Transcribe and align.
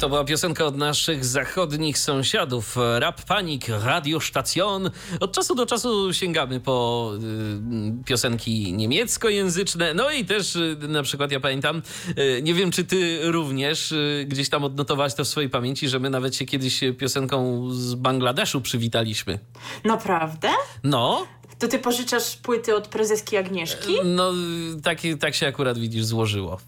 To 0.00 0.08
była 0.08 0.24
piosenka 0.24 0.64
od 0.64 0.76
naszych 0.76 1.24
zachodnich 1.24 1.98
sąsiadów. 1.98 2.76
Rap 2.98 3.22
Panik, 3.22 3.68
Radio 3.68 4.20
Station. 4.20 4.90
Od 5.20 5.32
czasu 5.32 5.54
do 5.54 5.66
czasu 5.66 6.12
sięgamy 6.12 6.60
po 6.60 7.10
y, 8.00 8.04
piosenki 8.04 8.72
niemieckojęzyczne. 8.72 9.94
No 9.94 10.10
i 10.10 10.24
też 10.24 10.56
y, 10.56 10.76
na 10.88 11.02
przykład 11.02 11.32
ja 11.32 11.40
pamiętam, 11.40 11.82
y, 12.18 12.42
nie 12.42 12.54
wiem 12.54 12.70
czy 12.70 12.84
ty 12.84 13.18
również 13.30 13.92
y, 13.92 14.26
gdzieś 14.28 14.48
tam 14.48 14.64
odnotowałaś 14.64 15.14
to 15.14 15.24
w 15.24 15.28
swojej 15.28 15.50
pamięci, 15.50 15.88
że 15.88 15.98
my 15.98 16.10
nawet 16.10 16.36
się 16.36 16.46
kiedyś 16.46 16.80
piosenką 16.98 17.68
z 17.70 17.94
Bangladeszu 17.94 18.60
przywitaliśmy. 18.60 19.38
Naprawdę? 19.84 20.48
No. 20.84 21.26
To 21.58 21.68
ty 21.68 21.78
pożyczasz 21.78 22.36
płyty 22.36 22.76
od 22.76 22.88
prezeski 22.88 23.36
Agnieszki? 23.36 23.94
No, 24.04 24.32
tak, 24.82 24.98
tak 25.20 25.34
się 25.34 25.46
akurat 25.46 25.78
widzisz 25.78 26.04
złożyło. 26.04 26.58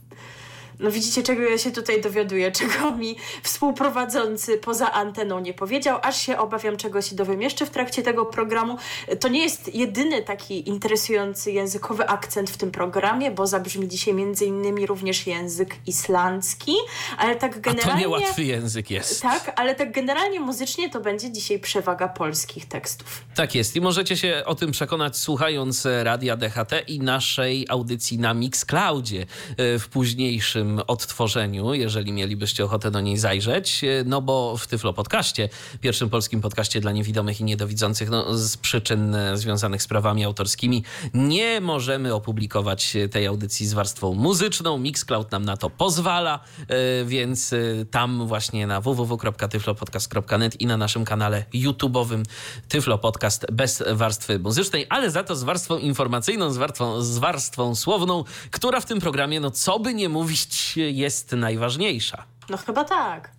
No 0.80 0.90
widzicie, 0.90 1.22
czego 1.22 1.42
ja 1.42 1.58
się 1.58 1.70
tutaj 1.70 2.00
dowiaduję, 2.00 2.52
czego 2.60 2.90
mi 2.90 3.16
współprowadzący 3.42 4.58
poza 4.58 4.92
anteną 4.92 5.40
nie 5.40 5.54
powiedział, 5.54 5.98
aż 6.02 6.20
się 6.20 6.38
obawiam, 6.38 6.76
czego 6.76 7.02
się 7.02 7.16
dowiem 7.16 7.42
jeszcze 7.42 7.66
w 7.66 7.70
trakcie 7.70 8.02
tego 8.02 8.26
programu. 8.26 8.76
To 9.20 9.28
nie 9.28 9.42
jest 9.42 9.74
jedyny 9.74 10.22
taki 10.22 10.68
interesujący 10.68 11.52
językowy 11.52 12.08
akcent 12.08 12.50
w 12.50 12.56
tym 12.56 12.70
programie, 12.70 13.30
bo 13.30 13.46
zabrzmi 13.46 13.88
dzisiaj 13.88 14.14
między 14.14 14.44
innymi 14.44 14.86
również 14.86 15.26
język 15.26 15.76
islandzki, 15.86 16.74
ale 17.18 17.36
tak 17.36 17.60
generalnie... 17.60 17.92
A 17.92 17.94
to 17.94 18.00
niełatwy 18.00 18.42
język 18.42 18.90
jest. 18.90 19.22
Tak, 19.22 19.52
ale 19.56 19.74
tak 19.74 19.92
generalnie 19.92 20.40
muzycznie 20.40 20.90
to 20.90 21.00
będzie 21.00 21.32
dzisiaj 21.32 21.58
przewaga 21.58 22.08
polskich 22.08 22.68
tekstów. 22.68 23.24
Tak 23.34 23.54
jest 23.54 23.76
i 23.76 23.80
możecie 23.80 24.16
się 24.16 24.42
o 24.46 24.54
tym 24.54 24.70
przekonać 24.70 25.16
słuchając 25.16 25.86
Radia 26.02 26.36
DHT 26.36 26.72
i 26.86 27.00
naszej 27.00 27.66
audycji 27.68 28.18
na 28.18 28.34
Mixcloudzie 28.34 29.26
e, 29.56 29.78
w 29.78 29.88
późniejszym 29.88 30.69
odtworzeniu, 30.86 31.74
jeżeli 31.74 32.12
mielibyście 32.12 32.64
ochotę 32.64 32.90
do 32.90 33.00
niej 33.00 33.16
zajrzeć, 33.16 33.80
no 34.04 34.22
bo 34.22 34.56
w 34.56 34.66
Tyflo 34.66 34.92
Podcaście, 34.92 35.48
pierwszym 35.80 36.10
polskim 36.10 36.40
podcaście 36.40 36.80
dla 36.80 36.92
niewidomych 36.92 37.40
i 37.40 37.44
niedowidzących, 37.44 38.10
no, 38.10 38.38
z 38.38 38.56
przyczyn 38.56 39.16
związanych 39.34 39.82
z 39.82 39.86
prawami 39.86 40.24
autorskimi, 40.24 40.84
nie 41.14 41.60
możemy 41.60 42.14
opublikować 42.14 42.96
tej 43.10 43.26
audycji 43.26 43.66
z 43.66 43.72
warstwą 43.72 44.14
muzyczną. 44.14 44.78
Mixcloud 44.78 45.32
nam 45.32 45.44
na 45.44 45.56
to 45.56 45.70
pozwala, 45.70 46.40
e, 46.68 47.04
więc 47.04 47.52
e, 47.52 47.58
tam 47.90 48.26
właśnie 48.26 48.66
na 48.66 48.80
www.tyflopodcast.net 48.80 50.60
i 50.60 50.66
na 50.66 50.76
naszym 50.76 51.04
kanale 51.04 51.44
YouTube'owym 51.54 52.22
Tyflo 52.68 52.98
Podcast 52.98 53.46
bez 53.52 53.82
warstwy 53.92 54.38
muzycznej, 54.38 54.86
ale 54.88 55.10
za 55.10 55.24
to 55.24 55.36
z 55.36 55.42
warstwą 55.42 55.78
informacyjną, 55.78 56.50
z 56.52 56.56
warstwą, 56.56 57.02
z 57.02 57.18
warstwą 57.18 57.74
słowną, 57.74 58.24
która 58.50 58.80
w 58.80 58.86
tym 58.86 59.00
programie, 59.00 59.40
no 59.40 59.50
co 59.50 59.78
by 59.78 59.94
nie 59.94 60.08
mówić, 60.08 60.59
jest 60.76 61.32
najważniejsza. 61.32 62.24
No 62.48 62.56
chyba 62.56 62.84
tak. 62.84 63.30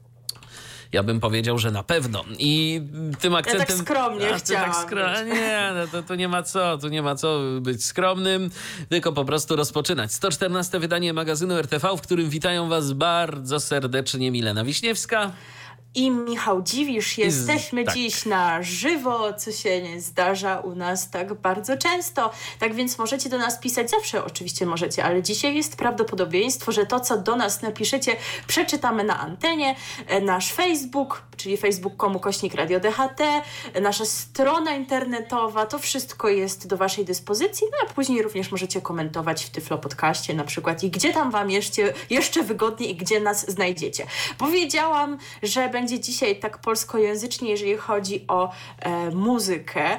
Ja 0.92 1.04
bym 1.04 1.20
powiedział, 1.20 1.58
że 1.58 1.72
na 1.72 1.84
pewno. 1.84 2.24
I 2.40 2.82
tym 3.20 3.36
akcentem... 3.36 3.62
Ja 3.62 3.66
tak 3.66 3.78
skromnie 3.78 4.34
a, 4.34 4.38
chciałam 4.38 4.72
tak 4.72 4.82
skro... 4.82 5.24
Nie, 5.24 5.72
no 5.76 5.88
to, 5.88 6.04
to 6.04 6.16
nie 6.16 6.28
ma 6.28 6.44
co, 6.44 6.78
tu 6.78 6.88
nie 6.88 7.02
ma 7.02 7.16
co 7.16 7.40
być 7.62 7.86
skromnym, 7.86 8.50
tylko 8.90 9.12
po 9.12 9.26
prostu 9.26 9.56
rozpoczynać. 9.56 10.14
114 10.14 10.80
wydanie 10.80 11.14
magazynu 11.14 11.58
RTV, 11.58 11.98
w 11.98 12.02
którym 12.02 12.30
witają 12.30 12.70
was 12.70 12.94
bardzo 12.94 13.60
serdecznie 13.60 14.32
Milena 14.32 14.64
Wiśniewska 14.64 15.32
i 15.96 16.12
Michał 16.12 16.62
Dziwisz. 16.62 17.18
Jesteśmy 17.18 17.84
tak. 17.84 17.96
dziś 17.96 18.26
na 18.26 18.64
żywo, 18.64 19.34
co 19.34 19.52
się 19.52 19.82
nie 19.82 20.02
zdarza 20.02 20.60
u 20.60 20.76
nas 20.76 21.10
tak 21.10 21.34
bardzo 21.34 21.78
często. 21.78 22.32
Tak 22.60 22.74
więc 22.74 22.98
możecie 22.98 23.30
do 23.30 23.38
nas 23.38 23.60
pisać 23.60 23.90
zawsze, 23.90 24.26
oczywiście 24.26 24.66
możecie, 24.66 25.04
ale 25.04 25.24
dzisiaj 25.24 25.56
jest 25.56 25.76
prawdopodobieństwo, 25.76 26.72
że 26.72 26.86
to, 26.86 27.00
co 27.00 27.18
do 27.18 27.36
nas 27.36 27.62
napiszecie, 27.62 28.16
przeczytamy 28.48 29.04
na 29.04 29.20
antenie. 29.20 29.76
E, 30.08 30.22
nasz 30.22 30.54
Facebook, 30.54 31.24
czyli 31.38 31.58
facebook.com 31.58 32.20
kośnik 32.20 32.56
Radio 32.56 32.80
DHT, 32.80 33.22
nasza 33.82 34.06
strona 34.06 34.76
internetowa, 34.76 35.66
to 35.66 35.80
wszystko 35.80 36.30
jest 36.30 36.68
do 36.68 36.78
Waszej 36.78 37.06
dyspozycji, 37.06 37.68
no 37.72 37.78
a 37.84 37.94
później 37.94 38.22
również 38.22 38.52
możecie 38.52 38.82
komentować 38.82 39.46
w 39.46 39.50
Tyflo 39.50 39.78
Podcaście 39.78 40.34
na 40.34 40.44
przykład 40.44 40.84
i 40.84 40.92
gdzie 40.92 41.14
tam 41.14 41.32
Wam 41.32 41.52
jeszcze, 41.52 41.82
jeszcze 42.10 42.44
wygodniej 42.44 42.92
i 42.92 42.96
gdzie 42.96 43.20
nas 43.20 43.52
znajdziecie. 43.52 44.06
Powiedziałam, 44.38 45.18
że 45.44 45.70
będzie 45.70 45.81
będzie 45.82 46.00
dzisiaj 46.00 46.40
tak 46.40 46.58
polskojęzycznie, 46.58 47.50
jeżeli 47.50 47.78
chodzi 47.78 48.26
o 48.28 48.52
e, 48.80 49.12
muzykę. 49.12 49.98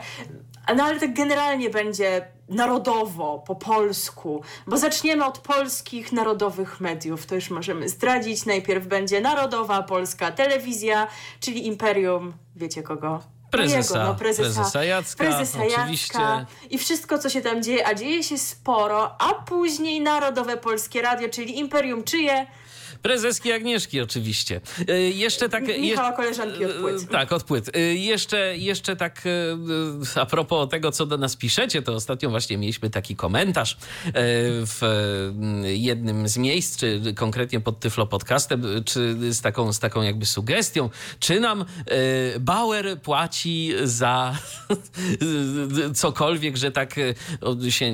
No 0.77 0.85
ale 0.85 1.01
tak 1.01 1.15
generalnie 1.15 1.71
będzie 1.71 2.27
narodowo, 2.49 3.45
po 3.47 3.55
polsku, 3.55 4.43
bo 4.67 4.77
zaczniemy 4.77 5.25
od 5.25 5.39
polskich 5.39 6.13
narodowych 6.13 6.81
mediów, 6.81 7.27
to 7.27 7.35
już 7.35 7.51
możemy 7.51 7.89
zdradzić. 7.89 8.47
Najpierw 8.47 8.87
będzie 8.87 9.21
Narodowa 9.21 9.83
Polska 9.83 10.33
Telewizja, 10.33 11.07
czyli 11.41 11.67
Imperium, 11.67 12.33
wiecie 12.57 12.83
kogo? 12.83 13.21
Prezesa, 13.51 14.05
no, 14.05 14.15
prezesa, 14.15 14.43
prezesa 14.43 14.85
Jacka, 14.85 15.25
prezesa 15.25 15.59
oczywiście. 15.59 16.19
Jacka 16.19 16.47
i 16.71 16.79
wszystko, 16.79 17.19
co 17.19 17.31
się 17.31 17.41
tam 17.41 17.63
dzieje, 17.63 17.87
a 17.87 17.95
dzieje 17.95 18.23
się 18.23 18.39
sporo, 18.39 19.23
a 19.23 19.35
później 19.35 20.01
Narodowe 20.01 20.57
Polskie 20.57 21.03
Radio, 21.03 21.29
czyli 21.29 21.59
Imperium 21.59 22.05
czyje? 22.05 22.47
Prezeski 23.03 23.53
Agnieszki 23.53 24.01
oczywiście. 24.01 24.61
E, 24.89 25.01
jeszcze 25.01 25.49
tak... 25.49 25.65
Michała 25.79 26.13
koleżanki 26.13 26.65
od 26.65 26.73
płyt. 26.73 27.03
E, 27.03 27.07
tak, 27.07 27.33
od 27.33 27.45
płyt. 27.45 27.77
E, 27.77 27.81
jeszcze, 27.81 28.57
jeszcze 28.59 28.97
tak 28.97 29.23
a 30.15 30.27
propos 30.27 30.69
tego, 30.69 30.93
co 30.93 31.07
do 31.07 31.19
nas 31.19 31.37
piszecie, 31.37 31.83
to 31.83 31.95
ostatnio 31.95 32.31
właśnie 32.31 32.59
mieliśmy 32.59 32.91
taki 32.91 33.17
komentarz 33.17 33.77
w 34.67 34.81
jednym 35.65 36.29
z 36.29 36.37
miejsc, 36.37 36.77
czy 36.77 37.15
konkretnie 37.17 37.61
pod 37.61 37.81
Tyflo 37.81 38.07
Podcastem, 38.07 38.65
czy 38.85 39.17
z 39.33 39.41
taką, 39.41 39.73
z 39.73 39.79
taką 39.79 40.03
jakby 40.03 40.27
sugestią, 40.27 40.91
czy 41.19 41.41
nam 41.41 41.65
Bauer 42.41 43.01
płaci 43.01 43.73
za 43.85 44.37
cokolwiek, 45.95 46.57
że 46.57 46.71
tak 46.71 46.95
się 47.69 47.93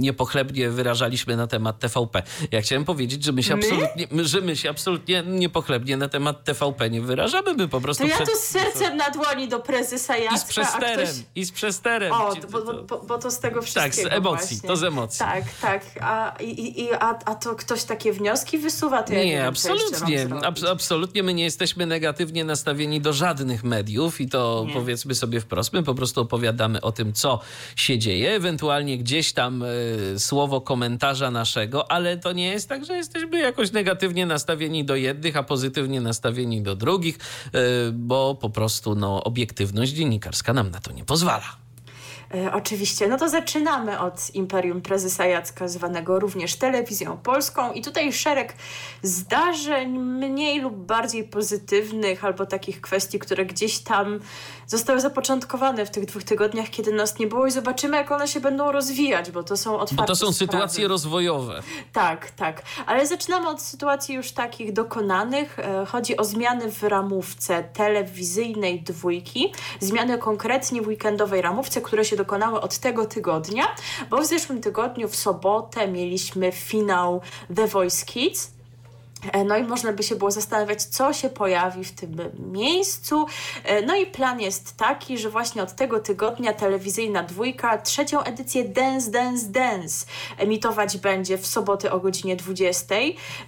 niepochlebnie 0.00 0.70
wyrażaliśmy 0.70 1.36
na 1.36 1.46
temat 1.46 1.78
TVP. 1.78 2.22
Ja 2.50 2.60
chciałem 2.60 2.84
powiedzieć, 2.84 3.24
że 3.24 3.32
my 3.32 3.42
się 3.42 3.56
my? 3.56 3.62
absolutnie 3.62 4.06
że 4.22 4.40
my 4.40 4.56
się 4.56 4.70
absolutnie 4.70 5.22
niepochlebnie 5.26 5.96
na 5.96 6.08
temat 6.08 6.44
TVP 6.44 6.90
nie 6.90 7.00
wyrażamy. 7.00 7.54
My 7.54 7.68
po 7.68 7.80
prostu... 7.80 8.02
To 8.02 8.08
ja 8.08 8.16
przed... 8.16 8.28
tu 8.30 8.36
z 8.36 8.42
sercem 8.42 8.96
na 8.96 9.10
dłoni 9.10 9.48
do 9.48 9.60
prezesa 9.60 10.16
Jacka. 10.16 10.36
I 10.36 10.38
z 10.38 10.44
przesterem. 10.44 11.06
Ktoś... 11.06 11.24
I 11.34 11.44
z 11.44 11.52
przesterem. 11.52 12.12
O, 12.12 12.34
bo, 12.50 12.82
bo, 12.82 12.98
bo, 12.98 13.18
to 13.18 13.30
z 13.30 13.38
tego 13.38 13.62
wszystkiego 13.62 14.10
Tak, 14.10 14.12
z 14.12 14.16
emocji. 14.16 14.56
Właśnie. 14.56 14.68
To 14.68 14.76
z 14.76 14.84
emocji. 14.84 15.18
Tak, 15.18 15.44
tak. 15.60 15.82
A, 16.00 16.36
i, 16.40 16.82
i, 16.82 16.92
a, 16.92 17.18
a 17.24 17.34
to 17.34 17.54
ktoś 17.54 17.84
takie 17.84 18.12
wnioski 18.12 18.58
wysuwa? 18.58 19.02
To 19.02 19.12
ja 19.12 19.18
nie, 19.18 19.26
nie 19.26 19.46
absolutnie. 19.46 20.28
Ab, 20.42 20.58
absolutnie 20.72 21.22
my 21.22 21.34
nie 21.34 21.44
jesteśmy 21.44 21.86
negatywnie 21.86 22.44
nastawieni 22.44 23.00
do 23.00 23.12
żadnych 23.12 23.64
mediów 23.64 24.20
i 24.20 24.28
to 24.28 24.64
nie. 24.68 24.74
powiedzmy 24.74 25.14
sobie 25.14 25.40
wprost. 25.40 25.72
My 25.72 25.82
po 25.82 25.94
prostu 25.94 26.20
opowiadamy 26.20 26.80
o 26.80 26.92
tym, 26.92 27.12
co 27.12 27.40
się 27.76 27.98
dzieje. 27.98 28.34
Ewentualnie 28.34 28.98
gdzieś 28.98 29.32
tam 29.32 29.62
y, 29.62 30.14
słowo 30.18 30.60
komentarza 30.60 31.30
naszego, 31.30 31.90
ale 31.90 32.16
to 32.16 32.32
nie 32.32 32.48
jest 32.48 32.68
tak, 32.68 32.84
że 32.84 32.96
jesteśmy 32.96 33.38
jakoś 33.38 33.72
negatywni 33.72 34.01
negatywnie 34.02 34.26
nastawieni 34.26 34.84
do 34.84 34.96
jednych, 34.96 35.36
a 35.36 35.42
pozytywnie 35.42 36.00
nastawieni 36.00 36.62
do 36.62 36.74
drugich, 36.74 37.18
e, 37.52 37.92
bo 37.92 38.34
po 38.34 38.50
prostu 38.50 38.94
no, 38.94 39.24
obiektywność 39.24 39.92
dziennikarska 39.92 40.52
nam 40.52 40.70
na 40.70 40.80
to 40.80 40.92
nie 40.92 41.04
pozwala. 41.04 41.61
E, 42.34 42.52
oczywiście. 42.52 43.08
No 43.08 43.18
to 43.18 43.28
zaczynamy 43.28 43.98
od 44.00 44.34
Imperium 44.34 44.82
Prezesa 44.82 45.26
Jacka, 45.26 45.68
zwanego 45.68 46.18
również 46.18 46.56
telewizją 46.56 47.16
polską. 47.16 47.72
I 47.72 47.82
tutaj 47.82 48.12
szereg 48.12 48.54
zdarzeń, 49.02 49.98
mniej 49.98 50.60
lub 50.60 50.74
bardziej 50.74 51.24
pozytywnych, 51.24 52.24
albo 52.24 52.46
takich 52.46 52.80
kwestii, 52.80 53.18
które 53.18 53.46
gdzieś 53.46 53.78
tam 53.78 54.20
zostały 54.66 55.00
zapoczątkowane 55.00 55.86
w 55.86 55.90
tych 55.90 56.04
dwóch 56.04 56.22
tygodniach, 56.24 56.70
kiedy 56.70 56.92
nas 56.92 57.18
nie 57.18 57.26
było 57.26 57.46
i 57.46 57.50
zobaczymy, 57.50 57.96
jak 57.96 58.12
one 58.12 58.28
się 58.28 58.40
będą 58.40 58.72
rozwijać, 58.72 59.30
bo 59.30 59.42
to 59.42 59.56
są 59.56 59.78
otwarte 59.78 59.96
Bo 60.02 60.06
to 60.06 60.16
są 60.16 60.32
sprawy. 60.32 60.52
sytuacje 60.52 60.88
rozwojowe. 60.88 61.62
Tak, 61.92 62.30
tak. 62.30 62.62
Ale 62.86 63.06
zaczynamy 63.06 63.48
od 63.48 63.62
sytuacji 63.62 64.14
już 64.14 64.32
takich 64.32 64.72
dokonanych. 64.72 65.58
E, 65.58 65.86
chodzi 65.86 66.16
o 66.16 66.24
zmiany 66.24 66.70
w 66.70 66.82
ramówce 66.82 67.64
telewizyjnej 67.64 68.80
dwójki. 68.82 69.52
Zmiany 69.80 70.18
konkretnie 70.18 70.82
w 70.82 70.86
weekendowej 70.86 71.42
ramówce, 71.42 71.80
które 71.80 72.04
się 72.04 72.16
dokonały 72.22 72.60
od 72.60 72.78
tego 72.78 73.06
tygodnia, 73.06 73.64
bo 74.10 74.22
w 74.22 74.26
zeszłym 74.26 74.60
tygodniu 74.60 75.08
w 75.08 75.16
sobotę 75.16 75.88
mieliśmy 75.88 76.52
finał 76.52 77.20
The 77.56 77.66
Voice 77.66 78.06
Kids 78.06 78.50
no 79.44 79.56
i 79.56 79.62
można 79.62 79.92
by 79.92 80.02
się 80.02 80.16
było 80.16 80.30
zastanawiać, 80.30 80.82
co 80.82 81.12
się 81.12 81.30
pojawi 81.30 81.84
w 81.84 81.92
tym 81.92 82.16
miejscu. 82.52 83.26
E, 83.64 83.82
no 83.82 83.96
i 83.96 84.06
plan 84.06 84.40
jest 84.40 84.76
taki, 84.76 85.18
że 85.18 85.30
właśnie 85.30 85.62
od 85.62 85.74
tego 85.74 86.00
tygodnia 86.00 86.52
telewizyjna 86.52 87.22
dwójka 87.22 87.78
trzecią 87.78 88.22
edycję 88.22 88.64
Dance, 88.64 89.10
Dance, 89.10 89.46
Dance 89.48 90.06
emitować 90.38 90.98
będzie 90.98 91.38
w 91.38 91.46
soboty 91.46 91.90
o 91.90 92.00
godzinie 92.00 92.36
20, 92.36 92.94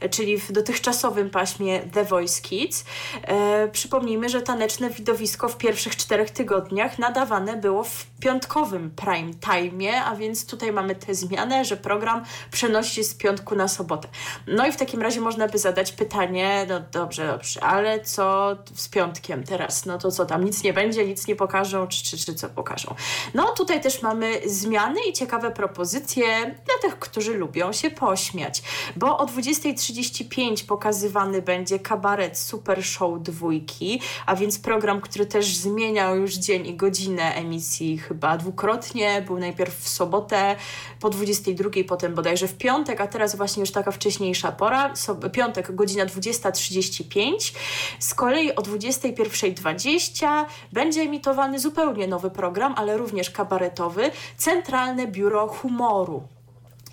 e, 0.00 0.08
czyli 0.08 0.38
w 0.38 0.52
dotychczasowym 0.52 1.30
paśmie 1.30 1.80
The 1.80 2.04
Voice 2.04 2.42
Kids. 2.42 2.84
E, 3.22 3.68
przypomnijmy, 3.68 4.28
że 4.28 4.42
taneczne 4.42 4.90
widowisko 4.90 5.48
w 5.48 5.56
pierwszych 5.56 5.96
czterech 5.96 6.30
tygodniach 6.30 6.98
nadawane 6.98 7.56
było 7.56 7.84
w 7.84 8.06
piątkowym 8.20 8.90
prime 8.90 9.34
time, 9.34 10.04
a 10.04 10.16
więc 10.16 10.46
tutaj 10.46 10.72
mamy 10.72 10.94
tę 10.94 11.14
zmianę, 11.14 11.64
że 11.64 11.76
program 11.76 12.24
przenosi 12.50 12.94
się 12.94 13.04
z 13.04 13.14
piątku 13.14 13.54
na 13.54 13.68
sobotę. 13.68 14.08
No 14.46 14.66
i 14.66 14.72
w 14.72 14.76
takim 14.76 15.02
razie 15.02 15.20
można 15.20 15.48
by 15.48 15.58
zadać 15.64 15.92
pytanie, 15.92 16.66
no 16.68 16.80
dobrze, 16.92 17.26
dobrze, 17.26 17.60
ale 17.60 18.00
co 18.00 18.56
z 18.74 18.88
piątkiem 18.88 19.44
teraz? 19.44 19.86
No 19.86 19.98
to 19.98 20.10
co 20.10 20.26
tam, 20.26 20.44
nic 20.44 20.62
nie 20.62 20.72
będzie, 20.72 21.06
nic 21.06 21.26
nie 21.26 21.36
pokażą, 21.36 21.86
czy, 21.86 22.04
czy, 22.04 22.18
czy 22.18 22.34
co 22.34 22.48
pokażą? 22.48 22.94
No 23.34 23.52
tutaj 23.52 23.80
też 23.80 24.02
mamy 24.02 24.40
zmiany 24.46 25.00
i 25.10 25.12
ciekawe 25.12 25.50
propozycje 25.50 26.26
dla 26.64 26.74
tych, 26.82 26.98
którzy 26.98 27.34
lubią 27.34 27.72
się 27.72 27.90
pośmiać, 27.90 28.62
bo 28.96 29.18
o 29.18 29.26
20.35 29.26 30.66
pokazywany 30.66 31.42
będzie 31.42 31.78
kabaret 31.78 32.38
Super 32.38 32.84
Show 32.84 33.22
dwójki, 33.22 34.00
a 34.26 34.36
więc 34.36 34.58
program, 34.58 35.00
który 35.00 35.26
też 35.26 35.56
zmieniał 35.56 36.16
już 36.16 36.34
dzień 36.34 36.66
i 36.66 36.76
godzinę 36.76 37.34
emisji 37.34 37.98
chyba 37.98 38.36
dwukrotnie, 38.36 39.22
był 39.26 39.38
najpierw 39.38 39.78
w 39.78 39.88
sobotę 39.88 40.56
po 41.00 41.10
22, 41.10 41.70
potem 41.88 42.14
bodajże 42.14 42.48
w 42.48 42.56
piątek, 42.56 43.00
a 43.00 43.06
teraz 43.06 43.36
właśnie 43.36 43.60
już 43.60 43.70
taka 43.70 43.90
wcześniejsza 43.90 44.52
pora, 44.52 44.96
so, 44.96 45.14
piątek 45.14 45.53
godzina 45.62 46.06
20.35. 46.06 47.54
Z 47.98 48.14
kolei 48.14 48.54
o 48.54 48.62
21.20 48.62 50.44
będzie 50.72 51.00
emitowany 51.00 51.58
zupełnie 51.58 52.08
nowy 52.08 52.30
program, 52.30 52.74
ale 52.76 52.96
również 52.96 53.30
kabaretowy, 53.30 54.10
Centralne 54.36 55.06
Biuro 55.06 55.48
Humoru. 55.48 56.22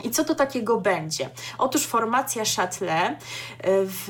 I 0.04 0.12
co 0.12 0.24
to 0.24 0.36
takiego 0.36 0.78
będzie? 0.78 1.30
Otóż 1.58 1.88
formacja 1.88 2.44
Châtelet 2.44 3.12
e, 3.12 3.16
w 3.86 4.10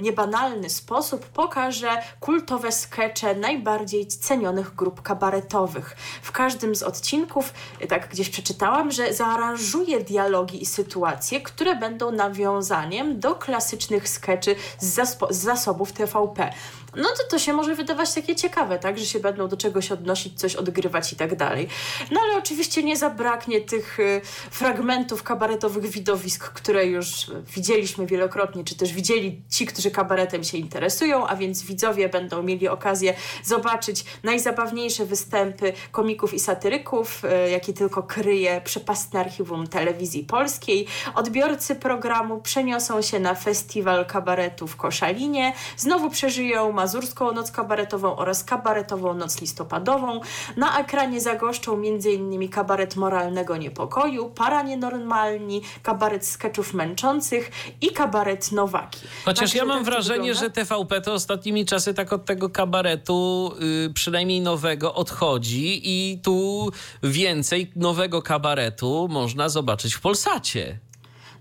niebanalny 0.00 0.70
sposób 0.70 1.26
pokaże 1.26 2.02
kultowe 2.20 2.72
skecze 2.72 3.34
najbardziej 3.34 4.06
cenionych 4.06 4.74
grup 4.74 5.02
kabaretowych. 5.02 5.96
W 6.22 6.32
każdym 6.32 6.74
z 6.74 6.82
odcinków, 6.82 7.52
e, 7.80 7.86
tak 7.86 8.08
gdzieś 8.08 8.30
przeczytałam, 8.30 8.90
że 8.90 9.14
zaaranżuje 9.14 10.00
dialogi 10.00 10.62
i 10.62 10.66
sytuacje, 10.66 11.40
które 11.40 11.76
będą 11.76 12.10
nawiązaniem 12.10 13.20
do 13.20 13.34
klasycznych 13.34 14.08
skeczy 14.08 14.56
z, 14.78 15.18
z 15.30 15.36
zasobów 15.36 15.92
TVP 15.92 16.52
no 16.96 17.08
to 17.08 17.24
to 17.30 17.38
się 17.38 17.52
może 17.52 17.74
wydawać 17.74 18.14
takie 18.14 18.36
ciekawe, 18.36 18.78
tak, 18.78 18.98
że 18.98 19.06
się 19.06 19.20
będą 19.20 19.48
do 19.48 19.56
czegoś 19.56 19.92
odnosić, 19.92 20.40
coś 20.40 20.56
odgrywać 20.56 21.12
i 21.12 21.16
tak 21.16 21.36
dalej. 21.36 21.68
No 22.10 22.20
ale 22.20 22.38
oczywiście 22.38 22.82
nie 22.82 22.96
zabraknie 22.96 23.60
tych 23.60 24.00
y, 24.00 24.20
fragmentów 24.50 25.22
kabaretowych 25.22 25.86
widowisk, 25.86 26.48
które 26.52 26.86
już 26.86 27.30
widzieliśmy 27.54 28.06
wielokrotnie, 28.06 28.64
czy 28.64 28.76
też 28.76 28.92
widzieli 28.92 29.42
ci, 29.50 29.66
którzy 29.66 29.90
kabaretem 29.90 30.44
się 30.44 30.58
interesują, 30.58 31.26
a 31.26 31.36
więc 31.36 31.62
widzowie 31.62 32.08
będą 32.08 32.42
mieli 32.42 32.68
okazję 32.68 33.14
zobaczyć 33.44 34.04
najzabawniejsze 34.22 35.04
występy 35.04 35.72
komików 35.92 36.34
i 36.34 36.40
satyryków, 36.40 37.24
y, 37.46 37.50
jakie 37.50 37.72
tylko 37.72 38.02
kryje 38.02 38.60
przepastne 38.64 39.20
archiwum 39.20 39.66
telewizji 39.66 40.24
polskiej. 40.24 40.86
Odbiorcy 41.14 41.74
programu 41.74 42.40
przeniosą 42.40 43.02
się 43.02 43.20
na 43.20 43.34
festiwal 43.34 44.06
kabaretu 44.06 44.66
w 44.66 44.76
Koszalinie, 44.76 45.52
znowu 45.76 46.10
przeżyją 46.10 46.77
Mazurską 46.78 47.32
Noc 47.32 47.50
Kabaretową 47.50 48.16
oraz 48.16 48.44
Kabaretową 48.44 49.14
Noc 49.14 49.40
Listopadową. 49.40 50.20
Na 50.56 50.80
ekranie 50.80 51.20
zagoszczą 51.20 51.72
m.in. 51.74 52.48
kabaret 52.48 52.96
moralnego 52.96 53.56
niepokoju, 53.56 54.30
para 54.30 54.62
nienormalni, 54.62 55.62
kabaret 55.82 56.26
skeczów 56.26 56.74
męczących 56.74 57.50
i 57.80 57.90
kabaret 57.90 58.52
Nowaki. 58.52 59.00
Chociaż 59.24 59.54
ja 59.54 59.64
mam 59.64 59.78
tak 59.78 59.84
wrażenie, 59.84 60.34
że 60.34 60.50
TVP 60.50 61.00
to 61.00 61.12
ostatnimi 61.12 61.66
czasy 61.66 61.94
tak 61.94 62.12
od 62.12 62.24
tego 62.24 62.50
kabaretu, 62.50 63.52
yy, 63.60 63.90
przynajmniej 63.94 64.40
nowego, 64.40 64.94
odchodzi 64.94 65.80
i 65.84 66.18
tu 66.22 66.70
więcej 67.02 67.72
nowego 67.76 68.22
kabaretu 68.22 69.08
można 69.10 69.48
zobaczyć 69.48 69.94
w 69.94 70.00
Polsacie. 70.00 70.87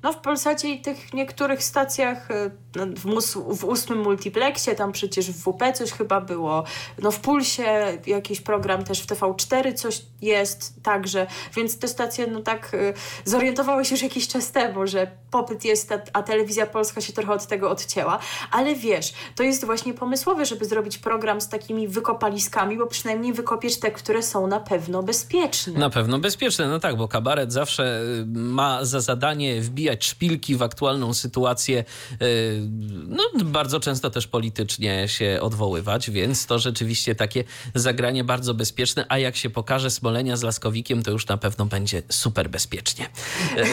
No 0.04 0.14
w 0.14 0.18
Polsacie 0.18 0.70
i 0.70 0.82
tych 0.82 1.14
niektórych 1.14 1.64
stacjach 1.64 2.32
y, 2.32 2.52
no, 2.76 2.86
w, 2.86 3.58
w 3.58 3.64
ósmym 3.64 4.00
multiplexie, 4.00 4.76
tam 4.76 4.92
przecież 4.92 5.32
w 5.32 5.44
WP 5.44 5.74
coś 5.74 5.92
chyba 5.92 6.22
było, 6.22 6.64
no 7.02 7.12
w 7.12 7.20
Pulsie 7.20 7.98
jakiś 8.08 8.42
program 8.42 8.84
też 8.84 9.02
w 9.02 9.08
TV4 9.08 9.74
coś 9.74 10.02
jest 10.22 10.84
także, 10.84 11.28
więc 11.56 11.80
te 11.80 11.88
stacje 11.88 12.28
no 12.28 12.42
tak 12.42 12.74
y, 12.74 12.94
zorientowały 13.26 13.86
się 13.86 13.96
już 13.96 14.02
jakiś 14.02 14.28
czas 14.28 14.52
temu, 14.52 14.88
że 14.88 15.12
popyt 15.32 15.66
jest, 15.66 15.92
a, 15.92 16.00
a 16.14 16.24
telewizja 16.24 16.66
polska 16.66 17.02
się 17.02 17.14
trochę 17.14 17.34
od 17.34 17.48
tego 17.48 17.70
odcięła, 17.70 18.20
ale 18.52 18.76
wiesz, 18.76 19.14
to 19.36 19.44
jest 19.44 19.66
właśnie 19.66 19.94
pomysłowe, 19.94 20.46
żeby 20.46 20.66
zrobić 20.66 20.98
program 20.98 21.42
z 21.42 21.50
takimi 21.50 21.88
wykopaliskami, 21.88 22.78
bo 22.78 22.88
przynajmniej 22.88 23.34
wykopiesz 23.34 23.80
te, 23.80 23.92
które 23.92 24.24
są 24.24 24.48
na 24.48 24.60
pewno 24.60 25.04
bezpieczne. 25.04 25.80
Na 25.80 25.90
pewno 25.90 26.20
bezpieczne, 26.20 26.68
no 26.68 26.80
tak, 26.80 26.98
bo 26.98 27.08
kabaret 27.08 27.54
zawsze 27.54 28.02
y, 28.02 28.26
ma 28.28 28.86
za 28.86 29.02
zadanie 29.02 29.62
wbijać 29.62 29.87
szpilki 30.00 30.56
w 30.56 30.62
aktualną 30.62 31.14
sytuację, 31.14 31.84
y, 32.22 32.62
no 33.08 33.24
bardzo 33.46 33.80
często 33.80 34.10
też 34.10 34.28
politycznie 34.28 35.08
się 35.08 35.40
odwoływać, 35.42 36.12
więc 36.12 36.46
to 36.46 36.60
rzeczywiście 36.60 37.16
takie 37.16 37.44
zagranie 37.76 38.24
bardzo 38.24 38.54
bezpieczne, 38.54 39.06
a 39.10 39.18
jak 39.18 39.36
się 39.36 39.50
pokaże 39.50 39.92
Smolenia 39.92 40.38
z 40.38 40.44
Laskowikiem, 40.44 41.04
to 41.04 41.12
już 41.12 41.28
na 41.28 41.38
pewno 41.38 41.66
będzie 41.66 42.04
super 42.10 42.50
bezpiecznie. 42.50 43.10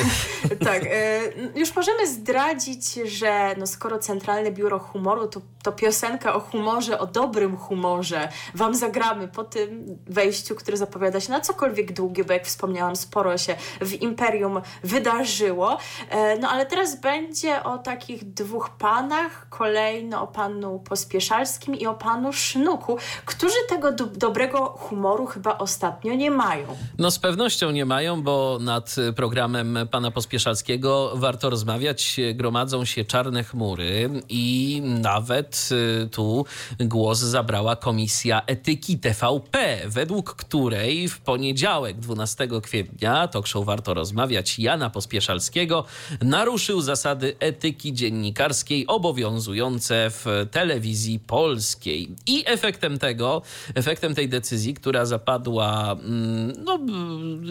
tak, 0.64 0.82
e, 0.86 1.20
już 1.54 1.76
możemy 1.76 2.08
zdradzić, 2.08 2.94
że 3.04 3.54
no 3.58 3.66
skoro 3.66 3.98
Centralne 3.98 4.52
Biuro 4.52 4.78
Humoru, 4.78 5.28
to, 5.28 5.40
to 5.62 5.72
piosenka 5.72 6.34
o 6.34 6.40
humorze, 6.40 6.98
o 6.98 7.06
dobrym 7.06 7.56
humorze 7.56 8.28
wam 8.54 8.74
zagramy 8.74 9.28
po 9.28 9.44
tym 9.44 9.98
wejściu, 10.06 10.54
które 10.54 10.76
zapowiada 10.76 11.20
się 11.20 11.30
na 11.30 11.40
cokolwiek 11.40 11.92
długie, 11.92 12.24
bo 12.24 12.32
jak 12.32 12.46
wspomniałam, 12.46 12.96
sporo 12.96 13.38
się 13.38 13.56
w 13.80 13.92
Imperium 13.92 14.60
wydarzyło. 14.82 15.78
E, 16.10 16.38
no 16.38 16.48
ale 16.48 16.66
teraz 16.66 17.00
będzie 17.00 17.62
o 17.62 17.78
takich 17.78 18.32
dwóch 18.32 18.70
panach, 18.70 19.46
kolejno 19.50 20.22
o 20.22 20.26
panu 20.26 20.78
Pospieszalskim 20.78 21.74
i 21.74 21.86
o 21.86 21.94
panu 21.94 22.32
Sznuku, 22.32 22.98
którzy 23.24 23.56
tego 23.68 23.92
do 23.92 24.06
dobrego 24.06 24.66
humoru 24.66 25.26
chyba 25.26 25.58
ostatnio 25.58 26.14
nie 26.14 26.30
mają. 26.30 26.66
No 26.98 27.10
z 27.10 27.18
pewnością 27.18 27.70
nie 27.70 27.86
mają, 27.86 28.22
bo 28.22 28.58
nad 28.60 28.96
programem 29.16 29.78
pana 29.90 30.10
Pospieszalskiego 30.10 31.12
warto 31.14 31.50
rozmawiać. 31.50 32.20
Gromadzą 32.34 32.84
się 32.84 33.04
czarne 33.04 33.44
chmury 33.44 34.10
i 34.28 34.82
nawet 34.84 35.68
y, 36.04 36.08
tu 36.08 36.46
głos 36.80 37.18
zabrała 37.18 37.76
Komisja 37.76 38.42
Etyki 38.46 38.98
TVP, 38.98 39.80
według 39.86 40.34
której 40.34 41.08
w 41.08 41.20
poniedziałek 41.20 41.98
12 41.98 42.48
kwietnia 42.62 43.28
talk 43.28 43.46
show 43.46 43.66
Warto 43.66 43.94
Rozmawiać 43.94 44.58
Jana 44.58 44.90
Pospieszalskiego 44.90 45.84
naruszył 46.22 46.80
zasady 46.80 47.36
etyki 47.40 47.92
dziennikarskiej 47.92 48.86
obowiązujące 48.86 50.10
w 50.10 50.46
telewizji 50.50 51.18
polskiej. 51.18 52.08
I 52.26 52.44
efektem 52.46 52.98
tego, 52.98 53.42
efektem 53.74 54.14
tej 54.14 54.28
decyzji, 54.28 54.74
która 54.74 55.06
zapadła 55.06 55.92
mm, 55.92 56.52
no, 56.64 56.78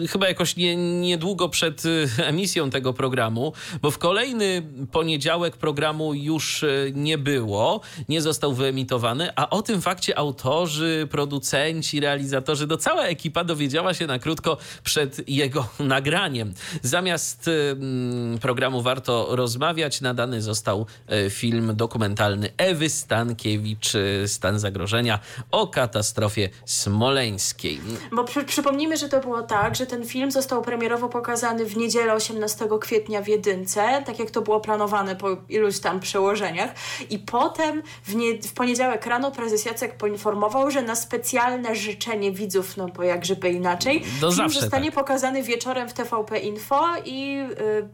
chyba 0.08 0.28
jakoś 0.28 0.56
nie, 0.56 0.76
niedługo 1.00 1.48
przed 1.48 1.84
y, 1.84 2.08
emisją 2.16 2.70
tego 2.70 2.92
programu, 2.92 3.52
bo 3.82 3.90
w 3.90 3.98
kolejny 3.98 4.62
poniedziałek 4.92 5.56
programu 5.56 6.14
już 6.14 6.62
y, 6.62 6.92
nie 6.94 7.18
było, 7.18 7.80
nie 8.08 8.22
został 8.22 8.54
wyemitowany, 8.54 9.30
a 9.36 9.50
o 9.50 9.62
tym 9.62 9.82
fakcie 9.82 10.18
autorzy, 10.18 11.08
producenci, 11.10 12.00
realizatorzy, 12.00 12.66
no 12.66 12.76
cała 12.76 13.04
ekipa 13.04 13.44
dowiedziała 13.44 13.94
się 13.94 14.06
na 14.06 14.18
krótko 14.18 14.56
przed 14.84 15.28
jego 15.28 15.68
nagraniem. 15.94 16.54
Zamiast 16.82 17.50
mm, 17.72 18.33
programu 18.38 18.82
warto 18.82 19.36
rozmawiać. 19.36 20.00
Nadany 20.00 20.42
został 20.42 20.86
e, 21.08 21.30
film 21.30 21.76
dokumentalny 21.76 22.50
Ewy 22.56 22.90
Stankiewicz, 22.90 23.94
e, 23.94 24.28
Stan 24.28 24.58
zagrożenia 24.58 25.18
o 25.50 25.66
katastrofie 25.66 26.48
smoleńskiej. 26.64 27.80
Bo 28.12 28.24
przy, 28.24 28.44
przypomnijmy, 28.44 28.96
że 28.96 29.08
to 29.08 29.20
było 29.20 29.42
tak, 29.42 29.74
że 29.74 29.86
ten 29.86 30.06
film 30.06 30.30
został 30.30 30.62
premierowo 30.62 31.08
pokazany 31.08 31.64
w 31.64 31.76
niedzielę 31.76 32.14
18 32.14 32.68
kwietnia 32.80 33.22
w 33.22 33.28
Jedynce, 33.28 34.02
tak 34.06 34.18
jak 34.18 34.30
to 34.30 34.42
było 34.42 34.60
planowane 34.60 35.16
po 35.16 35.36
iluś 35.48 35.78
tam 35.78 36.00
przełożeniach 36.00 36.70
i 37.10 37.18
potem 37.18 37.82
w, 38.04 38.14
nie, 38.14 38.42
w 38.42 38.52
poniedziałek 38.52 39.06
rano 39.06 39.30
prezes 39.30 39.64
Jacek 39.64 39.96
poinformował, 39.96 40.70
że 40.70 40.82
na 40.82 40.94
specjalne 40.94 41.76
życzenie 41.76 42.32
widzów, 42.32 42.76
no 42.76 42.88
bo 42.88 43.02
jak 43.02 43.24
żeby 43.24 43.50
inaczej, 43.50 44.04
Do 44.20 44.32
film 44.32 44.50
zostanie 44.50 44.86
tak. 44.86 44.94
pokazany 44.94 45.42
wieczorem 45.42 45.88
w 45.88 45.92
TVP 45.92 46.38
Info 46.38 46.84
i 47.04 47.38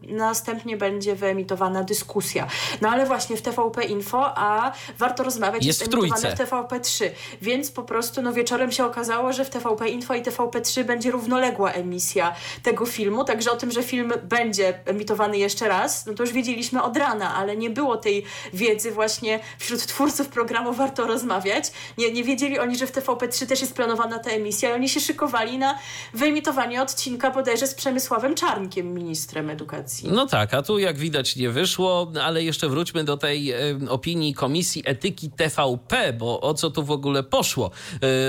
y, 0.02 0.12
na 0.14 0.29
następnie 0.30 0.76
będzie 0.76 1.14
wyemitowana 1.14 1.82
dyskusja. 1.82 2.46
No 2.80 2.88
ale 2.88 3.06
właśnie 3.06 3.36
w 3.36 3.42
TVP 3.42 3.84
Info, 3.84 4.32
a 4.36 4.72
warto 4.98 5.22
rozmawiać, 5.22 5.66
jest, 5.66 5.80
jest 5.80 5.92
w 5.92 5.98
emitowane 5.98 6.36
w 6.36 6.38
TVP 6.38 6.80
3, 6.80 7.12
więc 7.42 7.70
po 7.70 7.82
prostu 7.82 8.22
no 8.22 8.32
wieczorem 8.32 8.72
się 8.72 8.84
okazało, 8.84 9.32
że 9.32 9.44
w 9.44 9.50
TVP 9.50 9.88
Info 9.88 10.14
i 10.14 10.22
TVP 10.22 10.60
3 10.60 10.84
będzie 10.84 11.10
równoległa 11.10 11.72
emisja 11.72 12.34
tego 12.62 12.86
filmu, 12.86 13.24
także 13.24 13.52
o 13.52 13.56
tym, 13.56 13.70
że 13.70 13.82
film 13.82 14.12
będzie 14.22 14.80
emitowany 14.84 15.38
jeszcze 15.38 15.68
raz, 15.68 16.06
no 16.06 16.14
to 16.14 16.22
już 16.22 16.32
wiedzieliśmy 16.32 16.82
od 16.82 16.96
rana, 16.96 17.34
ale 17.34 17.56
nie 17.56 17.70
było 17.70 17.96
tej 17.96 18.24
wiedzy 18.52 18.90
właśnie 18.90 19.40
wśród 19.58 19.86
twórców 19.86 20.28
programu 20.28 20.72
Warto 20.72 21.06
Rozmawiać. 21.06 21.72
Nie, 21.98 22.12
nie 22.12 22.24
wiedzieli 22.24 22.58
oni, 22.58 22.76
że 22.76 22.86
w 22.86 22.92
TVP3 22.92 23.46
też 23.46 23.60
jest 23.60 23.74
planowana 23.74 24.18
ta 24.18 24.30
emisja 24.30 24.70
i 24.70 24.72
oni 24.72 24.88
się 24.88 25.00
szykowali 25.00 25.58
na 25.58 25.78
wyemitowanie 26.14 26.82
odcinka 26.82 27.30
bodajże 27.30 27.66
z 27.66 27.74
Przemysławem 27.74 28.34
Czarnkiem, 28.34 28.94
ministrem 28.94 29.50
edukacji. 29.50 30.10
No 30.12 30.19
tak, 30.26 30.54
a 30.54 30.62
tu 30.62 30.78
jak 30.78 30.98
widać 30.98 31.36
nie 31.36 31.50
wyszło, 31.50 32.12
ale 32.22 32.44
jeszcze 32.44 32.68
wróćmy 32.68 33.04
do 33.04 33.16
tej 33.16 33.50
e, 33.52 33.56
opinii 33.88 34.34
Komisji 34.34 34.82
Etyki 34.86 35.30
TVP, 35.30 36.12
bo 36.12 36.40
o 36.40 36.54
co 36.54 36.70
tu 36.70 36.84
w 36.84 36.90
ogóle 36.90 37.22
poszło? 37.22 37.70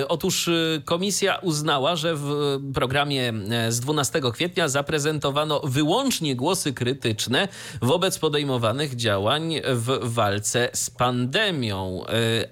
E, 0.02 0.08
otóż 0.08 0.48
e, 0.48 0.52
komisja 0.86 1.36
uznała, 1.36 1.96
że 1.96 2.16
w 2.16 2.60
programie 2.74 3.34
z 3.70 3.80
12 3.80 4.22
kwietnia 4.34 4.68
zaprezentowano 4.68 5.62
wyłącznie 5.64 6.36
głosy 6.36 6.74
krytyczne 6.74 7.48
wobec 7.82 8.20
podejmowanych 8.20 8.96
działań 8.96 9.56
w 9.66 10.00
walce 10.02 10.70
z 10.74 10.90
pandemią, 10.90 12.04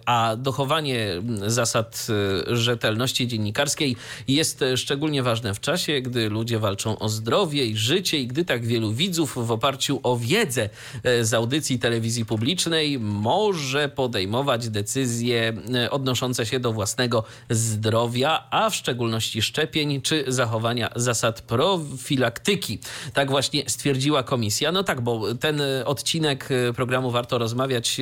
a 0.05 0.35
dochowanie 0.37 1.21
zasad 1.47 2.07
rzetelności 2.47 3.27
dziennikarskiej 3.27 3.95
jest 4.27 4.63
szczególnie 4.75 5.23
ważne 5.23 5.53
w 5.53 5.59
czasie, 5.59 6.01
gdy 6.01 6.29
ludzie 6.29 6.59
walczą 6.59 6.99
o 6.99 7.09
zdrowie 7.09 7.65
i 7.65 7.77
życie 7.77 8.19
i 8.19 8.27
gdy 8.27 8.45
tak 8.45 8.65
wielu 8.65 8.91
widzów 8.91 9.28
w 9.35 9.51
oparciu 9.51 9.99
o 10.03 10.17
wiedzę 10.17 10.69
e, 11.03 11.25
z 11.25 11.33
audycji 11.33 11.79
telewizji 11.79 12.25
publicznej 12.25 12.99
może 12.99 13.89
podejmować 13.89 14.69
decyzje 14.69 15.53
odnoszące 15.91 16.45
się 16.45 16.59
do 16.59 16.73
własnego 16.73 17.23
zdrowia, 17.49 18.47
a 18.51 18.69
w 18.69 18.75
szczególności 18.75 19.41
szczepień 19.41 20.01
czy 20.01 20.23
zachowania 20.27 20.89
zasad 20.95 21.41
profilaktyki. 21.41 22.79
Tak 23.13 23.29
właśnie 23.29 23.63
stwierdziła 23.67 24.23
komisja. 24.23 24.71
No 24.71 24.83
tak, 24.83 25.01
bo 25.01 25.35
ten 25.35 25.61
odcinek 25.85 26.49
programu 26.75 27.11
Warto 27.11 27.37
Rozmawiać 27.37 28.01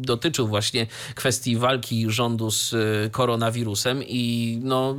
dotyczył 0.00 0.48
właśnie 0.48 0.86
kwestii 1.14 1.56
walki 1.56 2.10
rządu 2.10 2.50
z 2.50 2.74
e, 2.74 3.10
koronawirusem 3.10 4.02
i 4.06 4.58
no, 4.62 4.96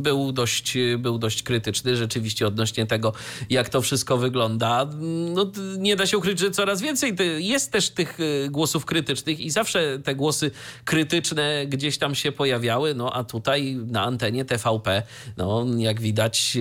był, 0.00 0.32
dość, 0.32 0.74
był 0.98 1.18
dość 1.18 1.42
krytyczny 1.42 1.96
rzeczywiście 1.96 2.46
odnośnie 2.46 2.86
tego, 2.86 3.12
jak 3.50 3.68
to 3.68 3.82
wszystko 3.82 4.16
wygląda. 4.16 4.86
No, 5.34 5.52
nie 5.78 5.96
da 5.96 6.06
się 6.06 6.18
ukryć, 6.18 6.38
że 6.38 6.50
coraz 6.50 6.80
więcej 6.80 7.16
jest 7.38 7.72
też 7.72 7.90
tych 7.90 8.18
e, 8.20 8.48
głosów 8.50 8.84
krytycznych 8.84 9.40
i 9.40 9.50
zawsze 9.50 9.98
te 9.98 10.14
głosy 10.14 10.50
krytyczne 10.84 11.66
gdzieś 11.66 11.98
tam 11.98 12.14
się 12.14 12.32
pojawiały, 12.32 12.94
no 12.94 13.12
a 13.12 13.24
tutaj 13.24 13.76
na 13.86 14.02
antenie 14.02 14.44
TVP, 14.44 15.02
no 15.36 15.66
jak 15.76 16.00
widać 16.00 16.58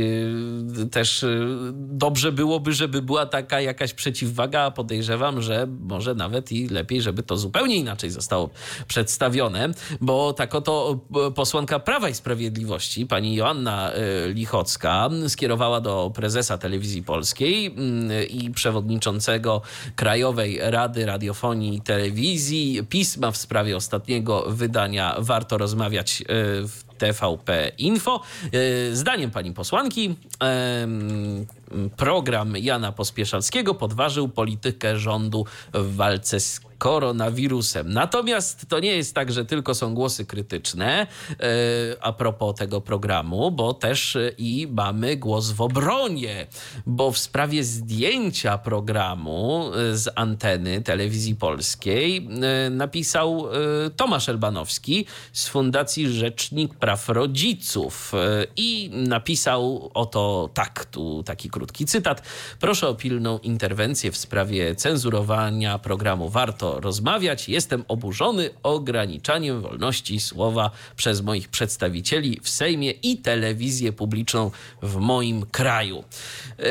e, 0.82 0.90
też 0.90 1.26
dobrze 1.74 2.32
byłoby, 2.32 2.74
żeby 2.74 3.02
była 3.02 3.26
taka 3.26 3.62
jakaś 3.62 3.94
przeciwwaga, 3.94 4.72
podejrzewam, 4.72 5.42
że 5.42 5.68
może 5.80 6.16
nawet 6.16 6.52
i 6.52 6.68
lepiej, 6.68 7.02
żeby 7.02 7.24
to 7.24 7.38
zupełnie 7.38 7.76
inaczej 7.76 8.10
zostało 8.10 8.50
przedstawione, 8.88 9.70
bo 10.02 10.34
tak 10.34 10.56
oto 10.56 11.00
e, 11.28 11.32
posłanka 11.32 11.80
Prawa 11.80 12.10
i 12.10 12.14
Sprawiedliwości, 12.14 13.06
pani 13.06 13.36
Joanna 13.36 13.92
e, 13.92 14.30
Lichocka, 14.34 15.10
skierowała 15.28 15.82
do 15.82 16.12
prezesa 16.16 16.58
Telewizji 16.58 17.04
Polskiej 17.04 17.66
mm, 17.66 18.12
i 18.34 18.52
przewodniczącego 18.52 19.62
Krajowej 19.96 20.60
Rady 20.62 21.06
Radiofonii 21.06 21.76
i 21.76 21.82
Telewizji 21.82 22.82
pisma 22.90 23.32
w 23.32 23.38
sprawie 23.38 23.78
ostatniego 23.78 24.46
wydania 24.48 25.16
Warto 25.20 25.58
rozmawiać 25.58 26.22
e, 26.22 26.26
w 26.68 26.84
TVP 26.98 27.72
Info. 27.78 28.22
Zdaniem 28.92 29.32
pani 29.32 29.54
posłanki 29.54 30.16
program 31.98 32.58
Jana 32.58 32.92
Pospieszalskiego 32.92 33.74
podważył 33.74 34.30
politykę 34.30 34.98
rządu 34.98 35.46
w 35.74 35.96
walce 35.96 36.40
z 36.40 36.60
koronawirusem. 36.84 37.94
Natomiast 37.94 38.66
to 38.70 38.80
nie 38.80 38.96
jest 38.96 39.16
tak, 39.16 39.32
że 39.32 39.46
tylko 39.46 39.76
są 39.76 39.94
głosy 39.94 40.26
krytyczne 40.26 41.08
yy, 41.30 41.36
a 42.02 42.14
propos 42.14 42.56
tego 42.56 42.82
programu, 42.82 43.52
bo 43.52 43.74
też 43.74 44.16
yy, 44.16 44.36
i 44.38 44.68
mamy 44.68 45.18
głos 45.18 45.52
w 45.52 45.62
obronie, 45.62 46.48
bo 46.86 47.12
w 47.12 47.18
sprawie 47.18 47.64
zdjęcia 47.64 48.58
programu 48.58 49.72
yy, 49.76 49.98
z 49.98 50.10
anteny 50.16 50.82
telewizji 50.82 51.36
polskiej 51.36 52.30
napisał 52.72 53.48
Tomasz 53.96 54.30
Elbanowski 54.30 55.06
z 55.34 55.48
Fundacji 55.48 56.10
Rzecznik 56.10 56.74
Praw 56.74 57.10
Rodziców 57.10 58.12
i 58.56 58.90
napisał 58.94 59.92
oto 59.94 60.50
tak, 60.54 60.86
tu 60.86 61.24
taki 61.24 61.50
krótki 61.50 61.63
cytat. 61.72 62.24
Proszę 62.60 62.88
o 62.88 62.96
pilną 62.96 63.40
interwencję 63.40 64.12
w 64.12 64.18
sprawie 64.18 64.76
cenzurowania 64.76 65.80
programu 65.80 66.30
Warto 66.30 66.80
rozmawiać. 66.80 67.50
Jestem 67.50 67.86
oburzony 67.88 68.50
ograniczaniem 68.64 69.62
wolności 69.62 70.20
słowa 70.20 70.72
przez 70.96 71.22
moich 71.22 71.50
przedstawicieli 71.50 72.40
w 72.44 72.50
Sejmie 72.50 72.92
i 72.92 73.18
telewizję 73.18 73.94
publiczną 73.94 74.52
w 74.82 74.96
moim 74.96 75.46
kraju. 75.46 76.04
Yy, 76.60 76.66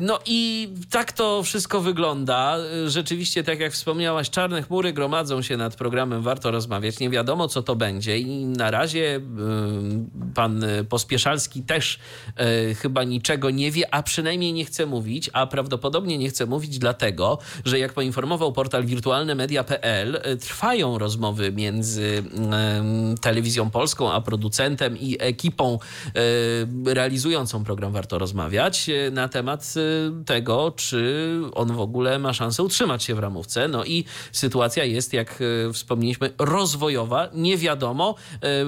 no 0.00 0.18
i 0.26 0.68
tak 0.90 1.12
to 1.12 1.42
wszystko 1.42 1.80
wygląda. 1.80 2.56
Rzeczywiście, 2.86 3.44
tak 3.44 3.60
jak 3.60 3.72
wspomniałaś, 3.72 4.30
czarne 4.30 4.62
chmury 4.62 4.92
gromadzą 4.92 5.42
się 5.42 5.56
nad 5.56 5.76
programem 5.76 6.22
Warto 6.22 6.50
Rozmawiać. 6.50 6.98
Nie 6.98 7.10
wiadomo, 7.10 7.48
co 7.48 7.62
to 7.62 7.76
będzie 7.76 8.18
i 8.18 8.44
na 8.44 8.70
razie 8.70 8.98
yy, 8.98 9.20
pan 10.34 10.64
Pospieszalski 10.88 11.62
też 11.62 11.98
yy, 12.38 12.74
chyba 12.74 13.04
niczego 13.04 13.50
nie 13.50 13.70
wie, 13.70 13.94
a 13.94 14.02
przynajmniej 14.02 14.37
nie 14.38 14.64
chce 14.64 14.86
mówić, 14.86 15.30
a 15.32 15.46
prawdopodobnie 15.46 16.18
nie 16.18 16.28
chce 16.28 16.46
mówić 16.46 16.78
dlatego, 16.78 17.38
że 17.64 17.78
jak 17.78 17.92
poinformował 17.92 18.52
portal 18.52 18.84
Wirtualne 18.84 19.34
Media 19.34 19.48
media.pl 19.48 20.20
e, 20.22 20.36
trwają 20.36 20.98
rozmowy 20.98 21.52
między 21.52 22.22
telewizją 23.20 23.70
polską 23.70 24.12
a 24.12 24.20
producentem 24.20 24.98
i 24.98 25.16
ekipą 25.20 25.78
e, 26.84 26.94
realizującą 26.94 27.64
program 27.64 27.92
Warto 27.92 28.18
Rozmawiać 28.18 28.88
e, 28.88 29.10
na 29.10 29.28
temat 29.28 29.74
tego, 30.26 30.72
czy 30.76 31.40
on 31.54 31.72
w 31.72 31.80
ogóle 31.80 32.18
ma 32.18 32.32
szansę 32.32 32.62
utrzymać 32.62 33.02
się 33.02 33.14
w 33.14 33.18
ramówce. 33.18 33.68
No 33.68 33.84
i 33.84 34.04
sytuacja 34.32 34.84
jest, 34.84 35.12
jak 35.12 35.42
wspomnieliśmy, 35.72 36.30
rozwojowa. 36.38 37.28
Nie 37.34 37.56
wiadomo. 37.56 38.14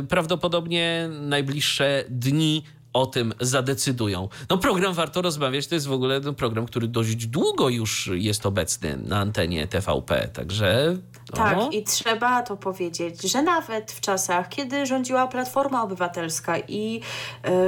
Prawdopodobnie 0.09 1.11
najbliższe 1.21 2.05
dni 2.09 2.63
o 2.93 3.07
tym 3.07 3.35
zadecydują. 3.41 4.29
No 4.51 4.59
program 4.59 4.95
Warto 4.95 5.23
Rozmawiać 5.23 5.67
to 5.67 5.75
jest 5.75 5.87
w 5.87 5.93
ogóle 5.93 6.21
no, 6.21 6.33
program, 6.33 6.67
który 6.67 6.89
dość 6.89 7.27
długo 7.27 7.69
już 7.69 8.11
jest 8.13 8.47
obecny 8.47 8.97
na 8.97 9.19
antenie 9.19 9.67
TVP, 9.67 10.29
także... 10.33 10.97
No. 11.31 11.37
Tak, 11.37 11.59
i 11.73 11.85
trzeba 11.85 12.43
to 12.43 12.57
powiedzieć, 12.57 13.23
że 13.23 13.43
nawet 13.43 13.93
w 13.93 14.01
czasach, 14.01 14.49
kiedy 14.49 14.87
rządziła 14.87 15.27
Platforma 15.27 15.83
Obywatelska 15.83 16.59
i 16.59 17.01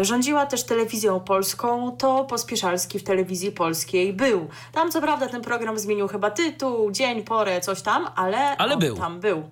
y, 0.00 0.04
rządziła 0.04 0.46
też 0.46 0.64
telewizją 0.64 1.20
polską, 1.20 1.96
to 1.96 2.24
Pospieszalski 2.24 2.98
w 2.98 3.04
telewizji 3.04 3.52
polskiej 3.52 4.12
był. 4.12 4.48
Tam 4.72 4.90
co 4.90 5.00
prawda 5.00 5.28
ten 5.28 5.42
program 5.42 5.78
zmienił 5.78 6.08
chyba 6.08 6.30
tytuł, 6.30 6.90
dzień, 6.90 7.22
porę, 7.22 7.60
coś 7.60 7.82
tam, 7.82 8.08
ale, 8.16 8.56
ale 8.56 8.76
był. 8.76 8.96
tam 8.96 9.20
był. 9.20 9.42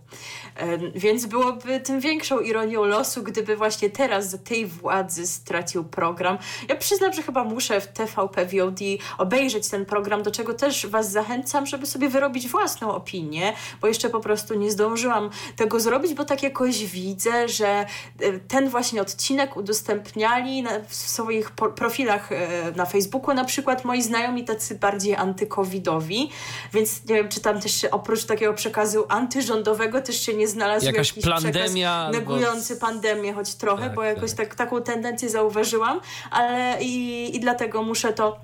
Więc 0.95 1.27
byłoby 1.27 1.81
tym 1.81 2.01
większą 2.01 2.41
ironią 2.41 2.85
losu, 2.85 3.23
gdyby 3.23 3.57
właśnie 3.57 3.91
teraz 3.91 4.31
za 4.31 4.39
tej 4.39 4.67
władzy 4.67 5.27
stracił 5.27 5.85
program. 5.85 6.39
Ja 6.69 6.77
przyznam, 6.77 7.13
że 7.13 7.23
chyba 7.23 7.45
muszę 7.45 7.81
w 7.81 7.87
TVP 7.87 8.47
VOD 8.47 8.81
obejrzeć 9.19 9.69
ten 9.69 9.87
program, 9.87 10.23
do 10.23 10.31
czego 10.31 10.55
też 10.55 10.87
Was 10.87 11.11
zachęcam, 11.11 11.67
żeby 11.67 11.87
sobie 11.87 12.09
wyrobić 12.09 12.49
własną 12.49 12.95
opinię, 12.95 13.53
bo 13.81 13.87
jeszcze 13.87 14.00
po 14.09 14.21
prostu 14.21 14.55
nie 14.55 14.71
zdążyłam 14.71 15.31
tego 15.57 15.81
zrobić, 15.81 16.15
bo 16.15 16.25
tak 16.25 16.43
jakoś 16.43 16.85
widzę, 16.85 17.49
że 17.49 17.67
e, 17.67 17.87
ten 18.49 18.69
właśnie 18.69 19.03
odcinek 19.03 19.57
udostępniali 19.57 20.63
na, 20.63 20.71
w 20.89 20.95
swoich 20.95 21.51
profilach 21.51 22.33
e, 22.33 22.73
na 22.77 22.87
Facebooku 22.87 23.35
na 23.35 23.45
przykład 23.45 23.85
moi 23.85 24.03
znajomi 24.03 24.45
tacy 24.45 24.75
bardziej 24.75 25.15
antykowidowi, 25.15 26.31
więc 26.73 27.05
nie 27.09 27.15
wiem, 27.15 27.29
czy 27.29 27.41
tam 27.41 27.61
też 27.61 27.85
oprócz 27.91 28.25
takiego 28.25 28.55
przekazu 28.55 29.05
antyrządowego 29.09 30.03
też 30.03 30.21
się 30.21 30.35
nie 30.35 30.49
znalazł 30.49 30.87
Jakaś 30.87 31.09
jakiś 31.09 31.25
pandemia 31.25 32.11
negujący 32.13 32.73
albo... 32.73 32.87
pandemię 32.87 33.33
choć 33.33 33.55
trochę, 33.55 33.85
tak, 33.85 33.95
bo 33.95 34.05
jakoś 34.05 34.31
tak. 34.31 34.49
tak. 34.49 34.55
taką 34.55 34.83
tendencję 34.83 35.29
zauważyłam, 35.29 36.01
ale 36.31 36.77
i, 36.81 37.37
i 37.37 37.41
dlatego 37.41 37.83
muszę 37.83 38.13
to 38.13 38.37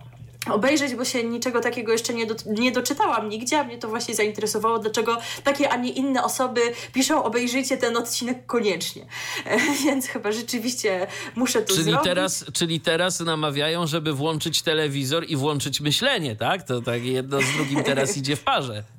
obejrzeć, 0.50 0.94
bo 0.94 1.04
się 1.04 1.24
niczego 1.24 1.60
takiego 1.60 1.92
jeszcze 1.92 2.14
nie, 2.14 2.26
do, 2.26 2.34
nie 2.46 2.72
doczytałam 2.72 3.28
nigdzie, 3.28 3.60
a 3.60 3.64
mnie 3.64 3.78
to 3.78 3.88
właśnie 3.88 4.14
zainteresowało, 4.14 4.78
dlaczego 4.78 5.18
takie, 5.44 5.68
a 5.68 5.76
nie 5.76 5.90
inne 5.90 6.24
osoby 6.24 6.60
piszą 6.92 7.24
obejrzyjcie 7.24 7.76
ten 7.76 7.96
odcinek 7.96 8.46
koniecznie. 8.46 9.06
Więc 9.84 10.06
chyba 10.06 10.32
rzeczywiście 10.32 11.06
muszę 11.34 11.62
to 11.62 11.72
czyli 11.72 11.84
zrobić. 11.84 12.04
Teraz, 12.04 12.44
czyli 12.52 12.80
teraz 12.80 13.20
namawiają, 13.20 13.86
żeby 13.86 14.12
włączyć 14.12 14.62
telewizor 14.62 15.24
i 15.28 15.36
włączyć 15.36 15.80
myślenie, 15.80 16.36
tak? 16.36 16.62
To 16.62 16.82
tak 16.82 17.04
jedno 17.04 17.42
z 17.42 17.52
drugim 17.56 17.84
teraz 17.84 18.16
idzie 18.16 18.36
w 18.36 18.42
parze. 18.42 18.95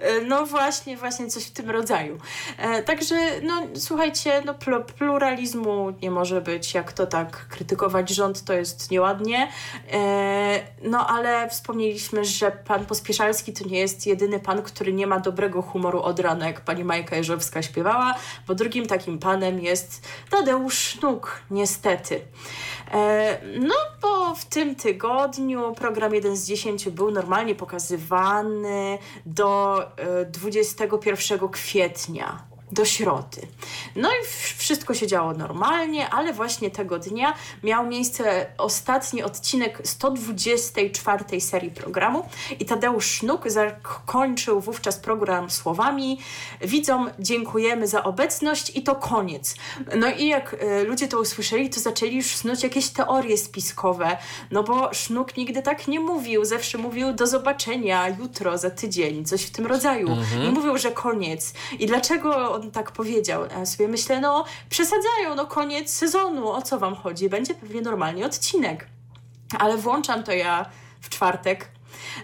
E, 0.00 0.20
no 0.20 0.46
właśnie, 0.46 0.96
właśnie 0.96 1.28
coś 1.28 1.44
w 1.44 1.50
tym 1.50 1.70
rodzaju. 1.70 2.18
E, 2.58 2.82
także, 2.82 3.14
no 3.42 3.62
słuchajcie, 3.74 4.42
no 4.44 4.54
pluralizmu 4.98 5.90
nie 6.02 6.10
może 6.10 6.40
być, 6.40 6.74
jak 6.74 6.92
to 6.92 7.06
tak 7.06 7.48
krytykować 7.48 8.10
rząd, 8.10 8.44
to 8.44 8.52
jest 8.52 8.90
nieładnie. 8.90 9.48
E, 9.92 10.60
no 10.82 11.06
ale 11.06 11.48
wspomnieliśmy, 11.48 12.24
że 12.24 12.50
pan 12.50 12.86
Pospieszalski 12.86 13.52
to 13.52 13.68
nie 13.68 13.78
jest 13.78 14.06
jedyny 14.06 14.40
pan, 14.40 14.62
który 14.62 14.92
nie 14.92 15.06
ma 15.06 15.20
dobrego 15.20 15.62
humoru 15.62 16.02
od 16.02 16.20
rana, 16.20 16.46
jak 16.46 16.60
pani 16.60 16.84
Majka 16.84 17.16
Jeżowska 17.16 17.62
śpiewała, 17.62 18.14
bo 18.46 18.54
drugim 18.54 18.86
takim 18.86 19.18
panem 19.18 19.60
jest 19.60 20.08
Tadeusz 20.30 20.78
Sznuk, 20.78 21.42
niestety. 21.50 22.20
E, 22.92 23.40
no 23.58 23.74
bo 24.02 24.34
w 24.34 24.44
tym 24.44 24.74
tygodniu 24.74 25.74
program 25.74 26.14
1 26.14 26.36
z 26.36 26.46
10 26.46 26.88
był 26.88 27.10
normalnie 27.10 27.54
pokazywany 27.54 28.98
do 29.26 29.82
21 30.30 31.44
e, 31.44 31.48
kwietnia 31.48 32.49
do 32.72 32.84
środy. 32.84 33.40
No 33.96 34.08
i 34.08 34.26
wszystko 34.56 34.94
się 34.94 35.06
działo 35.06 35.32
normalnie, 35.32 36.10
ale 36.10 36.32
właśnie 36.32 36.70
tego 36.70 36.98
dnia 36.98 37.34
miał 37.62 37.86
miejsce 37.86 38.46
ostatni 38.58 39.22
odcinek 39.22 39.80
124 39.84 41.40
serii 41.40 41.70
programu 41.70 42.28
i 42.60 42.64
Tadeusz 42.64 43.06
Sznuk 43.06 43.50
zakończył 43.50 44.60
wówczas 44.60 44.98
program 44.98 45.50
słowami 45.50 46.18
widzom 46.60 47.10
dziękujemy 47.18 47.88
za 47.88 48.04
obecność 48.04 48.76
i 48.76 48.82
to 48.82 48.94
koniec. 48.94 49.54
No 49.96 50.10
i 50.10 50.26
jak 50.26 50.54
y, 50.54 50.84
ludzie 50.84 51.08
to 51.08 51.20
usłyszeli, 51.20 51.70
to 51.70 51.80
zaczęli 51.80 52.16
już 52.16 52.26
snuć 52.26 52.62
jakieś 52.62 52.88
teorie 52.88 53.38
spiskowe, 53.38 54.16
no 54.50 54.62
bo 54.62 54.94
Sznuk 54.94 55.36
nigdy 55.36 55.62
tak 55.62 55.88
nie 55.88 56.00
mówił, 56.00 56.44
zawsze 56.44 56.78
mówił 56.78 57.12
do 57.12 57.26
zobaczenia 57.26 58.08
jutro, 58.08 58.58
za 58.58 58.70
tydzień, 58.70 59.24
coś 59.24 59.42
w 59.42 59.50
tym 59.50 59.66
rodzaju. 59.66 60.08
Mhm. 60.08 60.42
Nie 60.42 60.50
mówił, 60.50 60.78
że 60.78 60.90
koniec. 60.90 61.54
I 61.78 61.86
dlaczego 61.86 62.59
on 62.60 62.70
tak 62.70 62.92
powiedział. 62.92 63.42
Ja 63.50 63.66
sobie 63.66 63.88
myślę, 63.88 64.20
no 64.20 64.44
przesadzają, 64.70 65.34
no 65.36 65.46
koniec 65.46 65.92
sezonu, 65.92 66.48
o 66.48 66.62
co 66.62 66.78
wam 66.78 66.94
chodzi? 66.94 67.28
Będzie 67.28 67.54
pewnie 67.54 67.80
normalnie 67.80 68.26
odcinek. 68.26 68.86
Ale 69.58 69.76
włączam 69.76 70.22
to 70.22 70.32
ja 70.32 70.70
w 71.00 71.08
czwartek 71.08 71.68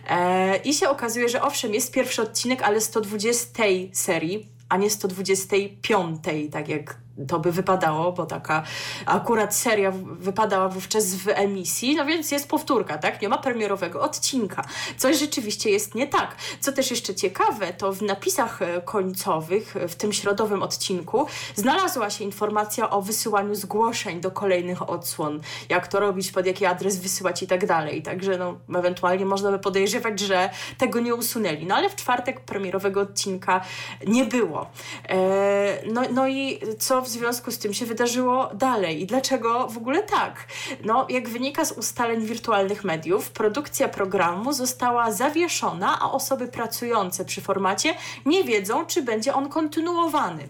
e, 0.08 0.56
i 0.56 0.74
się 0.74 0.88
okazuje, 0.88 1.28
że 1.28 1.42
owszem, 1.42 1.74
jest 1.74 1.92
pierwszy 1.92 2.22
odcinek, 2.22 2.62
ale 2.62 2.80
120 2.80 3.62
serii, 3.92 4.48
a 4.68 4.76
nie 4.76 4.90
125, 4.90 6.18
tak 6.52 6.68
jak 6.68 7.05
to 7.28 7.38
by 7.38 7.52
wypadało, 7.52 8.12
bo 8.12 8.26
taka 8.26 8.62
akurat 9.06 9.56
seria 9.56 9.92
wypadała 10.18 10.68
wówczas 10.68 11.14
w 11.14 11.28
emisji, 11.28 11.96
no 11.96 12.06
więc 12.06 12.30
jest 12.30 12.48
powtórka, 12.48 12.98
tak? 12.98 13.22
Nie 13.22 13.28
ma 13.28 13.38
premierowego 13.38 14.00
odcinka. 14.02 14.64
Coś 14.96 15.18
rzeczywiście 15.18 15.70
jest 15.70 15.94
nie 15.94 16.06
tak. 16.06 16.36
Co 16.60 16.72
też 16.72 16.90
jeszcze 16.90 17.14
ciekawe, 17.14 17.72
to 17.72 17.92
w 17.92 18.02
napisach 18.02 18.62
e, 18.62 18.80
końcowych 18.80 19.74
w 19.88 19.94
tym 19.94 20.12
środowym 20.12 20.62
odcinku 20.62 21.26
znalazła 21.54 22.10
się 22.10 22.24
informacja 22.24 22.90
o 22.90 23.02
wysyłaniu 23.02 23.54
zgłoszeń 23.54 24.20
do 24.20 24.30
kolejnych 24.30 24.90
odsłon. 24.90 25.40
Jak 25.68 25.88
to 25.88 26.00
robić, 26.00 26.32
pod 26.32 26.46
jaki 26.46 26.66
adres 26.66 26.98
wysyłać 26.98 27.42
i 27.42 27.46
tak 27.46 27.66
dalej. 27.66 28.02
Także 28.02 28.38
no, 28.38 28.78
ewentualnie 28.78 29.24
można 29.26 29.50
by 29.50 29.58
podejrzewać, 29.58 30.20
że 30.20 30.50
tego 30.78 31.00
nie 31.00 31.14
usunęli. 31.14 31.66
No 31.66 31.74
ale 31.74 31.90
w 31.90 31.96
czwartek 31.96 32.40
premierowego 32.40 33.00
odcinka 33.00 33.60
nie 34.06 34.24
było. 34.24 34.66
E, 35.08 35.82
no, 35.92 36.02
no 36.12 36.28
i 36.28 36.60
co 36.78 37.05
w 37.06 37.08
związku 37.08 37.50
z 37.50 37.58
tym 37.58 37.74
się 37.74 37.86
wydarzyło 37.86 38.50
dalej 38.54 39.02
i 39.02 39.06
dlaczego 39.06 39.66
w 39.68 39.76
ogóle 39.76 40.02
tak? 40.02 40.46
No, 40.84 41.06
jak 41.08 41.28
wynika 41.28 41.64
z 41.64 41.72
ustaleń 41.72 42.26
wirtualnych 42.26 42.84
mediów, 42.84 43.30
produkcja 43.30 43.88
programu 43.88 44.52
została 44.52 45.12
zawieszona, 45.12 46.00
a 46.00 46.10
osoby 46.10 46.48
pracujące 46.48 47.24
przy 47.24 47.40
formacie 47.40 47.94
nie 48.26 48.44
wiedzą, 48.44 48.86
czy 48.86 49.02
będzie 49.02 49.34
on 49.34 49.48
kontynuowany. 49.48 50.48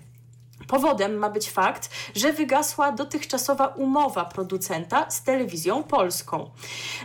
Powodem 0.67 1.17
ma 1.17 1.31
być 1.31 1.51
fakt, 1.51 1.91
że 2.15 2.33
wygasła 2.33 2.93
dotychczasowa 2.93 3.67
umowa 3.67 4.25
producenta 4.25 5.11
z 5.11 5.23
telewizją 5.23 5.83
polską. 5.83 6.51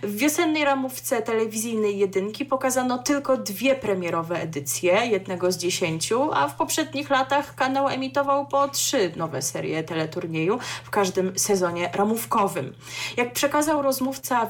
W 0.03 0.15
wiosennej 0.15 0.65
ramówce 0.65 1.21
telewizyjnej 1.21 1.97
jedynki 1.97 2.45
pokazano 2.45 2.97
tylko 2.97 3.37
dwie 3.37 3.75
premierowe 3.75 4.41
edycje, 4.41 4.91
jednego 5.05 5.51
z 5.51 5.57
dziesięciu, 5.57 6.29
a 6.33 6.47
w 6.47 6.55
poprzednich 6.55 7.09
latach 7.09 7.55
kanał 7.55 7.87
emitował 7.89 8.47
po 8.47 8.67
trzy 8.67 9.11
nowe 9.15 9.41
serie 9.41 9.83
teleturnieju 9.83 10.59
w 10.83 10.89
każdym 10.89 11.39
sezonie 11.39 11.89
ramówkowym. 11.93 12.73
Jak 13.17 13.33
przekazał 13.33 13.81
rozmówca 13.81 14.47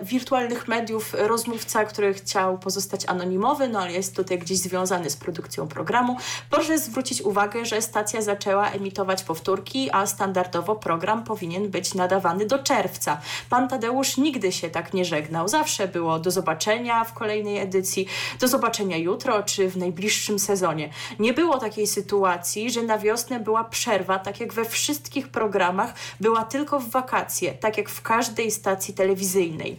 wirtualnych 0.00 0.68
mediów, 0.68 1.14
rozmówca, 1.18 1.84
który 1.84 2.14
chciał 2.14 2.58
pozostać 2.58 3.06
anonimowy, 3.06 3.68
no 3.68 3.80
ale 3.80 3.92
jest 3.92 4.16
tutaj 4.16 4.38
gdzieś 4.38 4.58
związany 4.58 5.10
z 5.10 5.16
produkcją 5.16 5.68
programu, 5.68 6.16
proszę 6.50 6.78
zwrócić 6.78 7.22
uwagę, 7.22 7.64
że 7.64 7.82
stacja 7.82 8.17
zaczęła 8.22 8.70
emitować 8.70 9.22
powtórki, 9.22 9.90
a 9.92 10.06
standardowo 10.06 10.76
program 10.76 11.24
powinien 11.24 11.68
być 11.68 11.94
nadawany 11.94 12.46
do 12.46 12.58
czerwca. 12.58 13.20
Pan 13.50 13.68
Tadeusz 13.68 14.16
nigdy 14.16 14.52
się 14.52 14.70
tak 14.70 14.94
nie 14.94 15.04
żegnał. 15.04 15.48
Zawsze 15.48 15.88
było 15.88 16.18
do 16.18 16.30
zobaczenia 16.30 17.04
w 17.04 17.12
kolejnej 17.12 17.58
edycji, 17.58 18.06
do 18.40 18.48
zobaczenia 18.48 18.96
jutro 18.96 19.42
czy 19.42 19.68
w 19.70 19.76
najbliższym 19.76 20.38
sezonie. 20.38 20.90
Nie 21.18 21.32
było 21.32 21.58
takiej 21.58 21.86
sytuacji, 21.86 22.70
że 22.70 22.82
na 22.82 22.98
wiosnę 22.98 23.40
była 23.40 23.64
przerwa, 23.64 24.18
tak 24.18 24.40
jak 24.40 24.52
we 24.52 24.64
wszystkich 24.64 25.28
programach, 25.28 25.94
była 26.20 26.44
tylko 26.44 26.80
w 26.80 26.90
wakacje, 26.90 27.52
tak 27.52 27.78
jak 27.78 27.88
w 27.88 28.02
każdej 28.02 28.50
stacji 28.50 28.94
telewizyjnej. 28.94 29.76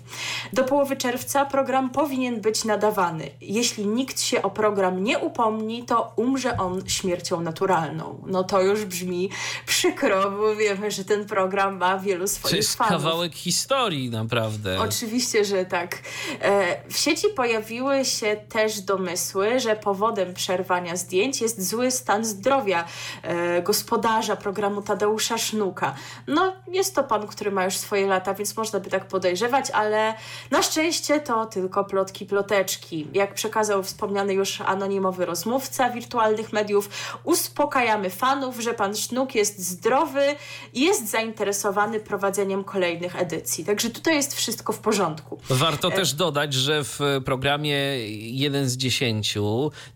Do 0.54 0.64
połowy 0.64 0.96
czerwca 0.96 1.46
program 1.46 1.90
powinien 1.90 2.42
być 2.42 2.66
nadawany. 2.66 3.30
Jeśli 3.42 3.88
nikt 3.88 4.22
się 4.22 4.42
o 4.42 4.50
program 4.50 5.04
nie 5.04 5.20
upomni, 5.20 5.84
to 5.84 6.14
umrze 6.16 6.58
on 6.58 6.90
śmiercią 6.90 7.42
naturalną 7.42 8.22
no 8.30 8.44
to 8.44 8.62
już 8.62 8.86
brzmi 8.86 9.30
przykro, 9.66 10.32
bo 10.32 10.56
wiemy, 10.56 10.92
że 10.92 11.06
ten 11.06 11.26
program 11.26 11.78
ma 11.78 11.98
wielu 11.98 12.28
swoich 12.28 12.52
to 12.52 12.58
jest 12.58 12.76
fanów. 12.76 12.92
kawałek 12.92 13.36
historii 13.36 14.10
naprawdę. 14.10 14.80
Oczywiście, 14.80 15.46
że 15.46 15.66
tak. 15.66 15.98
E, 16.42 16.90
w 16.90 16.98
sieci 16.98 17.28
pojawiły 17.36 18.06
się 18.06 18.38
też 18.50 18.82
domysły, 18.82 19.60
że 19.60 19.76
powodem 19.76 20.34
przerwania 20.34 20.96
zdjęć 20.96 21.42
jest 21.42 21.70
zły 21.70 21.92
stan 21.92 22.26
zdrowia 22.26 22.86
e, 23.24 23.62
gospodarza 23.62 24.36
programu 24.36 24.82
Tadeusza 24.82 25.38
Sznuka. 25.38 25.96
No, 26.28 26.54
jest 26.72 26.96
to 26.96 27.04
pan, 27.04 27.28
który 27.28 27.52
ma 27.52 27.66
już 27.66 27.78
swoje 27.78 28.08
lata, 28.08 28.34
więc 28.34 28.58
można 28.58 28.80
by 28.80 28.90
tak 28.90 29.08
podejrzewać, 29.08 29.72
ale 29.72 30.14
na 30.52 30.64
szczęście 30.64 31.20
to 31.20 31.46
tylko 31.46 31.84
plotki, 31.84 32.26
ploteczki. 32.26 33.08
Jak 33.14 33.34
przekazał 33.34 33.84
wspomniany 33.84 34.34
już 34.34 34.62
anonimowy 34.62 35.26
rozmówca 35.26 35.90
wirtualnych 35.90 36.54
mediów, 36.54 36.90
uspokajamy 37.24 38.10
fanów, 38.20 38.60
że 38.60 38.74
pan 38.74 38.96
Sznuk 38.96 39.36
jest 39.36 39.60
zdrowy 39.60 40.36
i 40.74 40.82
jest 40.82 41.10
zainteresowany 41.10 42.00
prowadzeniem 42.00 42.64
kolejnych 42.64 43.16
edycji. 43.16 43.66
Także 43.66 43.90
tutaj 43.90 44.16
jest 44.16 44.36
wszystko 44.36 44.74
w 44.74 44.80
porządku. 44.80 45.40
Warto 45.50 45.88
e... 45.88 45.92
też 45.92 46.14
dodać, 46.14 46.54
że 46.54 46.84
w 46.84 47.00
programie 47.26 47.78
1 48.10 48.70
z 48.70 48.78
10, 48.78 49.38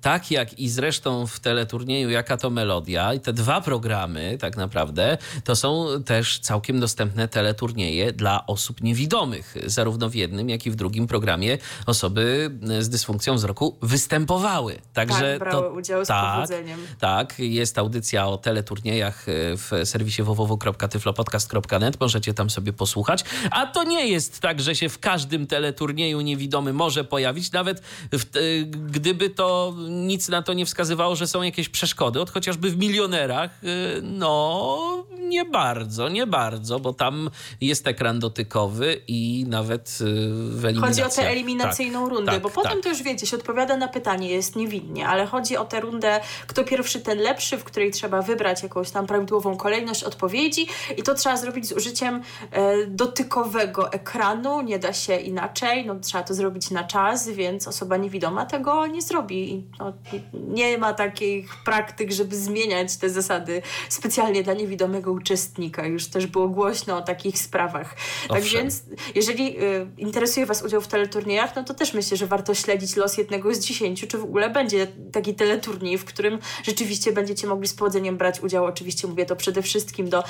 tak 0.01 0.31
jak 0.31 0.59
i 0.59 0.69
zresztą 0.69 1.27
w 1.27 1.39
teleturnieju 1.39 2.09
Jaka 2.09 2.37
to 2.37 2.49
Melodia, 2.49 3.13
i 3.13 3.19
te 3.19 3.33
dwa 3.33 3.61
programy 3.61 4.37
tak 4.39 4.57
naprawdę, 4.57 5.17
to 5.43 5.55
są 5.55 5.87
też 6.05 6.39
całkiem 6.39 6.79
dostępne 6.79 7.27
teleturnieje 7.27 8.11
dla 8.11 8.45
osób 8.47 8.81
niewidomych. 8.81 9.55
Zarówno 9.65 10.09
w 10.09 10.15
jednym, 10.15 10.49
jak 10.49 10.65
i 10.65 10.71
w 10.71 10.75
drugim 10.75 11.07
programie 11.07 11.57
osoby 11.85 12.51
z 12.79 12.89
dysfunkcją 12.89 13.35
wzroku 13.35 13.77
występowały. 13.81 14.79
Także 14.93 15.31
tak, 15.31 15.39
brały 15.39 15.63
to, 15.63 15.73
udział 15.73 16.05
z 16.05 16.07
tak, 16.07 16.35
powodzeniem. 16.35 16.79
Tak, 16.99 17.39
jest 17.39 17.77
audycja 17.77 18.12
audycja 18.17 18.27
o 18.27 18.37
teleturniejach 18.37 19.29
e, 19.29 19.57
w 19.57 19.71
serwisie 19.83 20.23
www.tyflopodcast.net. 20.23 21.99
Możecie 21.99 22.33
tam 22.33 22.49
sobie 22.49 22.73
posłuchać. 22.73 23.23
A 23.51 23.67
to 23.67 23.83
nie 23.83 24.07
jest 24.07 24.39
tak, 24.39 24.61
że 24.61 24.75
się 24.75 24.89
w 24.89 24.99
każdym 24.99 25.47
teleturnieju 25.47 26.21
niewidomy 26.21 26.73
może 26.73 27.03
pojawić, 27.03 27.51
nawet 27.51 27.81
w, 28.11 28.23
e, 28.23 28.39
gdyby 28.65 29.29
to 29.29 29.75
nic 29.89 30.29
na 30.29 30.41
to 30.41 30.53
nie 30.53 30.65
wskazywało, 30.65 31.15
że 31.15 31.27
są 31.27 31.41
jakieś 31.41 31.69
przeszkody, 31.69 32.21
od 32.21 32.31
chociażby 32.31 32.69
w 32.69 32.77
milionerach, 32.77 33.51
e, 33.63 34.01
no 34.01 35.03
nie 35.19 35.45
bardzo, 35.45 36.09
nie 36.09 36.27
bardzo, 36.27 36.79
bo 36.79 36.93
tam 36.93 37.29
jest 37.61 37.87
ekran 37.87 38.19
dotykowy 38.19 39.01
i 39.07 39.45
nawet 39.47 39.97
w. 39.99 40.79
Chodzi 40.79 41.03
o 41.03 41.09
tę 41.09 41.29
eliminacyjną 41.29 42.03
tak, 42.03 42.09
rundę, 42.09 42.31
tak, 42.31 42.41
bo 42.41 42.49
tak. 42.49 42.55
potem 42.55 42.81
to 42.81 42.89
już 42.89 43.03
wiecie, 43.03 43.27
się 43.27 43.37
odpowiada 43.37 43.77
na 43.77 43.87
pytanie, 43.87 44.29
jest 44.29 44.55
niewinnie, 44.55 45.07
ale 45.07 45.25
chodzi 45.25 45.57
o 45.57 45.65
tę 45.65 45.79
rundę, 45.79 46.19
kto 46.47 46.63
pierwszy, 46.63 46.99
ten 46.99 47.19
lepszy, 47.19 47.57
w 47.57 47.63
której 47.63 47.91
trzeba 47.91 48.02
wybrać 48.21 48.63
jakąś 48.63 48.91
tam 48.91 49.07
prawidłową 49.07 49.57
kolejność 49.57 50.03
odpowiedzi 50.03 50.67
i 50.97 51.03
to 51.03 51.15
trzeba 51.15 51.37
zrobić 51.37 51.67
z 51.67 51.71
użyciem 51.71 52.21
e, 52.51 52.85
dotykowego 52.85 53.91
ekranu, 53.91 54.61
nie 54.61 54.79
da 54.79 54.93
się 54.93 55.15
inaczej, 55.15 55.85
no 55.85 55.95
trzeba 55.99 56.23
to 56.23 56.33
zrobić 56.33 56.71
na 56.71 56.83
czas, 56.83 57.29
więc 57.29 57.67
osoba 57.67 57.97
niewidoma 57.97 58.45
tego 58.45 58.87
nie 58.87 59.01
zrobi. 59.01 59.63
No, 59.79 59.93
nie 60.33 60.77
ma 60.77 60.93
takich 60.93 61.55
praktyk, 61.65 62.11
żeby 62.11 62.35
zmieniać 62.35 62.97
te 62.97 63.09
zasady 63.09 63.61
specjalnie 63.89 64.43
dla 64.43 64.53
niewidomego 64.53 65.11
uczestnika. 65.11 65.85
Już 65.85 66.07
też 66.07 66.27
było 66.27 66.49
głośno 66.49 66.97
o 66.97 67.01
takich 67.01 67.39
sprawach. 67.39 67.95
Tak 68.27 68.37
Owszem. 68.37 68.53
Tak 68.53 68.61
więc, 68.61 68.83
jeżeli 69.15 69.63
y, 69.63 69.87
interesuje 69.97 70.45
Was 70.45 70.63
udział 70.63 70.81
w 70.81 70.87
teleturniejach, 70.87 71.55
no 71.55 71.63
to 71.63 71.73
też 71.73 71.93
myślę, 71.93 72.17
że 72.17 72.27
warto 72.27 72.53
śledzić 72.53 72.95
los 72.95 73.17
jednego 73.17 73.55
z 73.55 73.59
dziesięciu, 73.59 74.07
czy 74.07 74.17
w 74.17 74.23
ogóle 74.23 74.49
będzie 74.49 74.87
taki 75.11 75.35
teleturniej, 75.35 75.97
w 75.97 76.05
którym 76.05 76.39
rzeczywiście 76.63 77.11
będziecie 77.11 77.47
mogli 77.47 77.67
z 77.67 77.73
powodzeniem 77.93 78.17
brać 78.17 78.39
udział. 78.39 78.65
Oczywiście 78.65 79.07
mówię 79.07 79.25
to 79.25 79.35
przede 79.35 79.61
wszystkim 79.61 80.09
do 80.09 80.23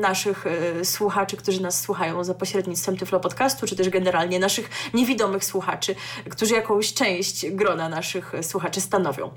naszych 0.00 0.46
y, 0.80 0.84
słuchaczy, 0.84 1.36
którzy 1.36 1.62
nas 1.62 1.80
słuchają 1.80 2.24
za 2.24 2.34
pośrednictwem 2.34 2.96
Tyflo 2.96 3.20
Podcastu, 3.20 3.66
czy 3.66 3.76
też 3.76 3.88
generalnie 3.88 4.38
naszych 4.38 4.70
niewidomych 4.94 5.44
słuchaczy, 5.44 5.94
którzy 6.30 6.54
jakąś 6.54 6.94
część 6.94 7.50
grona 7.50 7.88
naszych 7.88 8.32
słuchaczy 8.42 8.80
stanowią. 8.80 9.30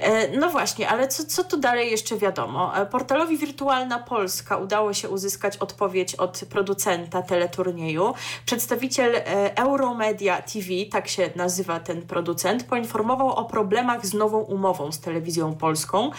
E, 0.00 0.36
no 0.38 0.50
właśnie, 0.50 0.88
ale 0.88 1.08
co, 1.08 1.24
co 1.24 1.44
tu 1.44 1.56
dalej 1.56 1.90
jeszcze 1.90 2.16
wiadomo? 2.16 2.76
E, 2.76 2.86
portalowi 2.86 3.38
Wirtualna 3.38 3.98
Polska 3.98 4.56
udało 4.56 4.92
się 4.92 5.08
uzyskać 5.08 5.56
odpowiedź 5.56 6.14
od 6.14 6.40
producenta 6.50 7.22
teleturnieju. 7.22 8.14
Przedstawiciel 8.46 9.16
e, 9.16 9.22
Euromedia 9.56 10.42
TV, 10.42 10.66
tak 10.90 11.08
się 11.08 11.30
nazywa 11.36 11.80
ten 11.80 12.02
producent, 12.02 12.64
poinformował 12.64 13.28
o 13.28 13.44
problemach 13.44 14.06
z 14.06 14.14
nową 14.14 14.38
umową 14.38 14.92
z 14.92 15.00
telewizją 15.00 15.54
polską, 15.54 16.10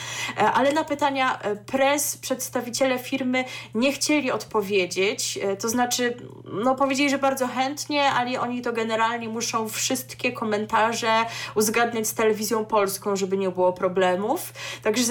ale 0.53 0.73
na 0.73 0.82
pytania 0.83 1.39
pres 1.65 2.17
przedstawiciele 2.17 2.99
firmy 2.99 3.45
nie 3.75 3.91
chcieli 3.91 4.31
odpowiedzieć, 4.31 5.39
to 5.59 5.69
znaczy, 5.69 6.17
no 6.53 6.75
powiedzieli, 6.75 7.09
że 7.09 7.17
bardzo 7.17 7.47
chętnie, 7.47 8.03
ale 8.03 8.41
oni 8.41 8.61
to 8.61 8.73
generalnie 8.73 9.29
muszą 9.29 9.69
wszystkie 9.69 10.31
komentarze 10.31 11.25
uzgadniać 11.55 12.07
z 12.07 12.13
telewizją 12.13 12.65
polską, 12.65 13.15
żeby 13.15 13.37
nie 13.37 13.49
było 13.49 13.73
problemów. 13.73 14.53
Także 14.83 15.03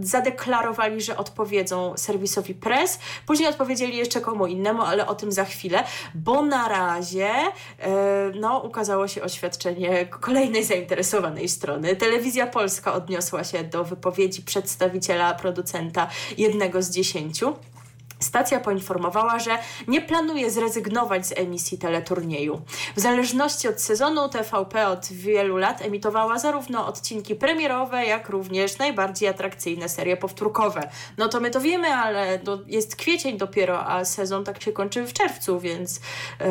zadeklarowali, 0.00 1.00
że 1.00 1.16
odpowiedzą 1.16 1.92
serwisowi 1.96 2.54
press. 2.54 2.98
Później 3.26 3.48
odpowiedzieli 3.48 3.96
jeszcze 3.96 4.20
komu 4.20 4.46
innemu, 4.46 4.82
ale 4.82 5.06
o 5.06 5.14
tym 5.14 5.32
za 5.32 5.44
chwilę, 5.44 5.84
bo 6.14 6.42
na 6.42 6.68
razie 6.68 7.30
e, 7.78 8.32
no, 8.34 8.58
ukazało 8.58 9.08
się 9.08 9.22
oświadczenie 9.22 10.06
kolejnej 10.06 10.64
zainteresowanej 10.64 11.48
strony. 11.48 11.96
Telewizja 11.96 12.46
Polska 12.46 12.92
odniosła 12.94 13.44
się 13.44 13.64
do 13.64 13.84
wypowiedzi 13.84 14.42
przedstawiciela 15.02 15.34
producenta 15.34 16.08
jednego 16.38 16.82
z 16.82 16.90
dziesięciu. 16.90 17.54
Stacja 18.22 18.60
poinformowała, 18.60 19.38
że 19.38 19.58
nie 19.88 20.00
planuje 20.00 20.50
zrezygnować 20.50 21.26
z 21.26 21.38
emisji 21.38 21.78
teleturnieju. 21.78 22.62
W 22.96 23.00
zależności 23.00 23.68
od 23.68 23.80
sezonu 23.80 24.28
TVP 24.28 24.88
od 24.88 25.06
wielu 25.12 25.56
lat 25.56 25.82
emitowała 25.82 26.38
zarówno 26.38 26.86
odcinki 26.86 27.34
premierowe, 27.34 28.06
jak 28.06 28.28
również 28.28 28.78
najbardziej 28.78 29.28
atrakcyjne 29.28 29.88
serie 29.88 30.16
powtórkowe. 30.16 30.88
No 31.18 31.28
to 31.28 31.40
my 31.40 31.50
to 31.50 31.60
wiemy, 31.60 31.88
ale 31.88 32.40
no 32.44 32.58
jest 32.66 32.96
kwiecień 32.96 33.38
dopiero, 33.38 33.86
a 33.86 34.04
sezon 34.04 34.44
tak 34.44 34.62
się 34.62 34.72
kończy 34.72 35.06
w 35.06 35.12
czerwcu, 35.12 35.60
więc 35.60 36.00
yy, 36.40 36.46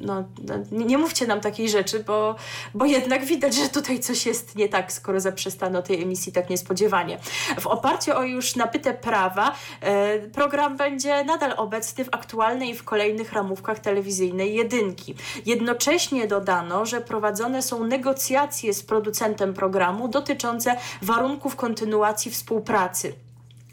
no, 0.00 0.24
no, 0.48 0.54
nie 0.84 0.98
mówcie 0.98 1.26
nam 1.26 1.40
takiej 1.40 1.68
rzeczy, 1.68 2.04
bo, 2.04 2.34
bo 2.74 2.84
jednak 2.84 3.24
widać, 3.24 3.54
że 3.54 3.68
tutaj 3.68 4.00
coś 4.00 4.26
jest 4.26 4.56
nie 4.56 4.68
tak, 4.68 4.92
skoro 4.92 5.20
zaprzestano 5.20 5.82
tej 5.82 6.02
emisji 6.02 6.32
tak 6.32 6.50
niespodziewanie. 6.50 7.18
W 7.60 7.66
oparciu 7.66 8.16
o 8.16 8.22
już 8.22 8.56
nabyte 8.56 8.94
prawa 8.94 9.54
yy, 9.82 10.30
program 10.30 10.76
będzie 10.76 11.13
nadal 11.22 11.54
obecny 11.56 12.04
w 12.04 12.08
aktualnej 12.12 12.70
i 12.70 12.74
w 12.74 12.84
kolejnych 12.84 13.32
ramówkach 13.32 13.78
telewizyjnej 13.78 14.54
jedynki. 14.54 15.14
Jednocześnie 15.46 16.26
dodano, 16.26 16.86
że 16.86 17.00
prowadzone 17.00 17.62
są 17.62 17.84
negocjacje 17.84 18.74
z 18.74 18.82
producentem 18.82 19.54
programu 19.54 20.08
dotyczące 20.08 20.76
warunków 21.02 21.56
kontynuacji 21.56 22.30
współpracy. 22.30 23.14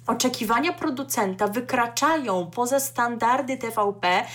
Oczekiwania 0.07 0.73
producenta 0.73 1.47
wykraczają 1.47 2.51
poza 2.55 2.79
standardy 2.79 3.57
TVP 3.57 4.25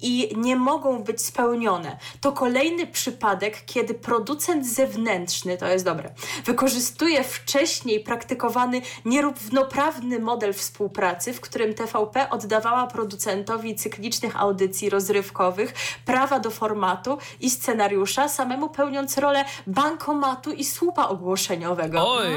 i 0.00 0.32
nie 0.36 0.56
mogą 0.56 1.02
być 1.02 1.22
spełnione. 1.22 1.96
To 2.20 2.32
kolejny 2.32 2.86
przypadek, 2.86 3.64
kiedy 3.66 3.94
producent 3.94 4.66
zewnętrzny, 4.66 5.56
to 5.56 5.66
jest 5.68 5.84
dobre, 5.84 6.14
wykorzystuje 6.44 7.24
wcześniej 7.24 8.00
praktykowany 8.00 8.82
nierównoprawny 9.04 10.18
model 10.18 10.54
współpracy, 10.54 11.32
w 11.32 11.40
którym 11.40 11.74
TVP 11.74 12.30
oddawała 12.30 12.86
producentowi 12.86 13.74
cyklicznych 13.74 14.40
audycji 14.40 14.90
rozrywkowych 14.90 15.74
prawa 16.04 16.40
do 16.40 16.50
formatu 16.50 17.18
i 17.40 17.50
scenariusza, 17.50 18.28
samemu 18.28 18.68
pełniąc 18.68 19.18
rolę 19.18 19.44
bankomatu 19.66 20.52
i 20.52 20.64
słupa 20.64 21.08
ogłoszeniowego. 21.08 22.08
Oj! 22.08 22.28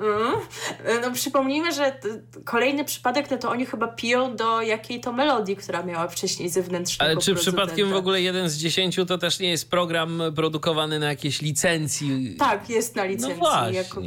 Mm. 0.00 0.32
No, 1.02 1.10
przypomnijmy, 1.10 1.72
że 1.72 1.98
kolejny 2.44 2.84
przypadek, 2.84 3.30
no 3.30 3.38
to 3.38 3.50
oni 3.50 3.66
chyba 3.66 3.88
piją 3.88 4.36
do 4.36 4.62
jakiej 4.62 5.00
to 5.00 5.12
melodii, 5.12 5.56
która 5.56 5.82
miała 5.82 6.08
wcześniej 6.08 6.48
zewnętrzny 6.48 6.83
ale 6.98 7.16
czy 7.16 7.34
przypadkiem 7.34 7.90
w 7.90 7.96
ogóle 7.96 8.22
jeden 8.22 8.48
z 8.48 8.56
dziesięciu 8.56 9.06
to 9.06 9.18
też 9.18 9.40
nie 9.40 9.50
jest 9.50 9.70
program 9.70 10.22
produkowany 10.34 10.98
na 10.98 11.06
jakiejś 11.06 11.42
licencji? 11.42 12.36
Tak, 12.38 12.70
jest 12.70 12.96
na 12.96 13.04
licencji. 13.04 13.40
No 13.40 13.48
właśnie. 13.48 13.76
Jako 13.76 14.00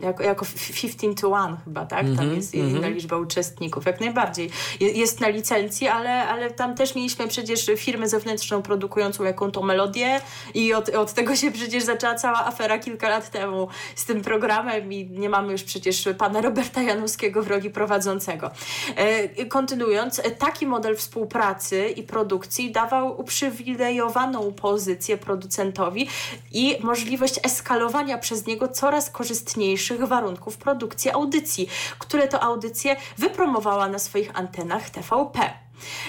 jako, 0.00 0.22
jako 0.22 0.46
15 0.82 1.14
to 1.14 1.28
1 1.28 1.56
chyba, 1.64 1.86
tak? 1.86 2.00
Tam 2.00 2.30
-hmm, 2.30 2.36
jest 2.36 2.54
inna 2.54 2.88
liczba 2.88 3.16
uczestników. 3.16 3.86
Jak 3.86 4.00
najbardziej. 4.00 4.50
Jest 4.80 5.20
na 5.20 5.28
licencji, 5.28 5.88
ale, 5.88 6.28
ale 6.28 6.50
tam 6.50 6.74
też 6.74 6.94
mieliśmy 6.94 7.28
przecież 7.28 7.70
firmę 7.76 8.08
zewnętrzną 8.08 8.62
produkującą 8.62 9.24
jaką 9.24 9.50
to 9.50 9.62
melodię 9.62 10.20
i 10.54 10.74
od, 10.74 10.88
od 10.88 11.12
tego 11.12 11.36
się 11.36 11.50
przecież 11.50 11.84
zaczęła 11.84 12.14
cała 12.14 12.46
afera 12.46 12.78
kilka 12.78 13.08
lat 13.08 13.30
temu 13.30 13.68
z 13.94 14.04
tym 14.04 14.22
programem 14.22 14.92
i 14.92 15.06
nie 15.10 15.28
mamy 15.28 15.52
już 15.52 15.62
przecież 15.62 16.08
pana 16.18 16.40
Roberta 16.40 16.82
Janowskiego 16.82 17.42
w 17.42 17.46
roli 17.46 17.70
prowadzącego. 17.70 18.50
E, 18.96 19.46
kontynuując, 19.46 20.22
taki 20.38 20.66
model 20.66 20.96
współpracy 20.96 21.88
i 21.88 22.02
produkcji 22.02 22.72
dawał 22.72 23.20
uprzywilejowaną 23.20 24.52
pozycję 24.52 25.18
producentowi 25.18 26.08
i 26.52 26.76
możliwość 26.80 27.40
eskalowania 27.42 28.18
przez 28.18 28.46
niego 28.46 28.68
coraz 28.68 29.10
korzystniejszych 29.10 29.85
warunków 29.94 30.56
produkcji 30.58 31.10
audycji, 31.10 31.68
które 31.98 32.28
to 32.28 32.40
audycje 32.42 32.96
wypromowała 33.18 33.88
na 33.88 33.98
swoich 33.98 34.38
antenach 34.38 34.90
TVP. 34.90 35.65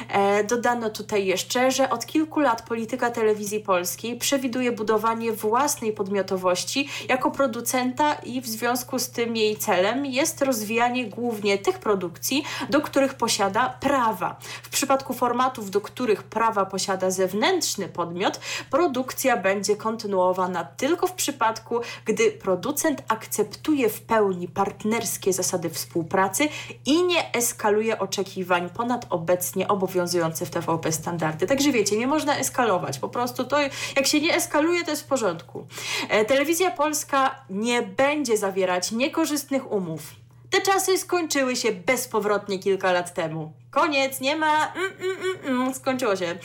E, 0.10 0.44
dodano 0.44 0.90
tutaj 0.90 1.26
jeszcze, 1.26 1.72
że 1.72 1.90
od 1.90 2.06
kilku 2.06 2.40
lat 2.40 2.62
polityka 2.62 3.12
telewizji 3.12 3.60
polskiej 3.60 4.18
przewiduje 4.18 4.72
budowanie 4.72 5.32
własnej 5.32 5.94
podmiotowości 5.94 6.90
jako 7.10 7.32
producenta 7.32 8.14
i 8.14 8.42
w 8.42 8.48
związku 8.48 9.00
z 9.00 9.10
tym 9.10 9.36
jej 9.36 9.58
celem 9.58 10.06
jest 10.06 10.42
rozwijanie 10.42 11.06
głównie 11.06 11.58
tych 11.58 11.80
produkcji, 11.80 12.44
do 12.70 12.82
których 12.82 13.14
posiada 13.14 13.78
prawa. 13.80 14.36
W 14.64 14.70
przypadku 14.70 15.14
formatów, 15.14 15.72
do 15.72 15.82
których 15.82 16.24
prawa 16.24 16.66
posiada 16.66 17.12
zewnętrzny 17.12 17.88
podmiot, 17.88 18.40
produkcja 18.70 19.38
będzie 19.38 19.76
kontynuowana 19.76 20.64
tylko 20.64 21.08
w 21.08 21.14
przypadku, 21.14 21.80
gdy 22.06 22.32
producent 22.32 23.04
akceptuje 23.08 23.90
w 23.90 24.02
pełni 24.02 24.48
partnerskie 24.48 25.34
zasady 25.34 25.70
współpracy 25.70 26.50
i 26.86 27.04
nie 27.04 27.34
eskaluje 27.34 28.00
oczekiwań 28.00 28.70
ponad 28.70 29.06
obecnie 29.10 29.57
obecnie 29.58 29.78
obowiązujące 29.78 30.46
w 30.46 30.50
TVP 30.50 30.92
standardy. 30.92 31.48
Także 31.48 31.72
wiecie, 31.72 31.98
nie 31.98 32.08
można 32.08 32.38
eskalować. 32.38 33.00
Po 33.00 33.10
prostu 33.10 33.46
to, 33.46 33.60
jak 33.96 34.08
się 34.08 34.22
nie 34.22 34.36
eskaluje, 34.36 34.84
to 34.84 34.92
jest 34.92 35.04
w 35.04 35.08
porządku. 35.08 35.68
E, 36.10 36.26
telewizja 36.26 36.72
Polska 36.72 37.46
nie 37.50 37.82
będzie 37.82 38.38
zawierać 38.38 38.92
niekorzystnych 38.92 39.72
umów. 39.72 40.02
Te 40.50 40.62
czasy 40.62 40.98
skończyły 40.98 41.56
się 41.56 41.72
bezpowrotnie 41.72 42.60
kilka 42.60 42.92
lat 42.92 43.14
temu. 43.14 43.54
Koniec, 43.72 44.22
nie 44.22 44.36
ma. 44.36 44.74
Mm, 44.74 44.92
mm, 45.00 45.18
mm, 45.18 45.62
mm 45.62 45.74
skończyło 45.74 46.16
się. 46.16 46.38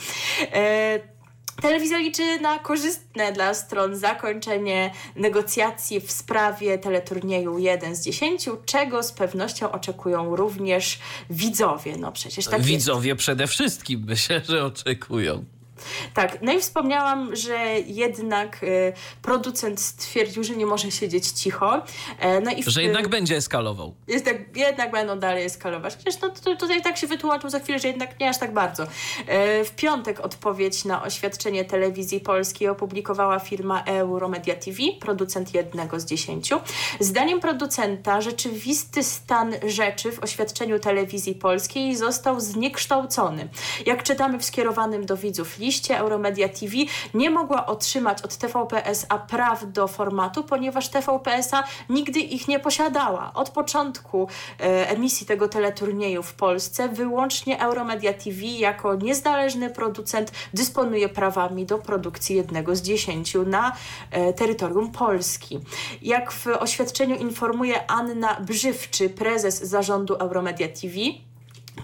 E, 0.53 0.99
Telewizja 1.61 1.97
liczy 1.97 2.39
na 2.39 2.59
korzystne 2.59 3.31
dla 3.31 3.53
stron 3.53 3.95
zakończenie 3.95 4.91
negocjacji 5.15 5.99
w 6.01 6.11
sprawie 6.11 6.77
teleturnieju 6.77 7.57
1 7.57 7.95
z 7.95 8.03
10, 8.03 8.49
czego 8.65 9.03
z 9.03 9.11
pewnością 9.11 9.71
oczekują 9.71 10.35
również 10.35 10.99
widzowie. 11.29 11.97
No 11.97 12.11
przecież 12.11 12.45
tak 12.45 12.61
Widzowie 12.61 13.09
jest. 13.09 13.19
przede 13.19 13.47
wszystkim 13.47 14.03
myślę, 14.07 14.41
że 14.49 14.65
oczekują. 14.65 15.45
Tak, 16.13 16.37
no 16.41 16.53
i 16.53 16.59
wspomniałam, 16.59 17.35
że 17.35 17.57
jednak 17.85 18.63
y, 18.63 18.93
producent 19.21 19.81
stwierdził, 19.81 20.43
że 20.43 20.55
nie 20.55 20.65
może 20.65 20.91
siedzieć 20.91 21.27
cicho. 21.27 21.81
E, 22.19 22.41
no 22.41 22.51
i 22.51 22.63
w, 22.63 22.67
że 22.67 22.83
jednak 22.83 23.07
będzie 23.07 23.35
eskalował. 23.35 23.93
Jest 24.07 24.25
tak, 24.25 24.57
jednak 24.57 24.91
będą 24.91 25.19
dalej 25.19 25.45
eskalować. 25.45 25.95
Chociaż 25.97 26.21
no, 26.21 26.29
to, 26.29 26.55
tutaj 26.55 26.81
tak 26.81 26.97
się 26.97 27.07
wytłumaczył 27.07 27.49
za 27.49 27.59
chwilę, 27.59 27.79
że 27.79 27.87
jednak 27.87 28.19
nie 28.19 28.29
aż 28.29 28.39
tak 28.39 28.53
bardzo. 28.53 28.83
E, 29.27 29.63
w 29.63 29.71
piątek 29.71 30.19
odpowiedź 30.19 30.85
na 30.85 31.03
oświadczenie 31.03 31.65
telewizji 31.65 32.19
polskiej 32.19 32.67
opublikowała 32.67 33.39
firma 33.39 33.83
Euromedia 33.83 34.55
TV, 34.55 34.77
producent 34.99 35.53
jednego 35.53 35.99
z 35.99 36.05
dziesięciu. 36.05 36.59
Zdaniem 36.99 37.39
producenta 37.39 38.21
rzeczywisty 38.21 39.03
stan 39.03 39.53
rzeczy 39.67 40.11
w 40.11 40.19
oświadczeniu 40.19 40.79
telewizji 40.79 41.35
polskiej 41.35 41.95
został 41.95 42.39
zniekształcony. 42.39 43.49
Jak 43.85 44.03
czytamy 44.03 44.39
w 44.39 44.45
skierowanym 44.45 45.05
do 45.05 45.17
widzów 45.17 45.59
liście, 45.63 45.97
Euromedia 45.97 46.49
TV 46.49 46.73
nie 47.13 47.29
mogła 47.29 47.65
otrzymać 47.65 48.21
od 48.21 48.37
TVP 48.37 48.85
SA 48.85 49.17
praw 49.17 49.71
do 49.71 49.87
formatu, 49.87 50.43
ponieważ 50.43 50.89
TVP 50.89 51.33
SA 51.33 51.63
nigdy 51.89 52.19
ich 52.19 52.47
nie 52.47 52.59
posiadała. 52.59 53.31
Od 53.33 53.49
początku 53.49 54.27
e, 54.59 54.89
emisji 54.89 55.27
tego 55.27 55.47
teleturnieju 55.47 56.23
w 56.23 56.33
Polsce 56.33 56.89
wyłącznie 56.89 57.61
Euromedia 57.61 58.13
TV 58.13 58.41
jako 58.45 58.95
niezależny 58.95 59.69
producent 59.69 60.31
dysponuje 60.53 61.09
prawami 61.09 61.65
do 61.65 61.77
produkcji 61.77 62.35
jednego 62.35 62.75
z 62.75 62.81
dziesięciu 62.81 63.45
na 63.45 63.71
e, 64.11 64.33
terytorium 64.33 64.91
Polski. 64.91 65.59
Jak 66.01 66.31
w 66.31 66.47
oświadczeniu 66.47 67.15
informuje 67.15 67.91
Anna 67.91 68.37
Brzywczy, 68.41 69.09
prezes 69.09 69.63
zarządu 69.63 70.15
Euromedia 70.15 70.67
TV, 70.67 70.93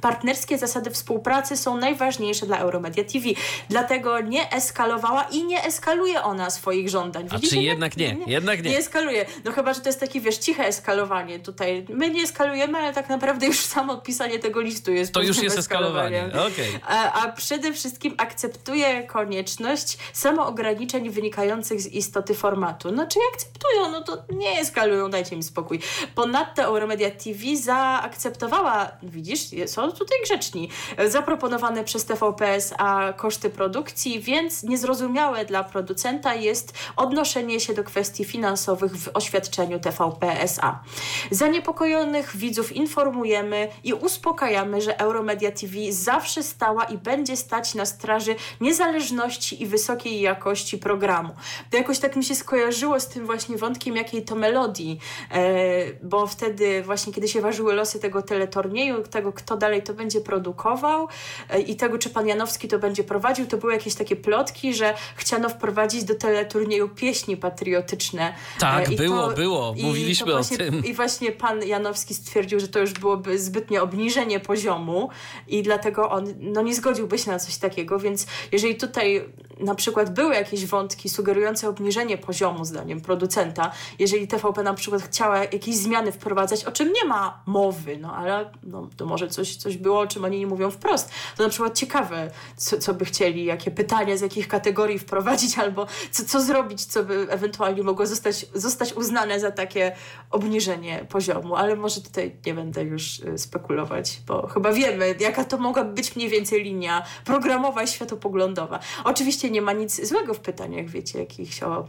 Partnerskie 0.01 0.57
zasady 0.57 0.91
współpracy 0.91 1.57
są 1.57 1.77
najważniejsze 1.77 2.45
dla 2.45 2.57
Euromedia 2.57 3.03
TV. 3.03 3.25
Dlatego 3.69 4.19
nie 4.19 4.51
eskalowała 4.53 5.23
i 5.23 5.43
nie 5.43 5.63
eskaluje 5.63 6.23
ona 6.23 6.49
swoich 6.49 6.89
żądań. 6.89 7.27
A 7.31 7.39
czy 7.39 7.55
jednak 7.55 7.97
nie, 7.97 8.15
nie, 8.15 8.25
Jednak 8.25 8.63
nie. 8.63 8.69
Nie 8.69 8.77
eskaluje. 8.77 9.25
No 9.45 9.51
chyba, 9.51 9.73
że 9.73 9.81
to 9.81 9.89
jest 9.89 9.99
takie, 9.99 10.21
wiesz, 10.21 10.37
ciche 10.37 10.65
eskalowanie 10.65 11.39
tutaj. 11.39 11.85
My 11.89 12.09
nie 12.09 12.23
eskalujemy, 12.23 12.77
ale 12.77 12.93
tak 12.93 13.09
naprawdę 13.09 13.45
już 13.47 13.59
samo 13.59 13.93
odpisanie 13.93 14.39
tego 14.39 14.61
listu 14.61 14.91
jest 14.91 15.13
To 15.13 15.21
już 15.21 15.43
jest 15.43 15.57
eskalowanie. 15.57 16.25
Okay. 16.25 16.79
A, 16.87 17.23
a 17.23 17.31
przede 17.31 17.73
wszystkim 17.73 18.15
akceptuje 18.17 19.03
konieczność 19.03 19.97
samoograniczeń 20.13 21.09
wynikających 21.09 21.81
z 21.81 21.87
istoty 21.87 22.33
formatu. 22.33 22.91
No 22.91 23.07
czy 23.07 23.19
akceptują, 23.33 23.91
no 23.91 24.01
to 24.01 24.23
nie 24.33 24.59
eskalują, 24.59 25.09
dajcie 25.09 25.35
mi 25.35 25.43
spokój. 25.43 25.79
Ponadto 26.15 26.61
Euromedia 26.61 27.11
TV 27.11 27.55
zaakceptowała, 27.55 28.91
widzisz, 29.03 29.39
są 29.65 29.78
tutaj 29.87 30.17
grzeczni, 30.23 30.69
zaproponowane 31.07 31.83
przez 31.83 32.05
TVPS, 32.05 32.73
a 32.77 33.13
koszty 33.13 33.49
produkcji, 33.49 34.19
więc 34.19 34.63
niezrozumiałe 34.63 35.45
dla 35.45 35.63
producenta 35.63 36.33
jest 36.33 36.73
odnoszenie 36.95 37.59
się 37.59 37.73
do 37.73 37.83
kwestii 37.83 38.25
finansowych 38.25 38.97
w 38.97 39.09
oświadczeniu 39.13 39.79
TVPSA. 39.79 40.83
Zaniepokojonych 41.31 42.37
widzów 42.37 42.75
informujemy 42.75 43.67
i 43.83 43.93
uspokajamy, 43.93 44.81
że 44.81 44.99
Euromedia 44.99 45.51
TV 45.51 45.75
zawsze 45.89 46.43
stała 46.43 46.83
i 46.83 46.97
będzie 46.97 47.37
stać 47.37 47.75
na 47.75 47.85
straży 47.85 48.35
niezależności 48.61 49.63
i 49.63 49.65
wysokiej 49.65 50.21
jakości 50.21 50.77
programu. 50.77 51.29
To 51.71 51.77
jakoś 51.77 51.99
tak 51.99 52.15
mi 52.15 52.23
się 52.23 52.35
skojarzyło 52.35 52.99
z 52.99 53.07
tym 53.07 53.25
właśnie 53.25 53.57
wątkiem, 53.57 53.95
jakiej 53.95 54.21
to 54.25 54.35
melodii, 54.35 54.99
e, 55.31 55.93
bo 56.03 56.27
wtedy 56.27 56.83
właśnie, 56.83 57.13
kiedy 57.13 57.27
się 57.27 57.41
ważyły 57.41 57.73
losy 57.73 57.99
tego 57.99 58.21
teleturnieju, 58.21 59.03
tego 59.03 59.33
kto 59.33 59.57
dalej 59.57 59.68
dalej 59.69 59.83
to 59.83 59.93
będzie 59.93 60.21
produkował 60.21 61.07
e, 61.49 61.61
i 61.61 61.75
tego, 61.75 61.97
czy 61.97 62.09
pan 62.09 62.27
Janowski 62.27 62.67
to 62.67 62.79
będzie 62.79 63.03
prowadził, 63.03 63.47
to 63.47 63.57
były 63.57 63.73
jakieś 63.73 63.95
takie 63.95 64.15
plotki, 64.15 64.73
że 64.73 64.93
chciano 65.15 65.49
wprowadzić 65.49 66.03
do 66.03 66.15
teleturnieju 66.15 66.89
pieśni 66.89 67.37
patriotyczne. 67.37 68.33
Tak, 68.59 68.91
I 68.91 68.95
było, 68.95 69.29
to, 69.29 69.35
było. 69.35 69.75
Mówiliśmy 69.81 70.31
właśnie, 70.31 70.55
o 70.55 70.59
tym. 70.59 70.85
I 70.85 70.93
właśnie 70.93 71.31
pan 71.31 71.63
Janowski 71.63 72.13
stwierdził, 72.13 72.59
że 72.59 72.67
to 72.67 72.79
już 72.79 72.93
byłoby 72.93 73.39
zbytnie 73.39 73.81
obniżenie 73.81 74.39
poziomu 74.39 75.09
i 75.47 75.63
dlatego 75.63 76.09
on 76.09 76.33
no, 76.39 76.61
nie 76.61 76.75
zgodziłby 76.75 77.17
się 77.17 77.31
na 77.31 77.39
coś 77.39 77.57
takiego, 77.57 77.99
więc 77.99 78.27
jeżeli 78.51 78.75
tutaj 78.75 79.25
na 79.59 79.75
przykład 79.75 80.13
były 80.13 80.35
jakieś 80.35 80.65
wątki 80.65 81.09
sugerujące 81.09 81.69
obniżenie 81.69 82.17
poziomu, 82.17 82.65
zdaniem 82.65 83.01
producenta, 83.01 83.71
jeżeli 83.99 84.27
TVP 84.27 84.63
na 84.63 84.73
przykład 84.73 85.01
chciała 85.01 85.37
jakieś 85.37 85.75
zmiany 85.75 86.11
wprowadzać, 86.11 86.65
o 86.65 86.71
czym 86.71 86.93
nie 86.93 87.05
ma 87.05 87.43
mowy, 87.45 87.97
no 87.97 88.15
ale 88.15 88.51
no, 88.63 88.89
to 88.97 89.05
może 89.05 89.27
coś, 89.27 89.55
coś 89.59 89.77
było, 89.77 89.99
o 89.99 90.07
czym 90.07 90.25
oni 90.25 90.39
nie 90.39 90.47
mówią 90.47 90.71
wprost. 90.71 91.11
To 91.37 91.43
na 91.43 91.49
przykład 91.49 91.77
ciekawe, 91.77 92.31
co, 92.57 92.77
co 92.77 92.93
by 92.93 93.05
chcieli, 93.05 93.45
jakie 93.45 93.71
pytania 93.71 94.17
z 94.17 94.21
jakich 94.21 94.47
kategorii 94.47 94.99
wprowadzić, 94.99 95.57
albo 95.57 95.87
co, 96.11 96.25
co 96.25 96.41
zrobić, 96.41 96.85
co 96.85 97.03
by 97.03 97.27
ewentualnie 97.29 97.83
mogło 97.83 98.05
zostać, 98.05 98.45
zostać 98.53 98.93
uznane 98.93 99.39
za 99.39 99.51
takie 99.51 99.95
obniżenie 100.31 101.05
poziomu, 101.09 101.55
ale 101.55 101.75
może 101.75 102.01
tutaj 102.01 102.35
nie 102.45 102.53
będę 102.53 102.83
już 102.83 103.19
y, 103.19 103.37
spekulować, 103.37 104.21
bo 104.27 104.47
chyba 104.47 104.71
wiemy, 104.71 105.15
jaka 105.19 105.43
to 105.43 105.57
mogła 105.57 105.83
być 105.83 106.15
mniej 106.15 106.29
więcej 106.29 106.63
linia 106.63 107.03
programowa 107.25 107.83
i 107.83 107.87
światopoglądowa. 107.87 108.79
Oczywiście 109.03 109.51
nie 109.51 109.61
ma 109.61 109.73
nic 109.73 110.07
złego 110.07 110.33
w 110.33 110.39
pytaniach, 110.39 110.89
wiecie, 110.89 111.19
jakichś 111.19 111.63
o 111.63 111.87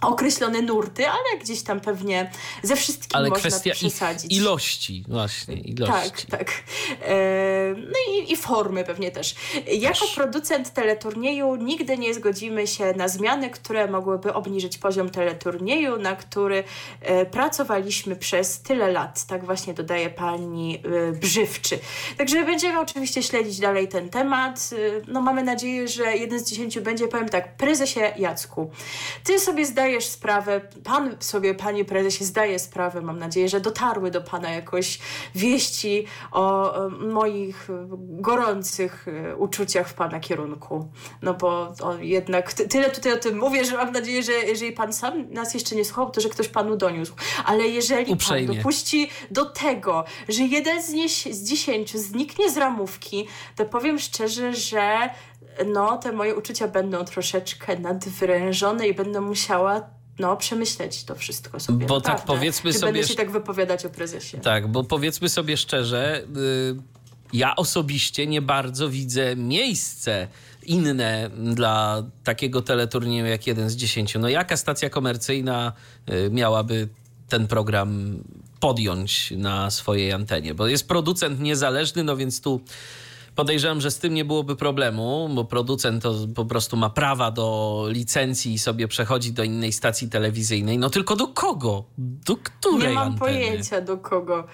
określone 0.00 0.62
nurty, 0.62 1.08
ale 1.08 1.40
gdzieś 1.40 1.62
tam 1.62 1.80
pewnie 1.80 2.30
ze 2.62 2.76
wszystkim 2.76 3.16
ale 3.16 3.28
można 3.28 3.48
kwestia 3.48 3.72
przesadzić. 3.72 4.36
ilości, 4.36 5.04
właśnie, 5.08 5.54
ilości. 5.54 6.26
Tak, 6.26 6.38
tak. 6.38 6.50
E, 7.02 7.74
no 7.76 7.98
i, 8.14 8.32
i 8.32 8.36
formy 8.36 8.84
pewnie 8.84 9.10
też. 9.10 9.34
Jako 9.72 10.00
też. 10.00 10.14
producent 10.14 10.72
teleturnieju 10.72 11.56
nigdy 11.56 11.98
nie 11.98 12.14
zgodzimy 12.14 12.66
się 12.66 12.92
na 12.96 13.08
zmiany, 13.08 13.50
które 13.50 13.90
mogłyby 13.90 14.34
obniżyć 14.34 14.78
poziom 14.78 15.10
teleturnieju, 15.10 15.98
na 15.98 16.16
który 16.16 16.64
e, 17.00 17.26
pracowaliśmy 17.26 18.16
przez 18.16 18.60
tyle 18.62 18.92
lat. 18.92 19.26
Tak 19.26 19.44
właśnie 19.44 19.74
dodaje 19.74 20.10
pani 20.10 20.82
e, 21.08 21.12
Brzywczy. 21.12 21.78
Także 22.18 22.44
będziemy 22.44 22.80
oczywiście 22.80 23.22
śledzić 23.22 23.60
dalej 23.60 23.88
ten 23.88 24.08
temat. 24.08 24.70
No 25.08 25.20
mamy 25.20 25.42
nadzieję, 25.42 25.88
że 25.88 26.16
jeden 26.16 26.40
z 26.40 26.50
dziesięciu 26.50 26.82
będzie, 26.82 27.08
powiem 27.08 27.28
tak, 27.28 27.56
prezesie 27.56 28.00
Jacku, 28.16 28.70
ty 29.24 29.40
sobie 29.40 29.66
zdajesz 29.66 29.85
zdajesz 29.86 30.06
sprawę, 30.06 30.60
pan 30.84 31.16
sobie, 31.20 31.54
panie 31.54 31.84
prezesie, 31.84 32.24
zdaje 32.24 32.58
sprawę, 32.58 33.00
mam 33.00 33.18
nadzieję, 33.18 33.48
że 33.48 33.60
dotarły 33.60 34.10
do 34.10 34.20
pana 34.20 34.50
jakoś 34.50 34.98
wieści 35.34 36.06
o 36.32 36.74
moich 36.90 37.68
gorących 37.98 39.08
e, 39.08 39.36
uczuciach 39.36 39.88
w 39.88 39.94
pana 39.94 40.20
kierunku. 40.20 40.88
No 41.22 41.34
bo 41.34 41.74
jednak 42.00 42.52
tyle 42.52 42.90
tutaj 42.90 43.12
o 43.12 43.16
tym 43.16 43.38
mówię, 43.38 43.64
że 43.64 43.76
mam 43.76 43.92
nadzieję, 43.92 44.22
że 44.22 44.32
jeżeli 44.32 44.72
pan 44.72 44.92
sam 44.92 45.30
nas 45.30 45.54
jeszcze 45.54 45.76
nie 45.76 45.84
słuchał, 45.84 46.10
to 46.10 46.20
że 46.20 46.28
ktoś 46.28 46.48
panu 46.48 46.76
doniósł. 46.76 47.14
Ale 47.44 47.68
jeżeli 47.68 48.12
Uprzejmie. 48.12 48.48
pan 48.48 48.56
dopuści 48.56 49.10
do 49.30 49.44
tego, 49.44 50.04
że 50.28 50.42
jeden 50.42 50.82
z, 50.82 50.92
nie, 50.92 51.08
z 51.08 51.42
dziesięciu 51.42 51.98
zniknie 51.98 52.50
z 52.50 52.56
ramówki, 52.56 53.26
to 53.56 53.64
powiem 53.64 53.98
szczerze, 53.98 54.54
że 54.54 55.10
no, 55.66 55.98
te 55.98 56.12
moje 56.12 56.34
uczucia 56.34 56.68
będą 56.68 57.04
troszeczkę 57.04 57.78
nadwyrężone 57.78 58.88
i 58.88 58.94
będę 58.94 59.20
musiała 59.20 59.96
no, 60.18 60.36
przemyśleć 60.36 61.04
to 61.04 61.14
wszystko 61.14 61.60
sobie. 61.60 61.86
Bo 61.86 62.00
tak 62.00 62.24
powiedzmy 62.24 62.72
Czy 62.72 62.78
sobie. 62.78 62.92
Będę 62.92 63.08
się 63.08 63.14
tak 63.14 63.30
wypowiadać 63.30 63.86
o 63.86 63.90
prezesie. 63.90 64.38
Tak, 64.38 64.68
bo 64.68 64.84
powiedzmy 64.84 65.28
sobie 65.28 65.56
szczerze, 65.56 66.22
yy, 66.34 66.76
ja 67.32 67.56
osobiście 67.56 68.26
nie 68.26 68.42
bardzo 68.42 68.88
widzę 68.88 69.36
miejsce 69.36 70.28
inne 70.62 71.30
dla 71.38 72.02
takiego 72.24 72.62
teleturnieju 72.62 73.26
jak 73.26 73.46
jeden 73.46 73.70
z 73.70 73.76
dziesięciu. 73.76 74.18
No 74.18 74.28
jaka 74.28 74.56
stacja 74.56 74.90
komercyjna 74.90 75.72
yy, 76.06 76.30
miałaby 76.30 76.88
ten 77.28 77.46
program 77.46 78.18
podjąć 78.60 79.30
na 79.36 79.70
swojej 79.70 80.12
antenie? 80.12 80.54
Bo 80.54 80.66
jest 80.66 80.88
producent 80.88 81.40
niezależny, 81.40 82.04
no 82.04 82.16
więc 82.16 82.40
tu 82.40 82.60
Podejrzewam, 83.36 83.80
że 83.80 83.90
z 83.90 83.98
tym 83.98 84.14
nie 84.14 84.24
byłoby 84.24 84.56
problemu, 84.56 85.28
bo 85.34 85.44
producent 85.44 86.02
to 86.02 86.14
po 86.34 86.44
prostu 86.44 86.76
ma 86.76 86.90
prawa 86.90 87.30
do 87.30 87.84
licencji 87.88 88.52
i 88.52 88.58
sobie 88.58 88.88
przechodzi 88.88 89.32
do 89.32 89.44
innej 89.44 89.72
stacji 89.72 90.08
telewizyjnej. 90.08 90.78
No 90.78 90.90
tylko 90.90 91.16
do 91.16 91.28
kogo? 91.28 91.84
Do 91.98 92.36
której 92.36 92.88
Nie 92.88 92.94
mam 92.94 93.02
anteny? 93.12 93.18
pojęcia 93.18 93.80
do 93.80 93.96
kogo. 93.98 94.46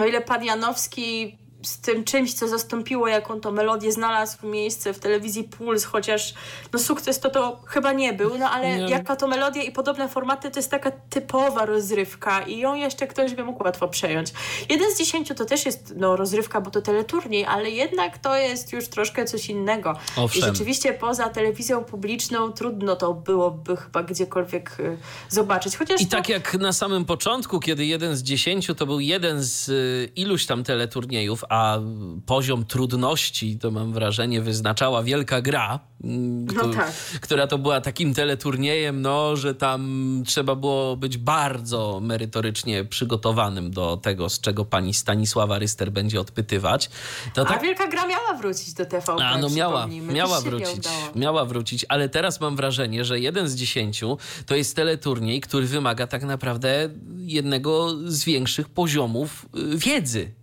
O 0.00 0.04
ile 0.04 0.20
pan 0.20 0.44
Janowski 0.44 1.38
z 1.62 1.78
tym 1.78 2.04
czymś, 2.04 2.34
co 2.34 2.48
zastąpiło 2.48 3.08
jaką 3.08 3.40
to 3.40 3.52
melodię, 3.52 3.92
znalazł 3.92 4.46
miejsce 4.46 4.92
w 4.92 4.98
telewizji 4.98 5.44
Puls, 5.44 5.84
chociaż 5.84 6.34
no 6.72 6.78
sukces 6.78 7.20
to 7.20 7.30
to 7.30 7.60
chyba 7.66 7.92
nie 7.92 8.12
był, 8.12 8.38
no 8.38 8.50
ale 8.50 8.76
nie. 8.76 8.88
jaka 8.88 9.16
to 9.16 9.28
melodia 9.28 9.62
i 9.62 9.72
podobne 9.72 10.08
formaty 10.08 10.50
to 10.50 10.58
jest 10.58 10.70
taka 10.70 10.90
typowa 10.90 11.66
rozrywka 11.66 12.42
i 12.42 12.58
ją 12.58 12.74
jeszcze 12.74 13.06
ktoś 13.06 13.34
by 13.34 13.44
mógł 13.44 13.64
łatwo 13.64 13.88
przejąć. 13.88 14.32
Jeden 14.68 14.94
z 14.94 14.98
dziesięciu 14.98 15.34
to 15.34 15.44
też 15.44 15.66
jest 15.66 15.94
no, 15.96 16.16
rozrywka, 16.16 16.60
bo 16.60 16.70
to 16.70 16.82
teleturniej, 16.82 17.44
ale 17.44 17.70
jednak 17.70 18.18
to 18.18 18.36
jest 18.36 18.72
już 18.72 18.88
troszkę 18.88 19.24
coś 19.24 19.48
innego. 19.48 19.96
Owszem. 20.16 20.42
I 20.42 20.44
rzeczywiście 20.44 20.92
poza 20.92 21.28
telewizją 21.28 21.84
publiczną 21.84 22.52
trudno 22.52 22.96
to 22.96 23.14
byłoby 23.14 23.76
chyba 23.76 24.02
gdziekolwiek 24.02 24.80
y, 24.80 24.98
zobaczyć. 25.28 25.76
Chociaż 25.76 26.00
I 26.00 26.06
to... 26.06 26.16
tak 26.16 26.28
jak 26.28 26.54
na 26.54 26.72
samym 26.72 27.04
początku, 27.04 27.60
kiedy 27.60 27.86
jeden 27.86 28.16
z 28.16 28.22
dziesięciu 28.22 28.74
to 28.74 28.86
był 28.86 29.00
jeden 29.00 29.42
z 29.42 29.68
y, 29.68 30.12
iluś 30.16 30.46
tam 30.46 30.64
teleturniejów, 30.64 31.44
a 31.48 31.78
poziom 32.26 32.64
trudności, 32.64 33.58
to 33.58 33.70
mam 33.70 33.92
wrażenie, 33.92 34.40
wyznaczała 34.40 35.02
wielka 35.02 35.40
gra, 35.40 35.80
mm, 36.04 36.46
no 36.46 36.68
tak. 36.68 36.92
która 37.20 37.46
to 37.46 37.58
była 37.58 37.80
takim 37.80 38.14
teleturniejem, 38.14 39.02
no, 39.02 39.36
że 39.36 39.54
tam 39.54 40.22
trzeba 40.26 40.54
było 40.54 40.96
być 40.96 41.18
bardzo 41.18 42.00
merytorycznie 42.02 42.84
przygotowanym 42.84 43.70
do 43.70 43.96
tego, 43.96 44.28
z 44.28 44.40
czego 44.40 44.64
pani 44.64 44.94
Stanisława 44.94 45.58
Ryster 45.58 45.92
będzie 45.92 46.20
odpytywać. 46.20 46.90
To 47.34 47.42
a 47.42 47.44
tak... 47.44 47.62
wielka 47.62 47.86
gra 47.86 48.06
miała 48.06 48.34
wrócić 48.34 48.74
do 48.74 48.84
TVP, 48.84 49.24
A 49.24 49.38
no 49.38 49.50
miała, 49.50 49.86
miała 49.86 50.40
wrócić, 50.40 50.88
miała 51.14 51.44
wrócić, 51.44 51.86
ale 51.88 52.08
teraz 52.08 52.40
mam 52.40 52.56
wrażenie, 52.56 53.04
że 53.04 53.20
jeden 53.20 53.48
z 53.48 53.54
dziesięciu 53.54 54.18
to 54.46 54.54
jest 54.54 54.76
teleturniej, 54.76 55.40
który 55.40 55.66
wymaga 55.66 56.06
tak 56.06 56.22
naprawdę 56.22 56.88
jednego 57.16 57.96
z 58.06 58.24
większych 58.24 58.68
poziomów 58.68 59.46
y, 59.74 59.78
wiedzy. 59.78 60.37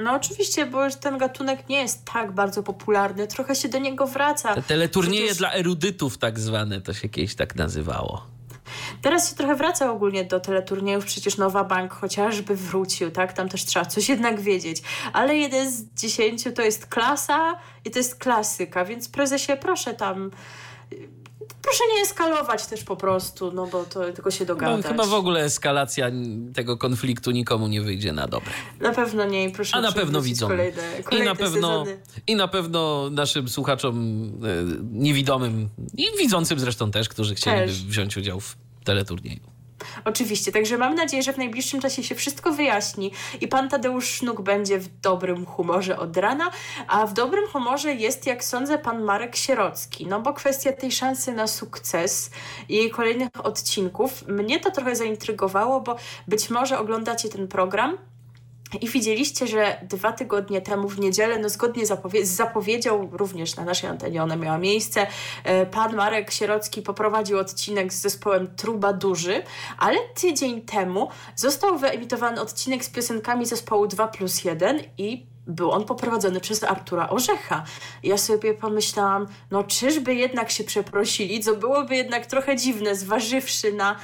No 0.00 0.12
oczywiście, 0.12 0.66
bo 0.66 0.84
już 0.84 0.94
ten 0.94 1.18
gatunek 1.18 1.68
nie 1.68 1.80
jest 1.80 2.04
tak 2.12 2.32
bardzo 2.32 2.62
popularny, 2.62 3.26
trochę 3.26 3.54
się 3.54 3.68
do 3.68 3.78
niego 3.78 4.06
wraca. 4.06 4.54
Te 4.54 4.62
teleturnieje 4.62 5.22
Przecież... 5.22 5.38
dla 5.38 5.52
erudytów 5.52 6.18
tak 6.18 6.40
zwane, 6.40 6.80
to 6.80 6.94
się 6.94 7.08
kiedyś 7.08 7.34
tak 7.34 7.56
nazywało. 7.56 8.26
Teraz 9.02 9.30
się 9.30 9.36
trochę 9.36 9.56
wraca 9.56 9.92
ogólnie 9.92 10.24
do 10.24 10.40
teleturniejów, 10.40 11.04
przecież 11.04 11.36
Nowa 11.36 11.64
Bank 11.64 11.92
chociażby 11.92 12.56
wrócił, 12.56 13.10
tak? 13.10 13.32
Tam 13.32 13.48
też 13.48 13.64
trzeba 13.64 13.84
coś 13.84 14.08
jednak 14.08 14.40
wiedzieć. 14.40 14.82
Ale 15.12 15.36
jeden 15.36 15.70
z 15.70 15.84
dziesięciu 15.94 16.52
to 16.52 16.62
jest 16.62 16.86
klasa 16.86 17.54
i 17.84 17.90
to 17.90 17.98
jest 17.98 18.14
klasyka, 18.14 18.84
więc 18.84 19.08
prezesie 19.08 19.56
proszę 19.60 19.94
tam 19.94 20.30
proszę 21.62 21.84
nie 21.96 22.02
eskalować 22.02 22.66
też 22.66 22.84
po 22.84 22.96
prostu, 22.96 23.52
no 23.52 23.66
bo 23.66 23.84
to 23.84 24.12
tylko 24.12 24.30
się 24.30 24.46
dogadać. 24.46 24.84
No, 24.84 24.88
chyba 24.90 25.06
w 25.06 25.14
ogóle 25.14 25.44
eskalacja 25.44 26.10
tego 26.54 26.76
konfliktu 26.76 27.30
nikomu 27.30 27.68
nie 27.68 27.80
wyjdzie 27.80 28.12
na 28.12 28.28
dobre. 28.28 28.50
Na 28.80 28.92
pewno 28.92 29.24
nie 29.24 29.44
i 29.44 29.52
proszę 29.52 29.76
A 29.76 29.80
na 29.80 29.92
pewno 29.92 30.22
widzą. 30.22 30.48
Kolejne, 30.48 30.82
kolejne 31.04 31.24
I, 31.24 31.28
na 31.28 31.34
pewno, 31.34 31.84
I 32.26 32.36
na 32.36 32.48
pewno 32.48 33.10
naszym 33.10 33.48
słuchaczom 33.48 33.96
e, 34.44 34.82
niewidomym 34.92 35.68
i 35.96 36.06
widzącym 36.18 36.58
zresztą 36.58 36.90
też, 36.90 37.08
którzy 37.08 37.34
chcieliby 37.34 37.66
też. 37.66 37.82
wziąć 37.84 38.16
udział 38.16 38.40
w 38.40 38.56
teleturnieju. 38.84 39.51
Oczywiście, 40.04 40.52
także 40.52 40.78
mam 40.78 40.94
nadzieję, 40.94 41.22
że 41.22 41.32
w 41.32 41.38
najbliższym 41.38 41.80
czasie 41.80 42.02
się 42.02 42.14
wszystko 42.14 42.52
wyjaśni 42.52 43.12
i 43.40 43.48
pan 43.48 43.68
Tadeusz 43.68 44.08
Sznuk 44.08 44.40
będzie 44.40 44.78
w 44.78 45.00
dobrym 45.00 45.46
humorze 45.46 45.98
od 45.98 46.16
rana, 46.16 46.50
a 46.88 47.06
w 47.06 47.12
dobrym 47.12 47.46
humorze 47.46 47.94
jest, 47.94 48.26
jak 48.26 48.44
sądzę, 48.44 48.78
pan 48.78 49.02
Marek 49.02 49.36
Sierocki, 49.36 50.06
no 50.06 50.20
bo 50.20 50.32
kwestia 50.32 50.72
tej 50.72 50.92
szansy 50.92 51.32
na 51.32 51.46
sukces 51.46 52.30
i 52.68 52.90
kolejnych 52.90 53.28
odcinków 53.42 54.28
mnie 54.28 54.60
to 54.60 54.70
trochę 54.70 54.96
zaintrygowało, 54.96 55.80
bo 55.80 55.96
być 56.28 56.50
może 56.50 56.78
oglądacie 56.78 57.28
ten 57.28 57.48
program 57.48 57.98
i 58.80 58.88
widzieliście, 58.88 59.46
że 59.46 59.78
dwa 59.82 60.12
tygodnie 60.12 60.60
temu 60.60 60.88
w 60.88 61.00
niedzielę, 61.00 61.38
no 61.38 61.48
zgodnie 61.48 61.86
z 61.86 62.28
zapowiedzią, 62.28 63.08
również 63.12 63.56
na 63.56 63.64
naszej 63.64 63.90
antenie 63.90 64.22
ona 64.22 64.36
miała 64.36 64.58
miejsce, 64.58 65.06
e, 65.44 65.66
pan 65.66 65.96
Marek 65.96 66.30
Sierocki 66.30 66.82
poprowadził 66.82 67.38
odcinek 67.38 67.92
z 67.92 68.00
zespołem 68.00 68.56
Truba 68.56 68.92
Duży, 68.92 69.42
ale 69.78 69.98
tydzień 70.14 70.62
temu 70.62 71.08
został 71.36 71.78
wyemitowany 71.78 72.40
odcinek 72.40 72.84
z 72.84 72.90
piosenkami 72.90 73.46
zespołu 73.46 73.86
2 73.86 74.08
plus 74.08 74.44
1 74.44 74.80
i 74.98 75.26
był 75.46 75.70
on 75.70 75.84
poprowadzony 75.84 76.40
przez 76.40 76.64
Artura 76.64 77.08
Orzecha. 77.08 77.64
Ja 78.02 78.18
sobie 78.18 78.54
pomyślałam, 78.54 79.26
no 79.50 79.64
czyżby 79.64 80.14
jednak 80.14 80.50
się 80.50 80.64
przeprosili, 80.64 81.40
co 81.40 81.56
byłoby 81.56 81.96
jednak 81.96 82.26
trochę 82.26 82.56
dziwne, 82.56 82.94
zważywszy 82.94 83.72
na 83.72 83.96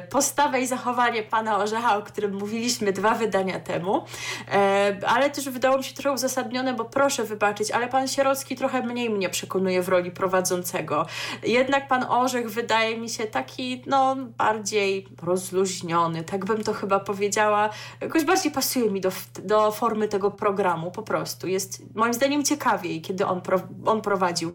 postawę 0.00 0.60
i 0.60 0.66
zachowanie 0.66 1.22
pana 1.22 1.58
Orzecha, 1.58 1.96
o 1.96 2.02
którym 2.02 2.34
mówiliśmy 2.34 2.92
dwa 2.92 3.14
wydania 3.14 3.60
temu, 3.60 4.04
e, 4.52 4.96
ale 5.06 5.30
też 5.30 5.48
wydało 5.48 5.78
mi 5.78 5.84
się 5.84 5.94
trochę 5.94 6.12
uzasadnione, 6.12 6.74
bo 6.74 6.84
proszę 6.84 7.24
wybaczyć, 7.24 7.70
ale 7.70 7.88
pan 7.88 8.08
Sierocki 8.08 8.56
trochę 8.56 8.82
mniej 8.82 9.10
mnie 9.10 9.28
przekonuje 9.28 9.82
w 9.82 9.88
roli 9.88 10.10
prowadzącego. 10.10 11.06
Jednak 11.42 11.88
pan 11.88 12.04
Orzech 12.08 12.50
wydaje 12.50 12.98
mi 12.98 13.08
się 13.08 13.24
taki, 13.24 13.82
no, 13.86 14.16
bardziej 14.16 15.08
rozluźniony, 15.22 16.24
tak 16.24 16.44
bym 16.44 16.64
to 16.64 16.72
chyba 16.72 17.00
powiedziała. 17.00 17.70
Jakoś 18.00 18.24
bardziej 18.24 18.52
pasuje 18.52 18.90
mi 18.90 19.00
do, 19.00 19.10
do 19.42 19.70
formy 19.70 20.08
tego 20.08 20.30
programu, 20.30 20.90
po 20.90 21.02
prostu. 21.02 21.48
Jest 21.48 21.82
moim 21.94 22.14
zdaniem 22.14 22.44
ciekawiej, 22.44 23.00
kiedy 23.00 23.26
on, 23.26 23.40
pro, 23.40 23.60
on 23.86 24.00
prowadził. 24.00 24.52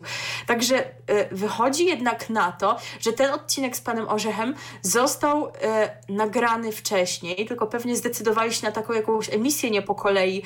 Także 0.48 0.76
e, 1.08 1.36
wychodzi 1.36 1.86
jednak 1.86 2.30
na 2.30 2.52
to, 2.52 2.78
że 3.00 3.14
ten 3.14 3.34
odcinek 3.34 3.78
z 3.78 3.82
panem 3.82 4.10
Orzechem 4.10 4.56
został 4.82 5.17
został 5.18 5.48
e, 5.62 5.90
nagrany 6.10 6.72
wcześniej, 6.72 7.46
tylko 7.46 7.68
pewnie 7.68 7.96
zdecydowali 7.96 8.54
się 8.54 8.66
na 8.66 8.72
taką 8.72 8.94
jakąś 8.94 9.34
emisję 9.34 9.72
nie 9.72 9.82
po 9.82 9.96
kolei, 9.96 10.44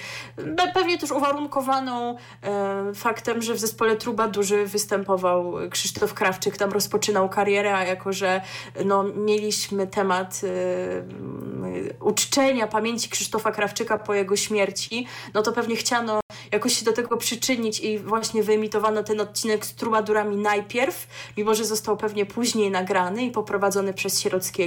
pewnie 0.73 0.97
też 0.97 1.11
uwarunkowaną 1.11 2.15
e, 2.43 2.93
faktem, 2.93 3.41
że 3.41 3.53
w 3.53 3.59
zespole 3.59 3.95
Truba 3.95 4.27
Duży 4.27 4.65
występował 4.65 5.53
Krzysztof 5.69 6.13
Krawczyk, 6.13 6.57
tam 6.57 6.71
rozpoczynał 6.71 7.29
karierę, 7.29 7.75
a 7.75 7.83
jako, 7.83 8.13
że 8.13 8.41
no, 8.85 9.03
mieliśmy 9.03 9.87
temat 9.87 10.41
e, 10.43 11.93
uczczenia 11.99 12.67
pamięci 12.67 13.09
Krzysztofa 13.09 13.51
Krawczyka 13.51 13.97
po 13.97 14.13
jego 14.13 14.35
śmierci, 14.35 15.07
no 15.33 15.41
to 15.41 15.51
pewnie 15.51 15.75
chciano 15.75 16.21
jakoś 16.51 16.79
się 16.79 16.85
do 16.85 16.93
tego 16.93 17.17
przyczynić 17.17 17.79
i 17.79 17.99
właśnie 17.99 18.43
wyemitowano 18.43 19.03
ten 19.03 19.21
odcinek 19.21 19.65
z 19.65 19.75
Trubadurami 19.75 20.37
najpierw, 20.37 21.07
mimo 21.37 21.55
że 21.55 21.65
został 21.65 21.97
pewnie 21.97 22.25
później 22.25 22.71
nagrany 22.71 23.25
i 23.25 23.31
poprowadzony 23.31 23.93
przez 23.93 24.19
Sierockiego. 24.19 24.60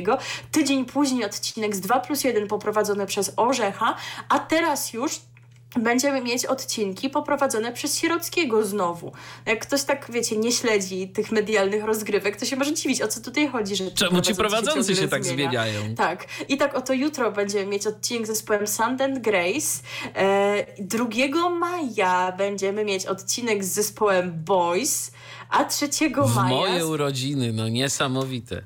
Tydzień 0.53 0.85
później 0.85 1.25
odcinek 1.25 1.77
z 1.77 1.81
2 1.81 2.01
plus 2.01 2.25
1 2.25 2.49
poprowadzony 2.49 3.07
przez 3.07 3.33
Orzecha, 3.37 3.97
a 4.29 4.39
teraz 4.39 4.93
już 4.93 5.21
będziemy 5.81 6.21
mieć 6.21 6.47
odcinki 6.47 7.11
poprowadzone 7.11 7.73
przez 7.73 7.99
Sierockiego 7.99 8.65
znowu. 8.65 9.13
Jak 9.47 9.67
ktoś 9.67 9.83
tak, 9.83 10.07
wiecie, 10.11 10.37
nie 10.37 10.53
śledzi 10.53 11.09
tych 11.09 11.33
medialnych 11.33 11.85
rozgrywek, 11.85 12.37
to 12.37 12.45
się 12.45 12.57
może 12.57 12.75
dziwić, 12.75 13.03
o 13.03 13.09
co 13.09 13.21
tutaj 13.21 13.49
chodzi. 13.49 13.77
Że 13.77 13.91
Czemu 13.91 14.21
ci 14.21 14.35
prowadzący 14.35 14.95
się, 14.95 15.03
się 15.03 15.09
tak 15.09 15.25
zmienia. 15.25 15.51
zmieniają? 15.51 15.95
Tak. 15.95 16.27
I 16.49 16.57
tak 16.57 16.75
oto 16.75 16.93
jutro 16.93 17.33
będziemy 17.33 17.67
mieć 17.67 17.87
odcinek 17.87 18.27
z 18.27 18.29
zespołem 18.29 18.67
Sand 18.67 19.01
and 19.01 19.19
Grace. 19.19 19.83
E, 20.15 20.67
2 20.79 21.51
maja 21.51 22.33
będziemy 22.33 22.85
mieć 22.85 23.07
odcinek 23.07 23.65
z 23.65 23.69
zespołem 23.69 24.45
Boys, 24.45 25.13
a 25.51 25.65
3 25.65 25.89
w 26.25 26.35
maja... 26.35 26.49
moje 26.49 26.87
urodziny, 26.87 27.53
no 27.53 27.69
niesamowite 27.69 28.63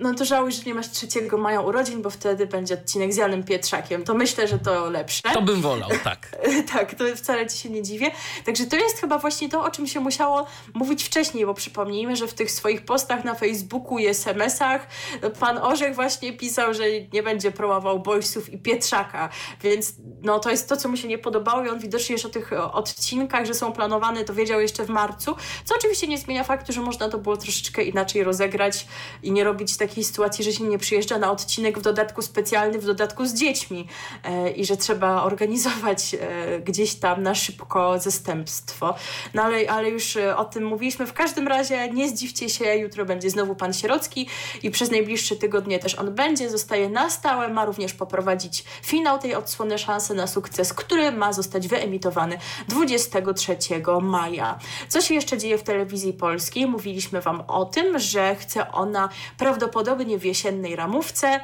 no 0.00 0.14
to 0.14 0.24
żałuj, 0.24 0.52
że 0.52 0.62
nie 0.62 0.74
masz 0.74 0.90
trzeciego 0.90 1.38
maja 1.38 1.60
urodzin, 1.60 2.02
bo 2.02 2.10
wtedy 2.10 2.46
będzie 2.46 2.74
odcinek 2.74 3.12
z 3.12 3.16
Janem 3.16 3.44
Pietrzakiem. 3.44 4.04
To 4.04 4.14
myślę, 4.14 4.48
że 4.48 4.58
to 4.58 4.90
lepsze. 4.90 5.22
To 5.34 5.42
bym 5.42 5.60
wolał, 5.60 5.90
tak. 6.04 6.36
tak, 6.72 6.94
to 6.94 7.04
wcale 7.16 7.46
ci 7.46 7.58
się 7.58 7.70
nie 7.70 7.82
dziwię. 7.82 8.10
Także 8.44 8.66
to 8.66 8.76
jest 8.76 9.00
chyba 9.00 9.18
właśnie 9.18 9.48
to, 9.48 9.62
o 9.62 9.70
czym 9.70 9.86
się 9.86 10.00
musiało 10.00 10.46
mówić 10.74 11.04
wcześniej, 11.04 11.46
bo 11.46 11.54
przypomnijmy, 11.54 12.16
że 12.16 12.26
w 12.26 12.34
tych 12.34 12.50
swoich 12.50 12.84
postach 12.84 13.24
na 13.24 13.34
Facebooku 13.34 13.98
i 13.98 14.06
SMS-ach 14.06 14.86
pan 15.40 15.58
Orzech 15.58 15.94
właśnie 15.94 16.32
pisał, 16.32 16.74
że 16.74 16.84
nie 17.12 17.22
będzie 17.22 17.52
promował 17.52 18.00
Boysów 18.00 18.52
i 18.52 18.58
Pietrzaka, 18.58 19.28
więc 19.62 19.94
no 20.22 20.38
to 20.38 20.50
jest 20.50 20.68
to, 20.68 20.76
co 20.76 20.88
mu 20.88 20.96
się 20.96 21.08
nie 21.08 21.18
podobało 21.18 21.64
i 21.64 21.68
on 21.68 21.78
widocznie 21.78 22.12
już 22.12 22.24
o 22.24 22.28
tych 22.28 22.52
odcinkach, 22.72 23.46
że 23.46 23.54
są 23.54 23.72
planowane, 23.72 24.24
to 24.24 24.34
wiedział 24.34 24.60
jeszcze 24.60 24.84
w 24.84 24.88
marcu, 24.88 25.36
co 25.64 25.74
oczywiście 25.74 26.06
nie 26.06 26.18
zmienia 26.18 26.44
faktu, 26.44 26.72
że 26.72 26.80
można 26.80 27.08
to 27.08 27.18
było 27.18 27.36
troszeczkę 27.36 27.82
inaczej 27.82 28.24
rozegrać 28.24 28.86
i 29.22 29.32
nie 29.32 29.44
robić 29.44 29.76
tak 29.76 29.87
takiej 29.88 30.04
sytuacji, 30.04 30.44
że 30.44 30.52
się 30.52 30.64
nie 30.64 30.78
przyjeżdża 30.78 31.18
na 31.18 31.30
odcinek 31.30 31.78
w 31.78 31.82
dodatku 31.82 32.22
specjalny, 32.22 32.78
w 32.78 32.84
dodatku 32.84 33.26
z 33.26 33.34
dziećmi 33.34 33.86
e, 34.24 34.50
i 34.50 34.64
że 34.64 34.76
trzeba 34.76 35.22
organizować 35.22 36.14
e, 36.14 36.60
gdzieś 36.60 36.94
tam 36.94 37.22
na 37.22 37.34
szybko 37.34 37.98
zastępstwo. 37.98 38.94
No 39.34 39.42
ale, 39.42 39.70
ale 39.70 39.90
już 39.90 40.16
e, 40.16 40.36
o 40.36 40.44
tym 40.44 40.64
mówiliśmy. 40.64 41.06
W 41.06 41.12
każdym 41.12 41.48
razie 41.48 41.90
nie 41.92 42.08
zdziwcie 42.08 42.48
się, 42.48 42.76
jutro 42.76 43.04
będzie 43.04 43.30
znowu 43.30 43.54
pan 43.54 43.72
Sierocki 43.72 44.28
i 44.62 44.70
przez 44.70 44.90
najbliższe 44.90 45.36
tygodnie 45.36 45.78
też 45.78 45.94
on 45.94 46.14
będzie, 46.14 46.50
zostaje 46.50 46.88
na 46.88 47.10
stałe, 47.10 47.48
ma 47.48 47.64
również 47.64 47.94
poprowadzić 47.94 48.64
finał 48.82 49.18
tej 49.18 49.34
odsłony 49.34 49.78
szansy 49.78 50.14
na 50.14 50.26
sukces, 50.26 50.72
który 50.72 51.12
ma 51.12 51.32
zostać 51.32 51.68
wyemitowany 51.68 52.38
23 52.68 53.56
maja. 54.02 54.58
Co 54.88 55.00
się 55.00 55.14
jeszcze 55.14 55.38
dzieje 55.38 55.58
w 55.58 55.62
telewizji 55.62 56.12
polskiej? 56.12 56.66
Mówiliśmy 56.66 57.20
Wam 57.20 57.42
o 57.48 57.64
tym, 57.64 57.98
że 57.98 58.36
chce 58.36 58.72
ona 58.72 59.08
prawdopodobnie 59.38 59.77
prawdopodobnie 59.78 60.18
w 60.18 60.24
jesiennej 60.24 60.76
ramówce 60.76 61.40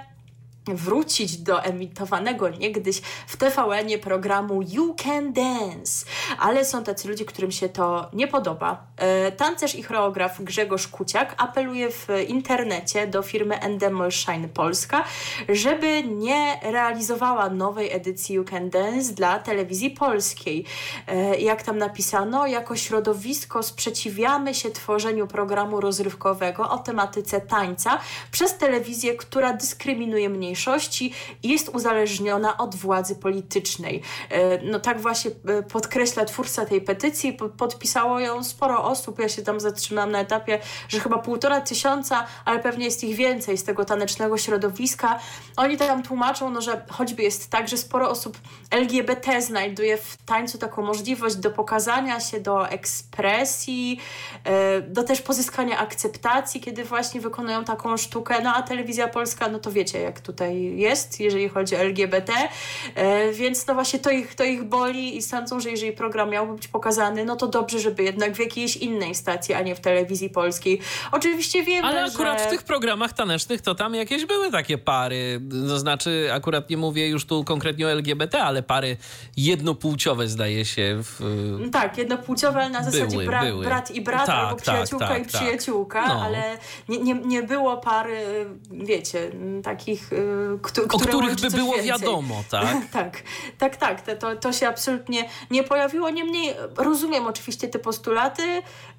wrócić 0.66 1.36
do 1.36 1.62
emitowanego 1.62 2.48
niegdyś 2.48 3.00
w 3.26 3.36
TVN-ie 3.36 3.98
programu 3.98 4.62
You 4.62 4.94
Can 4.94 5.32
Dance. 5.32 6.06
Ale 6.38 6.64
są 6.64 6.84
tacy 6.84 7.08
ludzie, 7.08 7.24
którym 7.24 7.52
się 7.52 7.68
to 7.68 8.08
nie 8.12 8.28
podoba. 8.28 8.86
E, 8.96 9.32
tancerz 9.32 9.74
i 9.74 9.82
choreograf 9.82 10.42
Grzegorz 10.42 10.88
Kuciak 10.88 11.34
apeluje 11.38 11.90
w 11.90 12.08
internecie 12.28 13.06
do 13.06 13.22
firmy 13.22 13.60
Endemol 13.60 14.12
Shine 14.12 14.48
Polska, 14.48 15.04
żeby 15.48 16.02
nie 16.02 16.60
realizowała 16.62 17.50
nowej 17.50 17.92
edycji 17.92 18.34
You 18.34 18.44
Can 18.44 18.70
Dance 18.70 19.12
dla 19.12 19.38
telewizji 19.38 19.90
polskiej. 19.90 20.64
E, 21.06 21.40
jak 21.40 21.62
tam 21.62 21.78
napisano, 21.78 22.46
jako 22.46 22.76
środowisko 22.76 23.62
sprzeciwiamy 23.62 24.54
się 24.54 24.70
tworzeniu 24.70 25.26
programu 25.26 25.80
rozrywkowego 25.80 26.70
o 26.70 26.78
tematyce 26.78 27.40
tańca 27.40 27.98
przez 28.30 28.56
telewizję, 28.58 29.14
która 29.14 29.52
dyskryminuje 29.52 30.28
mniejszości 30.28 30.53
mniejszości 30.54 31.12
jest 31.42 31.68
uzależniona 31.68 32.56
od 32.56 32.74
władzy 32.74 33.16
politycznej. 33.16 34.02
No 34.62 34.80
tak 34.80 35.00
właśnie 35.00 35.30
podkreśla 35.72 36.24
twórca 36.24 36.66
tej 36.66 36.80
petycji, 36.80 37.38
podpisało 37.56 38.20
ją 38.20 38.44
sporo 38.44 38.84
osób, 38.84 39.18
ja 39.18 39.28
się 39.28 39.42
tam 39.42 39.60
zatrzymałam 39.60 40.10
na 40.10 40.20
etapie, 40.20 40.58
że 40.88 41.00
chyba 41.00 41.18
półtora 41.18 41.60
tysiąca, 41.60 42.26
ale 42.44 42.60
pewnie 42.60 42.84
jest 42.84 43.04
ich 43.04 43.16
więcej 43.16 43.58
z 43.58 43.64
tego 43.64 43.84
tanecznego 43.84 44.38
środowiska. 44.38 45.18
Oni 45.56 45.76
tam 45.76 46.02
tłumaczą, 46.02 46.50
no, 46.50 46.60
że 46.60 46.84
choćby 46.90 47.22
jest 47.22 47.50
tak, 47.50 47.68
że 47.68 47.76
sporo 47.76 48.10
osób 48.10 48.38
LGBT 48.70 49.42
znajduje 49.42 49.96
w 49.96 50.16
tańcu 50.26 50.58
taką 50.58 50.82
możliwość 50.82 51.36
do 51.36 51.50
pokazania 51.50 52.20
się, 52.20 52.40
do 52.40 52.68
ekspresji, 52.68 54.00
e, 54.44 54.80
do 54.80 55.02
też 55.02 55.22
pozyskania 55.22 55.78
akceptacji, 55.78 56.60
kiedy 56.60 56.84
właśnie 56.84 57.20
wykonują 57.20 57.64
taką 57.64 57.96
sztukę. 57.96 58.40
No 58.42 58.54
a 58.54 58.62
telewizja 58.62 59.08
polska, 59.08 59.48
no 59.48 59.58
to 59.58 59.72
wiecie, 59.72 60.00
jak 60.00 60.20
tutaj 60.20 60.43
jest, 60.52 61.20
jeżeli 61.20 61.48
chodzi 61.48 61.76
o 61.76 61.78
LGBT, 61.78 62.32
e, 62.94 63.32
więc 63.32 63.66
no 63.66 63.74
właśnie 63.74 63.98
to 63.98 64.10
ich, 64.10 64.34
to 64.34 64.44
ich 64.44 64.64
boli 64.64 65.16
i 65.16 65.22
sądzą, 65.22 65.60
że 65.60 65.70
jeżeli 65.70 65.92
program 65.92 66.30
miałby 66.30 66.54
być 66.54 66.68
pokazany, 66.68 67.24
no 67.24 67.36
to 67.36 67.46
dobrze, 67.46 67.80
żeby 67.80 68.02
jednak 68.02 68.34
w 68.34 68.38
jakiejś 68.38 68.76
innej 68.76 69.14
stacji, 69.14 69.54
a 69.54 69.62
nie 69.62 69.74
w 69.74 69.80
telewizji 69.80 70.30
polskiej. 70.30 70.80
Oczywiście 71.12 71.62
wiem, 71.62 71.84
Ale 71.84 72.08
że... 72.08 72.14
akurat 72.14 72.42
w 72.42 72.50
tych 72.50 72.62
programach 72.62 73.12
tanecznych 73.12 73.60
to 73.60 73.74
tam 73.74 73.94
jakieś 73.94 74.26
były 74.26 74.50
takie 74.50 74.78
pary, 74.78 75.40
to 75.68 75.78
znaczy 75.78 76.28
akurat 76.32 76.70
nie 76.70 76.76
mówię 76.76 77.08
już 77.08 77.24
tu 77.24 77.44
konkretnie 77.44 77.86
o 77.86 77.90
LGBT, 77.90 78.42
ale 78.42 78.62
pary 78.62 78.96
jednopłciowe 79.36 80.28
zdaje 80.28 80.64
się. 80.64 81.00
W... 81.02 81.20
Tak, 81.72 81.98
jednopłciowe, 81.98 82.60
ale 82.60 82.70
na 82.70 82.84
zasadzie 82.84 83.06
były, 83.06 83.24
bra 83.24 83.44
były. 83.44 83.64
brat 83.64 83.90
i 83.90 84.00
brat, 84.00 84.26
tak, 84.26 84.36
albo 84.36 84.54
tak, 84.54 84.62
przyjaciółka 84.62 85.08
tak, 85.08 85.22
i 85.22 85.26
tak. 85.26 85.40
przyjaciółka, 85.40 86.06
no. 86.06 86.22
ale 86.24 86.58
nie, 86.88 86.98
nie, 86.98 87.14
nie 87.14 87.42
było 87.42 87.76
pary, 87.76 88.46
wiecie, 88.70 89.30
takich, 89.62 90.10
O 90.88 90.98
których 90.98 91.40
by 91.40 91.50
było 91.50 91.74
więcej. 91.74 91.90
wiadomo, 91.90 92.44
tak? 92.50 92.76
tak, 92.92 93.22
tak, 93.58 93.76
tak. 93.76 94.18
To, 94.18 94.36
to 94.36 94.52
się 94.52 94.68
absolutnie 94.68 95.28
nie 95.50 95.64
pojawiło. 95.64 96.10
Niemniej 96.10 96.54
rozumiem 96.76 97.26
oczywiście 97.26 97.68
te 97.68 97.78
postulaty, 97.78 98.42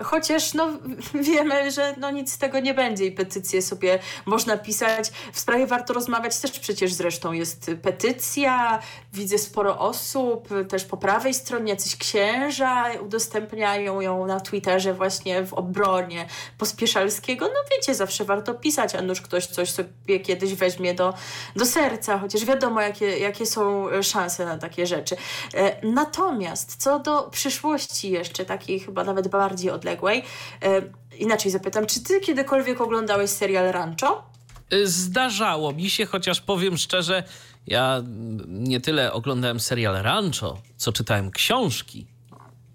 chociaż 0.04 0.54
no, 0.54 0.68
wiemy, 1.34 1.72
że 1.72 1.96
no, 1.98 2.12
nic 2.12 2.34
z 2.34 2.38
tego 2.38 2.60
nie 2.60 2.74
będzie 2.74 3.06
i 3.06 3.12
petycje 3.12 3.62
sobie 3.62 4.00
można 4.26 4.58
pisać. 4.58 5.12
W 5.34 5.40
sprawie 5.40 5.68
warto 5.68 5.94
rozmawiać 5.94 6.40
też 6.40 6.60
przecież 6.60 6.94
zresztą 6.94 7.32
jest 7.32 7.72
petycja, 7.82 8.80
widzę 9.14 9.38
sporo 9.38 9.80
osób, 9.80 10.50
też 10.70 10.86
po 10.86 10.98
prawej 10.98 11.34
stronie 11.34 11.72
jacyś 11.72 11.96
księża 11.96 12.86
udostępniają 13.02 14.02
ją 14.02 14.26
na 14.26 14.40
Twitterze 14.40 14.94
właśnie 14.94 15.46
w 15.46 15.54
obronie 15.54 16.28
Pospieszalskiego. 16.58 17.46
No 17.48 17.60
wiecie, 17.72 17.96
zawsze 17.96 18.26
warto 18.26 18.54
pisać, 18.54 18.96
a 18.96 19.02
nuż 19.02 19.22
ktoś 19.22 19.48
coś 19.48 19.72
sobie 19.72 20.20
kiedyś 20.20 20.54
weźmie 20.54 20.94
do, 20.94 21.14
do 21.56 21.66
serca, 21.66 22.20
chociaż 22.20 22.46
wiadomo, 22.46 22.82
jakie, 22.82 23.18
jakie 23.18 23.46
są 23.46 23.88
szanse 24.02 24.46
na 24.46 24.58
takie 24.58 24.88
rzeczy. 24.88 25.16
E, 25.54 25.88
natomiast 25.88 26.76
co 26.76 27.00
do 27.00 27.24
przyszłości 27.24 28.12
jeszcze, 28.12 28.46
takiej 28.46 28.80
chyba 28.80 29.04
nawet 29.04 29.28
bardziej 29.28 29.72
odległej, 29.72 30.24
e, 30.64 30.82
inaczej 31.18 31.52
zapytam, 31.52 31.86
czy 31.86 32.04
ty 32.04 32.20
kiedykolwiek 32.20 32.82
oglądałeś 32.82 33.30
serial 33.30 33.72
Rancho? 33.72 34.24
Zdarzało 34.84 35.74
mi 35.74 35.90
się, 35.90 36.06
chociaż 36.06 36.42
powiem 36.42 36.78
szczerze, 36.78 37.24
ja 37.68 38.04
nie 38.48 38.82
tyle 38.82 39.14
oglądałem 39.14 39.60
serial 39.60 39.96
Rancho, 39.96 40.58
co 40.78 40.92
czytałem 40.92 41.32
książki. 41.32 42.08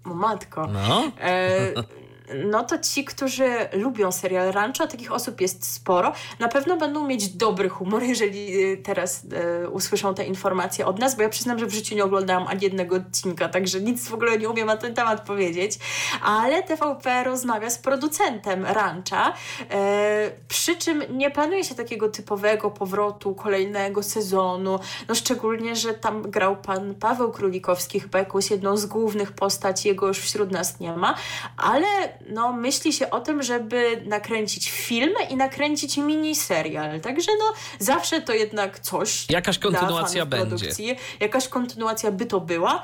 O 0.05 0.13
matko. 0.13 0.67
No. 0.67 1.11
E, 1.21 1.73
no 2.35 2.63
to 2.63 2.77
ci, 2.77 3.05
którzy 3.05 3.49
lubią 3.73 4.11
serial 4.11 4.51
Rancho, 4.51 4.87
takich 4.87 5.11
osób 5.11 5.41
jest 5.41 5.73
sporo, 5.73 6.13
na 6.39 6.47
pewno 6.47 6.77
będą 6.77 7.07
mieć 7.07 7.29
dobry 7.29 7.69
humor, 7.69 8.03
jeżeli 8.03 8.63
y, 8.63 8.77
teraz 8.77 9.25
e, 9.63 9.69
usłyszą 9.69 10.15
te 10.15 10.25
informacje 10.25 10.85
od 10.85 10.99
nas, 10.99 11.15
bo 11.15 11.21
ja 11.21 11.29
przyznam, 11.29 11.59
że 11.59 11.65
w 11.65 11.73
życiu 11.73 11.95
nie 11.95 12.03
oglądałam 12.03 12.47
ani 12.47 12.61
jednego 12.61 12.95
odcinka, 12.95 13.49
także 13.49 13.81
nic 13.81 14.07
w 14.07 14.13
ogóle 14.13 14.37
nie 14.37 14.49
umiem 14.49 14.67
na 14.67 14.77
ten 14.77 14.93
temat 14.93 15.21
powiedzieć, 15.21 15.79
ale 16.23 16.63
TVP 16.63 17.23
rozmawia 17.23 17.69
z 17.69 17.77
producentem 17.77 18.65
Rancha, 18.65 19.33
e, 19.71 20.31
przy 20.47 20.75
czym 20.75 21.03
nie 21.09 21.31
planuje 21.31 21.63
się 21.63 21.75
takiego 21.75 22.09
typowego 22.09 22.71
powrotu 22.71 23.35
kolejnego 23.35 24.03
sezonu, 24.03 24.79
no 25.09 25.15
szczególnie, 25.15 25.75
że 25.75 25.93
tam 25.93 26.21
grał 26.21 26.57
pan 26.57 26.95
Paweł 26.95 27.31
Królikowski, 27.31 27.99
chyba 27.99 28.19
jakąś 28.19 28.51
jedną 28.51 28.77
z 28.77 28.85
głównych 28.85 29.31
postaci, 29.31 29.87
jego 29.87 30.07
już 30.07 30.19
wśród 30.19 30.51
nas 30.51 30.79
nie 30.79 30.93
ma, 30.93 31.15
ale 31.57 31.87
no, 32.29 32.53
myśli 32.53 32.93
się 32.93 33.09
o 33.09 33.19
tym, 33.19 33.43
żeby 33.43 34.01
nakręcić 34.05 34.71
film 34.71 35.13
i 35.29 35.35
nakręcić 35.35 35.97
miniserial. 35.97 37.01
Także 37.01 37.31
no, 37.39 37.53
zawsze 37.79 38.21
to 38.21 38.33
jednak 38.33 38.79
coś. 38.79 39.29
Jakaś 39.29 39.59
kontynuacja 39.59 40.25
będzie. 40.25 40.45
Produkcji. 40.47 40.97
Jakaś 41.19 41.47
kontynuacja 41.47 42.11
by 42.11 42.25
to 42.25 42.41
była. 42.41 42.83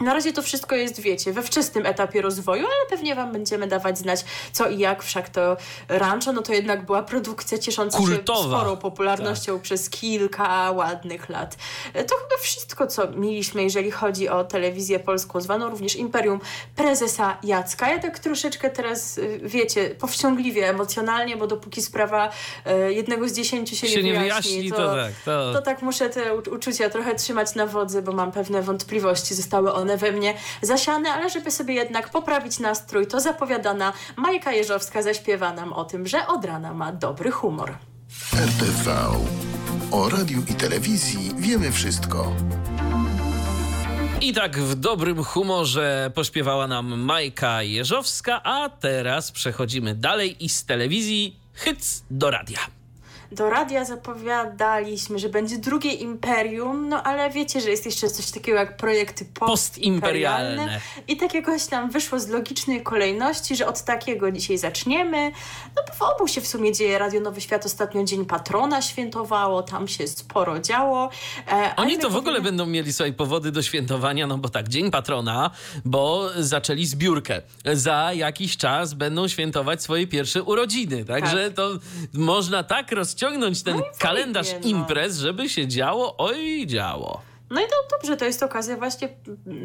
Na 0.00 0.14
razie 0.14 0.32
to 0.32 0.42
wszystko 0.42 0.76
jest, 0.76 1.00
wiecie, 1.00 1.32
we 1.32 1.42
wczesnym 1.42 1.86
etapie 1.86 2.22
rozwoju, 2.22 2.66
ale 2.66 2.90
pewnie 2.90 3.14
Wam 3.14 3.32
będziemy 3.32 3.66
dawać 3.66 3.98
znać 3.98 4.24
co 4.52 4.68
i 4.68 4.78
jak. 4.78 5.02
Wszak 5.02 5.28
to 5.28 5.56
Rancho, 5.88 6.32
no 6.32 6.42
to 6.42 6.52
jednak 6.52 6.86
była 6.86 7.02
produkcja 7.02 7.58
ciesząca 7.58 7.98
Kultowa. 7.98 8.40
się 8.40 8.48
sporą 8.48 8.76
popularnością 8.76 9.52
tak. 9.52 9.62
przez 9.62 9.90
kilka 9.90 10.70
ładnych 10.70 11.28
lat. 11.28 11.56
To 11.92 12.16
chyba 12.16 12.42
wszystko, 12.42 12.86
co 12.86 13.10
mieliśmy, 13.10 13.62
jeżeli 13.62 13.90
chodzi 13.90 14.28
o 14.28 14.44
telewizję 14.44 15.00
polską, 15.00 15.40
zwaną 15.40 15.70
również 15.70 15.96
Imperium 15.96 16.40
Prezesa 16.76 17.38
Jacka. 17.42 17.90
Ja 17.90 17.98
tak 17.98 18.18
troszeczkę 18.18 18.70
teraz, 18.70 19.18
y, 19.18 19.40
wiecie, 19.42 19.90
powściągliwie, 19.90 20.68
emocjonalnie, 20.68 21.36
bo 21.36 21.46
dopóki 21.46 21.82
sprawa 21.82 22.30
y, 22.88 22.92
jednego 22.92 23.28
z 23.28 23.32
dziesięciu 23.32 23.76
się, 23.76 23.88
się 23.88 24.02
nie 24.02 24.18
wyjaśni, 24.18 24.50
wyjaśni 24.50 24.70
to, 24.70 24.76
to, 24.76 24.94
tak, 24.94 25.12
to... 25.24 25.52
to 25.52 25.62
tak 25.62 25.82
muszę 25.82 26.10
te 26.10 26.34
uczucia 26.36 26.90
trochę 26.90 27.14
trzymać 27.14 27.54
na 27.54 27.66
wodzy, 27.66 28.02
bo 28.02 28.12
mam 28.12 28.32
pewne 28.32 28.62
wątpliwości. 28.62 29.34
Zostały 29.34 29.72
one 29.72 29.83
one 29.84 29.96
we 29.96 30.12
mnie 30.12 30.34
zasiane, 30.62 31.12
ale 31.12 31.30
żeby 31.30 31.50
sobie 31.50 31.74
jednak 31.74 32.10
poprawić 32.10 32.58
nastrój, 32.58 33.06
to 33.06 33.20
zapowiadana 33.20 33.92
Majka 34.16 34.52
Jeżowska 34.52 35.02
zaśpiewa 35.02 35.52
nam 35.52 35.72
o 35.72 35.84
tym, 35.84 36.06
że 36.06 36.26
od 36.26 36.44
rana 36.44 36.74
ma 36.74 36.92
dobry 36.92 37.30
humor. 37.30 37.78
RTV. 38.34 38.96
O 39.90 40.08
radiu 40.08 40.42
i 40.50 40.54
telewizji 40.54 41.30
wiemy 41.36 41.72
wszystko. 41.72 42.32
I 44.20 44.32
tak 44.32 44.58
w 44.58 44.74
dobrym 44.74 45.24
humorze 45.24 46.10
pośpiewała 46.14 46.66
nam 46.66 47.00
Majka 47.00 47.62
Jeżowska, 47.62 48.40
a 48.44 48.68
teraz 48.68 49.32
przechodzimy 49.32 49.94
dalej 49.94 50.44
i 50.44 50.48
z 50.48 50.64
telewizji 50.64 51.40
hyc 51.54 52.02
do 52.10 52.30
radia 52.30 52.58
do 53.34 53.50
radia 53.50 53.84
zapowiadaliśmy, 53.84 55.18
że 55.18 55.28
będzie 55.28 55.58
drugie 55.58 55.92
imperium, 55.92 56.88
no 56.88 57.02
ale 57.02 57.30
wiecie, 57.30 57.60
że 57.60 57.70
jest 57.70 57.86
jeszcze 57.86 58.10
coś 58.10 58.30
takiego 58.30 58.58
jak 58.58 58.76
projekty 58.76 59.24
postimperialne. 59.24 60.56
postimperialne. 60.56 60.80
I 61.08 61.16
tak 61.16 61.34
jakoś 61.34 61.66
tam 61.66 61.90
wyszło 61.90 62.20
z 62.20 62.28
logicznej 62.28 62.82
kolejności, 62.82 63.56
że 63.56 63.66
od 63.66 63.82
takiego 63.82 64.32
dzisiaj 64.32 64.58
zaczniemy. 64.58 65.32
No 65.76 65.82
bo 65.88 65.94
w 65.94 66.02
obu 66.02 66.28
się 66.28 66.40
w 66.40 66.46
sumie 66.46 66.72
dzieje. 66.72 66.98
Radio 66.98 67.20
Nowy 67.20 67.40
Świat 67.40 67.66
ostatnio 67.66 68.04
Dzień 68.04 68.24
Patrona 68.26 68.82
świętowało, 68.82 69.62
tam 69.62 69.88
się 69.88 70.08
sporo 70.08 70.60
działo. 70.60 71.10
E, 71.52 71.76
Oni 71.76 71.98
to 71.98 72.10
w 72.10 72.16
ogóle 72.16 72.40
będą 72.40 72.66
mieli 72.66 72.92
sobie 72.92 73.12
powody 73.12 73.52
do 73.52 73.62
świętowania, 73.62 74.26
no 74.26 74.38
bo 74.38 74.48
tak, 74.48 74.68
Dzień 74.68 74.90
Patrona, 74.90 75.50
bo 75.84 76.30
zaczęli 76.38 76.86
zbiórkę. 76.86 77.42
Za 77.72 78.12
jakiś 78.12 78.56
czas 78.56 78.94
będą 78.94 79.28
świętować 79.28 79.82
swoje 79.82 80.06
pierwsze 80.06 80.42
urodziny. 80.42 81.04
Także 81.04 81.44
tak. 81.44 81.54
to 81.54 81.70
można 82.14 82.62
tak 82.62 82.92
rozciągnąć 82.92 83.23
rozciągnąć 83.24 83.62
ten 83.62 83.76
no 83.76 83.82
kalendarz 83.98 84.52
no. 84.52 84.68
imprez, 84.68 85.18
żeby 85.18 85.48
się 85.48 85.68
działo, 85.68 86.14
oj 86.18 86.66
działo. 86.66 87.20
No 87.50 87.60
i 87.60 87.64
to 87.64 87.96
dobrze, 87.96 88.16
to 88.16 88.24
jest 88.24 88.42
okazja 88.42 88.76
właśnie 88.76 89.08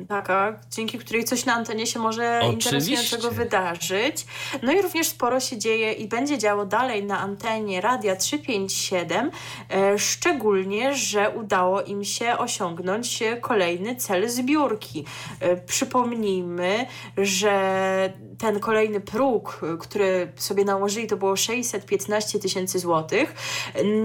taka, 0.08 0.60
dzięki 0.70 1.00
której 1.00 1.24
coś 1.24 1.46
na 1.46 1.54
antenie 1.54 1.88
się 1.88 2.00
może 2.00 2.40
Oczywiście. 2.44 2.70
interesującego 2.70 3.32
wydarzyć. 3.32 4.26
No 4.64 4.72
i 4.72 4.82
również 4.82 5.08
sporo 5.08 5.40
się 5.40 5.58
dzieje 5.58 5.94
i 5.94 6.08
będzie 6.08 6.38
działo 6.38 6.66
dalej 6.66 7.04
na 7.04 7.20
antenie 7.20 7.82
Radia 7.82 8.16
357, 8.16 9.32
e, 9.70 10.00
szczególnie, 10.00 10.96
że 10.96 11.30
udało 11.30 11.82
im 11.82 12.04
się 12.04 12.38
osiągnąć 12.38 13.24
kolejny 13.42 13.96
cel 13.96 14.30
zbiórki. 14.30 15.06
E, 15.40 15.58
przypomnijmy, 15.58 16.86
że 17.18 18.14
ten 18.40 18.60
kolejny 18.60 19.02
próg, 19.02 19.62
który 19.80 20.32
sobie 20.36 20.66
nałożyli, 20.66 21.08
to 21.08 21.18
było 21.18 21.36
615 21.36 22.40
tysięcy 22.40 22.80
złotych. 22.80 23.34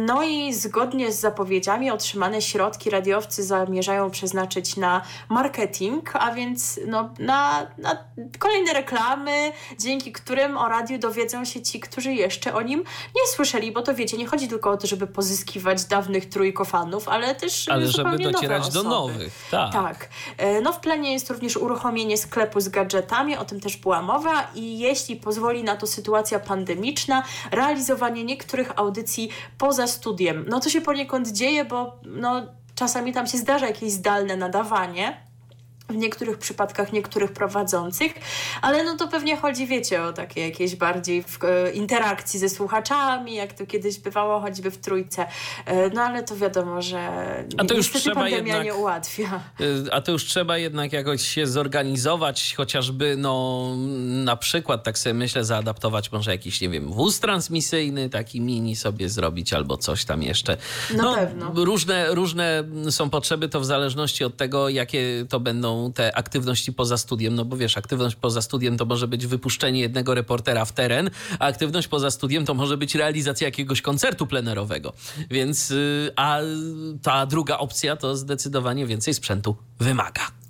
No 0.06 0.22
i 0.22 0.54
zgodnie 0.54 1.12
z 1.12 1.20
zapowiedziami 1.20 1.90
otrzymane 1.90 2.42
środki 2.42 2.90
radiowcy 2.90 3.42
za 3.42 3.63
zamierzają 3.66 4.10
przeznaczyć 4.10 4.76
na 4.76 5.02
marketing, 5.28 6.16
a 6.16 6.32
więc 6.32 6.80
no, 6.86 7.14
na, 7.18 7.66
na 7.78 7.96
kolejne 8.38 8.72
reklamy, 8.72 9.52
dzięki 9.78 10.12
którym 10.12 10.56
o 10.56 10.68
radiu 10.68 10.98
dowiedzą 10.98 11.44
się 11.44 11.62
ci, 11.62 11.80
którzy 11.80 12.12
jeszcze 12.12 12.54
o 12.54 12.62
nim 12.62 12.84
nie 13.16 13.22
słyszeli, 13.34 13.72
bo 13.72 13.82
to 13.82 13.94
wiecie, 13.94 14.16
nie 14.16 14.26
chodzi 14.26 14.48
tylko 14.48 14.70
o 14.70 14.76
to, 14.76 14.86
żeby 14.86 15.06
pozyskiwać 15.06 15.84
dawnych 15.84 16.28
trójkofanów, 16.28 17.08
ale 17.08 17.34
też 17.34 17.68
ale 17.68 17.86
żeby 17.88 18.18
docierać 18.18 18.68
do 18.68 18.82
nowych. 18.82 19.48
Tak. 19.50 19.72
tak. 19.72 20.08
E, 20.36 20.60
no 20.60 20.72
w 20.72 20.80
planie 20.80 21.12
jest 21.12 21.30
również 21.30 21.56
uruchomienie 21.56 22.18
sklepu 22.18 22.60
z 22.60 22.68
gadżetami, 22.68 23.36
o 23.36 23.44
tym 23.44 23.60
też 23.60 23.76
była 23.76 24.02
mowa 24.02 24.50
i 24.54 24.78
jeśli 24.78 25.16
pozwoli 25.16 25.64
na 25.64 25.76
to 25.76 25.86
sytuacja 25.86 26.38
pandemiczna, 26.38 27.22
realizowanie 27.50 28.24
niektórych 28.24 28.78
audycji 28.78 29.30
poza 29.58 29.86
studiem. 29.86 30.44
No 30.48 30.60
to 30.60 30.70
się 30.70 30.80
poniekąd 30.80 31.28
dzieje, 31.28 31.64
bo 31.64 31.96
no, 32.02 32.42
czasami 32.74 33.12
tam 33.12 33.26
się 33.26 33.38
zdarza 33.38 33.66
jakieś 33.66 33.92
zdalne 33.92 34.36
nadawanie 34.36 35.23
w 35.88 35.96
niektórych 35.96 36.38
przypadkach 36.38 36.92
niektórych 36.92 37.32
prowadzących, 37.32 38.14
ale 38.62 38.84
no 38.84 38.96
to 38.96 39.08
pewnie 39.08 39.36
chodzi, 39.36 39.66
wiecie, 39.66 40.02
o 40.02 40.12
takie 40.12 40.40
jakieś 40.40 40.76
bardziej 40.76 41.22
w, 41.22 41.44
e, 41.44 41.70
interakcji 41.72 42.40
ze 42.40 42.48
słuchaczami, 42.48 43.34
jak 43.34 43.52
to 43.52 43.66
kiedyś 43.66 43.98
bywało 43.98 44.40
choćby 44.40 44.70
w 44.70 44.78
trójce. 44.78 45.26
E, 45.66 45.90
no 45.90 46.02
ale 46.02 46.22
to 46.22 46.36
wiadomo, 46.36 46.82
że 46.82 47.08
a 47.58 47.64
to 47.64 47.74
już 47.74 47.92
trzeba 47.92 48.14
pandemia 48.14 48.36
jednak, 48.36 48.64
nie 48.64 48.74
ułatwia. 48.74 49.40
E, 49.60 49.94
a 49.94 50.00
to 50.00 50.12
już 50.12 50.24
trzeba 50.24 50.58
jednak 50.58 50.92
jakoś 50.92 51.22
się 51.22 51.46
zorganizować, 51.46 52.54
chociażby 52.56 53.16
no 53.16 53.64
na 54.24 54.36
przykład, 54.36 54.84
tak 54.84 54.98
sobie 54.98 55.14
myślę, 55.14 55.44
zaadaptować 55.44 56.12
może 56.12 56.30
jakiś, 56.30 56.60
nie 56.60 56.68
wiem, 56.68 56.92
wóz 56.92 57.20
transmisyjny, 57.20 58.10
taki 58.10 58.40
mini 58.40 58.76
sobie 58.76 59.08
zrobić 59.08 59.52
albo 59.52 59.76
coś 59.76 60.04
tam 60.04 60.22
jeszcze. 60.22 60.56
No, 60.96 61.02
no 61.02 61.14
pewno. 61.14 61.52
Różne, 61.54 62.14
różne 62.14 62.64
są 62.90 63.10
potrzeby, 63.10 63.48
to 63.48 63.60
w 63.60 63.64
zależności 63.64 64.24
od 64.24 64.36
tego, 64.36 64.68
jakie 64.68 65.26
to 65.28 65.40
będą 65.40 65.73
te 65.94 66.16
aktywności 66.16 66.72
poza 66.72 66.98
studiem, 66.98 67.34
no 67.34 67.44
bo 67.44 67.56
wiesz, 67.56 67.76
aktywność 67.76 68.16
poza 68.16 68.42
studiem 68.42 68.76
to 68.76 68.84
może 68.84 69.08
być 69.08 69.26
wypuszczenie 69.26 69.80
jednego 69.80 70.14
reportera 70.14 70.64
w 70.64 70.72
teren, 70.72 71.10
a 71.38 71.46
aktywność 71.46 71.88
poza 71.88 72.10
studiem 72.10 72.46
to 72.46 72.54
może 72.54 72.76
być 72.76 72.94
realizacja 72.94 73.48
jakiegoś 73.48 73.82
koncertu 73.82 74.26
plenerowego. 74.26 74.92
Więc, 75.30 75.70
y, 75.70 76.12
a 76.16 76.40
ta 77.02 77.26
druga 77.26 77.58
opcja 77.58 77.96
to 77.96 78.16
zdecydowanie 78.16 78.86
więcej 78.86 79.14
sprzętu 79.14 79.56
wymaga. 79.78 80.43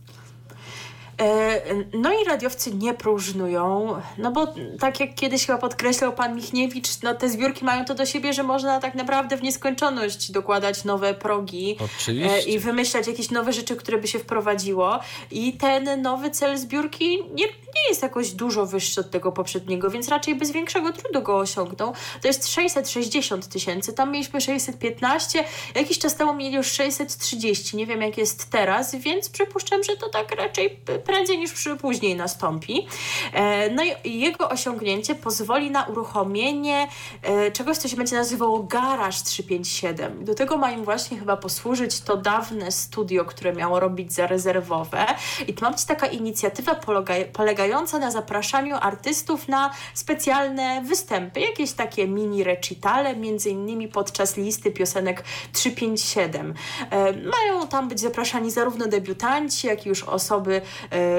E, 1.20 1.60
no 1.92 2.12
i 2.22 2.24
radiowcy 2.24 2.74
nie 2.74 2.94
próżnują, 2.94 3.96
no 4.18 4.32
bo 4.32 4.54
tak 4.80 5.00
jak 5.00 5.14
kiedyś 5.14 5.46
chyba 5.46 5.58
podkreślał 5.58 6.12
pan 6.12 6.36
Michniewicz, 6.36 6.88
no 7.02 7.14
te 7.14 7.28
zbiórki 7.28 7.64
mają 7.64 7.84
to 7.84 7.94
do 7.94 8.06
siebie, 8.06 8.32
że 8.32 8.42
można 8.42 8.80
tak 8.80 8.94
naprawdę 8.94 9.36
w 9.36 9.42
nieskończoność 9.42 10.32
dokładać 10.32 10.84
nowe 10.84 11.14
progi 11.14 11.76
e, 11.80 11.84
Oczywiście. 11.84 12.50
i 12.50 12.58
wymyślać 12.58 13.06
jakieś 13.06 13.30
nowe 13.30 13.52
rzeczy, 13.52 13.76
które 13.76 13.98
by 13.98 14.08
się 14.08 14.18
wprowadziło 14.18 14.98
i 15.30 15.52
ten 15.52 16.02
nowy 16.02 16.30
cel 16.30 16.58
zbiórki 16.58 17.18
nie, 17.34 17.46
nie 17.46 17.88
jest 17.88 18.02
jakoś 18.02 18.30
dużo 18.30 18.66
wyższy 18.66 19.00
od 19.00 19.10
tego 19.10 19.32
poprzedniego, 19.32 19.90
więc 19.90 20.08
raczej 20.08 20.34
bez 20.34 20.50
większego 20.50 20.92
trudu 20.92 21.22
go 21.22 21.38
osiągnął. 21.38 21.92
To 22.22 22.28
jest 22.28 22.48
660 22.48 23.48
tysięcy, 23.48 23.92
tam 23.92 24.12
mieliśmy 24.12 24.40
615, 24.40 25.44
jakiś 25.74 25.98
czas 25.98 26.14
temu 26.14 26.34
mieli 26.34 26.56
już 26.56 26.66
630, 26.72 27.76
nie 27.76 27.86
wiem 27.86 28.02
jak 28.02 28.18
jest 28.18 28.50
teraz, 28.50 28.94
więc 28.94 29.28
przypuszczam, 29.28 29.84
że 29.84 29.96
to 29.96 30.08
tak 30.08 30.34
raczej 30.34 30.80
prędzej 31.04 31.38
niż 31.38 31.68
później 31.80 32.16
nastąpi. 32.16 32.86
E, 33.32 33.70
no 33.70 33.82
i 34.04 34.20
jego 34.20 34.48
osiągnięcie 34.48 35.14
pozwoli 35.14 35.70
na 35.70 35.84
uruchomienie 35.84 36.88
e, 37.22 37.50
czegoś, 37.50 37.76
co 37.76 37.88
się 37.88 37.96
będzie 37.96 38.16
nazywało 38.16 38.62
Garage 38.62 39.18
357. 39.24 40.24
Do 40.24 40.34
tego 40.34 40.56
ma 40.56 40.70
im 40.70 40.84
właśnie 40.84 41.18
chyba 41.18 41.36
posłużyć 41.36 42.00
to 42.00 42.16
dawne 42.16 42.72
studio, 42.72 43.24
które 43.24 43.52
miało 43.52 43.80
robić 43.80 44.12
zarezerwowe. 44.12 45.06
I 45.46 45.54
to 45.54 45.64
ma 45.64 45.70
być 45.70 45.84
taka 45.84 46.06
inicjatywa 46.06 46.74
polega 46.74 47.14
polegająca 47.32 47.98
na 47.98 48.10
zapraszaniu 48.10 48.76
artystów 48.80 49.48
na 49.48 49.70
specjalne 49.94 50.82
występy, 50.82 51.40
jakieś 51.40 51.72
takie 51.72 52.08
mini 52.08 52.44
recitale, 52.44 53.16
między 53.16 53.50
innymi 53.50 53.88
podczas 53.88 54.36
listy 54.36 54.70
piosenek 54.70 55.24
357. 55.52 56.54
E, 56.90 57.12
mają 57.12 57.68
tam 57.68 57.88
być 57.88 58.00
zapraszani 58.00 58.50
zarówno 58.50 58.86
debiutanci, 58.86 59.66
jak 59.66 59.86
i 59.86 59.88
już 59.88 60.02
osoby 60.02 60.62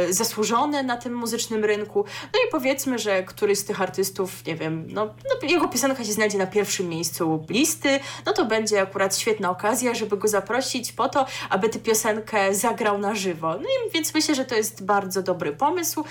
zasłużone 0.09 0.83
na 0.83 0.97
tym 0.97 1.13
muzycznym 1.15 1.65
rynku. 1.65 2.05
No 2.33 2.39
i 2.47 2.51
powiedzmy, 2.51 2.99
że 2.99 3.23
któryś 3.23 3.59
z 3.59 3.65
tych 3.65 3.81
artystów, 3.81 4.45
nie 4.45 4.55
wiem, 4.55 4.87
no, 4.89 5.05
no, 5.05 5.49
jego 5.49 5.67
piosenka 5.67 6.03
się 6.03 6.11
znajdzie 6.11 6.37
na 6.37 6.47
pierwszym 6.47 6.89
miejscu 6.89 7.45
listy, 7.49 7.99
no 8.25 8.33
to 8.33 8.45
będzie 8.45 8.81
akurat 8.81 9.17
świetna 9.17 9.49
okazja, 9.49 9.93
żeby 9.93 10.17
go 10.17 10.27
zaprosić 10.27 10.91
po 10.91 11.09
to, 11.09 11.25
aby 11.49 11.69
tę 11.69 11.79
piosenkę 11.79 12.55
zagrał 12.55 12.97
na 12.97 13.15
żywo. 13.15 13.53
No 13.53 13.63
i 13.63 13.91
więc 13.91 14.13
myślę, 14.13 14.35
że 14.35 14.45
to 14.45 14.55
jest 14.55 14.85
bardzo 14.85 15.21
dobry 15.23 15.51
pomysł. 15.51 16.03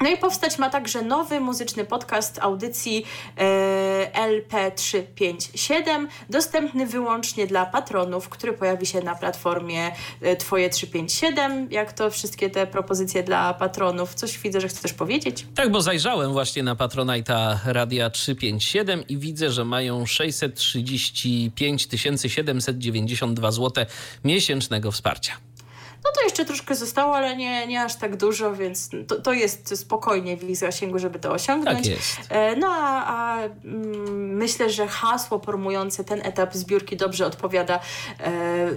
No 0.00 0.10
i 0.10 0.16
powstać 0.16 0.58
ma 0.58 0.70
także 0.70 1.02
nowy 1.02 1.40
muzyczny 1.40 1.84
podcast 1.84 2.38
audycji 2.38 3.04
e, 3.38 4.10
LP357, 4.28 6.06
dostępny 6.30 6.86
wyłącznie 6.86 7.46
dla 7.46 7.66
patronów, 7.66 8.28
który 8.28 8.52
pojawi 8.52 8.86
się 8.86 9.00
na 9.00 9.14
platformie 9.14 9.92
e, 10.20 10.36
Twoje 10.36 10.70
357. 10.70 11.68
Jak 11.70 11.92
to 11.92 12.10
wszystkie 12.10 12.50
te 12.50 12.66
propozycje 12.66 13.22
dla 13.22 13.54
patronów? 13.54 14.14
Coś 14.14 14.38
widzę, 14.38 14.60
że 14.60 14.68
chcesz 14.68 14.92
powiedzieć? 14.92 15.46
Tak, 15.54 15.70
bo 15.70 15.80
zajrzałem 15.80 16.32
właśnie 16.32 16.62
na 16.62 16.74
Patronite'a 16.74 17.58
Radia 17.64 18.10
357 18.10 19.06
i 19.08 19.18
widzę, 19.18 19.50
że 19.50 19.64
mają 19.64 20.06
635 20.06 21.88
792 22.26 23.52
zł 23.52 23.84
miesięcznego 24.24 24.92
wsparcia. 24.92 25.32
No 26.04 26.10
to 26.14 26.24
jeszcze 26.24 26.44
troszkę 26.44 26.74
zostało, 26.74 27.16
ale 27.16 27.36
nie, 27.36 27.66
nie 27.66 27.82
aż 27.82 27.96
tak 27.96 28.16
dużo, 28.16 28.54
więc 28.54 28.90
to, 29.08 29.20
to 29.20 29.32
jest 29.32 29.78
spokojnie 29.78 30.36
w 30.36 30.50
ich 30.50 30.56
zasięgu, 30.56 30.98
żeby 30.98 31.18
to 31.18 31.32
osiągnąć. 31.32 31.78
Tak 31.78 31.86
jest. 31.86 32.18
E, 32.28 32.56
no 32.56 32.68
a, 32.70 33.04
a 33.06 33.42
mm, 33.44 34.36
myślę, 34.36 34.70
że 34.70 34.88
hasło 34.88 35.38
promujące 35.38 36.04
ten 36.04 36.20
etap 36.26 36.54
zbiórki 36.54 36.96
dobrze 36.96 37.26
odpowiada 37.26 37.80
e, 38.20 38.30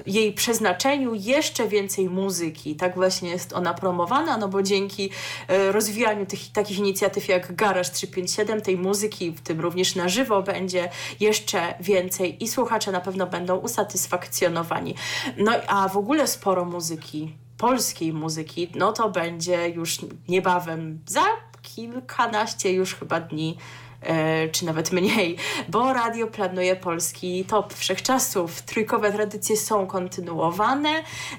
jej 0.06 0.34
przeznaczeniu. 0.34 1.14
Jeszcze 1.14 1.68
więcej 1.68 2.10
muzyki. 2.10 2.76
Tak 2.76 2.96
właśnie 2.96 3.30
jest 3.30 3.54
ona 3.54 3.74
promowana, 3.74 4.38
no 4.38 4.48
bo 4.48 4.64
dzięki 4.64 5.10
e, 5.48 5.72
rozwijaniu 5.72 6.26
tych, 6.26 6.52
takich 6.52 6.80
inicjatyw 6.80 7.28
jak 7.28 7.56
Garage 7.56 7.90
357, 7.90 8.62
tej 8.62 8.78
muzyki, 8.78 9.32
w 9.32 9.42
tym 9.42 9.60
również 9.60 9.96
na 9.96 10.10
żywo, 10.10 10.42
będzie 10.42 10.90
jeszcze 11.20 11.74
więcej 11.80 12.44
i 12.44 12.48
słuchacze 12.48 12.92
na 12.92 13.02
pewno 13.02 13.28
będą 13.28 13.58
usatysfakcjonowani. 13.58 14.96
No 15.38 15.52
a 15.68 15.90
w 15.90 15.98
ogóle 15.98 16.28
sporo 16.28 16.66
muzyki 16.66 17.19
polskiej 17.58 18.14
muzyki, 18.14 18.70
no 18.76 18.94
to 18.94 19.10
będzie 19.10 19.70
już 19.70 20.00
niebawem, 20.28 21.00
za 21.06 21.24
kilkanaście 21.62 22.74
już 22.74 22.96
chyba 22.96 23.20
dni 23.20 23.58
e, 24.02 24.50
czy 24.50 24.66
nawet 24.66 24.92
mniej, 24.92 25.38
bo 25.70 25.94
radio 25.94 26.28
planuje 26.28 26.76
polski 26.76 27.46
top 27.46 27.74
wszechczasów. 27.74 28.62
Trójkowe 28.62 29.12
tradycje 29.12 29.58
są 29.58 29.88
kontynuowane 29.88 30.90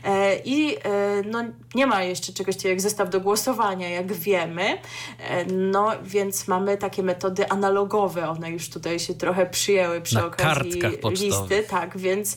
e, 0.04 0.36
i 0.44 0.76
e, 0.76 0.80
no, 1.26 1.44
nie 1.74 1.86
ma 1.86 2.02
jeszcze 2.02 2.32
czegoś 2.32 2.56
takiego 2.56 2.68
jak 2.68 2.80
zestaw 2.80 3.10
do 3.10 3.20
głosowania, 3.20 3.88
jak 3.88 4.12
wiemy. 4.12 4.78
No 5.52 5.90
więc 6.02 6.48
mamy 6.48 6.76
takie 6.76 7.02
metody 7.02 7.48
analogowe, 7.48 8.28
one 8.28 8.50
już 8.50 8.70
tutaj 8.70 8.98
się 8.98 9.14
trochę 9.14 9.46
przyjęły 9.46 10.00
przy 10.00 10.14
Na 10.14 10.26
okazji 10.26 10.82
listy, 11.04 11.64
tak, 11.70 11.98
więc 11.98 12.36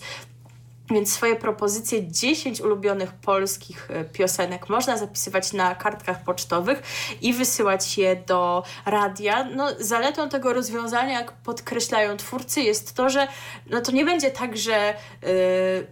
więc 0.94 1.14
swoje 1.14 1.36
propozycje 1.36 2.08
10 2.08 2.62
ulubionych 2.62 3.14
polskich 3.14 3.92
e, 3.92 4.04
piosenek 4.06 4.70
można 4.70 4.98
zapisywać 4.98 5.54
na 5.54 5.76
kartkach 5.76 6.24
pocztowych 6.24 6.84
i 7.22 7.34
wysyłać 7.34 7.98
je 7.98 8.16
do 8.16 8.64
radia. 8.86 9.44
No, 9.44 9.68
zaletą 9.80 10.30
tego 10.30 10.54
rozwiązania, 10.54 11.14
jak 11.20 11.32
podkreślają 11.32 12.18
twórcy, 12.18 12.62
jest 12.62 12.94
to, 12.96 13.10
że 13.10 13.28
no, 13.70 13.82
to 13.82 13.92
nie 13.92 14.06
będzie 14.06 14.32
tak, 14.32 14.58
że 14.58 14.94
y, 14.94 15.28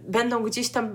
będą 0.08 0.42
gdzieś 0.42 0.70
tam 0.70 0.84
y, 0.86 0.92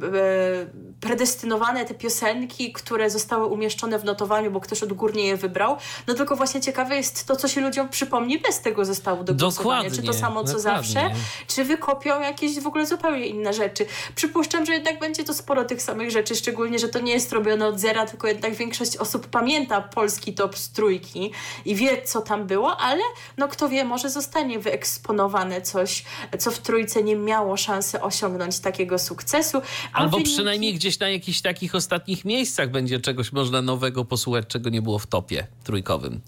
predestynowane 1.00 1.86
te 1.86 1.94
piosenki, 1.94 2.74
które 2.74 3.10
zostały 3.10 3.46
umieszczone 3.46 4.00
w 4.00 4.04
notowaniu, 4.04 4.52
bo 4.52 4.60
ktoś 4.60 4.84
odgórnie 4.84 5.28
je 5.28 5.38
wybrał. 5.38 5.78
No 6.08 6.14
tylko 6.14 6.36
właśnie 6.36 6.62
ciekawe 6.62 6.96
jest 6.96 7.28
to, 7.28 7.36
co 7.36 7.48
się 7.48 7.62
ludziom 7.62 7.90
przypomni 7.90 8.40
bez 8.40 8.62
tego 8.62 8.86
zestawu 8.86 9.24
do 9.24 9.34
głosowania. 9.34 9.92
Czy 9.92 10.04
to 10.04 10.14
samo 10.14 10.44
co 10.44 10.58
dokładnie. 10.58 10.84
zawsze, 10.84 11.10
czy 11.48 11.64
wykopią 11.64 12.22
jakieś 12.22 12.60
w 12.60 12.68
ogóle 12.68 12.86
zupełnie 12.86 13.28
inne 13.28 13.54
rzeczy. 13.54 13.86
Przypuszczam, 14.16 14.66
że 14.66 14.74
jednak 14.74 15.00
będzie 15.00 15.24
to 15.24 15.34
sporo 15.34 15.66
tych 15.66 15.82
samych 15.82 16.12
rzeczy, 16.12 16.36
szczególnie, 16.36 16.80
że 16.80 16.90
to 16.90 17.00
nie 17.00 17.12
jest 17.12 17.34
robione 17.34 17.68
od 17.68 17.80
zera, 17.80 18.06
tylko 18.06 18.28
jednak 18.28 18.56
większość 18.56 18.98
osób 18.98 19.28
pamięta 19.28 19.82
polski 19.82 20.34
top 20.34 20.58
z 20.58 20.70
trójki 20.70 21.32
i 21.66 21.76
wie, 21.76 22.02
co 22.02 22.22
tam 22.22 22.48
było, 22.48 22.78
ale 22.78 23.02
no 23.38 23.48
kto 23.48 23.70
wie, 23.70 23.86
może 23.86 24.10
zostanie 24.10 24.60
wyeksponowane 24.60 25.62
coś, 25.62 26.04
co 26.40 26.52
w 26.52 26.60
trójce 26.60 27.04
nie 27.04 27.16
miało 27.16 27.58
szansy 27.58 28.02
osiągnąć 28.02 28.60
takiego 28.60 29.00
sukcesu. 29.00 29.62
Albo 29.94 30.18
wyniki... 30.18 30.34
przynajmniej 30.34 30.74
gdzieś 30.74 31.00
na 31.00 31.10
jakichś 31.10 31.42
takich 31.42 31.76
ostatnich 31.76 32.26
miejscach 32.26 32.72
będzie 32.72 33.00
czegoś 33.00 33.32
można 33.32 33.62
nowego 33.62 34.06
posłuchać, 34.06 34.46
czego 34.48 34.70
nie 34.70 34.82
było 34.82 35.00
w 35.00 35.08
topie 35.08 35.48
trójkowym. 35.64 36.22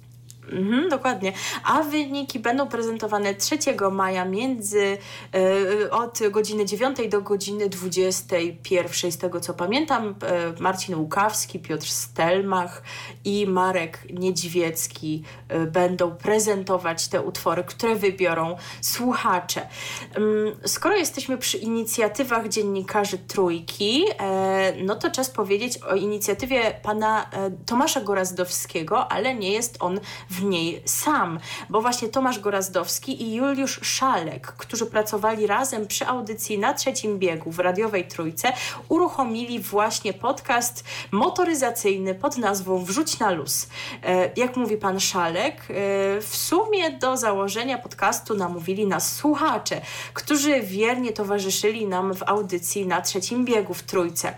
Mhm, 0.51 0.89
dokładnie. 0.89 1.33
A 1.63 1.83
wyniki 1.83 2.39
będą 2.39 2.67
prezentowane 2.67 3.35
3 3.35 3.57
maja 3.91 4.25
między 4.25 4.97
e, 5.85 5.91
od 5.91 6.19
godziny 6.31 6.65
9 6.65 6.97
do 7.09 7.21
godziny 7.21 7.69
21. 7.69 9.11
Z 9.11 9.17
tego 9.17 9.39
co 9.39 9.53
pamiętam, 9.53 10.07
e, 10.07 10.61
Marcin 10.61 10.95
Łukawski, 10.95 11.59
Piotr 11.59 11.87
Stelmach 11.87 12.83
i 13.25 13.47
Marek 13.47 14.07
Niedźwiecki 14.13 15.23
e, 15.47 15.65
będą 15.65 16.11
prezentować 16.11 17.07
te 17.07 17.21
utwory, 17.21 17.63
które 17.63 17.95
wybiorą 17.95 18.55
słuchacze. 18.81 19.67
Mm, 20.15 20.55
skoro 20.65 20.95
jesteśmy 20.95 21.37
przy 21.37 21.57
inicjatywach 21.57 22.47
dziennikarzy 22.47 23.17
Trójki, 23.17 24.05
no 24.83 24.95
to 24.95 25.11
czas 25.11 25.29
powiedzieć 25.29 25.77
o 25.77 25.95
inicjatywie 25.95 26.79
pana 26.83 27.29
Tomasza 27.65 28.01
Gorazdowskiego, 28.01 29.11
ale 29.11 29.35
nie 29.35 29.51
jest 29.51 29.77
on 29.79 29.99
w 30.29 30.38
niej 30.43 30.81
sam, 30.85 31.39
bo 31.69 31.81
właśnie 31.81 32.07
Tomasz 32.07 32.39
Gorazdowski 32.39 33.23
i 33.23 33.35
Juliusz 33.35 33.79
Szalek, 33.83 34.47
którzy 34.47 34.85
pracowali 34.85 35.47
razem 35.47 35.87
przy 35.87 36.07
audycji 36.07 36.59
na 36.59 36.73
trzecim 36.73 37.19
biegu 37.19 37.51
w 37.51 37.59
radiowej 37.59 38.07
Trójce, 38.07 38.53
uruchomili 38.89 39.59
właśnie 39.59 40.13
podcast 40.13 40.83
motoryzacyjny 41.11 42.15
pod 42.15 42.37
nazwą 42.37 42.85
Wrzuć 42.85 43.19
na 43.19 43.31
luz. 43.31 43.67
E, 44.03 44.31
jak 44.35 44.57
mówi 44.57 44.77
pan 44.77 44.99
Szalek, 44.99 45.61
w 46.21 46.29
sumie 46.31 46.91
do 46.91 47.17
założenia 47.17 47.77
podcastu 47.77 48.35
namówili 48.35 48.87
nas 48.87 49.15
słuchacze, 49.15 49.81
którzy 50.13 50.61
wiernie 50.61 51.13
towarzyszyli 51.13 51.87
nam 51.87 52.13
w 52.13 52.23
audycji 52.23 52.87
na 52.87 53.01
trzecim 53.01 53.45
biegu 53.45 53.73
w 53.73 53.83
Trójce. 53.83 54.33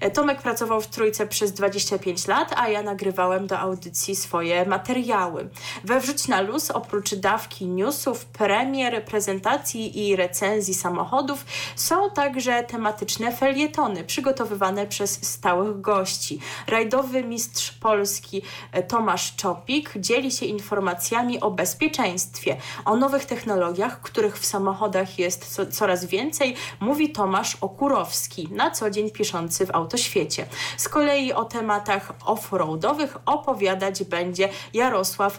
E, 0.00 0.10
Tomek 0.10 0.42
pracował 0.42 0.80
w 0.80 0.86
Trójce 0.86 1.26
przez 1.26 1.52
25 1.52 2.26
lat, 2.26 2.54
a 2.56 2.68
ja 2.68 2.82
nagrywałem 2.82 3.46
do 3.46 3.58
audycji 3.58 4.16
swoje 4.16 4.66
materiały. 4.66 5.43
We 5.84 6.00
Wrzuć 6.00 6.28
na 6.28 6.40
Luz 6.40 6.70
oprócz 6.70 7.14
dawki 7.14 7.66
newsów, 7.66 8.24
premier, 8.24 9.04
prezentacji 9.04 10.08
i 10.08 10.16
recenzji 10.16 10.74
samochodów 10.74 11.44
są 11.76 12.10
także 12.10 12.62
tematyczne 12.62 13.32
felietony 13.36 14.04
przygotowywane 14.04 14.86
przez 14.86 15.26
stałych 15.26 15.80
gości. 15.80 16.40
Rajdowy 16.66 17.24
mistrz 17.24 17.72
Polski 17.72 18.42
e, 18.72 18.82
Tomasz 18.82 19.36
Czopik 19.36 19.92
dzieli 19.96 20.30
się 20.30 20.46
informacjami 20.46 21.40
o 21.40 21.50
bezpieczeństwie, 21.50 22.56
o 22.84 22.96
nowych 22.96 23.24
technologiach, 23.24 24.00
których 24.00 24.38
w 24.38 24.46
samochodach 24.46 25.18
jest 25.18 25.54
co, 25.54 25.66
coraz 25.66 26.04
więcej, 26.04 26.56
mówi 26.80 27.10
Tomasz 27.12 27.56
Okurowski, 27.60 28.48
na 28.50 28.70
co 28.70 28.90
dzień 28.90 29.10
piszący 29.10 29.66
w 29.66 29.70
Autoświecie. 29.70 30.46
Z 30.76 30.88
kolei 30.88 31.32
o 31.32 31.44
tematach 31.44 32.12
off-roadowych 32.24 33.18
opowiadać 33.26 34.04
będzie 34.04 34.48
Jarosław 34.74 35.33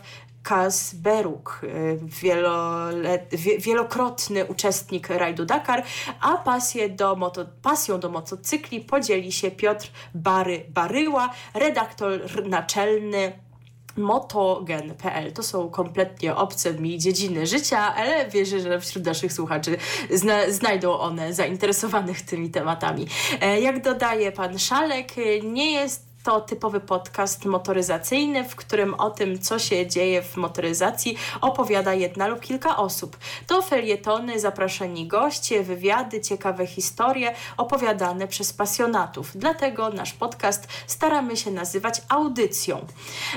Kasberuk, 0.46 1.62
y, 1.64 2.00
wielokrotny 3.60 4.46
uczestnik 4.46 5.10
rajdu 5.10 5.46
Dakar, 5.46 5.84
a 6.22 6.38
pasję 6.38 6.90
do 6.90 7.16
moto, 7.16 7.46
pasją 7.62 8.00
do 8.00 8.10
motocykli 8.10 8.82
podzieli 8.82 9.32
się 9.32 9.52
Piotr 9.52 9.92
Bary 10.14 10.66
Baryła, 10.70 11.30
redaktor 11.54 12.48
naczelny 12.48 13.46
motogen.pl. 13.98 15.34
To 15.34 15.44
są 15.44 15.70
kompletnie 15.70 16.36
obce 16.36 16.74
mi 16.74 17.00
dziedziny 17.00 17.48
życia, 17.48 17.96
ale 17.96 18.30
wierzę, 18.30 18.60
że 18.60 18.80
wśród 18.80 19.06
naszych 19.06 19.34
słuchaczy 19.34 19.78
zna 20.10 20.52
znajdą 20.52 20.98
one 20.98 21.34
zainteresowanych 21.34 22.22
tymi 22.22 22.50
tematami. 22.50 23.08
E, 23.42 23.62
jak 23.62 23.84
dodaje 23.84 24.32
pan 24.32 24.60
Szalek, 24.60 25.14
nie 25.44 25.72
jest 25.72 26.15
to 26.26 26.42
typowy 26.42 26.80
podcast 26.80 27.46
motoryzacyjny, 27.46 28.44
w 28.44 28.56
którym 28.56 28.94
o 28.94 29.10
tym, 29.10 29.40
co 29.40 29.60
się 29.60 29.88
dzieje 29.88 30.22
w 30.22 30.38
motoryzacji, 30.38 31.18
opowiada 31.42 31.94
jedna 31.94 32.28
lub 32.28 32.40
kilka 32.40 32.78
osób. 32.78 33.18
To 33.48 33.62
felietony, 33.62 34.40
zapraszani 34.40 35.08
goście, 35.08 35.64
wywiady, 35.64 36.22
ciekawe 36.22 36.68
historie 36.68 37.36
opowiadane 37.58 38.28
przez 38.28 38.54
pasjonatów. 38.54 39.32
Dlatego 39.36 39.90
nasz 39.90 40.14
podcast 40.14 40.68
staramy 40.88 41.38
się 41.38 41.52
nazywać 41.52 42.02
audycją. 42.10 42.86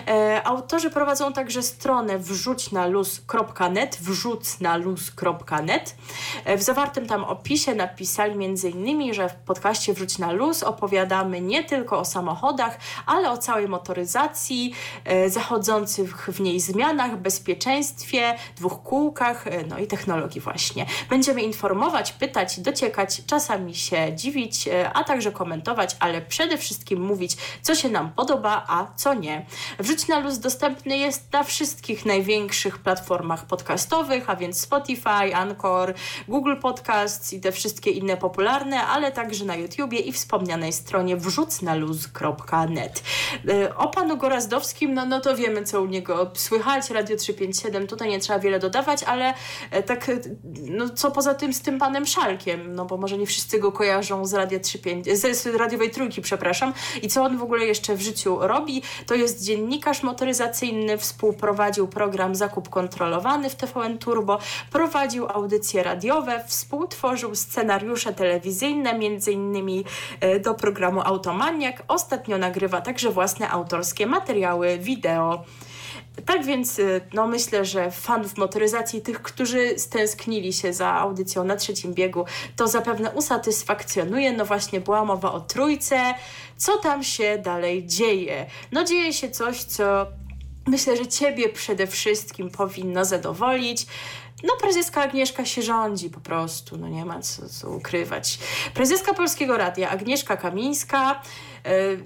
E, 0.06 0.42
autorzy 0.44 0.90
prowadzą 0.90 1.32
także 1.32 1.62
stronę 1.62 2.18
wrzućnaluz.net, 2.18 3.98
wrzucnaluz.net. 4.00 5.96
E, 6.44 6.56
w 6.56 6.62
zawartym 6.62 7.06
tam 7.06 7.24
opisie 7.24 7.74
napisali 7.74 8.44
m.in., 8.44 9.14
że 9.14 9.28
w 9.28 9.34
podcaście 9.34 9.94
Wrzuć 9.94 10.18
na 10.18 10.32
Luz 10.32 10.62
opowiadamy 10.62 11.40
nie 11.40 11.64
tylko 11.64 11.98
o 11.98 12.04
samochodach, 12.04 12.77
ale 13.06 13.30
o 13.30 13.38
całej 13.38 13.68
motoryzacji, 13.68 14.74
e, 15.04 15.30
zachodzących 15.30 16.28
w 16.32 16.40
niej 16.40 16.60
zmianach, 16.60 17.16
bezpieczeństwie, 17.16 18.34
dwóch 18.56 18.82
kółkach, 18.82 19.46
e, 19.46 19.64
no 19.66 19.78
i 19.78 19.86
technologii 19.86 20.40
właśnie. 20.40 20.86
Będziemy 21.10 21.42
informować, 21.42 22.12
pytać, 22.12 22.60
dociekać, 22.60 23.22
czasami 23.26 23.74
się 23.74 24.12
dziwić, 24.14 24.68
e, 24.68 24.90
a 24.92 25.04
także 25.04 25.32
komentować, 25.32 25.96
ale 26.00 26.20
przede 26.22 26.58
wszystkim 26.58 27.00
mówić, 27.00 27.36
co 27.62 27.74
się 27.74 27.88
nam 27.88 28.12
podoba, 28.12 28.64
a 28.68 28.86
co 28.96 29.14
nie. 29.14 29.46
Wrzuć 29.78 30.08
na 30.08 30.18
luz 30.18 30.38
dostępny 30.38 30.98
jest 30.98 31.32
na 31.32 31.44
wszystkich 31.44 32.06
największych 32.06 32.78
platformach 32.78 33.46
podcastowych, 33.46 34.30
a 34.30 34.36
więc 34.36 34.60
Spotify, 34.60 35.34
Anchor, 35.34 35.94
Google 36.28 36.56
Podcasts 36.56 37.32
i 37.32 37.40
te 37.40 37.52
wszystkie 37.52 37.90
inne 37.90 38.16
popularne, 38.16 38.86
ale 38.86 39.12
także 39.12 39.44
na 39.44 39.56
YouTubie 39.56 39.98
i 39.98 40.12
wspomnianej 40.12 40.72
stronie 40.72 41.16
wrzucnaluz.net. 41.16 42.67
E, 43.48 43.76
o 43.76 43.88
panu 43.88 44.16
Gorazdowskim, 44.16 44.94
no, 44.94 45.06
no 45.06 45.20
to 45.20 45.36
wiemy, 45.36 45.64
co 45.64 45.82
u 45.82 45.86
niego 45.86 46.30
słychać. 46.34 46.90
Radio 46.90 47.16
357, 47.16 47.86
tutaj 47.86 48.08
nie 48.08 48.20
trzeba 48.20 48.38
wiele 48.38 48.58
dodawać, 48.58 49.02
ale 49.02 49.34
e, 49.70 49.82
tak, 49.82 50.08
e, 50.08 50.20
no 50.68 50.88
co 50.88 51.10
poza 51.10 51.34
tym 51.34 51.52
z 51.52 51.62
tym 51.62 51.78
panem 51.78 52.06
Szalkiem, 52.06 52.74
no 52.74 52.84
bo 52.84 52.96
może 52.96 53.18
nie 53.18 53.26
wszyscy 53.26 53.58
go 53.58 53.72
kojarzą 53.72 54.26
z 54.26 54.34
Radio 54.34 54.60
35, 54.60 55.18
z, 55.18 55.36
z 55.36 55.46
radiowej 55.46 55.90
trójki, 55.90 56.22
przepraszam. 56.22 56.72
I 57.02 57.08
co 57.08 57.24
on 57.24 57.38
w 57.38 57.42
ogóle 57.42 57.66
jeszcze 57.66 57.94
w 57.94 58.00
życiu 58.00 58.38
robi? 58.40 58.82
To 59.06 59.14
jest 59.14 59.44
dziennikarz 59.44 60.02
motoryzacyjny, 60.02 60.98
współprowadził 60.98 61.88
program 61.88 62.34
Zakup 62.34 62.68
Kontrolowany 62.68 63.50
w 63.50 63.54
TVN 63.54 63.98
Turbo, 63.98 64.38
prowadził 64.72 65.28
audycje 65.28 65.82
radiowe, 65.82 66.44
współtworzył 66.46 67.34
scenariusze 67.34 68.12
telewizyjne, 68.12 68.98
między 68.98 69.32
innymi 69.32 69.84
do 70.44 70.54
programu 70.54 71.00
Automaniak. 71.04 71.82
Ostatnio 71.88 72.38
nagrywał 72.38 72.57
nagrywa 72.58 72.80
także 72.80 73.10
własne 73.10 73.50
autorskie 73.50 74.06
materiały, 74.06 74.78
wideo. 74.78 75.44
Tak 76.26 76.44
więc 76.44 76.78
y, 76.78 77.00
no, 77.12 77.26
myślę, 77.26 77.64
że 77.64 77.90
fanów 77.90 78.36
motoryzacji, 78.36 79.00
tych, 79.00 79.22
którzy 79.22 79.78
stęsknili 79.78 80.52
się 80.52 80.72
za 80.72 80.92
audycją 80.92 81.44
na 81.44 81.56
trzecim 81.56 81.94
biegu, 81.94 82.24
to 82.56 82.68
zapewne 82.68 83.10
usatysfakcjonuje. 83.10 84.32
No 84.32 84.44
właśnie 84.44 84.80
była 84.80 85.04
mowa 85.04 85.32
o 85.32 85.40
trójce. 85.40 86.14
Co 86.56 86.76
tam 86.76 87.04
się 87.04 87.38
dalej 87.38 87.86
dzieje? 87.86 88.46
No 88.72 88.84
dzieje 88.84 89.12
się 89.12 89.30
coś, 89.30 89.62
co 89.62 90.06
myślę, 90.66 90.96
że 90.96 91.06
ciebie 91.06 91.48
przede 91.48 91.86
wszystkim 91.86 92.50
powinno 92.50 93.04
zadowolić. 93.04 93.86
No, 94.44 94.52
prezeska 94.60 95.02
Agnieszka 95.02 95.44
się 95.44 95.62
rządzi 95.62 96.10
po 96.10 96.20
prostu, 96.20 96.76
no 96.76 96.88
nie 96.88 97.04
ma 97.04 97.20
co, 97.22 97.48
co 97.48 97.70
ukrywać. 97.70 98.38
Prezeska 98.74 99.14
Polskiego 99.14 99.56
Radia 99.56 99.90
Agnieszka 99.90 100.36
Kamińska 100.36 101.22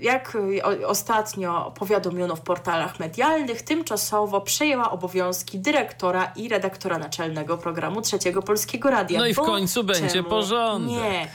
jak 0.00 0.38
ostatnio 0.86 1.72
powiadomiono 1.78 2.36
w 2.36 2.40
portalach 2.40 3.00
medialnych, 3.00 3.62
tymczasowo 3.62 4.40
przejęła 4.40 4.90
obowiązki 4.90 5.58
dyrektora 5.58 6.32
i 6.36 6.48
redaktora 6.48 6.98
naczelnego 6.98 7.58
programu 7.58 8.02
Trzeciego 8.02 8.42
Polskiego 8.42 8.90
Radia. 8.90 9.18
No 9.18 9.26
i 9.26 9.32
w 9.34 9.36
Bo 9.36 9.44
końcu 9.44 9.84
będzie 9.84 10.08
czemu? 10.08 10.28
porządek. 10.28 10.90
Nie, 10.90 11.28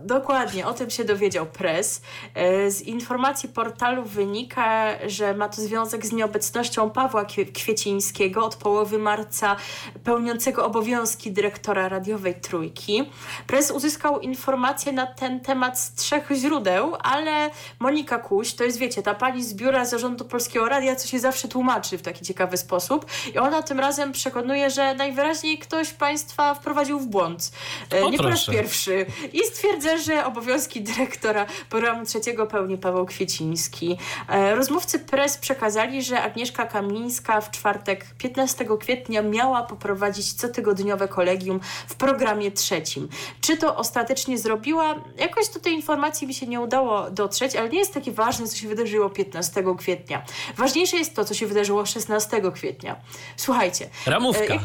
dokładnie, 0.00 0.66
o 0.66 0.72
tym 0.74 0.90
się 0.90 1.04
dowiedział 1.04 1.46
press. 1.46 2.02
E, 2.34 2.70
z 2.70 2.82
informacji 2.82 3.48
portalu 3.48 4.04
wynika, 4.04 4.86
że 5.06 5.34
ma 5.34 5.48
to 5.48 5.62
związek 5.62 6.06
z 6.06 6.12
nieobecnością 6.12 6.90
Pawła 6.90 7.24
Kwiecińskiego 7.54 8.44
od 8.44 8.56
połowy 8.56 8.98
marca 8.98 9.56
pełniącego 10.04 10.66
obowiązki 10.66 11.32
dyrektora 11.32 11.88
radiowej 11.88 12.34
Trójki. 12.34 13.10
Press 13.46 13.70
uzyskał 13.70 14.20
informacje 14.20 14.92
na 14.92 15.06
ten 15.06 15.40
temat 15.40 15.80
z 15.80 15.94
trzech 15.94 16.28
źródeł, 16.34 16.96
ale 17.02 17.50
Monika 17.80 18.18
Kuś, 18.18 18.52
to 18.54 18.64
jest, 18.64 18.78
wiecie, 18.78 19.02
ta 19.02 19.14
pani 19.14 19.44
z 19.44 19.54
biura 19.54 19.84
zarządu 19.84 20.24
Polskiego 20.24 20.68
Radia, 20.68 20.96
co 20.96 21.08
się 21.08 21.18
zawsze 21.18 21.48
tłumaczy 21.48 21.98
w 21.98 22.02
taki 22.02 22.24
ciekawy 22.24 22.56
sposób. 22.56 23.06
I 23.34 23.38
ona 23.38 23.62
tym 23.62 23.80
razem 23.80 24.12
przekonuje, 24.12 24.70
że 24.70 24.94
najwyraźniej 24.94 25.58
ktoś 25.58 25.92
państwa 25.92 26.54
wprowadził 26.54 27.00
w 27.00 27.06
błąd. 27.06 27.52
E, 27.92 28.04
o, 28.04 28.10
nie 28.10 28.18
po 28.18 28.28
raz 28.28 28.46
pierwszy. 28.46 29.06
I 29.32 29.38
stwierdza, 29.38 29.98
że 29.98 30.26
obowiązki 30.26 30.82
dyrektora 30.82 31.46
programu 31.70 32.06
trzeciego 32.06 32.46
pełni 32.46 32.78
Paweł 32.78 33.06
Kwieciński. 33.06 33.98
E, 34.28 34.54
rozmówcy 34.54 34.98
press 34.98 35.38
przekazali, 35.38 36.02
że 36.02 36.22
Agnieszka 36.22 36.66
Kamińska 36.66 37.40
w 37.40 37.50
czwartek 37.50 38.06
15 38.18 38.66
kwietnia 38.80 39.22
miała 39.22 39.62
poprowadzić 39.62 40.34
cotygodniowe 40.34 41.08
kolegium 41.08 41.60
w 41.88 41.94
programie 41.94 42.50
trzecim. 42.50 43.08
Czy 43.40 43.56
to 43.56 43.76
ostatecznie 43.76 44.38
zrobiła? 44.38 44.94
Jakoś 45.16 45.48
do 45.48 45.60
tej 45.60 45.72
informacji 45.74 46.26
mi 46.26 46.34
się 46.34 46.46
nie 46.46 46.60
udało 46.60 47.10
dotrzeć, 47.10 47.53
ale 47.56 47.68
nie 47.68 47.78
jest 47.78 47.94
takie 47.94 48.12
ważne, 48.12 48.46
co 48.46 48.56
się 48.56 48.68
wydarzyło 48.68 49.10
15 49.10 49.64
kwietnia. 49.78 50.24
Ważniejsze 50.56 50.96
jest 50.96 51.16
to, 51.16 51.24
co 51.24 51.34
się 51.34 51.46
wydarzyło 51.46 51.86
16 51.86 52.42
kwietnia. 52.54 52.96
Słuchajcie. 53.36 53.88
Ramówka. 54.06 54.58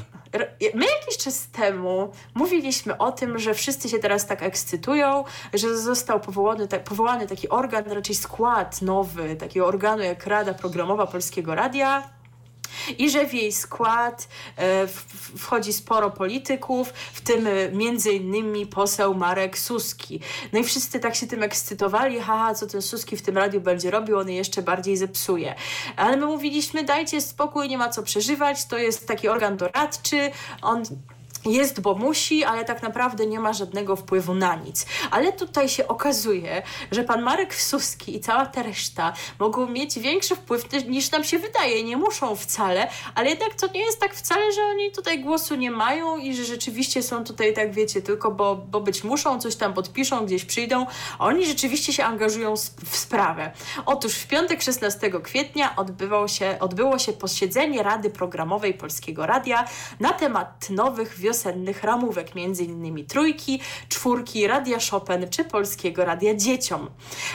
My 0.74 0.86
jakiś 0.86 1.18
czas 1.18 1.48
temu 1.48 2.12
mówiliśmy 2.36 2.98
o 2.98 3.12
tym, 3.12 3.40
że 3.40 3.54
wszyscy 3.54 3.90
się 3.90 4.00
teraz 4.00 4.28
tak 4.28 4.44
ekscytują, 4.44 5.24
że 5.54 5.78
został 5.78 6.20
powołany, 6.20 6.68
tak, 6.68 6.84
powołany 6.84 7.28
taki 7.28 7.50
organ, 7.50 7.84
raczej 7.92 8.16
skład 8.16 8.82
nowy, 8.82 9.36
takiego 9.36 9.68
organu 9.68 10.04
jak 10.04 10.28
Rada 10.28 10.54
Programowa 10.54 11.08
Polskiego 11.08 11.56
Radia 11.56 12.19
i 12.98 13.10
że 13.10 13.28
w 13.28 13.34
jej 13.34 13.52
skład 13.52 14.28
e, 14.58 14.88
wchodzi 15.38 15.74
sporo 15.74 16.12
polityków, 16.12 16.90
w 17.14 17.22
tym 17.22 17.48
e, 17.48 17.72
między 17.72 18.12
innymi 18.12 18.66
poseł 18.66 19.16
Marek 19.16 19.58
Suski. 19.58 20.20
No 20.54 20.60
i 20.60 20.64
wszyscy 20.64 21.00
tak 21.00 21.16
się 21.16 21.28
tym 21.28 21.44
ekscytowali, 21.44 22.20
haha, 22.20 22.56
co 22.56 22.68
ten 22.68 22.82
Suski 22.82 23.18
w 23.18 23.22
tym 23.22 23.38
radiu 23.38 23.62
będzie 23.62 23.92
robił, 23.92 24.18
on 24.18 24.30
je 24.30 24.36
jeszcze 24.36 24.62
bardziej 24.62 24.98
zepsuje. 24.98 25.56
Ale 25.96 26.18
my 26.18 26.26
mówiliśmy, 26.26 26.84
dajcie 26.84 27.22
spokój, 27.22 27.70
nie 27.70 27.78
ma 27.78 27.90
co 27.90 28.04
przeżywać, 28.04 28.66
to 28.66 28.78
jest 28.78 29.08
taki 29.08 29.28
organ 29.28 29.58
doradczy, 29.58 30.32
on 30.62 30.84
jest, 31.54 31.80
bo 31.80 31.95
musi, 31.95 32.43
ale 32.43 32.66
tak 32.66 32.84
naprawdę 32.84 33.26
nie 33.26 33.39
ma 33.39 33.54
żadnego 33.54 33.95
wpływu 33.95 34.34
na 34.34 34.56
nic. 34.56 34.86
Ale 35.12 35.34
tutaj 35.34 35.70
się 35.70 35.88
okazuje, 35.88 36.62
że 36.91 37.04
pan 37.04 37.22
Marek 37.22 37.56
Suski 37.56 38.16
i 38.16 38.20
cała 38.20 38.45
ta 38.45 38.64
reszta 38.64 39.14
mogą 39.39 39.68
mieć 39.68 40.00
większy 40.00 40.36
wpływ 40.36 40.88
niż 40.88 41.12
nam 41.12 41.24
się 41.24 41.39
wydaje. 41.39 41.84
Nie 41.84 41.97
muszą 41.97 42.36
wcale, 42.36 42.88
ale 43.16 43.30
jednak 43.30 43.54
to 43.54 43.68
nie 43.68 43.82
jest 43.82 44.00
tak 44.00 44.16
wcale, 44.16 44.52
że 44.52 44.62
oni 44.62 44.91
tutaj 44.91 45.20
głosu 45.24 45.56
nie 45.56 45.72
mają 45.72 46.18
i 46.18 46.34
że 46.34 46.45
rzeczywiście 46.45 47.04
są 47.04 47.24
tutaj, 47.24 47.54
tak 47.54 47.74
wiecie, 47.74 48.02
tylko 48.02 48.32
bo, 48.32 48.56
bo 48.56 48.82
być 48.82 49.04
muszą, 49.04 49.39
coś 49.39 49.56
tam 49.56 49.74
podpiszą, 49.74 50.26
gdzieś 50.26 50.45
przyjdą. 50.45 50.86
Oni 51.20 51.45
rzeczywiście 51.45 51.93
się 51.93 52.06
angażują 52.06 52.56
w 52.86 52.97
sprawę. 52.97 53.52
Otóż 53.86 54.16
w 54.16 54.28
piątek 54.28 54.62
16 54.62 55.12
kwietnia 55.24 55.76
odbywał 55.76 56.28
się, 56.28 56.58
odbyło 56.60 57.00
się 57.00 57.14
posiedzenie 57.14 57.84
Rady 57.84 58.10
Programowej 58.10 58.74
Polskiego 58.74 59.26
Radia 59.26 59.66
na 60.00 60.14
temat 60.14 60.70
nowych 60.70 61.20
wiosennych 61.40 61.84
ramówek, 61.84 62.32
m.in. 62.36 63.06
trójki, 63.08 63.60
czwórki, 63.90 64.48
Radia 64.48 64.78
Chopin 64.92 65.30
czy 65.30 65.44
Polskiego 65.44 66.06
Radia 66.06 66.36
Dzieciom. 66.36 66.90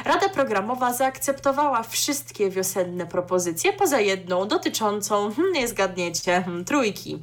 Rada 0.05 0.28
Programowa 0.28 0.92
zaakceptowała 0.92 1.82
wszystkie 1.82 2.50
wiosenne 2.50 3.07
propozycje, 3.07 3.72
poza 3.72 4.00
jedną 4.00 4.48
dotyczącą, 4.48 5.32
hmm, 5.34 5.52
nie 5.52 5.68
zgadniecie, 5.68 6.42
hmm, 6.42 6.64
trójki. 6.64 7.18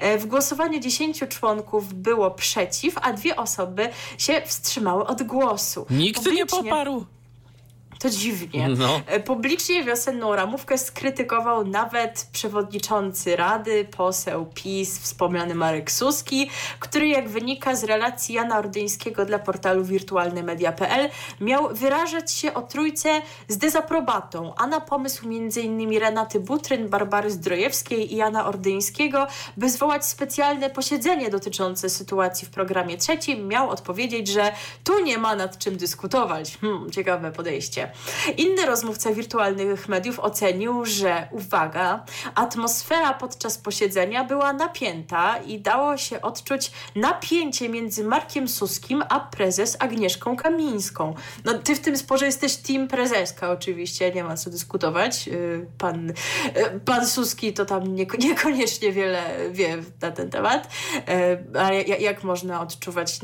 E, 0.00 0.18
w 0.18 0.26
głosowaniu 0.26 0.80
10 0.80 1.20
członków 1.28 1.94
było 1.94 2.30
przeciw, 2.30 2.94
a 3.02 3.12
dwie 3.12 3.36
osoby 3.36 3.88
się 4.18 4.42
wstrzymały 4.46 5.06
od 5.06 5.22
głosu. 5.22 5.86
Nikt 5.90 6.16
Publicznie... 6.16 6.40
nie 6.40 6.46
poparł. 6.46 7.04
To 8.00 8.10
dziwnie. 8.10 8.68
No. 8.68 9.00
E, 9.06 9.20
publicznie 9.20 9.84
wiosenną 9.84 10.36
ramówkę 10.36 10.78
skrytykował 10.78 11.66
nawet 11.66 12.28
przewodniczący 12.32 13.36
Rady, 13.36 13.84
poseł 13.96 14.46
PiS, 14.54 14.98
wspomniany 14.98 15.54
Marek 15.54 15.90
Suski, 15.90 16.50
który 16.78 17.08
jak 17.08 17.28
wynika 17.28 17.76
z 17.76 17.84
relacji 17.84 18.34
Jana 18.34 18.58
Ordyńskiego 18.58 19.24
dla 19.24 19.38
portalu 19.38 19.84
wirtualnemedia.pl 19.84 21.10
miał 21.40 21.74
wyrażać 21.74 22.32
się 22.32 22.54
o 22.54 22.62
trójce 22.62 23.22
z 23.48 23.58
dezaprobatą, 23.58 24.54
a 24.56 24.66
na 24.66 24.80
pomysł 24.80 25.26
m.in. 25.26 25.98
Renaty 25.98 26.40
Butryn, 26.40 26.88
Barbary 26.88 27.30
Zdrojewskiej 27.30 28.12
i 28.14 28.16
Jana 28.16 28.46
Ordyńskiego, 28.46 29.26
by 29.56 29.70
zwołać 29.70 30.06
specjalne 30.06 30.70
posiedzenie 30.70 31.30
dotyczące 31.30 31.90
sytuacji 31.90 32.46
w 32.46 32.50
programie 32.50 32.96
trzecim, 32.96 33.48
miał 33.48 33.70
odpowiedzieć, 33.70 34.28
że 34.28 34.52
tu 34.84 35.04
nie 35.04 35.18
ma 35.18 35.36
nad 35.36 35.58
czym 35.58 35.76
dyskutować. 35.76 36.58
Hmm, 36.60 36.90
ciekawe 36.90 37.32
podejście. 37.32 37.89
Inny 38.36 38.66
rozmówca 38.66 39.12
wirtualnych 39.12 39.88
mediów 39.88 40.20
ocenił, 40.20 40.84
że 40.84 41.28
uwaga, 41.30 42.04
atmosfera 42.34 43.14
podczas 43.14 43.58
posiedzenia 43.58 44.24
była 44.24 44.52
napięta 44.52 45.36
i 45.36 45.60
dało 45.60 45.96
się 45.96 46.22
odczuć 46.22 46.72
napięcie 46.96 47.68
między 47.68 48.04
Markiem 48.04 48.48
Suskim 48.48 49.04
a 49.08 49.20
prezes 49.20 49.76
Agnieszką 49.78 50.36
Kamińską. 50.36 51.14
No 51.44 51.54
ty 51.58 51.76
w 51.76 51.80
tym 51.80 51.96
sporze 51.96 52.26
jesteś 52.26 52.56
team 52.56 52.88
prezeska 52.88 53.50
oczywiście, 53.50 54.12
nie 54.12 54.24
ma 54.24 54.36
co 54.36 54.50
dyskutować. 54.50 55.28
Y, 55.28 55.66
pan, 55.78 56.10
y, 56.10 56.14
pan 56.84 57.06
Suski 57.06 57.52
to 57.52 57.64
tam 57.64 57.94
niekoniecznie 58.18 58.92
wiele 58.92 59.22
wie 59.52 59.76
na 60.00 60.10
ten 60.10 60.30
temat, 60.30 60.68
y, 61.54 61.58
ale 61.58 61.82
jak 61.82 62.24
można 62.24 62.60
odczuwać 62.60 63.18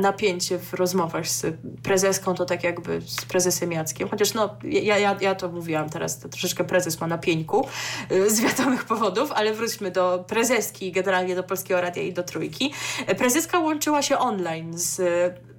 napięcie 0.00 0.58
w 0.58 0.74
rozmowach 0.74 1.28
z 1.28 1.46
prezeską, 1.82 2.34
to 2.34 2.44
tak 2.44 2.64
jakby 2.64 3.00
z 3.00 3.24
prezesem 3.24 3.72
Jackiem 3.72 4.08
chociaż 4.10 4.34
no, 4.34 4.56
ja, 4.64 4.98
ja, 4.98 5.16
ja 5.20 5.34
to 5.34 5.48
mówiłam 5.48 5.90
teraz, 5.90 6.18
to 6.18 6.28
troszeczkę 6.28 6.64
prezes 6.64 7.00
ma 7.00 7.06
na 7.06 7.18
pieńku 7.18 7.66
y, 8.12 8.30
z 8.30 8.40
wiadomych 8.40 8.84
powodów, 8.84 9.32
ale 9.32 9.52
wróćmy 9.52 9.90
do 9.90 10.24
prezeski, 10.28 10.92
generalnie 10.92 11.34
do 11.34 11.42
Polskiego 11.42 11.80
Radia 11.80 12.02
i 12.02 12.12
do 12.12 12.22
Trójki. 12.22 12.72
Prezeska 13.18 13.58
łączyła 13.58 14.02
się 14.02 14.18
online 14.18 14.78
z 14.78 15.00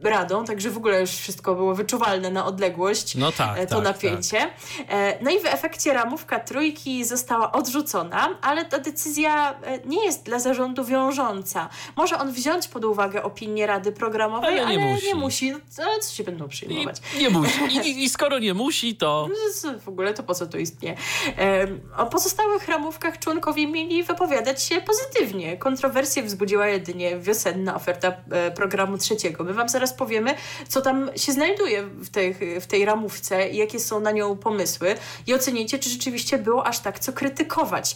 radą, 0.04 0.46
także 0.46 0.70
w 0.70 0.78
ogóle 0.78 1.02
już 1.02 1.10
wszystko 1.10 1.56
było 1.56 1.76
wyczuwalne 1.76 2.32
na 2.32 2.46
odległość, 2.46 3.16
no 3.16 3.32
tak, 3.32 3.60
e, 3.60 3.68
to 3.68 3.76
tak, 3.76 3.84
napięcie. 3.84 4.40
Tak. 4.40 4.52
E, 4.90 5.18
no 5.22 5.32
i 5.32 5.40
w 5.40 5.46
efekcie 5.46 5.94
ramówka 5.94 6.40
trójki 6.40 7.06
została 7.06 7.52
odrzucona, 7.52 8.30
ale 8.42 8.66
ta 8.66 8.80
decyzja 8.80 9.60
e, 9.64 9.80
nie 9.86 10.06
jest 10.06 10.24
dla 10.24 10.40
zarządu 10.40 10.86
wiążąca. 10.86 11.70
Może 11.96 12.18
on 12.18 12.32
wziąć 12.32 12.68
pod 12.68 12.86
uwagę 12.86 13.24
opinię 13.24 13.68
Rady 13.68 13.92
Programowej, 13.92 14.60
ale 14.60 14.78
nie 14.78 14.84
ale 14.84 14.94
musi. 14.94 15.08
Nie 15.08 15.16
musi. 15.16 15.52
No, 15.52 15.84
ale 15.86 16.00
co 16.00 16.16
się 16.16 16.24
będą 16.24 16.48
przyjmować? 16.48 16.98
I, 17.18 17.20
nie 17.20 17.30
musi. 17.30 17.60
I, 17.64 18.04
I, 18.04 18.10
skoro 18.10 18.40
nie 18.40 18.54
musi, 18.54 18.96
to... 18.96 19.30
No, 19.64 19.80
w 19.80 19.88
ogóle 19.88 20.14
to 20.14 20.24
po 20.24 20.36
co 20.36 20.48
to 20.48 20.58
istnieje? 20.58 20.96
O 21.98 22.06
pozostałych 22.06 22.68
ramówkach 22.68 23.20
członkowie 23.20 23.68
mieli 23.68 24.04
wypowiadać 24.04 24.64
się 24.64 24.82
pozytywnie. 24.82 25.58
Kontrowersje 25.58 26.24
wzbudziła 26.24 26.68
jedynie 26.68 27.20
wiosenna 27.20 27.76
oferta 27.76 28.14
programu 28.56 28.98
trzeciego. 28.98 29.44
My 29.44 29.54
wam 29.54 29.70
zaraz 29.70 29.91
zaraz 29.92 29.98
powiemy, 29.98 30.36
co 30.68 30.82
tam 30.82 31.10
się 31.16 31.32
znajduje 31.32 31.84
w 31.84 32.10
tej, 32.10 32.36
w 32.62 32.68
tej 32.68 32.86
ramówce 32.86 33.50
i 33.50 33.58
jakie 33.58 33.80
są 33.80 34.00
na 34.00 34.12
nią 34.12 34.38
pomysły 34.38 34.96
i 35.28 35.34
ocenicie, 35.34 35.80
czy 35.80 35.90
rzeczywiście 35.90 36.38
było 36.38 36.68
aż 36.68 36.80
tak 36.80 37.00
co 37.00 37.14
krytykować. 37.14 37.96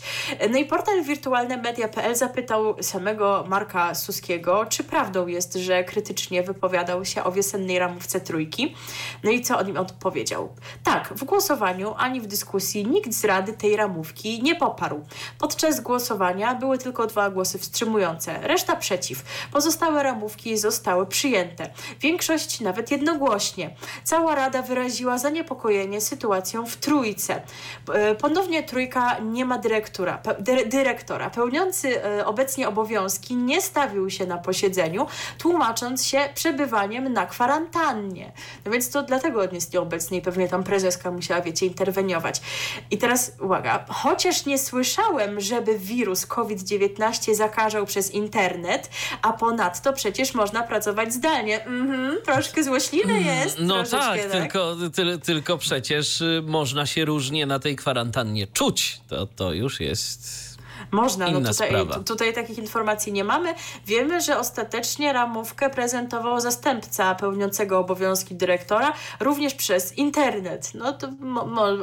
No 0.51 0.57
i 0.57 0.65
portal 0.65 1.03
wirtualnemedia.pl 1.03 2.15
zapytał 2.15 2.83
samego 2.83 3.45
Marka 3.47 3.95
Suskiego, 3.95 4.65
czy 4.65 4.83
prawdą 4.83 5.27
jest, 5.27 5.53
że 5.53 5.83
krytycznie 5.83 6.43
wypowiadał 6.43 7.05
się 7.05 7.23
o 7.23 7.31
wiosennej 7.31 7.79
ramówce 7.79 8.19
trójki. 8.19 8.75
No 9.23 9.31
i 9.31 9.41
co 9.41 9.57
on 9.59 9.69
im 9.69 9.77
odpowiedział? 9.77 10.49
Tak, 10.83 11.13
w 11.15 11.23
głosowaniu 11.23 11.93
ani 11.97 12.21
w 12.21 12.27
dyskusji 12.27 12.85
nikt 12.87 13.13
z 13.13 13.25
rady 13.25 13.53
tej 13.53 13.75
ramówki 13.75 14.43
nie 14.43 14.55
poparł. 14.55 15.05
Podczas 15.39 15.81
głosowania 15.81 16.55
były 16.55 16.77
tylko 16.77 17.07
dwa 17.07 17.29
głosy 17.29 17.57
wstrzymujące, 17.57 18.39
reszta 18.41 18.75
przeciw. 18.75 19.23
Pozostałe 19.51 20.03
ramówki 20.03 20.57
zostały 20.57 21.05
przyjęte. 21.05 21.69
Większość 22.01 22.61
nawet 22.61 22.91
jednogłośnie. 22.91 23.69
Cała 24.03 24.35
Rada 24.35 24.61
wyraziła 24.61 25.17
zaniepokojenie 25.17 26.01
sytuacją 26.01 26.65
w 26.65 26.77
Trójce. 26.77 27.41
E, 27.93 28.15
ponownie 28.15 28.63
Trójka 28.63 29.19
nie 29.19 29.45
ma 29.45 29.57
dyrektora. 29.57 30.21
dyrektora. 30.65 31.29
Pełniący 31.29 32.03
e, 32.03 32.25
obecnie 32.25 32.67
obowiązki 32.67 33.35
nie 33.35 33.61
stawił 33.61 34.09
się 34.09 34.25
na 34.25 34.37
posiedzeniu, 34.37 35.07
tłumacząc 35.37 36.05
się 36.05 36.29
przebywaniem 36.35 37.13
na 37.13 37.25
kwarantannie. 37.25 38.31
No 38.65 38.71
więc 38.71 38.89
to 38.89 39.03
dlatego 39.03 39.41
on 39.41 39.55
jest 39.55 39.73
nieobecny 39.73 40.17
i 40.17 40.21
pewnie 40.21 40.47
tam 40.47 40.63
prezeska 40.63 41.11
musiała, 41.11 41.41
wiecie, 41.41 41.65
interweniować. 41.65 42.41
I 42.91 42.97
teraz 42.97 43.31
uwaga, 43.41 43.85
chociaż 43.89 44.45
nie 44.45 44.57
słyszałem, 44.57 45.39
żeby 45.39 45.79
wirus 45.79 46.25
COVID-19 46.25 47.35
zakażał 47.35 47.85
przez 47.85 48.11
internet, 48.11 48.89
a 49.21 49.33
ponadto 49.33 49.93
przecież 49.93 50.33
można 50.33 50.63
pracować 50.63 51.13
zdalnie. 51.13 51.65
Mhm, 51.81 52.21
troszkę 52.21 52.63
złośliwy 52.63 53.13
mm, 53.13 53.25
jest. 53.25 53.57
No 53.59 53.83
tak, 53.83 54.21
tak, 54.21 54.31
Tylko, 54.31 54.75
ty, 54.93 55.19
tylko 55.19 55.57
przecież 55.57 56.21
y, 56.21 56.43
można 56.45 56.85
się 56.85 57.05
różnie 57.05 57.45
na 57.45 57.59
tej 57.59 57.75
kwarantannie 57.75 58.47
czuć. 58.47 59.01
To, 59.07 59.25
to 59.25 59.53
już 59.53 59.79
jest. 59.79 60.45
Można, 60.91 61.31
no 61.31 61.41
tutaj, 61.41 61.71
tutaj 62.05 62.33
takich 62.33 62.57
informacji 62.57 63.13
nie 63.13 63.23
mamy. 63.23 63.55
Wiemy, 63.85 64.21
że 64.21 64.39
ostatecznie 64.39 65.13
ramówkę 65.13 65.69
prezentował 65.69 66.39
zastępca 66.39 67.15
pełniącego 67.15 67.79
obowiązki 67.79 68.35
dyrektora, 68.35 68.93
również 69.19 69.53
przez 69.53 69.97
internet. 69.97 70.71
No 70.73 70.93
to 70.93 71.09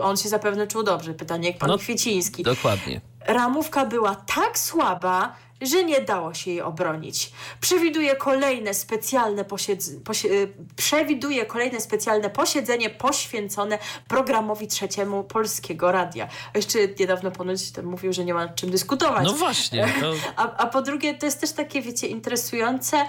on 0.03 0.17
się 0.17 0.29
zapewne 0.29 0.67
czuł 0.67 0.83
dobrze. 0.83 1.15
Pytanie 1.15 1.49
jak 1.49 1.59
pan 1.59 1.69
no, 1.69 1.79
Kwieciński. 1.79 2.43
Dokładnie. 2.43 3.01
Ramówka 3.27 3.87
była 3.87 4.15
tak 4.15 4.59
słaba, 4.59 5.37
że 5.63 5.85
nie 5.85 6.01
dało 6.01 6.35
się 6.35 6.51
jej 6.51 6.61
obronić. 6.63 7.33
Przewiduje 7.61 8.17
kolejne 8.17 8.75
specjalne, 8.75 9.45
posiedz- 9.45 10.01
posie- 10.05 10.29
y, 10.31 10.53
przewiduje 10.77 11.47
kolejne 11.47 11.81
specjalne 11.81 12.31
posiedzenie 12.31 12.91
poświęcone 12.91 13.79
programowi 14.09 14.67
trzeciemu 14.67 15.25
Polskiego 15.25 15.93
Radia. 15.93 16.29
Jeszcze 16.55 16.79
niedawno 17.01 17.31
ponoć 17.31 17.71
ten 17.71 17.87
mówił, 17.87 18.13
że 18.13 18.25
nie 18.25 18.35
ma 18.35 18.41
nad 18.47 18.55
czym 18.57 18.71
dyskutować. 18.71 19.25
No 19.27 19.33
właśnie. 19.33 19.89
To... 20.01 20.13
A, 20.37 20.57
a 20.57 20.67
po 20.67 20.83
drugie, 20.83 21.15
to 21.15 21.27
jest 21.27 21.41
też 21.41 21.53
takie, 21.53 21.83
wiecie, 21.83 22.07
interesujące, 22.07 23.05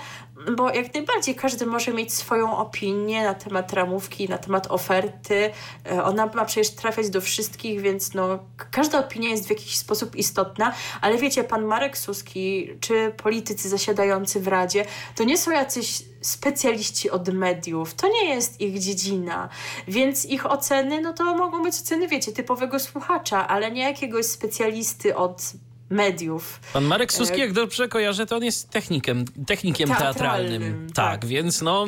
bo 0.57 0.69
jak 0.69 0.93
najbardziej 0.93 1.35
każdy 1.35 1.65
może 1.65 1.93
mieć 1.93 2.13
swoją 2.13 2.57
opinię 2.57 3.23
na 3.23 3.33
temat 3.33 3.73
ramówki, 3.73 4.29
na 4.29 4.37
temat 4.37 4.67
oferty. 4.71 5.51
E, 5.91 6.03
Ona 6.03 6.25
ma 6.25 6.45
przecież 6.45 6.69
trafiać 6.69 7.09
do 7.09 7.21
wszystkich, 7.21 7.81
więc 7.81 8.13
no, 8.13 8.39
każda 8.71 8.99
opinia 8.99 9.29
jest 9.29 9.47
w 9.47 9.49
jakiś 9.49 9.77
sposób 9.77 10.15
istotna, 10.15 10.73
ale 11.01 11.17
wiecie, 11.17 11.43
pan 11.43 11.65
Marek 11.65 11.97
Suski 11.97 12.42
czy 12.79 13.13
politycy 13.17 13.69
zasiadający 13.69 14.39
w 14.39 14.47
Radzie, 14.47 14.85
to 15.15 15.23
nie 15.23 15.37
są 15.37 15.51
jacyś 15.51 16.03
specjaliści 16.21 17.09
od 17.09 17.29
mediów, 17.33 17.93
to 17.93 18.07
nie 18.07 18.25
jest 18.25 18.61
ich 18.61 18.79
dziedzina, 18.79 19.49
więc 19.87 20.25
ich 20.25 20.51
oceny, 20.51 21.01
no 21.01 21.13
to 21.13 21.35
mogą 21.37 21.63
być 21.63 21.75
oceny, 21.75 22.07
wiecie, 22.07 22.31
typowego 22.31 22.79
słuchacza, 22.79 23.47
ale 23.47 23.71
nie 23.71 23.81
jakiegoś 23.81 24.25
specjalisty 24.25 25.15
od 25.15 25.53
mediów. 25.89 26.59
Pan 26.73 26.83
Marek 26.85 27.13
Suski, 27.13 27.39
jak 27.39 27.53
dobrze 27.53 27.87
kojarzę, 27.87 28.25
to 28.25 28.35
on 28.35 28.43
jest 28.43 28.69
technikiem, 28.69 29.25
technikiem 29.47 29.89
teatralnym. 29.89 30.61
Teatralnym, 30.61 30.87
Tak, 30.93 31.21
tak. 31.21 31.25
więc 31.25 31.61
no, 31.61 31.85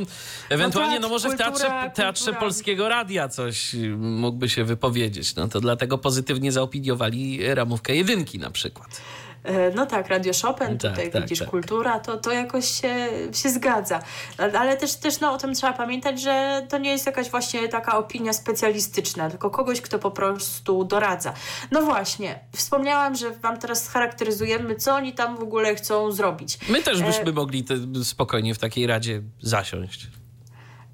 ewentualnie 0.49 0.91
teatr, 0.91 1.03
no 1.03 1.09
może 1.09 1.29
w 1.29 1.35
teatrze, 1.37 1.63
kultura, 1.63 1.89
teatrze 1.89 2.25
kultura. 2.25 2.39
Polskiego 2.41 2.89
Radia 2.89 3.29
coś 3.29 3.75
y, 3.75 3.97
mógłby 3.97 4.49
się 4.49 4.63
wypowiedzieć. 4.63 5.35
No 5.35 5.47
to 5.47 5.61
dlatego 5.61 5.97
pozytywnie 5.97 6.51
zaopiniowali 6.51 7.53
ramówkę 7.55 7.95
jedynki 7.95 8.39
na 8.39 8.51
przykład. 8.51 9.01
E, 9.45 9.71
No 9.75 9.85
tak, 9.85 10.07
Radio 10.07 10.31
Chopin, 10.41 10.77
Tak, 10.77 10.91
tutaj 10.91 11.11
tak, 11.11 11.21
widzisz, 11.21 11.39
tak. 11.39 11.49
kultura, 11.49 11.99
to, 11.99 12.17
to 12.17 12.31
jakoś 12.31 12.65
się, 12.81 13.07
się 13.33 13.49
zgadza. 13.49 13.99
Ale- 14.37 14.77
też, 14.77 14.95
też 14.95 15.19
no, 15.19 15.33
o 15.33 15.37
tym 15.37 15.53
trzeba 15.53 15.73
pamiętać, 15.73 16.21
że 16.21 16.65
to 16.69 16.77
nie 16.77 16.89
jest 16.91 17.05
jakaś 17.05 17.29
właśnie 17.29 17.67
taka 17.67 17.97
opinia 17.97 18.33
specjalistyczna, 18.33 19.29
tylko 19.29 19.49
kogoś, 19.49 19.81
kto 19.81 19.99
po 19.99 20.11
prostu 20.11 20.83
doradza. 20.83 21.33
No 21.71 21.81
właśnie, 21.81 22.39
wspomniałam, 22.55 23.15
że 23.15 23.31
wam 23.31 23.59
teraz 23.59 23.89
charakteryzujemy, 23.89 24.75
co 24.75 24.95
oni 24.95 25.13
tam 25.13 25.37
w 25.37 25.43
ogóle 25.43 25.75
chcą 25.75 26.11
zrobić. 26.11 26.57
My 26.69 26.81
też 26.83 27.01
E, 27.01 27.03
byśmy 27.03 27.31
mogli 27.31 27.63
te, 27.63 27.75
spokojnie 28.03 28.55
w 28.55 28.59
takiej 28.59 28.87
radzie 28.87 29.21
zasiąść. 29.41 30.07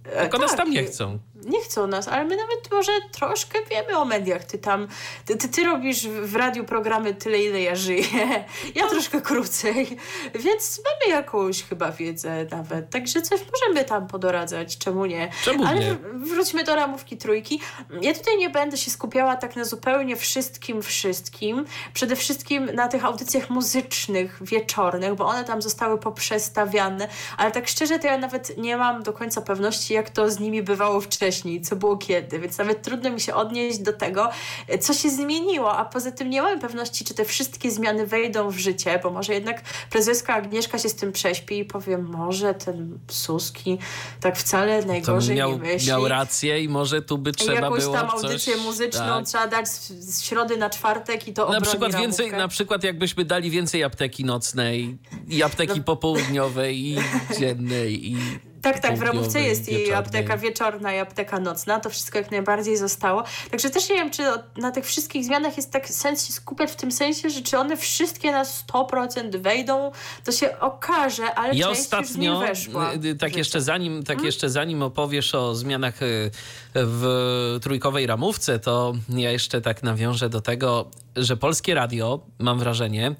E, 0.05 0.21
Tylko 0.21 0.37
nas 0.37 0.51
tak, 0.51 0.59
tam 0.59 0.71
nie 0.71 0.83
chcą. 0.83 1.19
Nie 1.45 1.61
chcą 1.61 1.87
nas, 1.87 2.07
ale 2.07 2.25
my 2.25 2.37
nawet 2.37 2.71
może 2.71 2.91
troszkę 3.11 3.59
wiemy 3.69 3.97
o 3.97 4.05
mediach. 4.05 4.43
Ty 4.43 4.57
tam, 4.57 4.87
ty, 5.25 5.37
ty, 5.37 5.49
ty 5.49 5.63
robisz 5.63 6.07
w 6.07 6.35
radiu 6.35 6.63
programy 6.63 7.13
tyle, 7.13 7.37
ile 7.37 7.61
ja 7.61 7.75
żyję. 7.75 8.01
Ja 8.75 8.87
troszkę 8.87 9.21
krócej, 9.21 9.97
więc 10.35 10.81
mamy 10.85 11.15
jakąś 11.15 11.63
chyba 11.63 11.91
wiedzę 11.91 12.45
nawet. 12.51 12.89
Także 12.89 13.21
coś 13.21 13.39
możemy 13.51 13.85
tam 13.85 14.07
podoradzać, 14.07 14.77
czemu 14.77 15.05
nie? 15.05 15.31
Czemu 15.43 15.65
ale 15.65 15.79
nie? 15.79 15.95
wróćmy 16.13 16.63
do 16.63 16.75
ramówki 16.75 17.17
trójki. 17.17 17.61
Ja 18.01 18.13
tutaj 18.13 18.37
nie 18.37 18.49
będę 18.49 18.77
się 18.77 18.91
skupiała 18.91 19.35
tak 19.35 19.55
na 19.55 19.63
zupełnie 19.63 20.15
wszystkim, 20.15 20.81
wszystkim. 20.81 21.65
Przede 21.93 22.15
wszystkim 22.15 22.65
na 22.65 22.87
tych 22.87 23.05
audycjach 23.05 23.49
muzycznych, 23.49 24.37
wieczornych, 24.41 25.15
bo 25.15 25.25
one 25.25 25.43
tam 25.43 25.61
zostały 25.61 25.97
poprzestawiane, 25.97 27.07
ale 27.37 27.51
tak 27.51 27.67
szczerze 27.67 27.99
to 27.99 28.07
ja 28.07 28.17
nawet 28.17 28.57
nie 28.57 28.77
mam 28.77 29.03
do 29.03 29.13
końca 29.13 29.41
pewności, 29.41 29.93
jak 29.93 30.09
to 30.09 30.31
z 30.31 30.39
nimi 30.39 30.63
bywało 30.63 31.01
wcześniej, 31.01 31.30
co 31.63 31.75
było 31.75 31.97
kiedy, 31.97 32.39
więc 32.39 32.57
nawet 32.57 32.81
trudno 32.81 33.09
mi 33.09 33.21
się 33.21 33.33
odnieść 33.33 33.79
do 33.79 33.93
tego, 33.93 34.29
e, 34.67 34.77
co 34.77 34.93
się 34.93 35.09
zmieniło, 35.09 35.77
a 35.77 35.85
poza 35.85 36.11
tym 36.11 36.29
nie 36.29 36.41
mamy 36.41 36.59
pewności, 36.61 37.05
czy 37.05 37.13
te 37.13 37.25
wszystkie 37.25 37.71
zmiany 37.71 38.07
wejdą 38.07 38.49
w 38.49 38.57
życie, 38.57 38.99
bo 39.03 39.09
może 39.11 39.33
jednak 39.33 39.61
prezeska 39.89 40.33
Agnieszka 40.33 40.79
się 40.79 40.89
z 40.89 40.95
tym 40.95 41.11
prześpi 41.11 41.59
i 41.59 41.65
powie, 41.65 41.97
może 41.97 42.53
ten 42.53 42.99
Suski 43.07 43.77
tak 44.21 44.37
wcale 44.37 44.85
najgorzej 44.85 45.35
miał, 45.35 45.51
nie 45.51 45.57
myśli. 45.57 45.89
miał 45.89 46.07
rację 46.07 46.63
i 46.63 46.69
może 46.69 47.01
tu 47.01 47.17
by 47.17 47.31
trzeba 47.31 47.53
jakąś 47.53 47.81
było 47.83 47.95
tam 47.95 48.07
w 48.09 48.13
coś... 48.13 48.23
audycję 48.23 48.57
muzyczną 48.57 49.05
tak. 49.05 49.25
trzeba 49.25 49.47
dać 49.47 49.67
z, 49.67 50.23
środy 50.23 50.57
na 50.57 50.69
czwartek 50.69 51.27
i 51.27 51.33
to 51.33 51.49
Na 51.49 51.61
przykład, 51.61 51.95
więcej, 51.95 52.31
na 52.31 52.47
przykład 52.47 52.83
jakbyśmy 52.83 53.25
dali 53.25 53.49
więcej 53.49 53.83
apteki 53.83 54.25
nocnej 54.25 54.97
i 55.27 55.43
apteki 55.43 55.77
No. 55.77 55.83
popołudniowej 55.83 56.85
i 56.85 56.97
dziennej 57.39 58.11
i 58.11 58.17
Tak, 58.61 58.79
tak, 58.79 58.97
w 58.97 59.01
ramówce 59.01 59.41
jest 59.41 59.69
i 59.69 59.93
apteka 59.93 60.37
wieczorna, 60.37 60.93
i 60.93 60.99
apteka 60.99 61.39
nocna. 61.39 61.79
To 61.79 61.89
wszystko 61.89 62.17
jak 62.17 62.31
najbardziej 62.31 62.77
zostało. 62.77 63.23
Także 63.51 63.69
też 63.69 63.89
nie 63.89 63.95
wiem, 63.95 64.11
czy 64.11 64.23
na 64.57 64.71
tych 64.71 64.85
wszystkich 64.85 65.25
zmianach 65.25 65.57
jest 65.57 65.71
tak 65.71 65.87
sens 65.89 66.27
się 66.27 66.33
skupiać 66.33 66.71
w 66.71 66.75
tym 66.75 66.91
sensie, 66.91 67.29
że 67.29 67.41
czy 67.41 67.57
one 67.57 67.77
wszystkie 67.77 68.31
na 68.31 68.43
100% 68.43 69.37
wejdą, 69.41 69.91
to 70.23 70.31
się 70.31 70.59
okaże, 70.59 71.35
ale 71.35 71.53
Ja 71.55 71.67
część 71.67 71.79
już 71.79 71.85
ostatnio, 71.93 72.39
nich 72.39 72.49
weszła. 72.49 72.93
y, 72.93 73.07
y, 73.07 73.15
tak 73.15 73.35
jeszcze 73.37 73.61
zanim, 73.61 74.03
tak 74.03 74.09
Mhm. 74.15 74.25
jeszcze 74.25 74.49
zanim 74.49 74.81
opowiesz 74.83 75.35
o 75.35 75.55
zmianach 75.55 76.01
y, 76.01 76.31
w 76.75 77.57
trójkowej 77.61 78.07
ramówce, 78.07 78.59
to 78.59 78.93
ja 79.09 79.31
jeszcze 79.31 79.61
tak 79.61 79.83
nawiążę 79.83 80.29
do 80.29 80.41
tego, 80.41 80.85
że 81.15 81.37
Polskie 81.37 81.73
Radio, 81.73 82.19
mam 82.39 82.59
wrażenie, 82.59 83.15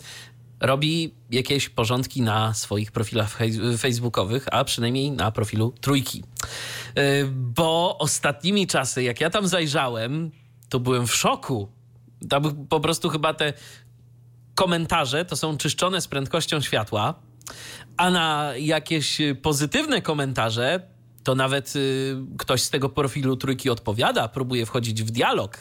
robi 0.62 1.14
jakieś 1.32 1.70
porządki 1.70 2.22
na 2.22 2.54
swoich 2.54 2.92
profilach 2.92 3.38
facebookowych, 3.78 4.46
a 4.52 4.64
przynajmniej 4.64 5.12
na 5.12 5.32
profilu 5.32 5.74
trójki. 5.82 6.24
Y, 6.98 7.28
Bo 7.32 7.98
ostatnimi 7.98 8.68
czasy, 8.68 9.04
jak 9.04 9.22
ja 9.22 9.30
tam 9.30 9.48
zajrzałem, 9.48 10.32
to 10.70 10.80
byłem 10.80 11.08
w 11.08 11.16
szoku. 11.16 11.68
Tam 12.30 12.66
po 12.66 12.80
prostu 12.80 13.10
chyba 13.10 13.34
te 13.34 13.54
komentarze 14.56 15.26
to 15.26 15.36
są 15.36 15.58
czyszczone 15.58 16.02
z 16.02 16.08
prędkością 16.08 16.62
światła, 16.62 17.14
a 17.98 18.10
na 18.10 18.54
jakieś 18.58 19.18
pozytywne 19.42 20.02
komentarze 20.02 20.88
to 21.24 21.36
nawet 21.36 21.76
y, 21.76 22.16
ktoś 22.38 22.62
z 22.62 22.70
tego 22.70 22.90
profilu 22.90 23.38
trójki 23.38 23.70
odpowiada, 23.70 24.28
próbuje 24.28 24.66
wchodzić 24.66 25.04
w 25.04 25.12
dialog. 25.12 25.58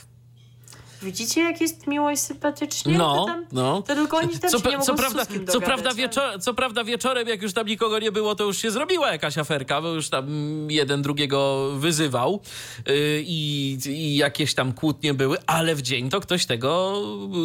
Widzicie, 1.03 1.41
jak 1.41 1.61
jest 1.61 1.87
miło 1.87 2.11
i 2.11 2.17
sympatycznie? 2.17 2.99
No, 2.99 3.15
to, 3.15 3.25
tam, 3.27 3.47
no. 3.53 3.83
to 3.83 3.95
tylko 3.95 4.17
oni 4.17 4.39
tam 4.39 4.51
Co, 4.51 4.71
nie 4.71 4.79
co, 4.79 4.95
prawda, 4.95 5.27
co, 5.27 5.33
dogadać, 5.39 5.63
prawda 5.65 5.91
wieczor- 5.91 6.41
co 6.41 6.55
prawda 6.55 6.85
wieczorem, 6.85 7.29
jak 7.29 7.43
już 7.43 7.53
tam 7.53 7.67
nikogo 7.67 7.99
nie 7.99 8.13
było, 8.13 8.35
to 8.35 8.45
już 8.45 8.59
się 8.59 8.71
zrobiła 8.71 9.13
jakaś 9.13 9.39
aferka, 9.39 9.83
bo 9.83 9.89
już 9.89 10.09
tam 10.09 10.27
jeden 10.71 11.03
drugiego 11.03 11.71
wyzywał 11.77 12.41
yy, 12.87 12.95
i, 13.27 13.79
i 13.87 14.17
jakieś 14.17 14.55
tam 14.55 14.73
kłótnie 14.73 15.15
były, 15.15 15.37
ale 15.47 15.75
w 15.75 15.83
dzień 15.83 16.11
to 16.11 16.21
ktoś 16.21 16.47
tego, 16.47 17.03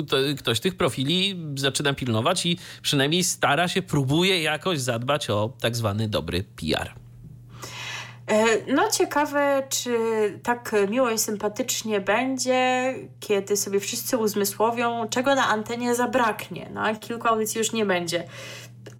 to, 0.08 0.18
ktoś 0.38 0.60
tych 0.60 0.76
profili 0.78 1.40
zaczyna 1.56 1.94
pilnować 1.94 2.46
i 2.46 2.58
przynajmniej 2.82 3.24
stara 3.24 3.68
się, 3.68 3.82
próbuje 3.82 4.42
jakoś 4.42 4.80
zadbać 4.80 5.30
o 5.30 5.54
tak 5.60 5.76
zwany 5.76 6.10
dobry 6.10 6.44
PR. 6.44 7.05
E, 8.28 8.46
No 8.74 8.90
ciekawe, 8.92 9.64
czy 9.70 9.98
tak 10.44 10.76
miło 10.90 11.10
i 11.10 11.18
sympatycznie 11.18 12.02
będzie, 12.02 12.94
kiedy 13.20 13.58
sobie 13.58 13.80
wszyscy 13.80 14.18
uzmysłowią, 14.18 15.08
czego 15.10 15.36
na 15.36 15.48
antenie 15.48 15.96
zabraknie. 15.96 16.70
No, 16.74 16.82
a 16.82 16.96
kilku 16.96 17.28
audycji 17.28 17.60
już 17.60 17.72
nie 17.72 17.86
będzie. 17.86 18.24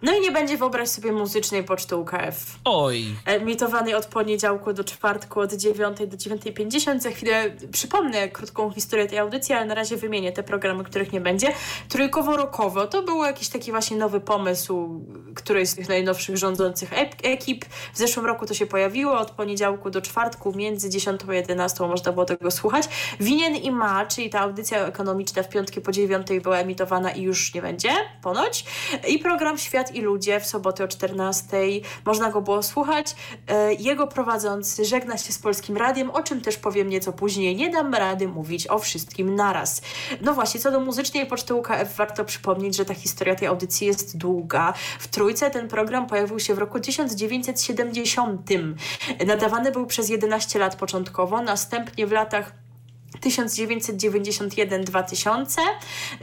No 0.02 0.12
i 0.12 0.20
nie 0.20 0.32
będzie, 0.32 0.56
wyobraź 0.56 0.88
sobie, 0.88 1.12
muzycznej 1.12 1.64
poczty 1.64 1.96
UKF. 1.96 2.58
Oj, 2.64 3.04
Emitowanej 3.24 3.94
od 3.94 4.06
poniedziałku 4.06 4.72
do 4.72 4.84
czwartku 4.84 5.40
od 5.40 5.52
9 5.52 5.98
do 5.98 6.16
9.50. 6.16 7.00
Za 7.00 7.10
chwilę 7.10 7.56
przypomnę 7.72 8.28
krótką 8.28 8.70
historię 8.70 9.06
tej 9.06 9.18
audycji, 9.18 9.54
ale 9.54 9.66
na 9.66 9.74
razie 9.74 9.96
wymienię 9.96 10.32
te 10.32 10.42
programy, 10.42 10.84
których 10.84 11.12
nie 11.12 11.20
będzie. 11.20 11.52
Trójkowo-rokowo 11.88 12.86
to 12.86 13.02
był 13.02 13.24
jakiś 13.24 13.48
taki 13.48 13.70
właśnie 13.70 13.96
nowy 13.96 14.20
pomysł 14.20 15.04
którejś 15.34 15.68
z 15.68 15.74
tych 15.74 15.88
najnowszych 15.88 16.36
rządzących 16.36 16.90
ekip. 17.22 17.64
W 17.94 17.98
zeszłym 17.98 18.26
roku 18.26 18.46
to 18.46 18.54
się 18.54 18.66
pojawiło. 18.66 19.18
Od 19.18 19.30
poniedziałku 19.30 19.90
do 19.90 20.02
czwartku 20.02 20.52
między 20.52 20.90
10 20.90 21.20
a 21.28 21.34
11 21.34 21.84
można 21.84 22.12
było 22.12 22.24
tego 22.24 22.50
słuchać. 22.50 22.88
Winien 23.20 23.56
i 23.56 23.70
ma, 23.70 24.06
czyli 24.06 24.30
ta 24.30 24.40
audycja 24.40 24.86
ekonomiczna 24.86 25.42
w 25.42 25.48
piątki 25.48 25.80
po 25.80 25.92
9 25.92 26.26
była 26.42 26.58
emitowana 26.58 27.10
i 27.10 27.22
już 27.22 27.54
nie 27.54 27.62
będzie, 27.62 27.90
ponoć. 28.22 28.64
I 29.08 29.18
program 29.18 29.58
Świat 29.58 29.75
i 29.94 30.00
Ludzie 30.00 30.40
w 30.40 30.46
sobotę 30.46 30.84
o 30.84 30.88
14 30.88 31.56
można 32.04 32.30
go 32.30 32.40
było 32.40 32.62
słuchać. 32.62 33.16
E, 33.48 33.74
Jego 33.74 34.06
prowadzący 34.06 34.84
żegna 34.84 35.18
się 35.18 35.32
z 35.32 35.38
Polskim 35.38 35.76
Radiem, 35.76 36.10
o 36.10 36.22
czym 36.22 36.40
też 36.40 36.56
powiem 36.56 36.88
nieco 36.88 37.12
później. 37.12 37.56
Nie 37.56 37.70
dam 37.70 37.94
rady 37.94 38.28
mówić 38.28 38.66
o 38.66 38.78
wszystkim 38.78 39.34
naraz. 39.34 39.82
No 40.20 40.34
właśnie, 40.34 40.60
co 40.60 40.70
do 40.70 40.80
muzycznej 40.80 41.26
poczty 41.26 41.54
UKF 41.54 41.96
warto 41.96 42.24
przypomnieć, 42.24 42.76
że 42.76 42.84
ta 42.84 42.94
historia 42.94 43.34
tej 43.34 43.48
audycji 43.48 43.86
jest 43.86 44.16
długa. 44.16 44.74
W 44.98 45.08
Trójce 45.08 45.50
ten 45.50 45.68
program 45.68 46.06
pojawił 46.06 46.40
się 46.40 46.54
w 46.54 46.58
roku 46.58 46.80
1970. 46.80 48.50
Nadawany 49.26 49.72
był 49.72 49.86
przez 49.86 50.08
11 50.08 50.58
lat 50.58 50.76
początkowo, 50.76 51.42
następnie 51.42 52.06
w 52.06 52.12
latach 52.12 52.65
1991-2000. 53.20 55.60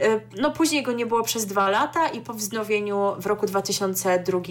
Y, 0.00 0.20
No 0.36 0.50
później 0.50 0.82
go 0.82 0.92
nie 0.92 1.06
było 1.06 1.22
przez 1.22 1.46
dwa 1.46 1.68
lata 1.68 2.08
i 2.08 2.20
po 2.20 2.34
wznowieniu 2.34 3.14
w 3.18 3.26
roku 3.26 3.46
2002 3.46 4.38
y, 4.38 4.42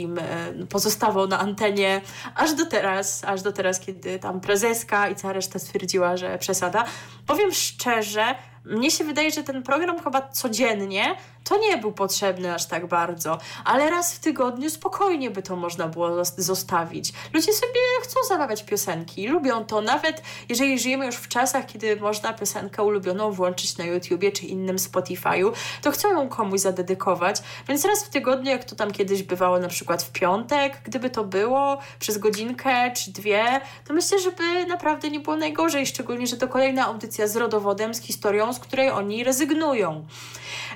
pozostawał 0.70 1.28
na 1.28 1.40
antenie 1.40 2.02
aż 2.36 2.54
do 2.54 2.66
teraz, 2.66 3.24
aż 3.24 3.42
do 3.42 3.52
teraz, 3.52 3.80
kiedy 3.80 4.20
tam 4.20 4.42
prezeska 4.42 5.10
i 5.10 5.16
cała 5.16 5.34
reszta 5.34 5.60
stwierdziła, 5.60 6.18
że 6.18 6.38
przesada. 6.38 6.86
Powiem 7.28 7.52
szczerze, 7.52 8.36
mnie 8.66 8.92
się 8.92 9.04
wydaje, 9.04 9.32
że 9.32 9.44
ten 9.44 9.64
program 9.64 10.04
chyba 10.04 10.22
codziennie 10.22 11.16
to 11.44 11.58
nie 11.58 11.78
był 11.78 11.92
potrzebny 11.92 12.54
aż 12.54 12.66
tak 12.66 12.88
bardzo, 12.88 13.38
ale 13.66 13.90
raz 13.90 14.14
w 14.14 14.20
tygodniu 14.20 14.70
spokojnie 14.70 15.32
by 15.32 15.42
to 15.42 15.56
można 15.56 15.88
było 15.88 16.26
zostawić. 16.38 17.14
Ludzie 17.34 17.54
sobie 17.54 17.80
chcą 18.02 18.20
zamawiać 18.28 18.64
piosenki, 18.64 19.28
lubią 19.28 19.66
to, 19.66 19.82
nawet 19.82 20.22
jeżeli 20.50 20.80
żyjemy 20.80 21.06
już 21.06 21.16
w 21.16 21.28
czasach, 21.28 21.66
kiedy 21.66 21.96
można 21.96 22.34
piosenkę 22.34 22.84
ulubioną 22.84 23.32
włączyć 23.32 23.78
na 23.78 23.86
YouTubie 23.86 24.32
czy 24.32 24.46
innym 24.46 24.76
Spotify'u, 24.76 25.52
to 25.82 25.92
chcą 25.92 26.12
ją 26.12 26.30
komuś 26.30 26.60
zadedykować, 26.60 27.42
więc 27.68 27.86
raz 27.86 28.04
w 28.04 28.10
tygodniu, 28.10 28.52
jak 28.52 28.64
to 28.64 28.76
tam 28.76 28.92
kiedyś 28.92 29.24
bywało 29.24 29.60
na 29.60 29.68
przykład 29.68 30.04
w 30.04 30.12
piątek, 30.12 30.82
gdyby 30.84 31.10
to 31.10 31.24
było 31.24 31.78
przez 32.00 32.18
godzinkę 32.18 32.92
czy 32.92 33.12
dwie, 33.12 33.62
to 33.88 33.94
myślę, 33.94 34.20
żeby 34.20 34.66
naprawdę 34.66 35.10
nie 35.10 35.20
było 35.20 35.36
najgorzej, 35.36 35.86
szczególnie, 35.86 36.28
że 36.28 36.38
to 36.38 36.48
kolejna 36.48 36.86
audycja 36.86 37.28
z 37.28 37.36
rodowodem, 37.36 37.94
z 37.94 38.02
historią, 38.02 38.54
z 38.54 38.60
której 38.60 38.90
oni 38.90 39.24
rezygnują. 39.24 40.06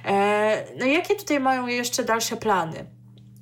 E, 0.08 0.66
no 0.80 0.86
jakie 0.86 1.16
tutaj 1.16 1.40
mają 1.40 1.68
jeszcze 1.68 2.04
dalsze 2.04 2.38
plany? 2.38 2.86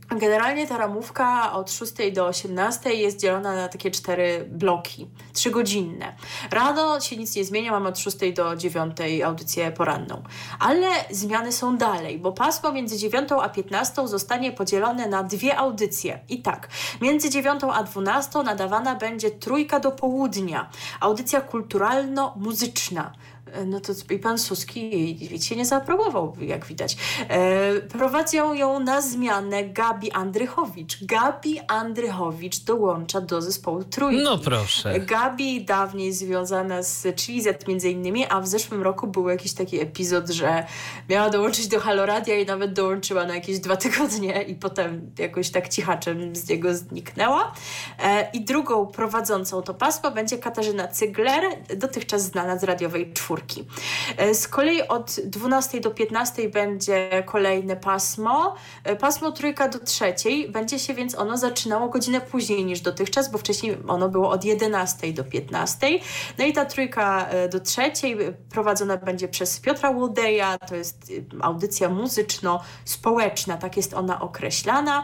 Generalnie 0.09 0.67
ta 0.67 0.77
ramówka 0.77 1.53
od 1.53 1.71
6 1.71 1.93
do 2.13 2.27
18 2.27 2.93
jest 2.93 3.19
dzielona 3.19 3.55
na 3.55 3.67
takie 3.67 3.91
cztery 3.91 4.45
bloki, 4.51 5.07
trzygodzinne. 5.33 6.15
Rano 6.51 7.01
się 7.01 7.17
nic 7.17 7.35
nie 7.35 7.45
zmienia, 7.45 7.71
mamy 7.71 7.89
od 7.89 7.99
6 7.99 8.17
do 8.35 8.55
9 8.55 8.97
audycję 9.25 9.71
poranną. 9.71 10.23
Ale 10.59 10.87
zmiany 11.11 11.51
są 11.51 11.77
dalej, 11.77 12.19
bo 12.19 12.31
pasmo 12.31 12.71
między 12.71 12.97
9 12.97 13.29
a 13.41 13.49
15 13.49 14.07
zostanie 14.07 14.51
podzielone 14.51 15.07
na 15.07 15.23
dwie 15.23 15.57
audycje. 15.57 16.19
I 16.29 16.41
tak, 16.41 16.67
między 17.01 17.29
9 17.29 17.61
a 17.73 17.83
12 17.83 18.39
nadawana 18.43 18.95
będzie 18.95 19.31
trójka 19.31 19.79
do 19.79 19.91
południa, 19.91 20.69
audycja 20.99 21.41
kulturalno-muzyczna 21.41 23.11
no 23.65 23.79
to 23.79 23.93
i 24.13 24.19
pan 24.19 24.37
Suski 24.37 25.15
wiecie, 25.31 25.55
nie 25.55 25.65
zaaprobował, 25.65 26.35
jak 26.41 26.65
widać. 26.65 26.97
E, 27.29 27.81
prowadzą 27.81 28.53
ją 28.53 28.79
na 28.79 29.01
zmianę 29.01 29.63
Gabi 29.63 30.11
Andrychowicz. 30.11 31.03
Gabi 31.03 31.59
Andrychowicz 31.67 32.59
dołącza 32.59 33.21
do 33.21 33.41
zespołu 33.41 33.83
Trójki. 33.83 34.23
No 34.23 34.37
proszę. 34.37 34.99
Gabi 34.99 35.65
dawniej 35.65 36.13
związana 36.13 36.83
z 36.83 37.15
Chili 37.15 37.41
Z 37.41 37.67
między 37.67 37.89
innymi, 37.89 38.25
a 38.29 38.41
w 38.41 38.47
zeszłym 38.47 38.83
roku 38.83 39.07
był 39.07 39.29
jakiś 39.29 39.53
taki 39.53 39.79
epizod, 39.79 40.29
że 40.29 40.65
miała 41.09 41.29
dołączyć 41.29 41.67
do 41.67 41.79
Haloradia 41.79 42.39
i 42.39 42.45
nawet 42.45 42.73
dołączyła 42.73 43.25
na 43.25 43.35
jakieś 43.35 43.59
dwa 43.59 43.77
tygodnie 43.77 44.41
i 44.43 44.55
potem 44.55 45.11
jakoś 45.19 45.49
tak 45.49 45.69
cichaczem 45.69 46.35
z 46.35 46.49
niego 46.49 46.75
zniknęła. 46.75 47.53
E, 48.03 48.29
I 48.33 48.45
drugą 48.45 48.87
prowadzącą 48.87 49.61
to 49.61 49.73
pasmo 49.73 50.11
będzie 50.11 50.37
Katarzyna 50.37 50.87
Cygler, 50.87 51.43
dotychczas 51.77 52.21
znana 52.21 52.57
z 52.57 52.63
radiowej 52.63 53.13
czwórki. 53.13 53.34
E, 54.17 54.35
z 54.35 54.47
kolei 54.47 54.87
od 54.87 55.15
12 55.25 55.81
do 55.81 55.91
15 55.91 56.49
będzie 56.49 57.23
kolejne 57.25 57.75
pasmo. 57.75 58.55
E, 58.83 58.95
pasmo 58.95 59.31
trójka 59.31 59.67
do 59.67 59.79
trzeciej. 59.79 60.49
Będzie 60.49 60.79
się 60.79 60.93
więc 60.93 61.15
ono 61.15 61.37
zaczynało 61.37 61.89
godzinę 61.89 62.21
później 62.21 62.65
niż 62.65 62.81
dotychczas, 62.81 63.31
bo 63.31 63.37
wcześniej 63.37 63.77
ono 63.87 64.09
było 64.09 64.29
od 64.29 64.43
11 64.45 65.13
do 65.13 65.23
15. 65.23 65.87
No 66.37 66.45
i 66.45 66.53
ta 66.53 66.65
trójka 66.65 67.27
e, 67.27 67.49
do 67.49 67.59
trzeciej 67.59 68.17
prowadzona 68.49 68.97
będzie 68.97 69.27
przez 69.27 69.59
Piotra 69.59 69.89
Łodeja. 69.89 70.57
To 70.57 70.75
jest 70.75 71.11
audycja 71.41 71.89
muzyczno-społeczna, 71.89 73.57
tak 73.57 73.77
jest 73.77 73.93
ona 73.93 74.21
określana. 74.21 75.03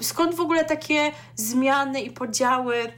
Skąd 0.00 0.34
w 0.34 0.40
ogóle 0.40 0.64
takie 0.64 1.12
zmiany 1.36 2.00
i 2.00 2.10
podziały 2.10 2.92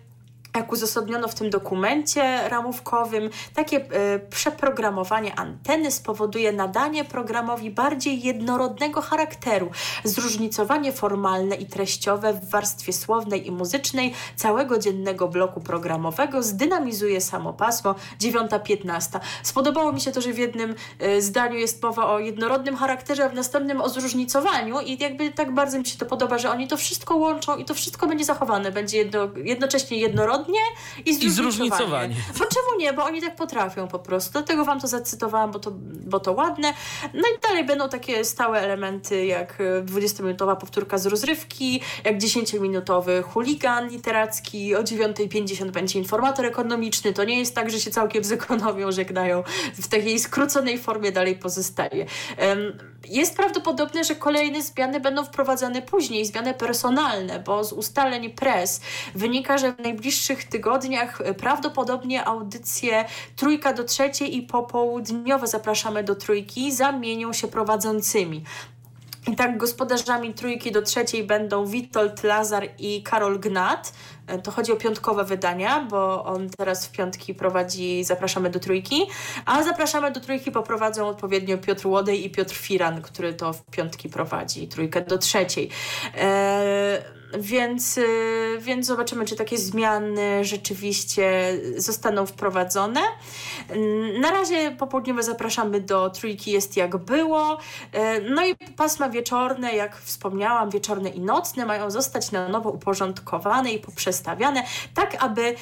jak 0.56 0.72
uzasadniono 0.72 1.28
w 1.28 1.34
tym 1.34 1.50
dokumencie 1.50 2.48
ramówkowym, 2.48 3.30
takie 3.54 3.76
y, 3.76 4.20
przeprogramowanie 4.30 5.38
anteny 5.38 5.90
spowoduje 5.90 6.52
nadanie 6.52 7.04
programowi 7.04 7.70
bardziej 7.70 8.22
jednorodnego 8.22 9.00
charakteru, 9.00 9.70
zróżnicowanie 10.04 10.92
formalne 10.92 11.56
i 11.56 11.66
treściowe 11.66 12.32
w 12.32 12.50
warstwie 12.50 12.92
słownej 12.92 13.46
i 13.46 13.50
muzycznej 13.50 14.14
całego 14.36 14.78
dziennego 14.78 15.28
bloku 15.28 15.60
programowego 15.60 16.42
zdynamizuje 16.42 17.20
samo 17.20 17.52
pasmo 17.52 17.94
9.15. 18.20 19.20
Spodobało 19.42 19.92
mi 19.92 20.00
się 20.00 20.12
to, 20.12 20.20
że 20.20 20.32
w 20.32 20.38
jednym 20.38 20.74
y, 21.02 21.22
zdaniu 21.22 21.58
jest 21.58 21.82
mowa 21.82 22.06
o 22.06 22.18
jednorodnym 22.18 22.76
charakterze, 22.76 23.24
a 23.24 23.28
w 23.28 23.34
następnym 23.34 23.80
o 23.80 23.88
zróżnicowaniu 23.88 24.80
i 24.80 24.98
jakby 24.98 25.30
tak 25.30 25.54
bardzo 25.54 25.78
mi 25.78 25.86
się 25.86 25.98
to 25.98 26.06
podoba, 26.06 26.38
że 26.38 26.50
oni 26.50 26.68
to 26.68 26.76
wszystko 26.76 27.16
łączą 27.16 27.56
i 27.56 27.64
to 27.64 27.74
wszystko 27.74 28.06
będzie 28.06 28.24
zachowane, 28.24 28.72
będzie 28.72 28.98
jedno, 28.98 29.28
jednocześnie 29.44 29.96
jednorodne 29.96 30.41
różnorodnie 30.42 30.60
i 31.06 31.14
zróżnicowanie. 31.14 31.28
I 31.28 31.30
zróżnicowanie. 31.30 32.14
Bo 32.38 32.44
czemu 32.44 32.78
nie? 32.78 32.92
Bo 32.92 33.04
oni 33.04 33.20
tak 33.20 33.36
potrafią 33.36 33.88
po 33.88 33.98
prostu. 33.98 34.32
Dlatego 34.32 34.64
wam 34.64 34.80
to 34.80 34.88
zacytowałam, 34.88 35.50
bo 35.50 35.58
to, 35.58 35.72
bo 36.06 36.20
to 36.20 36.32
ładne. 36.32 36.74
No 37.14 37.20
i 37.20 37.40
dalej 37.42 37.64
będą 37.64 37.88
takie 37.88 38.24
stałe 38.24 38.60
elementy 38.60 39.26
jak 39.26 39.58
20-minutowa 39.84 40.56
powtórka 40.56 40.98
z 40.98 41.06
rozrywki, 41.06 41.80
jak 42.04 42.18
10-minutowy 42.18 43.22
chuligan 43.22 43.88
literacki, 43.88 44.74
o 44.74 44.82
9.50 44.82 45.70
będzie 45.70 45.98
informator 45.98 46.46
ekonomiczny. 46.46 47.12
To 47.12 47.24
nie 47.24 47.38
jest 47.38 47.54
tak, 47.54 47.70
że 47.70 47.80
się 47.80 47.90
całkiem 47.90 48.24
z 48.24 48.32
ekonomią 48.32 48.92
żegnają. 48.92 49.42
W 49.74 49.88
takiej 49.88 50.18
skróconej 50.18 50.78
formie 50.78 51.12
dalej 51.12 51.36
pozostaje. 51.36 52.06
Jest 53.08 53.36
prawdopodobne, 53.36 54.04
że 54.04 54.14
kolejne 54.14 54.62
zmiany 54.62 55.00
będą 55.00 55.24
wprowadzane 55.24 55.82
później, 55.82 56.26
zmiany 56.26 56.54
personalne, 56.54 57.38
bo 57.38 57.64
z 57.64 57.72
ustaleń 57.72 58.30
pres 58.30 58.80
wynika, 59.14 59.58
że 59.58 59.72
w 59.72 59.78
najbliższych 59.78 60.31
najbliższych 60.32 60.44
tygodniach 60.44 61.22
prawdopodobnie 61.38 62.24
audycje 62.24 63.04
trójka 63.36 63.72
do 63.72 63.84
trzeciej 63.84 64.36
i 64.36 64.42
popołudniowe 64.42 65.46
zapraszamy 65.46 66.04
do 66.04 66.14
trójki 66.14 66.72
zamienią 66.72 67.32
się 67.32 67.48
prowadzącymi. 67.48 68.44
I 69.28 69.36
tak 69.36 69.58
gospodarzami 69.58 70.34
trójki 70.34 70.72
do 70.72 70.82
trzeciej 70.82 71.24
będą 71.24 71.66
Witold 71.66 72.22
Lazar 72.24 72.68
i 72.78 73.02
Karol 73.02 73.38
Gnat. 73.38 73.92
To 74.42 74.50
chodzi 74.50 74.72
o 74.72 74.76
piątkowe 74.76 75.24
wydania, 75.24 75.86
bo 75.90 76.24
on 76.24 76.50
teraz 76.50 76.86
w 76.86 76.90
piątki 76.90 77.34
prowadzi 77.34 78.04
Zapraszamy 78.04 78.50
do 78.50 78.60
Trójki, 78.60 79.06
a 79.46 79.62
Zapraszamy 79.62 80.10
do 80.10 80.20
Trójki 80.20 80.50
poprowadzą 80.50 81.08
odpowiednio 81.08 81.58
Piotr 81.58 81.86
Łodej 81.86 82.26
i 82.26 82.30
Piotr 82.30 82.54
Firan, 82.54 83.02
który 83.02 83.34
to 83.34 83.52
w 83.52 83.62
piątki 83.62 84.08
prowadzi 84.08 84.68
Trójkę 84.68 85.00
do 85.00 85.18
trzeciej. 85.18 85.70
Eee 86.16 87.21
więc, 87.38 87.98
y, 87.98 88.58
więc 88.60 88.86
zobaczymy, 88.86 89.24
czy 89.24 89.36
takie 89.36 89.58
zmiany 89.58 90.44
rzeczywiście 90.44 91.58
zostaną 91.76 92.26
wprowadzone. 92.26 93.00
Na 94.20 94.30
razie 94.30 94.70
popołudniowe 94.70 95.22
zapraszamy 95.22 95.80
do 95.80 96.10
trójki 96.10 96.50
jest 96.50 96.76
jak 96.76 96.96
było. 96.96 97.54
Y, 97.54 97.98
no 98.30 98.46
i 98.46 98.54
pasma 98.76 99.08
wieczorne, 99.08 99.74
jak 99.74 99.96
wspomniałam, 99.96 100.70
wieczorne 100.70 101.10
i 101.10 101.20
nocne 101.20 101.66
mają 101.66 101.90
zostać 101.90 102.32
na 102.32 102.48
nowo 102.48 102.70
uporządkowane 102.70 103.72
i 103.72 103.78
poprzestawiane, 103.78 104.64
tak 104.94 105.24
aby 105.24 105.42
y, 105.42 105.54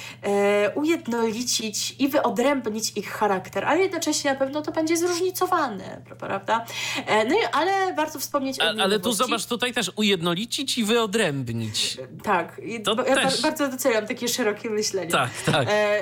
ujednolicić 0.75 1.97
i 1.99 2.09
wyodrębnić 2.09 2.93
ich 2.97 3.11
charakter, 3.11 3.65
ale 3.65 3.81
jednocześnie 3.81 4.33
na 4.33 4.39
pewno 4.39 4.63
to 4.63 4.73
będzie 4.73 4.97
zróżnicowane, 4.97 6.03
prawda? 6.19 6.65
No 7.29 7.35
i, 7.35 7.39
ale 7.53 7.95
warto 7.95 8.19
wspomnieć 8.19 8.61
o 8.61 8.63
Ale 8.63 9.01
tu 9.01 9.13
zobacz, 9.13 9.47
tutaj 9.47 9.73
też 9.73 9.93
ujednolicić 9.97 10.79
i 10.79 10.85
wyodrębnić 10.85 11.60
Tak, 12.23 12.61
to 12.85 13.07
ja 13.07 13.15
też... 13.15 13.43
bardzo 13.43 13.69
doceniam 13.69 14.07
takie 14.07 14.29
szerokie 14.29 14.71
myślenie. 14.71 15.11
Tak, 15.11 15.31
tak. 15.47 15.69
E, 15.69 15.71
e, 15.71 16.01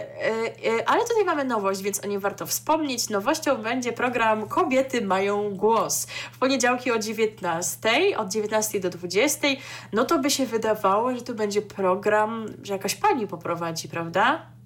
e, 0.78 0.88
ale 0.88 1.02
tutaj 1.02 1.24
mamy 1.24 1.44
nowość, 1.44 1.82
więc 1.82 2.04
o 2.04 2.06
niej 2.06 2.18
warto 2.18 2.46
wspomnieć. 2.46 3.08
Nowością 3.08 3.56
będzie 3.56 3.92
program 3.92 4.48
Kobiety 4.48 5.02
mają 5.02 5.56
głos. 5.56 6.06
W 6.32 6.38
poniedziałki 6.38 6.92
o 6.92 6.98
19, 6.98 7.90
od 8.16 8.32
19 8.32 8.80
do 8.80 8.90
20. 8.90 9.48
No 9.92 10.04
to 10.04 10.18
by 10.18 10.30
się 10.30 10.46
wydawało, 10.46 11.14
że 11.14 11.22
to 11.22 11.34
będzie 11.34 11.62
program, 11.62 12.46
że 12.62 12.72
jakaś 12.72 12.94
pani 12.94 13.26
poprowadzi, 13.26 13.88
prawda? 13.88 14.57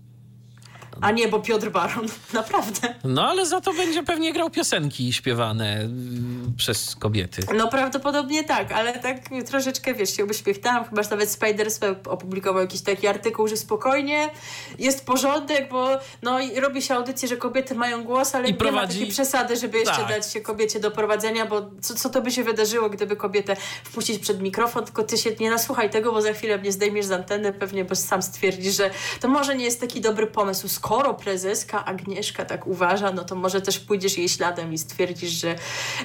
A 1.03 1.11
nie, 1.11 1.29
bo 1.29 1.41
Piotr 1.41 1.71
Baron, 1.71 2.07
naprawdę. 2.33 2.95
No 3.05 3.29
ale 3.29 3.47
za 3.47 3.61
to 3.61 3.73
będzie 3.73 4.03
pewnie 4.03 4.33
grał 4.33 4.51
piosenki 4.51 5.13
śpiewane 5.13 5.81
mm, 5.81 6.53
przez 6.57 6.97
kobiety. 6.97 7.43
No 7.57 7.69
prawdopodobnie 7.69 8.45
tak, 8.45 8.73
ale 8.73 8.99
tak 8.99 9.19
troszeczkę, 9.49 9.95
wiesz, 9.95 10.17
się 10.17 10.25
uśmiechnęłam, 10.25 10.85
chyba 10.85 11.03
że 11.03 11.11
nawet 11.11 11.31
Spiders 11.31 11.81
opublikował 12.09 12.63
jakiś 12.63 12.81
taki 12.81 13.07
artykuł, 13.07 13.49
że 13.49 13.57
spokojnie, 13.57 14.31
jest 14.79 15.07
porządek, 15.07 15.69
bo 15.71 15.89
no 16.23 16.41
i 16.41 16.61
robi 16.61 16.83
się 16.83 16.95
audycję, 16.95 17.29
że 17.29 17.37
kobiety 17.37 17.75
mają 17.75 18.05
głos, 18.05 18.35
ale 18.35 18.49
I 18.49 18.53
nie 18.53 18.59
prowadzi... 18.59 18.77
ma 18.77 18.87
takiej 19.01 19.07
przesady, 19.07 19.57
żeby 19.57 19.79
jeszcze 19.79 19.97
tak. 19.97 20.09
dać 20.09 20.33
się 20.33 20.41
kobiecie 20.41 20.81
do 20.81 20.91
prowadzenia, 20.91 21.47
bo 21.47 21.71
co, 21.81 21.95
co 21.95 22.11
to 22.11 22.23
by 22.23 22.31
się 22.31 22.45
wydarzyło, 22.45 22.91
gdyby 22.91 23.17
kobietę 23.17 23.57
wpuścić 23.85 24.19
przed 24.19 24.43
mikrofon, 24.43 24.85
tylko 24.85 25.03
ty 25.03 25.19
się 25.19 25.31
nie 25.41 25.51
nasłuchaj 25.51 25.91
tego, 25.91 26.13
bo 26.13 26.23
za 26.23 26.33
chwilę 26.33 26.59
mnie 26.59 26.73
zdejmiesz 26.73 27.07
z 27.07 27.13
anteny, 27.13 27.53
pewnie 27.53 27.85
bo 27.85 27.95
sam 27.97 28.23
stwierdzisz, 28.23 28.77
że 28.77 28.91
to 29.21 29.29
może 29.29 29.57
nie 29.57 29.65
jest 29.65 29.81
taki 29.81 30.01
dobry 30.01 30.27
pomysł, 30.27 30.69
skoro 30.69 30.92
skoro 30.93 31.15
prezeska 31.15 31.85
Agnieszka 31.85 32.45
tak 32.45 32.67
uważa, 32.67 33.13
no 33.13 33.25
to 33.25 33.35
może 33.35 33.61
też 33.61 33.79
pójdziesz 33.79 34.19
jej 34.19 34.29
śladem 34.29 34.73
i 34.73 34.79
stwierdzisz, 34.79 35.31
że, 35.31 35.55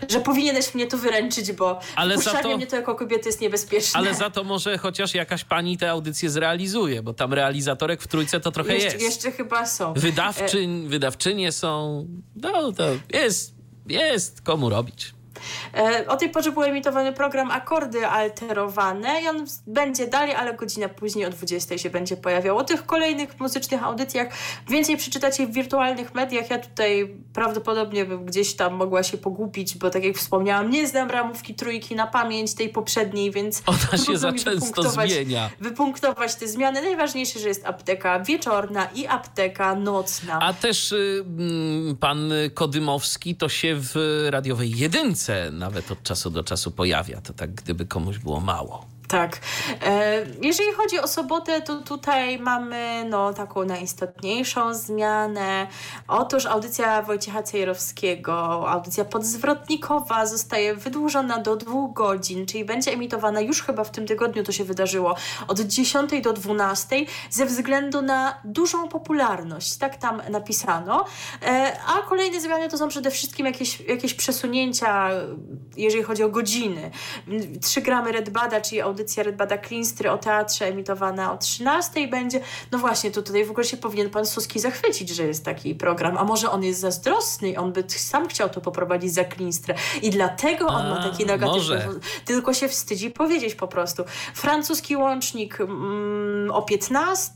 że 0.10 0.20
powinieneś 0.20 0.76
mnie 0.76 0.88
tu 0.88 0.98
wyręczyć, 0.98 1.52
bo 1.52 1.80
ale 1.96 2.18
to, 2.18 2.56
mnie 2.58 2.68
to 2.68 2.76
jako 2.76 2.96
kobiety 2.96 3.30
jest 3.30 3.42
niebezpieczne. 3.42 4.00
Ale 4.00 4.14
za 4.14 4.30
to 4.30 4.44
może 4.44 4.78
chociaż 4.78 5.16
jakaś 5.16 5.44
pani 5.44 5.78
tę 5.78 5.92
audycję 5.92 6.30
zrealizuje, 6.30 7.04
bo 7.04 7.14
tam 7.14 7.34
realizatorek 7.34 8.02
w 8.02 8.08
trójce 8.08 8.40
to 8.40 8.52
trochę 8.52 8.74
jeszcze, 8.74 8.90
jest. 8.94 9.02
Jeszcze 9.02 9.32
chyba 9.32 9.66
są. 9.66 9.94
Wydawczyń, 9.94 10.86
e... 10.86 10.90
wydawczynie 10.90 11.52
są, 11.52 12.06
no 12.36 12.72
to 12.72 12.84
jest, 13.14 13.56
jest 13.88 14.42
komu 14.42 14.70
robić. 14.70 15.17
E, 15.74 16.08
o 16.08 16.18
tej 16.18 16.30
porze 16.30 16.52
był 16.52 16.64
emitowany 16.64 17.14
program 17.14 17.52
Akordy 17.52 18.08
Alterowane 18.08 19.22
i 19.22 19.28
on 19.28 19.46
będzie 19.68 20.08
dalej, 20.08 20.36
ale 20.36 20.54
godzinę 20.54 20.90
później 20.90 21.26
o 21.26 21.30
20 21.30 21.78
się 21.78 21.90
będzie 21.90 22.18
pojawiał. 22.18 22.58
O 22.58 22.64
tych 22.64 22.86
kolejnych 22.86 23.40
muzycznych 23.40 23.84
audycjach 23.84 24.28
więcej 24.70 24.98
przeczytacie 24.98 25.48
w 25.48 25.52
wirtualnych 25.52 26.16
mediach. 26.16 26.50
Ja 26.50 26.58
tutaj 26.58 27.16
prawdopodobnie 27.34 28.06
bym 28.06 28.26
gdzieś 28.26 28.54
tam 28.54 28.74
mogła 28.74 29.04
się 29.04 29.18
pogubić, 29.18 29.78
bo 29.78 29.90
tak 29.90 30.04
jak 30.04 30.18
wspomniałam, 30.18 30.70
nie 30.70 30.88
znam 30.88 31.12
ramówki 31.12 31.56
trójki 31.56 31.96
na 31.96 32.08
pamięć 32.08 32.54
tej 32.54 32.70
poprzedniej, 32.70 33.32
więc 33.32 33.64
ona 33.92 34.04
się 34.06 34.18
za 34.18 34.34
często 34.34 34.90
zmienia. 34.90 35.50
Wypunktować 35.60 36.36
te 36.36 36.48
zmiany. 36.48 36.82
Najważniejsze, 36.82 37.40
że 37.40 37.48
jest 37.48 37.66
apteka 37.66 38.20
wieczorna 38.20 38.88
i 38.96 39.08
apteka 39.08 39.76
nocna. 39.76 40.40
A 40.42 40.54
też 40.54 40.92
y, 40.92 41.26
pan 42.00 42.32
Kodymowski 42.54 43.36
to 43.36 43.50
się 43.50 43.76
w 43.80 43.96
radiowej 44.30 44.78
jedynce 44.78 45.27
nawet 45.52 45.92
od 45.92 46.04
czasu 46.04 46.30
do 46.30 46.44
czasu 46.44 46.72
pojawia. 46.72 47.22
To 47.22 47.34
tak, 47.34 47.54
gdyby 47.54 47.86
komuś 47.86 48.18
było 48.18 48.40
mało. 48.40 48.86
Tak. 49.08 49.40
E, 49.86 50.26
jeżeli 50.42 50.72
chodzi 50.72 51.00
o 51.00 51.08
sobotę, 51.08 51.62
to 51.62 51.82
tutaj 51.82 52.40
mamy 52.40 53.06
no, 53.10 53.34
taką 53.34 53.66
najistotniejszą 53.66 54.74
zmianę. 54.74 55.68
Otóż 56.08 56.46
audycja 56.46 57.02
Wojciecha 57.02 57.44
Cejrowskiego, 57.44 58.70
audycja 58.70 59.06
podzwrotnikowa 59.06 60.26
zostaje 60.26 60.76
wydłużona 60.76 61.38
do 61.38 61.56
dwóch 61.56 61.94
godzin, 61.94 62.46
czyli 62.46 62.66
będzie 62.66 62.92
emitowana 62.92 63.42
już 63.42 63.64
chyba 63.64 63.84
w 63.84 63.92
tym 63.92 64.08
tygodniu 64.08 64.44
to 64.44 64.52
się 64.52 64.64
wydarzyło 64.64 65.16
od 65.48 65.60
10 65.60 66.12
do 66.22 66.34
12 66.34 67.06
ze 67.30 67.46
względu 67.46 68.02
na 68.02 68.42
dużą 68.44 68.88
popularność. 68.88 69.78
Tak 69.78 69.96
tam 69.96 70.22
napisano. 70.30 71.06
E, 71.46 71.78
a 71.88 72.10
kolejne 72.10 72.42
zmiany 72.42 72.70
to 72.70 72.78
są 72.78 72.88
przede 72.88 73.12
wszystkim 73.12 73.46
jakieś, 73.46 73.80
jakieś 73.80 74.14
przesunięcia, 74.14 75.10
jeżeli 75.78 76.04
chodzi 76.04 76.24
o 76.24 76.30
godziny. 76.30 76.92
3 77.62 77.82
gramy 77.82 78.12
Red 78.12 78.30
Bada, 78.30 78.62
czyli 78.62 78.82
audycja 78.82 78.97
audycja 78.98 79.24
Redbada 79.24 79.58
Klinstry 79.58 80.12
o 80.12 80.18
teatrze 80.18 80.66
emitowana 80.66 81.34
o 81.34 81.38
13 81.38 82.08
będzie. 82.08 82.42
No 82.72 82.78
właśnie, 82.78 83.12
to 83.12 83.22
tutaj 83.22 83.46
w 83.46 83.52
ogóle 83.52 83.66
się 83.66 83.78
powinien 83.78 84.10
pan 84.10 84.26
Suski 84.26 84.60
zachwycić, 84.60 85.10
że 85.10 85.24
jest 85.24 85.46
taki 85.46 85.76
program. 85.76 86.18
A 86.18 86.24
może 86.24 86.52
on 86.52 86.64
jest 86.64 86.80
zazdrosny 86.80 87.58
on 87.58 87.74
by 87.74 87.84
sam 87.88 88.28
chciał 88.28 88.50
to 88.50 88.62
poprowadzić 88.62 89.14
za 89.14 89.24
Klinstrę 89.24 89.76
i 90.02 90.10
dlatego 90.10 90.68
on 90.68 90.86
A, 90.86 90.90
ma 90.90 91.10
taki 91.10 91.26
negatywny. 91.26 91.88
Tylko 92.26 92.54
się 92.54 92.68
wstydzi 92.68 93.12
powiedzieć 93.12 93.56
po 93.56 93.68
prostu. 93.68 94.04
Francuski 94.34 94.96
łącznik 94.96 95.62
mm, 95.62 96.52
o 96.52 96.62
15, 96.62 97.34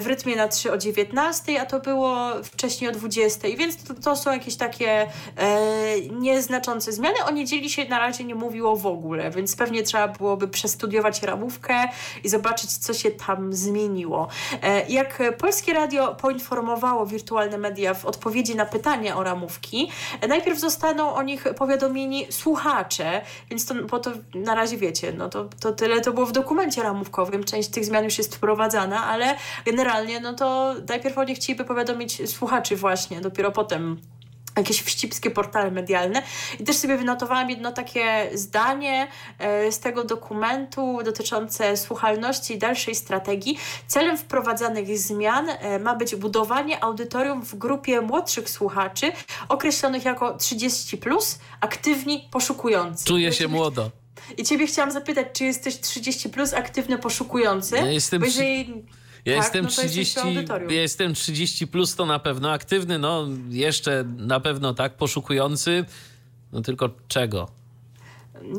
w 0.00 0.06
rytmie 0.06 0.36
na 0.36 0.48
3 0.48 0.72
o 0.72 0.78
19, 0.78 1.60
a 1.60 1.66
to 1.66 1.80
było 1.80 2.42
wcześniej 2.44 2.90
o 2.90 2.92
20. 2.92 3.48
Więc 3.56 3.84
to, 3.84 3.94
to 3.94 4.16
są 4.16 4.32
jakieś 4.32 4.56
takie 4.56 5.08
e, 5.36 6.00
nieznaczące 6.10 6.92
zmiany. 6.92 7.24
O 7.24 7.30
niedzieli 7.30 7.70
się 7.70 7.84
na 7.84 7.98
razie 7.98 8.24
nie 8.24 8.34
mówiło 8.34 8.76
w 8.76 8.86
ogóle, 8.86 9.30
więc 9.30 9.56
pewnie 9.56 9.82
trzeba 9.82 10.08
byłoby 10.08 10.48
przez 10.48 10.71
przestudiować 10.72 11.22
ramówkę 11.22 11.88
i 12.24 12.28
zobaczyć, 12.28 12.76
co 12.76 12.94
się 12.94 13.10
tam 13.10 13.52
zmieniło. 13.52 14.28
E, 14.62 14.88
jak 14.88 15.22
Polskie 15.38 15.72
Radio 15.72 16.14
poinformowało 16.14 17.06
wirtualne 17.06 17.58
media 17.58 17.94
w 17.94 18.04
odpowiedzi 18.04 18.56
na 18.56 18.66
pytania 18.66 19.16
o 19.16 19.22
ramówki, 19.22 19.90
e, 20.20 20.28
najpierw 20.28 20.58
zostaną 20.58 21.14
o 21.14 21.22
nich 21.22 21.44
powiadomieni 21.56 22.26
słuchacze, 22.30 23.22
więc 23.50 23.66
to, 23.66 23.74
bo 23.74 23.98
to 23.98 24.10
na 24.34 24.54
razie 24.54 24.76
wiecie, 24.76 25.12
no 25.12 25.28
to, 25.28 25.48
to 25.60 25.72
tyle 25.72 26.00
to 26.00 26.12
było 26.12 26.26
w 26.26 26.32
dokumencie 26.32 26.82
ramówkowym, 26.82 27.44
część 27.44 27.68
tych 27.68 27.84
zmian 27.84 28.04
już 28.04 28.18
jest 28.18 28.36
wprowadzana, 28.36 29.06
ale 29.06 29.36
generalnie 29.64 30.20
no 30.20 30.32
to 30.34 30.74
najpierw 30.88 31.18
o 31.18 31.24
nich 31.24 31.38
chcieliby 31.38 31.64
powiadomić 31.64 32.30
słuchaczy 32.30 32.76
właśnie, 32.76 33.20
dopiero 33.20 33.52
potem 33.52 34.00
jakieś 34.56 34.82
wścibskie 34.82 35.30
portale 35.30 35.70
medialne. 35.70 36.22
I 36.60 36.64
też 36.64 36.76
sobie 36.76 36.96
wynotowałam 36.96 37.50
jedno 37.50 37.72
takie 37.72 38.30
zdanie 38.34 39.08
e, 39.38 39.72
z 39.72 39.80
tego 39.80 40.04
dokumentu 40.04 40.98
dotyczące 41.04 41.76
słuchalności 41.76 42.54
i 42.54 42.58
dalszej 42.58 42.94
strategii. 42.94 43.58
Celem 43.86 44.18
wprowadzanych 44.18 44.98
zmian 44.98 45.48
e, 45.48 45.78
ma 45.78 45.94
być 45.94 46.16
budowanie 46.16 46.84
audytorium 46.84 47.42
w 47.42 47.54
grupie 47.54 48.00
młodszych 48.00 48.50
słuchaczy, 48.50 49.12
określonych 49.48 50.04
jako 50.04 50.36
30, 50.36 50.96
plus, 50.96 51.38
aktywni 51.60 52.28
poszukujący. 52.30 53.04
Czuję 53.04 53.32
się 53.32 53.48
młodo. 53.48 53.90
I 54.38 54.44
ciebie 54.44 54.66
chciałam 54.66 54.90
zapytać, 54.90 55.26
czy 55.32 55.44
jesteś 55.44 55.80
30 55.80 56.28
plus 56.28 56.54
aktywny 56.54 56.98
poszukujący? 56.98 57.76
Ja 57.76 57.90
jestem. 57.90 58.20
Bo 58.20 58.26
jeżeli 58.26 58.84
ja 59.24 59.34
tak, 59.34 59.42
jestem 59.44 59.64
no 59.64 59.70
30, 59.70 60.20
ja 60.68 60.80
jestem 60.80 61.14
30 61.14 61.66
plus 61.66 61.96
to 61.96 62.06
na 62.06 62.18
pewno 62.18 62.50
aktywny, 62.52 62.98
no 62.98 63.26
jeszcze 63.48 64.04
na 64.16 64.40
pewno 64.40 64.74
tak 64.74 64.96
poszukujący, 64.96 65.84
no 66.52 66.62
tylko 66.62 66.90
czego? 67.08 67.48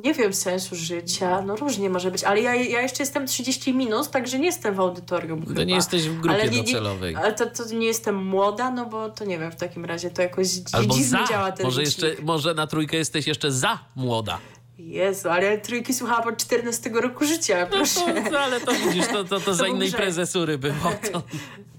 Nie 0.04 0.14
wiem 0.14 0.34
sensu 0.34 0.76
życia, 0.76 1.42
no 1.42 1.56
różnie 1.56 1.90
może 1.90 2.12
być, 2.12 2.24
ale 2.24 2.42
ja, 2.42 2.56
ja 2.56 2.82
jeszcze 2.82 3.04
jestem 3.04 3.28
30 3.28 3.74
minus, 3.74 4.10
także 4.10 4.40
nie 4.40 4.46
jestem 4.46 4.76
w 4.76 4.80
audytorium. 4.80 5.42
To 5.42 5.48
chyba. 5.48 5.64
nie 5.64 5.76
jesteś 5.76 6.10
w 6.10 6.20
grupie 6.20 6.42
ale 6.42 6.52
nie, 6.52 6.64
docelowej. 6.64 7.16
Ale 7.16 7.34
to, 7.34 7.46
to 7.46 7.74
nie 7.74 7.88
jestem 7.88 8.16
młoda, 8.16 8.72
no 8.72 8.86
bo 8.86 9.10
to 9.10 9.26
nie 9.26 9.40
wiem, 9.40 9.52
w 9.52 9.56
takim 9.56 9.86
razie 9.86 10.10
to 10.10 10.22
jakoś 10.22 10.48
Albo 10.72 10.94
dziwnie 10.94 11.10
za. 11.10 11.28
działa 11.30 11.52
ten 11.52 11.66
może 11.66 11.82
jeszcze 11.82 12.16
Może 12.22 12.54
na 12.54 12.68
trójkę 12.68 12.98
jesteś 12.98 13.28
jeszcze 13.28 13.52
za 13.52 13.80
młoda. 13.96 14.40
Jezu, 14.84 15.30
ale 15.30 15.58
trójki 15.58 15.94
słuchałam 15.94 16.28
od 16.28 16.38
14 16.38 16.90
roku 16.90 17.26
życia, 17.26 17.66
proszę. 17.66 18.14
No 18.14 18.32
to, 18.32 18.40
ale 18.40 18.60
to 18.60 18.72
widzisz, 18.72 19.08
to, 19.08 19.24
to, 19.24 19.40
to 19.40 19.54
za 19.54 19.68
innej 19.68 19.92
prezesury 19.92 20.58
było. 20.58 20.92
To. 21.12 21.22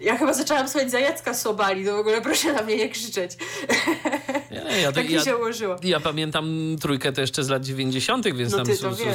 Ja 0.00 0.16
chyba 0.18 0.32
zaczęłam 0.32 0.68
słuchać 0.68 0.90
za 0.90 0.98
Jacka 0.98 1.34
Sobali, 1.34 1.84
to 1.84 1.96
w 1.96 1.98
ogóle 1.98 2.20
proszę 2.20 2.52
na 2.52 2.62
mnie 2.62 2.76
nie 2.76 2.88
krzyczeć. 2.88 3.36
Nie, 4.50 4.80
ja, 4.80 4.92
tak 4.92 5.10
ja, 5.10 5.24
się 5.24 5.36
ułożyło. 5.36 5.76
Ja 5.82 6.00
pamiętam 6.00 6.76
trójkę 6.80 7.12
to 7.12 7.20
jeszcze 7.20 7.44
z 7.44 7.48
lat 7.48 7.64
90., 7.64 8.28
więc 8.34 8.52
no 8.52 8.64
tam 8.64 8.66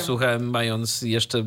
słuchałem 0.05 0.49
mając 0.49 1.01
jeszcze 1.01 1.37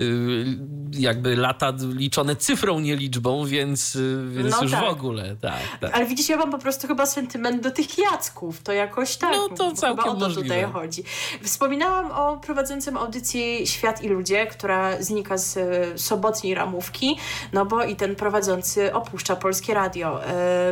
y, 0.00 0.44
jakby 0.92 1.36
lata 1.36 1.72
liczone 1.94 2.36
cyfrą, 2.36 2.80
nie 2.80 2.96
liczbą, 2.96 3.46
więc, 3.46 3.96
y, 3.96 4.28
więc 4.30 4.50
no 4.50 4.62
już 4.62 4.72
tak. 4.72 4.84
w 4.84 4.88
ogóle. 4.88 5.36
Tak, 5.40 5.60
tak. 5.80 5.94
Ale 5.94 6.06
widzicie, 6.06 6.32
ja 6.32 6.38
mam 6.38 6.50
po 6.50 6.58
prostu 6.58 6.88
chyba 6.88 7.06
sentyment 7.06 7.62
do 7.62 7.70
tych 7.70 7.98
Jacków. 7.98 8.62
To 8.62 8.72
jakoś 8.72 9.16
tak. 9.16 9.32
No 9.32 9.48
to 9.48 9.72
całkiem 9.72 10.04
chyba 10.04 10.16
o 10.16 10.20
to 10.20 10.20
możliwe. 10.20 10.42
tutaj 10.42 10.72
chodzi. 10.72 11.04
Wspominałam 11.42 12.10
o 12.10 12.36
prowadzącym 12.36 12.96
audycji 12.96 13.66
Świat 13.66 14.02
i 14.02 14.08
Ludzie, 14.08 14.46
która 14.46 15.02
znika 15.02 15.38
z 15.38 15.56
y, 15.56 15.98
sobotniej 15.98 16.54
ramówki, 16.54 17.16
no 17.52 17.66
bo 17.66 17.84
i 17.84 17.96
ten 17.96 18.16
prowadzący 18.16 18.57
opuszcza 18.92 19.36
Polskie 19.36 19.74
Radio. 19.74 20.20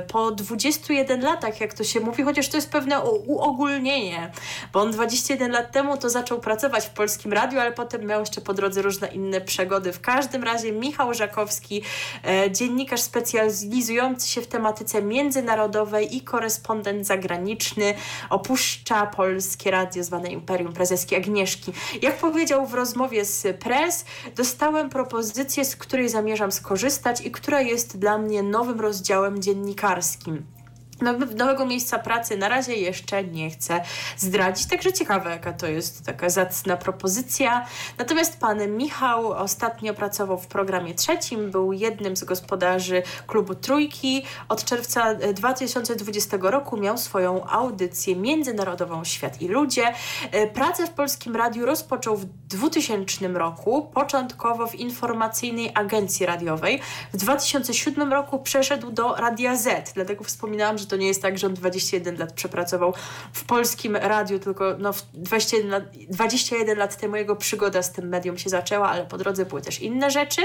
Po 0.09 0.31
21 0.31 1.21
latach, 1.21 1.61
jak 1.61 1.75
to 1.75 1.85
się 1.85 2.01
mówi, 2.01 2.23
chociaż 2.23 2.49
to 2.49 2.57
jest 2.57 2.71
pewne 2.71 3.01
uogólnienie, 3.01 4.31
bo 4.73 4.81
on 4.81 4.91
21 4.91 5.53
lat 5.53 5.73
temu 5.73 5.97
to 5.97 6.11
zaczął 6.11 6.41
pracować 6.41 6.87
w 6.87 6.91
Polskim 6.91 7.33
Radiu, 7.33 7.61
ale 7.61 7.73
potem 7.73 8.07
miał 8.07 8.21
jeszcze 8.21 8.41
po 8.41 8.55
drodze 8.55 8.83
różne 8.83 9.09
inne 9.09 9.41
przegody. 9.41 9.93
W 9.93 10.01
każdym 10.01 10.45
razie 10.45 10.73
Michał 10.73 11.15
Żakowski, 11.15 11.83
e, 12.25 12.51
dziennikarz 12.51 13.01
specjalizujący 13.01 14.29
się 14.29 14.41
w 14.41 14.47
tematyce 14.47 15.03
międzynarodowej 15.03 16.17
i 16.17 16.21
korespondent 16.21 17.07
zagraniczny, 17.07 17.95
opuszcza 18.31 19.07
Polskie 19.07 19.71
Radio 19.71 20.05
zwane 20.05 20.29
Imperium 20.29 20.73
Prezeski 20.73 21.17
Agnieszki. 21.17 21.73
Jak 22.03 22.17
powiedział 22.17 22.67
w 22.67 22.75
rozmowie 22.75 23.25
z 23.25 23.57
Press, 23.57 24.05
dostałem 24.37 24.91
propozycję, 24.91 25.65
z 25.65 25.77
której 25.77 26.09
zamierzam 26.09 26.53
skorzystać 26.53 27.21
i 27.21 27.31
która 27.31 27.61
jest 27.61 27.76
dla 27.85 28.19
mnie 28.19 28.43
nowym 28.43 28.81
rozdziałem 28.81 29.43
dziennikarskim 29.43 30.47
nowego 31.37 31.67
miejsca 31.67 31.99
pracy 31.99 32.37
na 32.37 32.49
razie 32.49 32.75
jeszcze 32.75 33.25
nie 33.25 33.51
chcę 33.51 33.81
zdradzić, 34.17 34.67
także 34.67 34.93
ciekawe 34.93 35.31
jaka 35.31 35.53
to 35.53 35.67
jest 35.67 36.07
taka 36.07 36.29
zacna 36.29 36.77
propozycja. 36.77 37.67
Natomiast 37.99 38.41
pan 38.41 38.77
Michał 38.77 39.33
ostatnio 39.33 39.95
pracował 39.95 40.39
w 40.39 40.47
programie 40.47 40.95
trzecim, 40.95 41.51
był 41.51 41.73
jednym 41.73 42.17
z 42.17 42.25
gospodarzy 42.25 43.03
klubu 43.27 43.55
Trójki. 43.55 44.23
Od 44.49 44.65
czerwca 44.65 45.15
2020 45.15 46.37
e, 46.37 46.41
roku 46.41 46.77
miał 46.77 46.99
swoją 46.99 47.47
audycję 47.47 48.17
międzynarodową 48.17 49.05
Świat 49.05 49.43
i 49.43 49.49
Ludzie. 49.49 49.93
E, 50.31 50.47
pracę 50.47 50.87
w 50.87 50.91
Polskim 50.91 51.37
Radiu 51.37 51.67
rozpoczął 51.67 52.17
w 52.17 52.25
2000 52.25 53.29
roku, 53.29 53.91
początkowo 53.95 54.67
w 54.67 54.75
informacyjnej 54.75 55.71
agencji 55.75 56.27
radiowej. 56.27 56.81
W 57.13 57.17
2007 57.17 58.13
roku 58.13 58.39
przeszedł 58.39 58.91
do 58.91 59.15
Radia 59.15 59.57
Z, 59.57 59.93
dlatego 59.95 60.25
wspominałam, 60.25 60.79
że 60.79 60.86
że 60.87 60.91
to 60.91 60.97
nie 60.97 61.07
jest 61.07 61.23
tak, 61.23 61.39
że 61.39 61.47
on 61.47 61.55
21 61.55 62.19
lat 62.19 62.33
przepracował 62.33 62.95
w 63.33 63.45
polskim 63.45 63.97
radiu, 63.97 64.39
tylko 64.39 64.75
no, 64.79 64.91
21, 65.15 65.71
lat, 65.71 65.85
21 66.09 66.79
lat 66.79 66.97
temu 66.97 67.17
jego 67.17 67.37
przygoda 67.37 67.83
z 67.83 67.93
tym 67.93 68.09
medium 68.09 68.39
się 68.39 68.51
zaczęła, 68.51 68.89
ale 68.89 69.07
po 69.07 69.19
drodze 69.19 69.47
były 69.47 69.63
też 69.63 69.81
inne 69.81 70.11
rzeczy. 70.11 70.43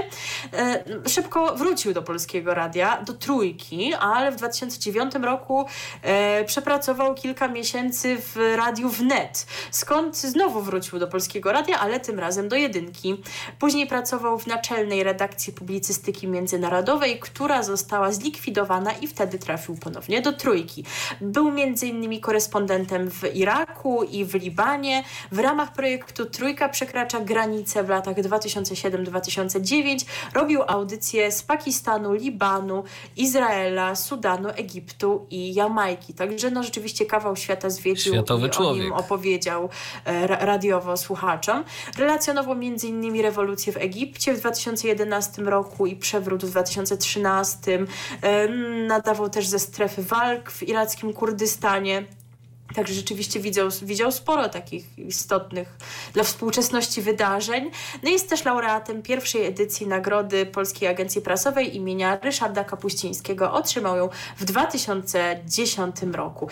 E, 0.54 0.84
szybko 1.10 1.56
wrócił 1.56 1.94
do 1.94 2.02
polskiego 2.02 2.54
radia, 2.54 3.02
do 3.02 3.14
trójki, 3.14 3.94
ale 3.94 4.32
w 4.32 4.36
2009 4.36 5.14
roku 5.24 5.66
e, 6.02 6.46
przepracował 6.46 7.16
kilka 7.16 7.48
miesięcy 7.48 8.18
w 8.20 8.56
radiu 8.56 8.90
wnet, 8.90 9.46
skąd 9.72 10.18
znowu 10.18 10.62
wrócił 10.62 11.00
do 11.00 11.08
polskiego 11.08 11.52
radia, 11.52 11.80
ale 11.80 12.00
tym 12.00 12.20
razem 12.20 12.50
do 12.50 12.56
jedynki. 12.56 13.24
Później 13.60 13.88
pracował 13.88 14.40
w 14.40 14.48
naczelnej 14.48 15.04
redakcji 15.04 15.54
publicystyki 15.54 16.28
międzynarodowej, 16.28 17.20
która 17.20 17.64
została 17.64 18.12
zlikwidowana 18.12 18.92
i 18.92 19.08
wtedy 19.08 19.40
trafił 19.40 19.76
ponownie 19.76 20.22
do 20.22 20.31
trójki. 20.34 20.84
Był 21.22 21.52
między 21.52 21.88
innymi 21.88 22.20
korespondentem 22.20 23.12
w 23.12 23.36
Iraku 23.36 24.04
i 24.04 24.26
w 24.26 24.34
Libanie. 24.34 25.04
W 25.32 25.40
ramach 25.40 25.74
projektu 25.74 26.26
Trójka 26.26 26.70
przekracza 26.70 27.20
granice 27.20 27.84
w 27.84 27.90
latach 27.90 28.16
2007-2009. 28.16 30.06
Robił 30.34 30.62
audycje 30.68 31.32
z 31.32 31.44
Pakistanu, 31.44 32.14
Libanu, 32.14 32.84
Izraela, 33.18 33.96
Sudanu, 33.96 34.50
Egiptu 34.50 35.26
i 35.30 35.54
Jamajki. 35.54 36.14
Także 36.14 36.52
no 36.52 36.64
rzeczywiście 36.64 37.06
kawał 37.06 37.36
świata 37.36 37.70
zwiedził 37.70 38.14
Światowy 38.14 38.48
i 38.48 38.50
człowiek. 38.50 38.82
o 38.82 38.84
nim 38.84 38.94
opowiedział 38.94 39.70
e, 40.06 40.28
radiowo 40.28 40.98
słuchaczom. 40.98 41.64
Relacjonował 41.98 42.54
m.in. 42.54 43.22
rewolucję 43.22 43.74
w 43.74 43.78
Egipcie 43.78 44.34
w 44.34 44.40
2011 44.40 45.42
roku 45.42 45.86
i 45.86 45.96
przewrót 45.96 46.46
w 46.46 46.50
2013. 46.50 47.86
E, 48.22 48.48
nadawał 48.88 49.30
też 49.30 49.48
ze 49.48 49.60
strefy 49.60 50.04
walk 50.22 50.52
w 50.52 50.64
irackim 50.64 51.14
Kurdystanie. 51.14 52.04
Także 52.76 52.94
rzeczywiście 52.94 53.40
widział, 53.40 53.70
widział 53.82 54.12
sporo 54.12 54.50
takich 54.50 55.00
istotnych 55.00 55.78
dla 56.14 56.24
współczesności 56.24 57.02
wydarzeń. 57.02 57.72
No 58.04 58.10
jest 58.10 58.30
też 58.30 58.46
laureatem 58.46 59.02
pierwszej 59.02 59.46
edycji 59.46 59.88
Nagrody 59.88 60.46
Polskiej 60.46 60.90
Agencji 60.90 61.22
Prasowej 61.22 61.76
imienia 61.76 62.20
Ryszarda 62.22 62.64
Kapuścińskiego. 62.64 63.54
Otrzymał 63.54 63.98
ją 63.98 64.10
w 64.38 64.46
2010 64.46 65.96
roku. 66.14 66.48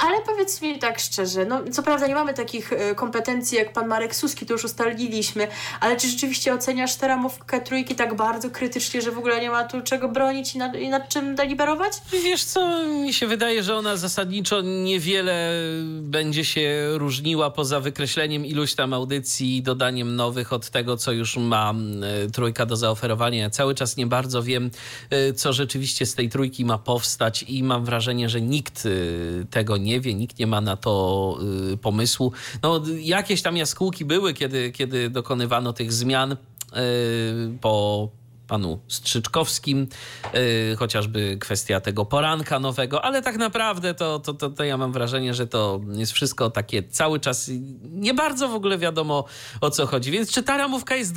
Ale 0.00 0.22
powiedz 0.26 0.62
mi 0.62 0.78
tak 0.78 0.98
szczerze, 0.98 1.44
no 1.44 1.60
co 1.72 1.82
prawda 1.82 2.06
nie 2.06 2.14
mamy 2.14 2.34
takich 2.34 2.72
e, 2.72 2.94
kompetencji 2.94 3.58
jak 3.58 3.72
pan 3.72 3.88
Marek 3.88 4.16
Suski, 4.16 4.46
to 4.46 4.52
już 4.52 4.64
ustaliliśmy, 4.64 5.48
ale 5.80 5.96
czy 5.96 6.08
rzeczywiście 6.08 6.54
oceniasz 6.54 6.96
tę 6.96 7.08
ramówkę 7.08 7.60
trójki 7.60 7.94
tak 7.94 8.16
bardzo 8.16 8.50
krytycznie, 8.50 9.02
że 9.02 9.10
w 9.10 9.18
ogóle 9.18 9.40
nie 9.40 9.50
ma 9.50 9.64
tu 9.64 9.82
czego 9.82 10.08
bronić 10.08 10.54
i 10.54 10.58
nad, 10.58 10.76
i 10.76 10.88
nad 10.88 11.08
czym 11.08 11.34
deliberować? 11.34 11.92
Wiesz 12.24 12.44
co, 12.44 12.84
mi 12.84 13.12
się 13.12 13.26
wydaje, 13.26 13.62
że 13.62 13.76
ona 13.76 13.96
zasadniczo 13.96 14.60
niewiele 14.60 15.50
będzie 16.00 16.44
się 16.44 16.88
różniła 16.92 17.50
poza 17.50 17.80
wykreśleniem 17.80 18.46
iluś 18.46 18.74
tam 18.74 18.92
audycji 18.92 19.56
i 19.56 19.62
dodaniem 19.62 20.16
nowych 20.16 20.52
od 20.52 20.70
tego, 20.70 20.96
co 20.96 21.12
już 21.12 21.36
ma 21.36 21.74
e, 22.24 22.30
trójka 22.30 22.66
do 22.66 22.76
zaoferowania. 22.76 23.50
Cały 23.50 23.74
czas 23.74 23.96
nie 23.96 24.06
bardzo 24.06 24.42
wiem, 24.42 24.70
e, 25.10 25.32
co 25.32 25.52
rzeczywiście 25.52 26.06
z 26.06 26.14
tej 26.14 26.28
trójki 26.28 26.64
ma 26.64 26.78
powstać 26.78 27.44
i 27.48 27.62
mam 27.62 27.84
wrażenie, 27.84 28.28
że 28.28 28.40
nikt 28.40 28.88
tego 29.54 29.76
nie 29.76 30.00
wie, 30.00 30.14
nikt 30.14 30.38
nie 30.38 30.46
ma 30.46 30.60
na 30.60 30.76
to 30.76 31.38
y, 31.72 31.76
pomysłu. 31.76 32.32
No, 32.62 32.82
jakieś 32.98 33.42
tam 33.42 33.56
jaskółki 33.56 34.04
były, 34.04 34.34
kiedy, 34.34 34.72
kiedy 34.72 35.10
dokonywano 35.10 35.72
tych 35.72 35.92
zmian 35.92 36.32
y, 36.32 36.36
po 37.60 38.08
panu 38.46 38.80
Strzyczkowskim, 38.88 39.86
yy, 40.34 40.76
chociażby 40.76 41.36
kwestia 41.40 41.80
tego 41.80 42.04
poranka 42.04 42.58
nowego, 42.58 43.04
ale 43.04 43.22
tak 43.22 43.36
naprawdę 43.36 43.94
to, 43.94 44.18
to, 44.18 44.34
to, 44.34 44.50
to, 44.50 44.64
ja 44.64 44.76
mam 44.76 44.92
wrażenie, 44.92 45.34
że 45.34 45.46
to 45.46 45.80
jest 45.92 46.12
wszystko 46.12 46.50
takie 46.50 46.82
cały 46.82 47.20
czas 47.20 47.50
nie 47.82 48.14
bardzo 48.14 48.48
w 48.48 48.54
ogóle 48.54 48.78
wiadomo 48.78 49.24
o 49.60 49.70
co 49.70 49.86
chodzi. 49.86 50.10
Więc 50.10 50.30
czy 50.30 50.42
ta 50.42 50.56
ramówka 50.56 50.96
jest 50.96 51.14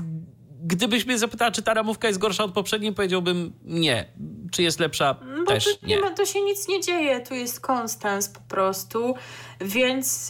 gdybyś 0.63 1.05
mnie 1.05 1.17
zapytała, 1.17 1.51
czy 1.51 1.61
ta 1.61 1.73
ramówka 1.73 2.07
jest 2.07 2.19
gorsza 2.19 2.43
od 2.43 2.53
poprzedniej, 2.53 2.93
powiedziałbym 2.93 3.53
nie. 3.63 4.05
Czy 4.51 4.63
jest 4.63 4.79
lepsza? 4.79 5.15
Bo 5.37 5.51
Też 5.51 5.77
tu, 5.79 5.87
nie. 5.87 5.99
Ma, 5.99 6.11
to 6.11 6.25
się 6.25 6.41
nic 6.41 6.67
nie 6.67 6.81
dzieje, 6.81 7.19
tu 7.19 7.35
jest 7.35 7.59
konstans 7.59 8.29
po 8.29 8.39
prostu, 8.39 9.15
więc 9.61 10.29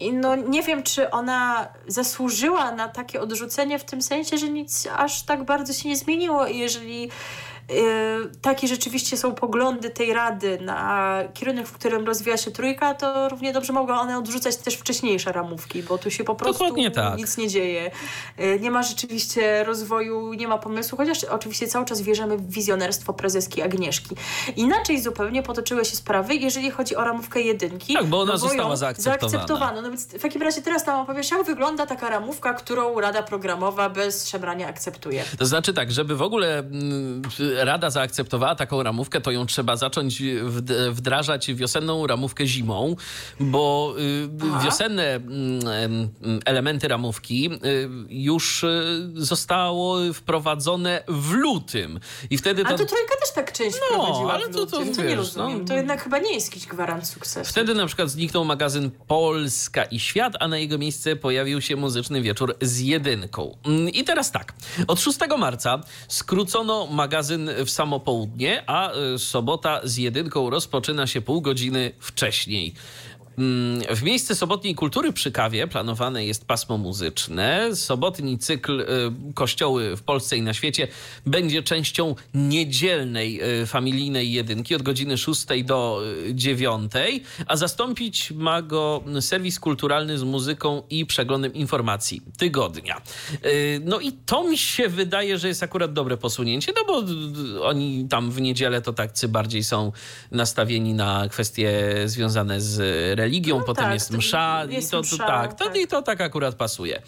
yy, 0.00 0.12
no, 0.12 0.36
nie 0.36 0.62
wiem, 0.62 0.82
czy 0.82 1.10
ona 1.10 1.68
zasłużyła 1.86 2.72
na 2.72 2.88
takie 2.88 3.20
odrzucenie 3.20 3.78
w 3.78 3.84
tym 3.84 4.02
sensie, 4.02 4.38
że 4.38 4.48
nic 4.48 4.88
aż 4.96 5.22
tak 5.22 5.44
bardzo 5.44 5.72
się 5.72 5.88
nie 5.88 5.96
zmieniło. 5.96 6.46
Jeżeli 6.46 7.10
takie 8.42 8.68
rzeczywiście 8.68 9.16
są 9.16 9.34
poglądy 9.34 9.90
tej 9.90 10.12
rady 10.12 10.58
na 10.60 11.18
kierunek, 11.34 11.68
w 11.68 11.72
którym 11.72 12.06
rozwija 12.06 12.36
się 12.36 12.50
trójka, 12.50 12.94
to 12.94 13.28
równie 13.28 13.52
dobrze 13.52 13.72
mogą 13.72 13.94
one 13.94 14.18
odrzucać 14.18 14.56
też 14.56 14.74
wcześniejsze 14.74 15.32
ramówki, 15.32 15.82
bo 15.82 15.98
tu 15.98 16.10
się 16.10 16.24
po 16.24 16.34
prostu 16.34 16.64
tak. 16.94 17.18
nic 17.18 17.36
nie 17.36 17.48
dzieje. 17.48 17.90
Y, 18.40 18.60
nie 18.60 18.70
ma 18.70 18.82
rzeczywiście 18.82 19.64
rozwoju, 19.64 20.32
nie 20.32 20.48
ma 20.48 20.58
pomysłu, 20.58 20.98
chociaż 20.98 21.24
oczywiście 21.24 21.66
cały 21.66 21.84
czas 21.84 22.00
wierzymy 22.00 22.36
w 22.36 22.50
wizjonerstwo 22.50 23.12
prezeski 23.12 23.62
Agnieszki. 23.62 24.16
Inaczej 24.56 25.02
zupełnie 25.02 25.42
potoczyły 25.42 25.84
się 25.84 25.96
sprawy, 25.96 26.34
jeżeli 26.34 26.70
chodzi 26.70 26.96
o 26.96 27.04
ramówkę 27.04 27.40
jedynki. 27.40 27.94
Tak, 27.94 28.06
bo 28.06 28.20
ona 28.20 28.32
no 28.32 28.38
bo 28.38 28.48
została 28.48 28.76
zaakceptowana. 28.76 29.28
zaakceptowano. 29.30 29.82
No 29.82 29.88
więc 29.88 30.06
w 30.06 30.22
takim 30.22 30.42
razie 30.42 30.62
teraz 30.62 30.86
nam 30.86 31.00
opowiesz, 31.00 31.30
jak 31.30 31.42
wygląda 31.42 31.86
taka 31.86 32.10
ramówka, 32.10 32.54
którą 32.54 33.00
Rada 33.00 33.22
Programowa 33.22 33.88
bez 33.88 34.28
szemrania 34.28 34.68
akceptuje. 34.68 35.24
To 35.38 35.46
znaczy 35.46 35.74
tak, 35.74 35.92
żeby 35.92 36.16
w 36.16 36.22
ogóle 36.22 36.58
mm, 36.58 37.22
Rada 37.56 37.90
zaakceptowała 37.90 38.54
taką 38.54 38.82
ramówkę, 38.82 39.20
to 39.20 39.30
ją 39.30 39.46
trzeba 39.46 39.76
zacząć 39.76 40.22
wdrażać 40.90 41.54
wiosenną 41.54 42.06
ramówkę 42.06 42.46
zimą, 42.46 42.96
bo 43.40 43.94
y, 43.98 44.28
Aha. 44.50 44.64
wiosenne 44.64 45.14
mm, 45.14 46.10
elementy 46.44 46.88
ramówki 46.88 47.50
y, 47.52 47.88
już 48.08 48.64
y, 48.64 49.10
zostało 49.14 49.98
wprowadzone 50.14 51.02
w 51.08 51.32
lutym. 51.32 52.00
I 52.30 52.38
wtedy 52.38 52.62
to... 52.62 52.68
A 52.68 52.72
to 52.72 52.84
trójka 52.84 53.14
też 53.20 53.32
tak 53.34 53.52
część 53.52 53.76
no, 53.80 53.86
wprowadziła 53.86 54.32
ale 54.32 54.48
to, 54.48 54.66
to, 54.66 54.78
to, 54.96 55.02
nie 55.02 55.14
rozumiem. 55.14 55.58
No, 55.58 55.64
to 55.64 55.74
jednak 55.74 56.02
chyba 56.04 56.18
nie 56.18 56.34
jest 56.34 56.46
jakiś 56.46 56.66
gwarant 56.66 57.08
sukcesu. 57.08 57.50
Wtedy 57.50 57.74
na 57.74 57.86
przykład 57.86 58.10
zniknął 58.10 58.44
magazyn 58.44 58.90
Polska 59.06 59.84
i 59.84 60.00
Świat, 60.00 60.32
a 60.40 60.48
na 60.48 60.58
jego 60.58 60.78
miejsce 60.78 61.16
pojawił 61.16 61.60
się 61.60 61.76
muzyczny 61.76 62.22
wieczór 62.22 62.56
z 62.60 62.80
jedynką. 62.80 63.56
Mm, 63.64 63.88
I 63.88 64.04
teraz 64.04 64.30
tak. 64.32 64.52
Od 64.86 65.00
6 65.00 65.18
marca 65.38 65.80
skrócono 66.08 66.86
magazyn 66.86 67.43
w 67.64 67.70
samo 67.70 68.00
południe, 68.00 68.62
a 68.66 68.92
y, 69.14 69.18
sobota 69.18 69.80
z 69.84 69.96
jedynką 69.96 70.50
rozpoczyna 70.50 71.06
się 71.06 71.20
pół 71.20 71.40
godziny 71.40 71.92
wcześniej. 71.98 72.74
Mm, 73.38 73.96
w 73.96 74.02
miejsce 74.02 74.34
sobotniej 74.34 74.74
kultury 74.74 75.12
przy 75.12 75.32
kawie 75.32 75.66
planowane 75.66 76.24
jest 76.24 76.46
pasmo 76.46 76.78
muzyczne. 76.78 77.76
Sobotni 77.76 78.38
cykl 78.38 78.80
y, 78.80 78.86
Kościoły 79.34 79.96
w 79.96 80.02
Polsce 80.02 80.36
i 80.36 80.42
na 80.42 80.54
świecie 80.54 80.88
będzie 81.26 81.62
częścią 81.62 82.14
niedzielnej 82.34 83.60
y, 83.62 83.66
familijnej 83.66 84.32
jedynki 84.32 84.74
od 84.74 84.82
godziny 84.82 85.18
6 85.18 85.46
do 85.64 86.02
9, 86.32 86.92
y, 86.96 87.20
a 87.46 87.56
zastąpić 87.56 88.30
ma 88.30 88.62
go 88.62 89.04
serwis 89.20 89.60
kulturalny 89.60 90.18
z 90.18 90.22
muzyką 90.22 90.82
i 90.90 91.06
przeglądem 91.06 91.54
informacji 91.54 92.22
tygodnia. 92.38 93.00
No 93.84 94.00
i 94.00 94.12
to 94.12 94.44
mi 94.44 94.58
się 94.58 94.88
wydaje, 94.88 95.38
że 95.38 95.48
jest 95.48 95.62
akurat 95.62 95.92
dobre 95.92 96.16
posunięcie, 96.16 96.72
no 96.76 96.84
bo 96.86 97.02
oni 97.66 98.06
tam 98.10 98.30
w 98.30 98.40
niedzielę 98.40 98.82
to 98.82 98.92
takcy 98.92 99.28
bardziej 99.28 99.64
są 99.64 99.92
nastawieni 100.30 100.94
na 100.94 101.28
kwestie 101.28 101.92
związane 102.06 102.60
z 102.60 102.78
religią, 103.24 103.58
no 103.58 103.64
potem 103.64 103.84
tak, 103.84 103.94
jest 103.94 104.10
msza, 104.10 104.64
jest 104.68 104.88
i 104.88 104.90
to, 104.90 105.00
msza, 105.00 105.16
to 105.16 105.26
tak, 105.26 105.54
tak. 105.54 105.72
To, 105.72 105.80
i 105.80 105.86
to 105.86 106.02
tak 106.02 106.20
akurat 106.20 106.54
pasuje. 106.54 107.02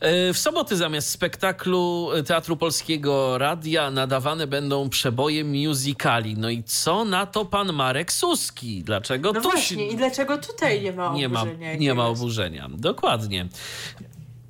E, 0.00 0.32
w 0.32 0.38
soboty 0.38 0.76
zamiast 0.76 1.10
spektaklu 1.10 2.10
Teatru 2.26 2.56
Polskiego 2.56 3.38
Radia 3.38 3.90
nadawane 3.90 4.46
będą 4.46 4.88
przeboje 4.88 5.44
musicali. 5.44 6.36
No 6.36 6.50
i 6.50 6.62
co 6.62 7.04
na 7.04 7.26
to 7.26 7.44
pan 7.44 7.72
Marek 7.72 8.12
Suski? 8.12 8.82
Dlaczego 8.84 9.32
no 9.32 9.40
tu 9.40 9.50
właśnie, 9.50 9.88
i 9.88 9.96
dlaczego 9.96 10.38
tutaj 10.38 10.82
nie 10.82 10.92
ma 10.92 11.06
oburzenia? 11.06 11.74
Nie 11.74 11.78
ma, 11.78 11.80
nie 11.80 11.94
ma 11.94 12.06
oburzenia. 12.06 12.68
Dokładnie. 12.70 13.48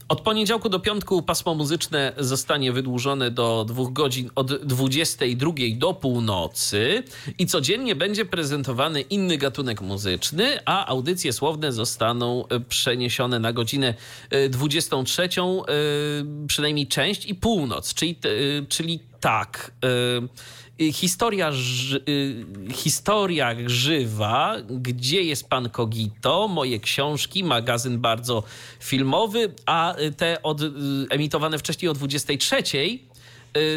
Od 0.08 0.20
poniedziałku 0.20 0.68
do 0.68 0.80
piątku 0.80 1.22
pasmo 1.22 1.54
muzyczne 1.54 2.12
zostanie 2.18 2.72
wydłużone 2.72 3.30
do 3.30 3.64
dwóch 3.68 3.92
godzin 3.92 4.30
od 4.34 4.54
22 4.54 5.52
do 5.76 5.94
północy 5.94 7.02
i 7.38 7.46
codziennie 7.46 7.96
będzie 7.96 8.24
prezentowany 8.24 9.00
inny 9.00 9.38
gatunek 9.38 9.80
muzyczny, 9.80 10.58
a 10.64 10.86
audycje 10.86 11.32
słowne 11.32 11.72
zostaną 11.72 12.48
e, 12.48 12.60
przeniesione 12.60 13.38
na 13.38 13.52
godzinę 13.52 13.94
23, 14.50 15.22
e, 15.22 15.26
e, 15.26 15.66
przynajmniej 16.46 16.86
część 16.86 17.26
i 17.26 17.34
północ, 17.34 17.94
czyli, 17.94 18.16
czyli 18.68 19.00
tak 19.20 19.72
historia, 20.92 21.50
y, 22.08 22.72
historia 22.72 23.54
żywa, 23.66 24.56
gdzie 24.68 25.22
jest 25.22 25.48
pan 25.48 25.70
Kogito, 25.70 26.48
moje 26.48 26.80
książki, 26.80 27.44
magazyn 27.44 27.98
bardzo 27.98 28.42
filmowy, 28.80 29.54
a 29.66 29.94
te 30.16 30.42
od, 30.42 30.62
y, 30.62 30.70
emitowane 31.10 31.58
wcześniej 31.58 31.88
o 31.88 31.94
23 31.94 32.62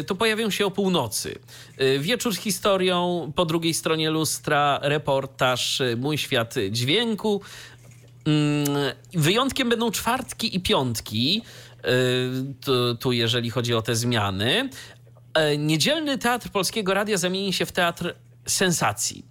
to 0.06 0.14
pojawią 0.14 0.50
się 0.50 0.66
o 0.66 0.70
północy. 0.70 1.38
Wieczór 1.98 2.34
z 2.34 2.38
historią, 2.38 3.32
po 3.36 3.44
drugiej 3.44 3.74
stronie 3.74 4.10
lustra 4.10 4.78
reportaż 4.82 5.82
Mój 5.96 6.18
Świat 6.18 6.54
Dźwięku. 6.70 7.40
Mm, 8.26 8.66
wyjątkiem 9.14 9.68
będą 9.68 9.90
czwartki 9.90 10.56
i 10.56 10.60
piątki, 10.60 11.42
tu, 12.60 12.94
tu 12.94 13.12
jeżeli 13.12 13.50
chodzi 13.50 13.74
o 13.74 13.82
te 13.82 13.96
zmiany. 13.96 14.68
Niedzielny 15.58 16.18
Teatr 16.18 16.50
Polskiego 16.50 16.94
Radia 16.94 17.16
zamieni 17.16 17.52
się 17.52 17.66
w 17.66 17.72
Teatr 17.72 18.14
Sensacji. 18.46 19.24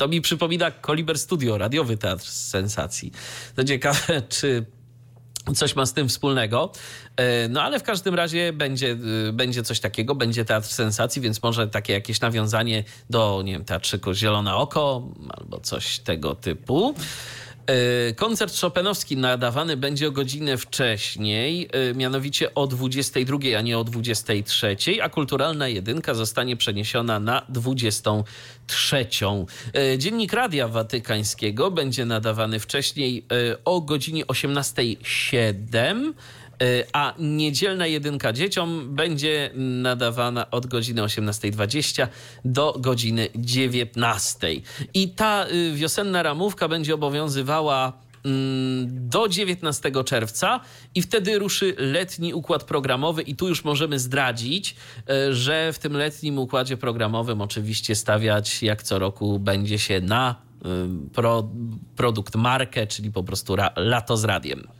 To 0.00 0.08
mi 0.08 0.20
przypomina 0.20 0.70
Koliber 0.70 1.18
Studio, 1.18 1.58
radiowy 1.58 1.96
teatr 1.96 2.26
sensacji. 2.26 3.12
To 3.56 3.64
ciekawe, 3.64 4.22
czy 4.28 4.66
coś 5.54 5.76
ma 5.76 5.86
z 5.86 5.92
tym 5.92 6.08
wspólnego. 6.08 6.72
E, 7.16 7.48
no 7.48 7.62
ale 7.62 7.80
w 7.80 7.82
każdym 7.82 8.14
razie 8.14 8.52
będzie, 8.52 8.96
e, 9.28 9.32
będzie 9.32 9.62
coś 9.62 9.80
takiego, 9.80 10.14
będzie 10.14 10.44
teatr 10.44 10.68
sensacji, 10.68 11.22
więc 11.22 11.42
może 11.42 11.68
takie 11.68 11.92
jakieś 11.92 12.20
nawiązanie 12.20 12.84
do, 13.10 13.42
nie 13.44 13.52
wiem, 13.52 13.64
teatrzyku 13.64 14.14
Zielone 14.14 14.54
Oko 14.54 15.08
albo 15.30 15.60
coś 15.60 15.98
tego 15.98 16.34
typu. 16.34 16.94
E, 17.70 18.12
koncert 18.14 18.60
Chopinowski 18.60 19.16
nadawany 19.16 19.76
będzie 19.76 20.08
o 20.08 20.10
godzinę 20.10 20.56
wcześniej, 20.56 21.68
e, 21.72 21.94
mianowicie 21.94 22.54
o 22.54 22.66
22, 22.66 23.38
a 23.58 23.60
nie 23.60 23.78
o 23.78 23.84
23, 23.84 24.76
a 25.02 25.08
kulturalna 25.08 25.68
jedynka 25.68 26.14
zostanie 26.14 26.56
przeniesiona 26.56 27.20
na 27.20 27.42
23. 27.48 29.06
E, 29.74 29.98
Dziennik 29.98 30.32
Radia 30.32 30.68
Watykańskiego 30.68 31.70
będzie 31.70 32.04
nadawany 32.04 32.60
wcześniej 32.60 33.26
o 33.64 33.80
godzinie 33.80 34.26
18.07 34.26 36.12
E, 36.12 36.12
a 36.92 37.14
niedzielna 37.18 37.86
jedynka 37.86 38.32
dzieciom 38.32 38.94
będzie 38.94 39.50
nadawana 39.54 40.50
od 40.50 40.66
godziny 40.66 41.02
18.20 41.02 42.06
do 42.44 42.76
godziny 42.78 43.28
19.00. 43.34 44.60
I 44.94 45.08
ta 45.08 45.46
y, 45.46 45.72
wiosenna 45.74 46.22
ramówka 46.22 46.68
będzie 46.68 46.94
obowiązywała 46.94 47.92
mm, 48.24 49.08
do 49.08 49.28
19 49.28 49.92
czerwca 50.04 50.60
i 50.94 51.02
wtedy 51.02 51.38
ruszy 51.38 51.74
letni 51.78 52.34
układ 52.34 52.64
programowy 52.64 53.22
i 53.22 53.36
tu 53.36 53.48
już 53.48 53.64
możemy 53.64 53.98
zdradzić, 53.98 54.76
e, 55.08 55.34
że 55.34 55.72
w 55.72 55.78
tym 55.78 55.92
letnim 55.96 56.38
układzie 56.38 56.76
programowym 56.76 57.40
oczywiście 57.40 57.94
stawiać 57.94 58.62
jak 58.62 58.82
co 58.82 58.98
roku 58.98 59.38
będzie 59.38 59.78
się 59.78 60.00
na 60.00 60.34
y, 60.34 60.68
pro, 61.12 61.48
produkt 61.96 62.36
markę, 62.36 62.86
czyli 62.86 63.12
po 63.12 63.22
prostu 63.24 63.56
ra, 63.56 63.70
lato 63.76 64.16
z 64.16 64.24
radiem. 64.24 64.79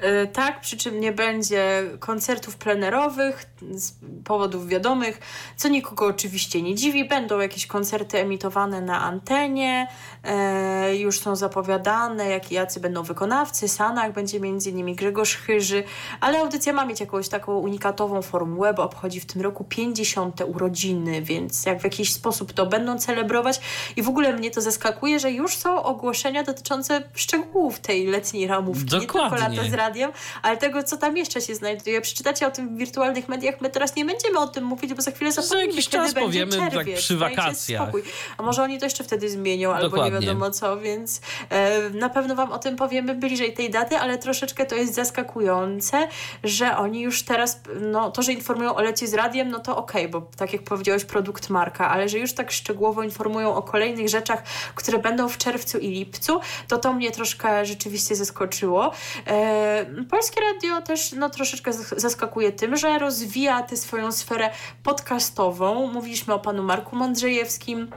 E, 0.00 0.26
tak, 0.26 0.60
przy 0.60 0.76
czym 0.76 1.00
nie 1.00 1.12
będzie 1.12 1.82
koncertów 1.98 2.56
plenerowych 2.56 3.44
z 3.70 3.92
powodów 4.24 4.68
wiadomych, 4.68 5.20
co 5.56 5.68
nikogo 5.68 6.06
oczywiście 6.06 6.62
nie 6.62 6.74
dziwi. 6.74 7.04
Będą 7.04 7.40
jakieś 7.40 7.66
koncerty 7.66 8.18
emitowane 8.18 8.80
na 8.80 9.00
antenie, 9.00 9.88
e, 10.24 10.96
już 10.96 11.20
są 11.20 11.36
zapowiadane, 11.36 12.28
jak, 12.28 12.52
jacy 12.52 12.80
będą 12.80 13.02
wykonawcy. 13.02 13.68
Sanach 13.68 14.12
będzie 14.12 14.40
między 14.40 14.70
innymi 14.70 14.94
Grzegorz 14.94 15.36
Chyży, 15.36 15.84
ale 16.20 16.40
audycja 16.40 16.72
ma 16.72 16.84
mieć 16.84 17.00
jakąś 17.00 17.28
taką 17.28 17.58
unikatową 17.58 18.22
formułę, 18.22 18.74
bo 18.74 18.82
obchodzi 18.82 19.20
w 19.20 19.26
tym 19.26 19.42
roku 19.42 19.64
50. 19.64 20.40
urodziny, 20.46 21.22
więc 21.22 21.66
jak 21.66 21.80
w 21.80 21.84
jakiś 21.84 22.12
sposób 22.12 22.52
to 22.52 22.66
będą 22.66 22.98
celebrować. 22.98 23.60
I 23.96 24.02
w 24.02 24.08
ogóle 24.08 24.32
mnie 24.32 24.50
to 24.50 24.60
zaskakuje, 24.60 25.20
że 25.20 25.30
już 25.30 25.56
są 25.56 25.82
ogłoszenia 25.82 26.42
dotyczące 26.42 27.02
szczegółów 27.14 27.80
tej 27.80 28.06
letniej 28.06 28.46
ramówki. 28.46 28.84
Dokładnie. 28.84 29.30
Nie 29.30 29.40
tylko 29.40 29.60
lata 29.60 29.70
z 29.70 29.72
radiem, 29.90 30.12
ale 30.42 30.56
tego, 30.56 30.82
co 30.82 30.96
tam 30.96 31.16
jeszcze 31.16 31.40
się 31.40 31.54
znajduje. 31.54 32.00
Przeczytacie 32.00 32.46
o 32.46 32.50
tym 32.50 32.74
w 32.74 32.78
wirtualnych 32.78 33.28
mediach. 33.28 33.60
My 33.60 33.70
teraz 33.70 33.96
nie 33.96 34.04
będziemy 34.04 34.38
o 34.38 34.48
tym 34.48 34.64
mówić, 34.64 34.94
bo 34.94 35.02
za 35.02 35.10
chwilę 35.10 35.32
zapomnimy, 35.32 35.60
Za 35.60 35.76
jakiś 35.76 35.88
czas 35.88 36.14
powiemy, 36.14 36.52
czerwiec. 36.52 36.72
tak 36.72 36.94
przy 36.94 37.16
wakacjach. 37.16 37.90
A 38.38 38.42
może 38.42 38.62
oni 38.62 38.78
to 38.78 38.86
jeszcze 38.86 39.04
wtedy 39.04 39.30
zmienią, 39.30 39.68
Dokładnie. 39.68 40.02
albo 40.02 40.04
nie 40.04 40.26
wiadomo 40.26 40.50
co, 40.50 40.80
więc 40.80 41.20
e, 41.50 41.90
na 41.90 42.08
pewno 42.08 42.34
wam 42.34 42.52
o 42.52 42.58
tym 42.58 42.76
powiemy 42.76 43.14
bliżej 43.14 43.52
tej 43.52 43.70
daty, 43.70 43.96
ale 43.96 44.18
troszeczkę 44.18 44.66
to 44.66 44.74
jest 44.74 44.94
zaskakujące, 44.94 46.08
że 46.44 46.76
oni 46.76 47.00
już 47.00 47.22
teraz, 47.22 47.60
no 47.80 48.10
to, 48.10 48.22
że 48.22 48.32
informują 48.32 48.74
o 48.74 48.82
lecie 48.82 49.06
z 49.06 49.14
radiem, 49.14 49.50
no 49.50 49.58
to 49.58 49.76
okej, 49.76 50.06
okay, 50.06 50.20
bo 50.20 50.26
tak 50.36 50.52
jak 50.52 50.62
powiedziałeś, 50.62 51.04
produkt 51.04 51.50
marka, 51.50 51.90
ale 51.90 52.08
że 52.08 52.18
już 52.18 52.32
tak 52.32 52.52
szczegółowo 52.52 53.02
informują 53.02 53.54
o 53.54 53.62
kolejnych 53.62 54.08
rzeczach, 54.08 54.42
które 54.74 54.98
będą 54.98 55.28
w 55.28 55.38
czerwcu 55.38 55.78
i 55.78 55.88
lipcu, 55.88 56.40
to 56.68 56.78
to 56.78 56.92
mnie 56.92 57.10
troszkę 57.10 57.66
rzeczywiście 57.66 58.16
zaskoczyło. 58.16 58.92
E, 59.26 59.79
Polskie 60.10 60.40
Radio 60.40 60.82
też 60.82 61.12
no, 61.12 61.30
troszeczkę 61.30 61.72
zaskakuje 61.96 62.52
tym, 62.52 62.76
że 62.76 62.98
rozwija 62.98 63.62
tę 63.62 63.76
swoją 63.76 64.12
sferę 64.12 64.50
podcastową. 64.82 65.92
Mówiliśmy 65.92 66.34
o 66.34 66.38
panu 66.38 66.62
Marku 66.62 66.96
Mądrzejewskim, 66.96 67.90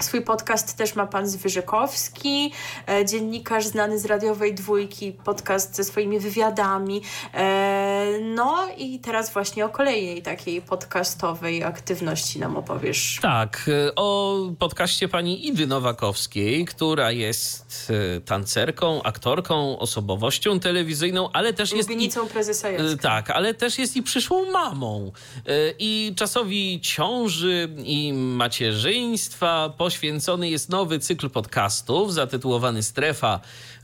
Swój 0.00 0.22
podcast 0.22 0.76
też 0.76 0.94
ma 0.94 1.06
pan 1.06 1.28
Zwyżykowski, 1.28 2.52
e, 2.88 3.04
dziennikarz 3.04 3.66
znany 3.66 3.98
z 3.98 4.04
radiowej 4.04 4.54
dwójki, 4.54 5.12
podcast 5.12 5.76
ze 5.76 5.84
swoimi 5.84 6.18
wywiadami. 6.18 7.02
E, 7.34 8.06
no 8.22 8.68
i 8.78 8.98
teraz 8.98 9.32
właśnie 9.32 9.64
o 9.64 9.68
kolejnej 9.68 10.22
takiej 10.22 10.62
podcastowej 10.62 11.64
aktywności 11.64 12.38
nam 12.38 12.56
opowiesz. 12.56 13.18
Tak, 13.22 13.70
e, 13.88 13.94
o 13.94 14.38
podcaście 14.58 15.08
pani 15.08 15.46
Idy 15.46 15.66
Nowakowskiej, 15.66 16.64
która 16.64 17.12
jest 17.12 17.92
tancerką, 18.24 19.02
aktorką, 19.02 19.78
osobowością 19.78 20.60
telewizyjną, 20.60 21.30
ale 21.32 21.52
też 21.52 21.72
jest... 21.72 21.88
Lubienicą 21.88 22.28
prezesa 22.28 22.70
Jacka. 22.70 23.02
Tak, 23.02 23.30
ale 23.30 23.54
też 23.54 23.78
jest 23.78 23.96
i 23.96 24.02
przyszłą 24.02 24.50
mamą. 24.50 25.12
I 25.78 26.12
czasowi 26.16 26.80
ciąży 26.80 27.68
i 27.84 28.12
macierzyństwa 28.12 29.74
poświęcony 29.86 30.48
jest 30.48 30.68
nowy 30.68 30.98
cykl 30.98 31.30
podcastów 31.30 32.14
zatytułowany 32.14 32.82
Strefa 32.82 33.40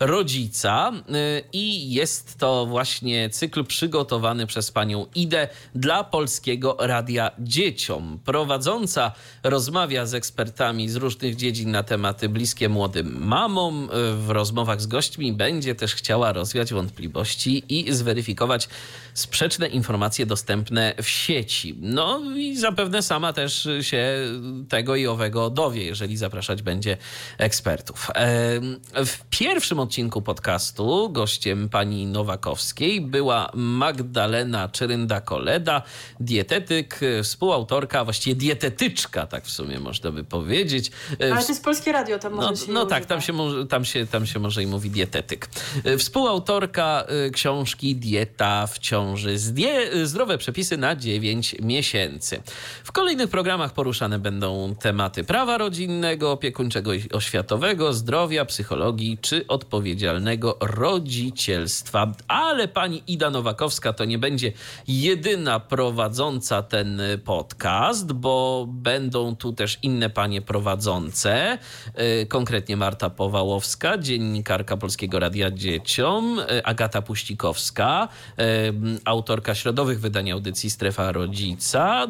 Rodzica 0.06 0.92
y, 0.92 1.42
i 1.52 1.92
jest 1.92 2.38
to 2.38 2.66
właśnie 2.66 3.30
cykl 3.30 3.64
przygotowany 3.64 4.46
przez 4.46 4.70
panią 4.70 5.06
Idę 5.14 5.48
dla 5.74 6.04
Polskiego 6.04 6.76
Radia 6.80 7.30
Dzieciom. 7.38 8.18
Prowadząca 8.24 9.12
rozmawia 9.42 10.06
z 10.06 10.14
ekspertami 10.14 10.88
z 10.88 10.96
różnych 10.96 11.36
dziedzin 11.36 11.70
na 11.70 11.82
tematy 11.82 12.28
bliskie 12.28 12.68
młodym 12.68 13.26
mamom. 13.26 13.88
W 14.16 14.30
rozmowach 14.30 14.80
z 14.80 14.86
gośćmi 14.86 15.32
będzie 15.32 15.74
też 15.74 15.94
chciała 15.94 16.32
rozwiać 16.32 16.72
wątpliwości 16.72 17.64
i 17.68 17.92
zweryfikować 17.92 18.68
sprzeczne 19.14 19.68
informacje 19.68 20.26
dostępne 20.26 20.94
w 21.02 21.08
sieci. 21.08 21.74
No 21.80 22.20
i 22.36 22.56
zapewne 22.56 23.02
sama 23.02 23.32
też 23.32 23.68
się 23.80 24.06
tego 24.68 24.96
i 24.96 25.06
owego 25.06 25.50
dowie, 25.50 25.84
jeżeli 25.84 26.16
zapraszać 26.16 26.62
będzie 26.62 26.96
ekspertów. 27.38 28.10
W 28.94 29.18
pierwszym 29.30 29.78
odcinku 29.78 29.91
podcastu 30.24 31.10
gościem 31.10 31.68
pani 31.68 32.06
Nowakowskiej 32.06 33.00
była 33.00 33.50
Magdalena 33.54 34.68
Czerynda-Koleda, 34.68 35.82
dietetyk, 36.20 37.00
współautorka, 37.22 38.04
właściwie 38.04 38.36
dietetyczka, 38.36 39.26
tak 39.26 39.44
w 39.44 39.50
sumie 39.50 39.80
można 39.80 40.10
by 40.10 40.24
powiedzieć. 40.24 40.90
Ale 41.20 41.42
to 41.42 41.48
jest 41.48 41.64
polskie 41.64 41.92
radio, 41.92 42.18
tam 42.18 42.32
może 42.32 42.50
no, 42.50 42.56
się 42.56 42.72
No 42.72 42.86
tak, 42.86 43.06
tam 43.06 43.20
się, 43.20 43.32
tam, 43.68 43.84
się, 43.84 44.06
tam 44.06 44.26
się 44.26 44.38
może 44.38 44.62
i 44.62 44.66
mówi 44.66 44.90
dietetyk. 44.90 45.48
Współautorka 45.98 47.04
y, 47.26 47.30
książki 47.30 47.96
Dieta 47.96 48.66
w 48.66 48.78
ciąży. 48.78 49.38
Zdrowe 50.04 50.38
przepisy 50.38 50.76
na 50.76 50.96
9 50.96 51.56
miesięcy. 51.60 52.42
W 52.84 52.92
kolejnych 52.92 53.28
programach 53.28 53.72
poruszane 53.72 54.18
będą 54.18 54.74
tematy 54.80 55.24
prawa 55.24 55.58
rodzinnego, 55.58 56.32
opiekuńczego 56.32 56.94
i 56.94 57.08
oświatowego, 57.12 57.92
zdrowia, 57.92 58.44
psychologii 58.44 59.18
czy 59.20 59.46
odpowiedzialnego 59.82 60.58
rodzicielstwa. 60.60 62.12
Ale 62.28 62.68
pani 62.68 63.02
Ida 63.06 63.30
Nowakowska 63.30 63.92
to 63.92 64.04
nie 64.04 64.18
będzie 64.18 64.52
jedyna 64.88 65.60
prowadząca 65.60 66.62
ten 66.62 67.02
podcast, 67.24 68.12
bo 68.12 68.66
będą 68.68 69.36
tu 69.36 69.52
też 69.52 69.78
inne 69.82 70.10
panie 70.10 70.42
prowadzące, 70.42 71.58
y, 72.22 72.26
konkretnie 72.26 72.76
Marta 72.76 73.10
Powałowska, 73.10 73.98
dziennikarka 73.98 74.76
Polskiego 74.76 75.18
Radia 75.18 75.50
Dzieciom, 75.50 76.38
y, 76.38 76.64
Agata 76.64 77.02
Puścikowska, 77.02 78.08
y, 78.38 78.42
autorka 79.04 79.54
środowych 79.54 80.00
wydań 80.00 80.30
audycji 80.30 80.70
Strefa 80.70 81.12
Rodzica, 81.12 82.06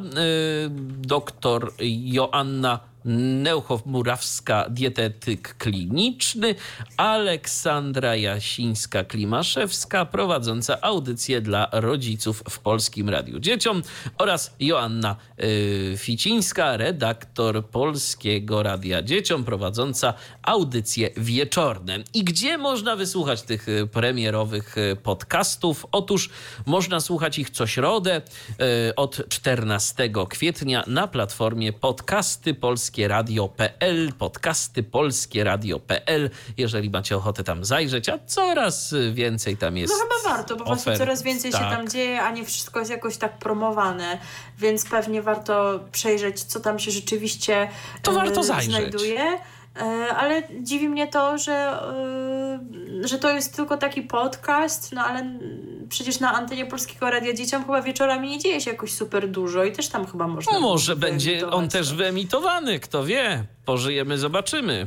doktor 1.02 1.72
Joanna 1.88 2.91
Neuchow-Murawska, 3.04 4.70
dietetyk 4.70 5.54
kliniczny, 5.58 6.54
Aleksandra 6.96 8.12
Jasińska-Klimaszewska, 8.16 10.06
prowadząca 10.06 10.80
audycję 10.80 11.40
dla 11.40 11.68
rodziców 11.72 12.42
w 12.50 12.58
Polskim 12.58 13.08
Radiu 13.08 13.40
Dzieciom 13.40 13.82
oraz 14.18 14.54
Joanna 14.60 15.16
y, 15.42 15.94
Ficińska, 15.98 16.76
redaktor 16.76 17.66
Polskiego 17.66 18.62
Radia 18.62 19.02
Dzieciom, 19.02 19.44
prowadząca 19.44 20.14
audycje 20.42 21.10
wieczorne. 21.16 21.98
I 22.14 22.24
gdzie 22.24 22.58
można 22.58 22.96
wysłuchać 22.96 23.42
tych 23.42 23.68
y, 23.68 23.86
premierowych 23.86 24.78
y, 24.78 24.96
podcastów? 24.96 25.86
Otóż 25.92 26.30
można 26.66 27.00
słuchać 27.00 27.38
ich 27.38 27.50
co 27.50 27.66
środę 27.66 28.22
od 28.96 29.28
14 29.28 30.10
kwietnia 30.28 30.84
na 30.86 31.08
platformie 31.08 31.72
podcasty 31.72 32.54
polskie 32.54 32.91
radio.pl, 32.98 34.12
podcasty 34.18 34.82
polskie 34.82 35.44
radio.pl, 35.44 36.30
jeżeli 36.56 36.90
macie 36.90 37.16
ochotę 37.16 37.44
tam 37.44 37.64
zajrzeć, 37.64 38.08
a 38.08 38.18
coraz 38.26 38.94
więcej 39.12 39.56
tam 39.56 39.76
jest. 39.76 39.94
No 39.98 39.98
chyba 40.04 40.34
warto, 40.36 40.56
bo 40.56 40.64
właśnie 40.64 40.82
ofert. 40.92 40.98
coraz 40.98 41.22
więcej 41.22 41.52
się 41.52 41.58
Tak. 41.58 41.76
tam 41.76 41.88
dzieje, 41.88 42.22
a 42.22 42.30
nie 42.30 42.44
wszystko 42.44 42.78
jest 42.78 42.90
jakoś 42.90 43.16
tak 43.16 43.38
promowane, 43.38 44.18
więc 44.58 44.84
pewnie 44.84 45.22
warto 45.22 45.80
przejrzeć, 45.92 46.44
co 46.44 46.60
tam 46.60 46.78
się 46.78 46.90
rzeczywiście 46.90 47.68
To 48.02 48.12
warto 48.12 48.42
zajrzeć. 48.42 48.70
znajduje. 48.70 49.20
E, 49.20 49.38
Ale 50.16 50.42
dziwi 50.60 50.88
mnie 50.88 51.08
to, 51.08 51.38
że, 51.38 51.52
e, 53.02 53.08
że 53.08 53.18
to 53.18 53.30
jest 53.30 53.56
tylko 53.56 53.76
taki 53.76 54.02
podcast, 54.02 54.92
no 54.92 55.00
ale 55.04 55.30
przecież 55.88 56.20
na 56.20 56.32
antenie 56.34 56.66
Polskiego 56.66 57.10
Radia 57.10 57.32
Dzieciom 57.34 57.62
chyba 57.64 57.82
wieczorami 57.82 58.28
nie 58.30 58.38
dzieje 58.38 58.60
się 58.60 58.70
jakoś 58.70 58.92
super 58.92 59.28
dużo 59.28 59.64
i 59.64 59.72
też 59.72 59.88
tam 59.88 60.06
chyba 60.06 60.28
można 60.28 60.52
No 60.52 60.60
może 60.60 60.96
będzie 60.96 61.50
on 61.50 61.68
też 61.68 61.88
to. 61.90 61.94
wyemitowany, 61.94 62.80
kto 62.80 63.04
wie. 63.04 63.44
Pożyjemy, 63.64 64.18
zobaczymy. 64.18 64.86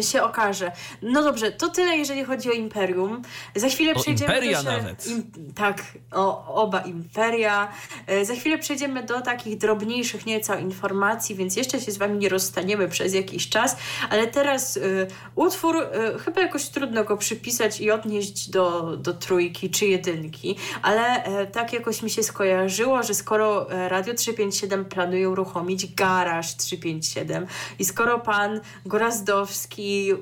Się 0.00 0.22
okaże. 0.22 0.72
No 1.02 1.22
dobrze, 1.22 1.52
to 1.52 1.68
tyle, 1.68 1.96
jeżeli 1.96 2.24
chodzi 2.24 2.48
o 2.50 2.52
Imperium. 2.52 3.22
Za 3.54 3.68
chwilę 3.68 3.92
O 3.94 4.00
przejdziemy 4.00 4.34
imperia 4.34 4.62
do 4.62 4.70
się- 4.70 4.76
nawet. 4.76 5.06
Im, 5.06 5.22
tak, 5.54 5.82
o 6.12 6.54
oba 6.54 6.80
Imperia. 6.80 7.68
E, 8.06 8.24
Za 8.24 8.34
chwilę 8.34 8.58
przejdziemy 8.58 9.02
do 9.02 9.20
takich 9.20 9.58
drobniejszych 9.58 10.26
nieco 10.26 10.58
informacji, 10.58 11.34
więc 11.34 11.56
jeszcze 11.56 11.80
się 11.80 11.92
z 11.92 11.96
Wami 11.98 12.18
nie 12.18 12.28
rozstaniemy 12.28 12.88
przez 12.88 13.14
jakiś 13.14 13.48
czas, 13.48 13.76
ale 14.10 14.26
teraz 14.26 14.76
y, 14.76 15.06
utwór, 15.34 15.76
y, 15.76 16.18
chyba 16.18 16.40
jakoś 16.40 16.68
trudno 16.68 17.04
go 17.04 17.16
przypisać 17.16 17.80
i 17.80 17.90
odnieść 17.90 18.50
do, 18.50 18.96
do 18.96 19.14
trójki 19.14 19.70
czy 19.70 19.86
jedynki, 19.86 20.56
ale 20.82 21.24
e, 21.24 21.46
tak 21.46 21.72
jakoś 21.72 22.02
mi 22.02 22.10
się 22.10 22.22
skojarzyło, 22.22 23.02
że 23.02 23.14
skoro 23.14 23.66
Radio 23.88 24.14
357 24.14 24.84
planuje 24.84 25.30
uruchomić 25.30 25.94
Garaż 25.94 26.56
357 26.56 27.46
i 27.78 27.84
skoro 27.84 28.18
pan 28.18 28.60
Gorazdowski 28.86 29.75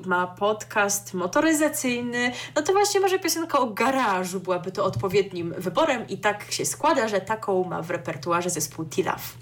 ma 0.06 0.26
podcast 0.26 1.14
motoryzacyjny, 1.14 2.32
no 2.56 2.62
to 2.62 2.72
właśnie 2.72 3.00
może 3.00 3.18
piosenka 3.18 3.58
o 3.58 3.66
garażu 3.66 4.40
byłaby 4.40 4.72
to 4.72 4.84
odpowiednim 4.84 5.54
wyborem 5.58 6.08
i 6.08 6.18
tak 6.18 6.52
się 6.52 6.64
składa, 6.64 7.08
że 7.08 7.20
taką 7.20 7.64
ma 7.64 7.82
w 7.82 7.90
repertuarze 7.90 8.50
zespół 8.50 8.84
Tilaf. 8.84 9.34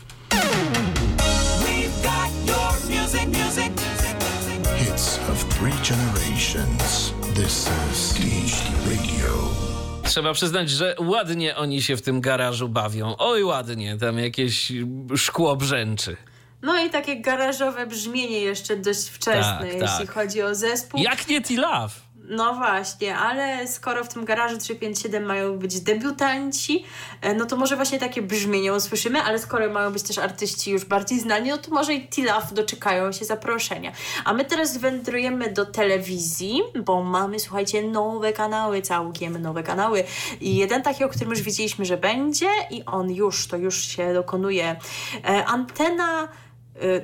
Hits 4.79 5.19
of 5.33 5.45
three 5.45 5.73
generations. 5.89 7.13
This 7.35 7.69
is 7.93 8.15
Kishki 8.15 8.73
Radio. 8.85 9.63
Trzeba 10.05 10.33
przyznać, 10.33 10.71
że 10.71 10.97
ładnie 10.99 11.57
oni 11.57 11.83
się 11.83 11.97
w 11.97 12.03
tym 12.03 12.21
garażu 12.21 12.69
bawią. 12.69 13.15
Oj, 13.19 13.45
ładnie, 13.45 13.97
tam 13.99 14.19
jakieś 14.19 14.73
szkło 15.17 15.57
brzęczy. 15.57 16.17
No 16.63 16.85
i 16.85 16.91
takie 16.91 17.21
garażowe 17.21 17.87
brzmienie 17.87 18.41
jeszcze 18.41 18.77
dość 18.77 19.09
wczesne, 19.09 19.59
Tak, 19.59 19.67
jeśli 19.67 20.07
tak. 20.07 20.11
chodzi 20.11 20.43
o 20.43 20.55
zespół. 20.55 21.01
Jak 21.01 21.29
nie 21.29 21.43
Tilaf? 21.43 22.01
No 22.29 22.55
właśnie, 22.55 23.17
ale 23.17 23.69
skoro 23.69 24.05
w 24.05 24.09
tym 24.09 24.25
garażu 24.25 24.59
357 24.59 25.25
mają 25.25 25.59
być 25.59 25.81
debiutanci, 25.81 26.85
e, 27.21 27.35
no 27.35 27.47
to 27.47 27.57
może 27.57 27.77
właśnie 27.77 27.99
takie 27.99 28.23
brzmienie 28.23 28.73
usłyszymy, 28.73 29.23
ale 29.23 29.39
skoro 29.39 29.71
mają 29.71 29.93
być 29.93 30.03
też 30.03 30.19
artyści 30.19 30.71
już 30.71 30.85
bardziej 30.85 31.21
znani, 31.21 31.51
no 31.51 31.59
to 31.59 31.71
może 31.71 31.95
i 31.95 32.09
Tilaf 32.09 32.55
doczekają 32.55 33.13
się 33.13 33.25
zaproszenia. 33.25 33.93
A 34.25 34.33
my 34.33 34.45
teraz 34.45 34.77
wędrujemy 34.77 35.53
do 35.53 35.67
telewizji, 35.67 36.63
bo 36.85 37.03
mamy, 37.03 37.41
słuchajcie, 37.41 37.83
nowe 37.83 38.33
kanały, 38.33 38.83
całkiem 38.83 39.43
nowe 39.43 39.63
kanały. 39.63 40.05
I 40.41 40.57
jeden 40.57 40.83
taki, 40.83 41.05
o 41.05 41.09
którym 41.09 41.31
już 41.31 41.43
wiedzieliśmy, 41.43 41.85
że 41.85 41.97
będzie 41.97 42.49
i 42.71 42.85
on 42.85 43.11
już, 43.11 43.47
to 43.47 43.57
już 43.57 43.85
się 43.85 44.15
dokonuje. 44.15 44.77
E, 45.25 45.45
antena, 45.45 46.29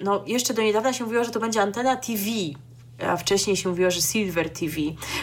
no 0.05 0.25
jeszcze 0.27 0.55
do 0.55 0.63
niedawna 0.63 0.93
się 0.93 1.05
mówiło, 1.05 1.25
że 1.25 1.31
to 1.31 1.41
będzie 1.41 1.63
antena 1.63 1.97
TV, 1.97 2.21
a 3.07 3.17
wcześniej 3.17 3.57
się 3.57 3.69
mówiło, 3.69 3.91
że 3.91 4.01
Silver 4.03 4.51
TV. 4.51 4.77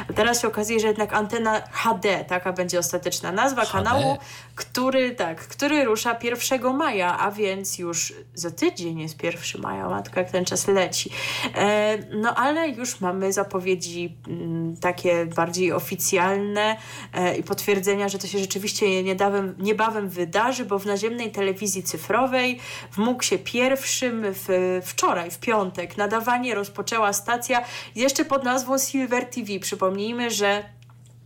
A 0.10 0.14
teraz 0.14 0.42
się 0.42 0.48
okazuje, 0.48 0.80
że 0.80 0.88
jednak 0.88 1.14
antena 1.14 1.62
HD, 1.72 2.26
taka 2.28 2.54
będzie 2.54 2.80
ostateczna 2.80 3.32
nazwa 3.32 3.66
kanału, 3.66 4.18
który, 4.56 5.16
tak, 5.16 5.48
który 5.48 5.86
rusza 5.86 6.18
1 6.24 6.76
maja, 6.76 7.20
a 7.20 7.32
więc 7.32 7.80
już 7.80 8.14
za 8.34 8.52
tydzień 8.52 9.00
jest 9.00 9.24
1 9.24 9.62
maja, 9.62 9.90
matka, 9.90 10.22
jak 10.22 10.32
ten 10.32 10.46
czas 10.46 10.68
leci. 10.68 11.10
E, 11.56 11.98
no 12.12 12.36
ale 12.36 12.70
już 12.70 13.02
mamy 13.02 13.34
zapowiedzi 13.34 14.18
mm, 14.28 14.78
takie 14.78 15.26
bardziej 15.26 15.72
oficjalne 15.72 16.78
e, 17.14 17.38
i 17.38 17.44
potwierdzenia, 17.44 18.10
że 18.10 18.18
to 18.18 18.28
się 18.28 18.40
rzeczywiście 18.40 19.04
niedawem, 19.04 19.56
niebawem 19.60 20.10
wydarzy, 20.10 20.66
bo 20.66 20.80
w 20.80 20.86
naziemnej 20.86 21.32
telewizji 21.32 21.84
cyfrowej 21.84 22.60
w 22.92 22.98
MUKsie 22.98 23.38
pierwszym 23.38 24.26
w, 24.28 24.80
wczoraj, 24.86 25.32
w 25.32 25.40
piątek, 25.40 25.98
nadawanie 25.98 26.56
rozpoczęła 26.56 27.14
stacja 27.14 27.65
jeszcze 27.96 28.26
pod 28.26 28.44
nazwą 28.44 28.78
Silver 28.80 29.26
TV. 29.26 29.60
Przypomnijmy, 29.60 30.32
że 30.32 30.64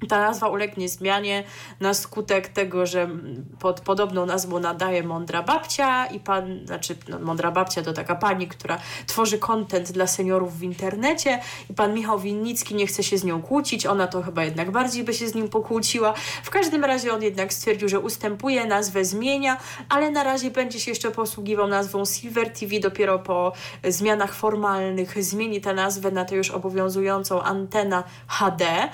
ta 0.08 0.20
nazwa 0.20 0.48
ulegnie 0.48 0.90
zmianie 0.90 1.44
na 1.80 1.94
skutek 1.94 2.48
tego, 2.48 2.86
że 2.86 3.10
pod 3.60 3.82
podobną 3.82 4.26
nazwą 4.26 4.60
nadaje 4.60 5.04
Mądra 5.04 5.44
Babcia 5.44 6.06
i 6.06 6.20
pan, 6.20 6.60
znaczy 6.66 6.96
no, 7.10 7.20
Mądra 7.20 7.52
Babcia 7.52 7.82
to 7.82 7.94
taka 7.94 8.16
pani, 8.16 8.48
która 8.48 8.78
tworzy 9.08 9.38
content 9.38 9.92
dla 9.92 10.08
seniorów 10.08 10.60
w 10.60 10.64
internecie 10.64 11.40
i 11.70 11.74
pan 11.74 11.94
Michał 11.94 12.20
Winnicki 12.20 12.76
nie 12.76 12.88
chce 12.88 13.04
się 13.04 13.18
z 13.18 13.24
nią 13.24 13.42
kłócić, 13.42 13.86
ona 13.86 14.08
to 14.08 14.22
chyba 14.22 14.44
jednak 14.44 14.72
bardziej 14.72 15.04
by 15.04 15.14
się 15.14 15.28
z 15.28 15.36
nim 15.36 15.50
pokłóciła. 15.50 16.14
W 16.44 16.50
każdym 16.50 16.86
razie 16.86 17.14
on 17.14 17.24
jednak 17.24 17.54
stwierdził, 17.54 17.90
że 17.90 18.00
ustępuje, 18.00 18.66
nazwę 18.66 19.06
zmienia, 19.06 19.58
ale 19.90 20.12
na 20.12 20.24
razie 20.24 20.52
będzie 20.52 20.80
się 20.80 20.92
jeszcze 20.92 21.12
posługiwał 21.12 21.68
nazwą 21.68 22.06
Silver 22.06 22.54
TV, 22.54 22.80
dopiero 22.80 23.20
po 23.20 23.54
zmianach 23.84 24.34
formalnych 24.34 25.24
zmieni 25.24 25.62
tę 25.62 25.74
nazwę 25.74 26.12
na 26.12 26.26
tę 26.26 26.36
już 26.36 26.52
obowiązującą 26.52 27.42
antena 27.42 28.04
HD. 28.28 28.90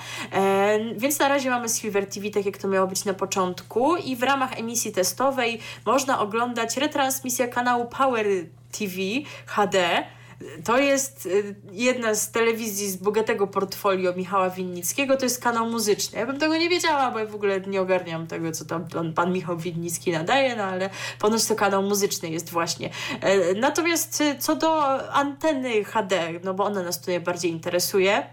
Więc 0.96 1.18
na 1.18 1.28
razie 1.28 1.50
mamy 1.50 1.68
Silver 1.68 2.06
TV, 2.06 2.30
tak 2.30 2.46
jak 2.46 2.58
to 2.58 2.68
miało 2.68 2.86
być 2.86 3.04
na 3.04 3.14
początku 3.14 3.96
i 3.96 4.16
w 4.16 4.22
ramach 4.22 4.58
emisji 4.58 4.92
testowej 4.92 5.60
można 5.86 6.20
oglądać 6.20 6.76
retransmisję 6.76 7.48
kanału 7.48 7.84
Power 7.84 8.26
TV 8.78 8.94
HD. 9.46 10.04
To 10.64 10.78
jest 10.78 11.26
y, 11.26 11.54
jedna 11.72 12.14
z 12.14 12.30
telewizji 12.30 12.90
z 12.90 12.96
bogatego 12.96 13.46
portfolio 13.46 14.12
Michała 14.12 14.50
Winnickiego, 14.50 15.16
to 15.16 15.24
jest 15.24 15.42
kanał 15.42 15.70
muzyczny. 15.70 16.18
Ja 16.18 16.26
bym 16.26 16.38
tego 16.38 16.56
nie 16.56 16.68
wiedziała, 16.68 17.10
bo 17.10 17.18
ja 17.18 17.26
w 17.26 17.34
ogóle 17.34 17.60
nie 17.60 17.80
ogarniam 17.80 18.26
tego, 18.26 18.52
co 18.52 18.64
tam 18.64 18.88
pan, 18.88 19.12
pan 19.12 19.32
Michał 19.32 19.56
Winnicki 19.56 20.12
nadaje, 20.12 20.56
no 20.56 20.64
ale 20.64 20.90
ponoć 21.18 21.46
to 21.46 21.54
kanał 21.54 21.82
muzyczny 21.82 22.28
jest 22.28 22.50
właśnie. 22.50 22.90
E, 23.20 23.54
Natomiast 23.54 24.20
y, 24.20 24.38
co 24.38 24.56
do 24.56 24.84
anteny 25.12 25.84
HD, 25.84 26.32
no 26.44 26.54
bo 26.54 26.64
ona 26.64 26.82
nas 26.82 27.00
tu 27.00 27.10
najbardziej 27.10 27.50
interesuje, 27.50 28.26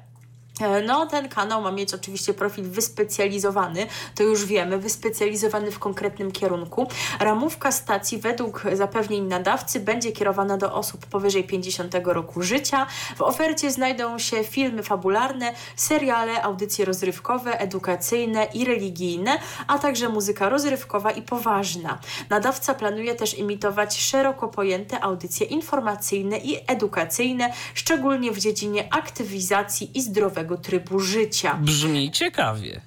No, 0.86 1.06
ten 1.06 1.30
kanał 1.30 1.62
ma 1.62 1.72
mieć 1.72 1.94
oczywiście 1.94 2.34
profil 2.34 2.64
wyspecjalizowany, 2.64 3.88
to 4.16 4.24
już 4.24 4.46
wiemy, 4.46 4.78
wyspecjalizowany 4.78 5.72
w 5.72 5.80
konkretnym 5.80 6.32
kierunku. 6.32 6.88
Ramówka 7.20 7.72
stacji 7.72 8.18
według 8.18 8.64
zapewnień 8.74 9.24
nadawcy 9.24 9.80
będzie 9.80 10.12
kierowana 10.12 10.58
do 10.58 10.74
osób 10.74 11.06
powyżej 11.06 11.44
50 11.44 11.96
roku 12.04 12.42
życia. 12.42 12.88
W 13.16 13.22
ofercie 13.22 13.72
znajdą 13.72 14.20
się 14.20 14.44
filmy 14.44 14.84
fabularne, 14.84 15.54
seriale, 15.76 16.44
audycje 16.44 16.86
rozrywkowe, 16.86 17.60
edukacyjne 17.60 18.48
i 18.54 18.66
religijne, 18.66 19.40
a 19.68 19.80
także 19.80 20.10
muzyka 20.10 20.50
rozrywkowa 20.50 21.12
i 21.12 21.22
poważna. 21.22 22.00
Nadawca 22.30 22.74
planuje 22.74 23.16
też 23.16 23.38
imitować 23.38 24.00
szeroko 24.00 24.48
pojęte 24.48 25.04
audycje 25.04 25.48
informacyjne 25.48 26.38
i 26.38 26.58
edukacyjne, 26.68 27.54
szczególnie 27.74 28.32
w 28.32 28.40
dziedzinie 28.40 28.94
aktywizacji 28.94 29.98
i 29.98 30.02
zdrowego 30.02 30.43
trybu 30.58 31.00
życia. 31.00 31.58
Brzmi 31.62 32.12
ciekawie. 32.12 32.82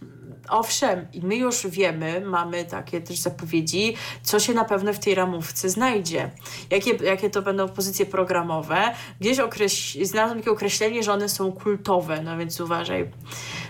Owszem, 0.49 1.07
i 1.13 1.21
my 1.21 1.37
już 1.37 1.67
wiemy, 1.67 2.21
mamy 2.21 2.65
takie 2.65 3.01
też 3.01 3.19
zapowiedzi, 3.19 3.97
co 4.23 4.41
się 4.41 4.55
na 4.55 4.65
pewno 4.65 4.93
w 4.93 4.99
tej 4.99 5.15
ramówce 5.15 5.71
znajdzie. 5.71 6.31
Jakie, 6.71 6.91
jakie 6.91 7.31
to 7.31 7.43
będą 7.43 7.69
pozycje 7.69 8.07
programowe. 8.07 8.95
Gdzieś 9.21 9.39
okreś... 9.39 9.99
znalazłam 10.03 10.39
takie 10.39 10.51
określenie, 10.51 11.03
że 11.03 11.13
one 11.13 11.29
są 11.29 11.53
kultowe, 11.53 12.23
no 12.23 12.39
więc 12.39 12.61
uważaj. 12.61 13.11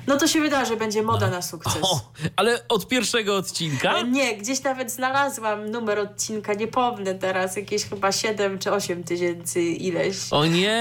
No 0.07 0.17
to 0.17 0.27
się 0.27 0.41
wydarzy, 0.41 0.77
będzie 0.77 1.03
moda 1.03 1.31
na 1.31 1.43
sukces. 1.43 1.79
O, 1.83 2.01
ale 2.37 2.69
od 2.69 2.89
pierwszego 2.89 3.37
odcinka? 3.37 4.03
Nie, 4.03 4.37
gdzieś 4.37 4.63
nawet 4.63 4.91
znalazłam 4.91 5.71
numer 5.71 5.99
odcinka, 5.99 6.55
nie 6.55 6.67
pomnę 6.69 7.15
teraz, 7.15 7.57
jakieś 7.57 7.85
chyba 7.85 8.13
7 8.13 8.59
czy 8.59 8.73
8 8.73 9.05
tysięcy 9.05 9.63
ileś. 9.63 10.17
O 10.31 10.47
nie! 10.47 10.77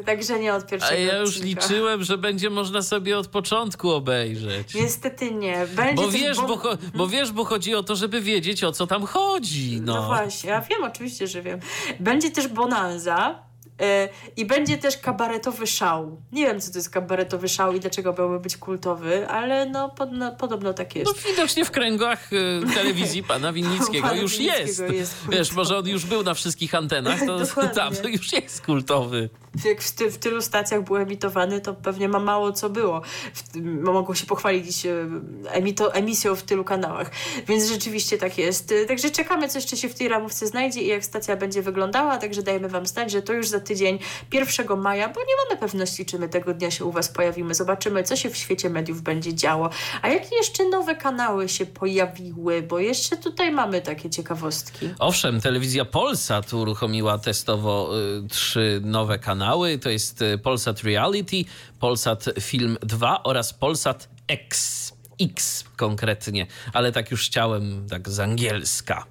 E, 0.00 0.02
Także 0.06 0.38
nie 0.38 0.54
od 0.54 0.66
pierwszego 0.66 0.94
A 0.94 0.98
ja 0.98 1.16
już 1.18 1.36
odcinka. 1.36 1.62
liczyłem, 1.62 2.04
że 2.04 2.18
będzie 2.18 2.50
można 2.50 2.82
sobie 2.82 3.18
od 3.18 3.26
początku 3.28 3.90
obejrzeć. 3.90 4.74
Niestety 4.74 5.30
nie. 5.30 5.66
Będzie 5.76 6.02
Bo 6.02 6.10
wiesz, 6.10 6.36
bo, 6.40 6.56
cho- 6.56 6.76
bo 6.94 7.08
wiesz, 7.08 7.32
bo 7.32 7.44
chodzi 7.44 7.74
o 7.74 7.82
to, 7.82 7.96
żeby 7.96 8.20
wiedzieć, 8.20 8.64
o 8.64 8.72
co 8.72 8.86
tam 8.86 9.06
chodzi. 9.06 9.80
No, 9.80 9.94
No 9.94 10.02
właśnie, 10.06 10.50
ja 10.50 10.60
wiem, 10.60 10.84
oczywiście, 10.84 11.26
że 11.26 11.42
wiem. 11.42 11.60
Będzie 12.00 12.30
też 12.30 12.48
bonanza. 12.48 13.42
E, 13.80 14.08
I 14.36 14.44
będzie 14.44 14.78
też 14.78 14.98
kabaretowy 14.98 15.66
szał. 15.66 16.22
Nie 16.32 16.46
wiem, 16.46 16.60
co 16.60 16.72
to 16.72 16.78
jest 16.78 16.90
kabaretowy 16.90 17.48
szał 17.48 17.72
i 17.72 17.80
dlaczego 17.80 18.14
miałby 18.18 18.40
być 18.40 18.56
kultowy, 18.56 19.28
ale 19.28 19.66
no, 19.66 19.88
pod, 19.88 20.12
no 20.12 20.36
podobno 20.36 20.74
tak 20.74 20.96
jest. 20.96 21.12
No 21.16 21.30
widocznie 21.30 21.64
w 21.64 21.70
kręgach 21.70 22.32
y, 22.32 22.60
telewizji 22.74 23.22
pana 23.22 23.52
Winnickiego 23.62 24.08
Pana 24.08 24.20
już 24.20 24.38
Winnickiego 24.38 24.92
jest. 24.92 24.94
jest 24.94 25.16
Wiesz, 25.30 25.52
może 25.52 25.78
on 25.78 25.88
już 25.88 26.04
był 26.06 26.22
na 26.22 26.34
wszystkich 26.34 26.74
antenach, 26.74 27.20
to 27.26 27.38
tam 27.74 27.94
to 27.94 28.08
już 28.08 28.32
jest 28.32 28.66
kultowy. 28.66 29.28
Jak 29.64 29.82
w, 29.82 29.94
ty, 29.94 30.10
w 30.10 30.18
tylu 30.18 30.42
stacjach 30.42 30.84
był 30.84 30.96
emitowany, 30.96 31.60
to 31.60 31.74
pewnie 31.74 32.08
ma 32.08 32.18
mało 32.18 32.52
co 32.52 32.70
było. 32.70 33.02
W, 33.34 33.56
mogą 33.82 34.14
się 34.14 34.26
pochwalić 34.26 34.86
e, 34.86 35.06
emito, 35.50 35.94
emisją 35.94 36.36
w 36.36 36.42
tylu 36.42 36.64
kanałach. 36.64 37.10
Więc 37.48 37.68
rzeczywiście 37.68 38.18
tak 38.18 38.38
jest. 38.38 38.72
E, 38.72 38.84
Także 38.84 39.10
czekamy, 39.10 39.48
co 39.48 39.58
jeszcze 39.58 39.76
się 39.76 39.88
w 39.88 39.94
tej 39.94 40.08
ramówce 40.08 40.46
znajdzie 40.46 40.82
i 40.82 40.86
jak 40.86 41.04
stacja 41.04 41.36
będzie 41.36 41.62
wyglądała. 41.62 42.18
Także 42.18 42.42
dajemy 42.42 42.68
Wam 42.68 42.86
znać, 42.86 43.10
że 43.10 43.22
to 43.22 43.32
już 43.32 43.48
za 43.48 43.60
tydzień, 43.60 43.98
1 44.32 44.78
maja, 44.78 45.08
bo 45.08 45.20
nie 45.20 45.34
mamy 45.48 45.60
pewności, 45.60 46.04
czy 46.04 46.18
my 46.18 46.28
tego 46.28 46.54
dnia 46.54 46.70
się 46.70 46.84
u 46.84 46.92
Was 46.92 47.08
pojawimy. 47.08 47.54
Zobaczymy, 47.54 48.02
co 48.02 48.16
się 48.16 48.30
w 48.30 48.36
świecie 48.36 48.70
mediów 48.70 49.02
będzie 49.02 49.34
działo. 49.34 49.70
A 50.02 50.08
jakie 50.08 50.36
jeszcze 50.36 50.68
nowe 50.68 50.94
kanały 50.94 51.48
się 51.48 51.66
pojawiły, 51.66 52.62
bo 52.62 52.78
jeszcze 52.78 53.16
tutaj 53.16 53.52
mamy 53.52 53.80
takie 53.80 54.10
ciekawostki. 54.10 54.88
Owszem, 54.98 55.40
telewizja 55.40 55.84
Polsat 55.84 56.52
uruchomiła 56.52 57.18
testowo 57.18 57.90
y, 58.24 58.28
trzy 58.28 58.80
nowe 58.84 59.18
kanały. 59.18 59.41
To 59.80 59.90
jest 59.90 60.22
y, 60.22 60.38
Polsat 60.38 60.82
Reality, 60.82 61.44
Polsat 61.80 62.24
Film 62.40 62.78
2 62.82 63.22
oraz 63.22 63.54
Polsat 63.54 64.08
X. 64.28 64.92
X 65.20 65.64
konkretnie, 65.76 66.46
ale 66.72 66.92
tak 66.92 67.10
już 67.10 67.26
chciałem, 67.26 67.86
tak 67.88 68.08
z 68.08 68.20
angielska. 68.20 69.06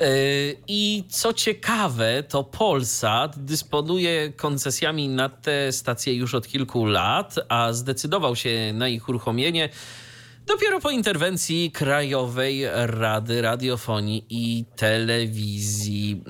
Y, 0.00 0.56
I 0.68 1.04
co 1.08 1.32
ciekawe, 1.32 2.22
to 2.22 2.44
Polsat 2.44 3.38
dysponuje 3.38 4.32
koncesjami 4.32 5.08
na 5.08 5.28
te 5.28 5.72
stacje 5.72 6.14
już 6.14 6.34
od 6.34 6.48
kilku 6.48 6.86
lat, 6.86 7.34
a 7.48 7.72
zdecydował 7.72 8.36
się 8.36 8.72
na 8.74 8.88
ich 8.88 9.08
uruchomienie 9.08 9.68
dopiero 10.46 10.80
po 10.80 10.90
interwencji 10.90 11.70
Krajowej 11.70 12.64
Rady 12.86 13.42
Radiofonii 13.42 14.24
i 14.30 14.64
Telewizji. 14.76 16.22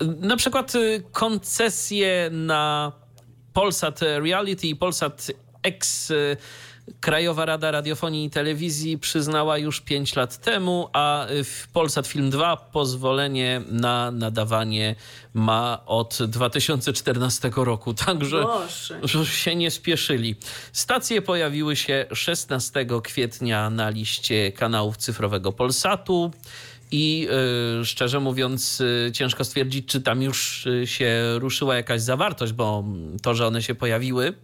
Na 0.00 0.36
przykład 0.36 0.74
y, 0.74 1.02
koncesje 1.12 2.30
na 2.32 2.92
Polsat 3.52 4.00
Reality 4.02 4.66
i 4.66 4.76
Polsat 4.76 5.30
X 5.62 6.10
y, 6.10 6.36
Krajowa 7.00 7.44
Rada 7.44 7.70
Radiofonii 7.70 8.24
i 8.24 8.30
Telewizji 8.30 8.98
przyznała 8.98 9.58
już 9.58 9.80
5 9.80 10.16
lat 10.16 10.38
temu, 10.38 10.88
a 10.92 11.26
w 11.44 11.68
Polsat 11.72 12.06
Film 12.06 12.30
2 12.30 12.56
pozwolenie 12.56 13.62
na 13.68 14.10
nadawanie 14.10 14.94
ma 15.34 15.82
od 15.86 16.18
2014 16.28 17.50
roku. 17.56 17.94
Także 18.06 18.42
Boże. 18.42 19.00
że 19.02 19.26
się 19.26 19.56
nie 19.56 19.70
spieszyli. 19.70 20.36
Stacje 20.72 21.22
pojawiły 21.22 21.76
się 21.76 22.06
16 22.12 22.86
kwietnia 23.02 23.70
na 23.70 23.90
liście 23.90 24.52
kanałów 24.52 24.96
cyfrowego 24.96 25.52
Polsatu. 25.52 26.30
I 26.96 27.28
y, 27.80 27.84
szczerze 27.84 28.20
mówiąc, 28.20 28.80
y, 28.80 29.12
ciężko 29.12 29.44
stwierdzić, 29.44 29.86
czy 29.86 30.00
tam 30.00 30.22
już 30.22 30.66
y, 30.66 30.86
się 30.86 31.38
ruszyła 31.38 31.76
jakaś 31.76 32.00
zawartość, 32.00 32.52
bo 32.52 32.84
to, 33.22 33.34
że 33.34 33.46
one 33.46 33.62
się 33.62 33.74
pojawiły, 33.74 34.34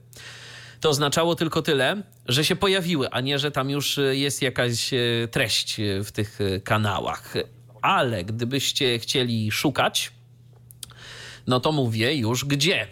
to 0.80 0.88
oznaczało 0.88 1.34
tylko 1.34 1.62
tyle, 1.62 2.02
że 2.26 2.44
się 2.44 2.56
pojawiły, 2.56 3.10
a 3.10 3.20
nie, 3.20 3.38
że 3.38 3.50
tam 3.50 3.70
już 3.70 4.00
jest 4.10 4.42
jakaś 4.42 4.90
treść 5.30 5.76
w 6.04 6.12
tych 6.12 6.38
kanałach. 6.64 7.34
Ale 7.82 8.24
gdybyście 8.24 8.98
chcieli 8.98 9.50
szukać, 9.50 10.12
no 11.46 11.60
to 11.60 11.72
mówię 11.72 12.14
już 12.14 12.44
gdzie. 12.44 12.86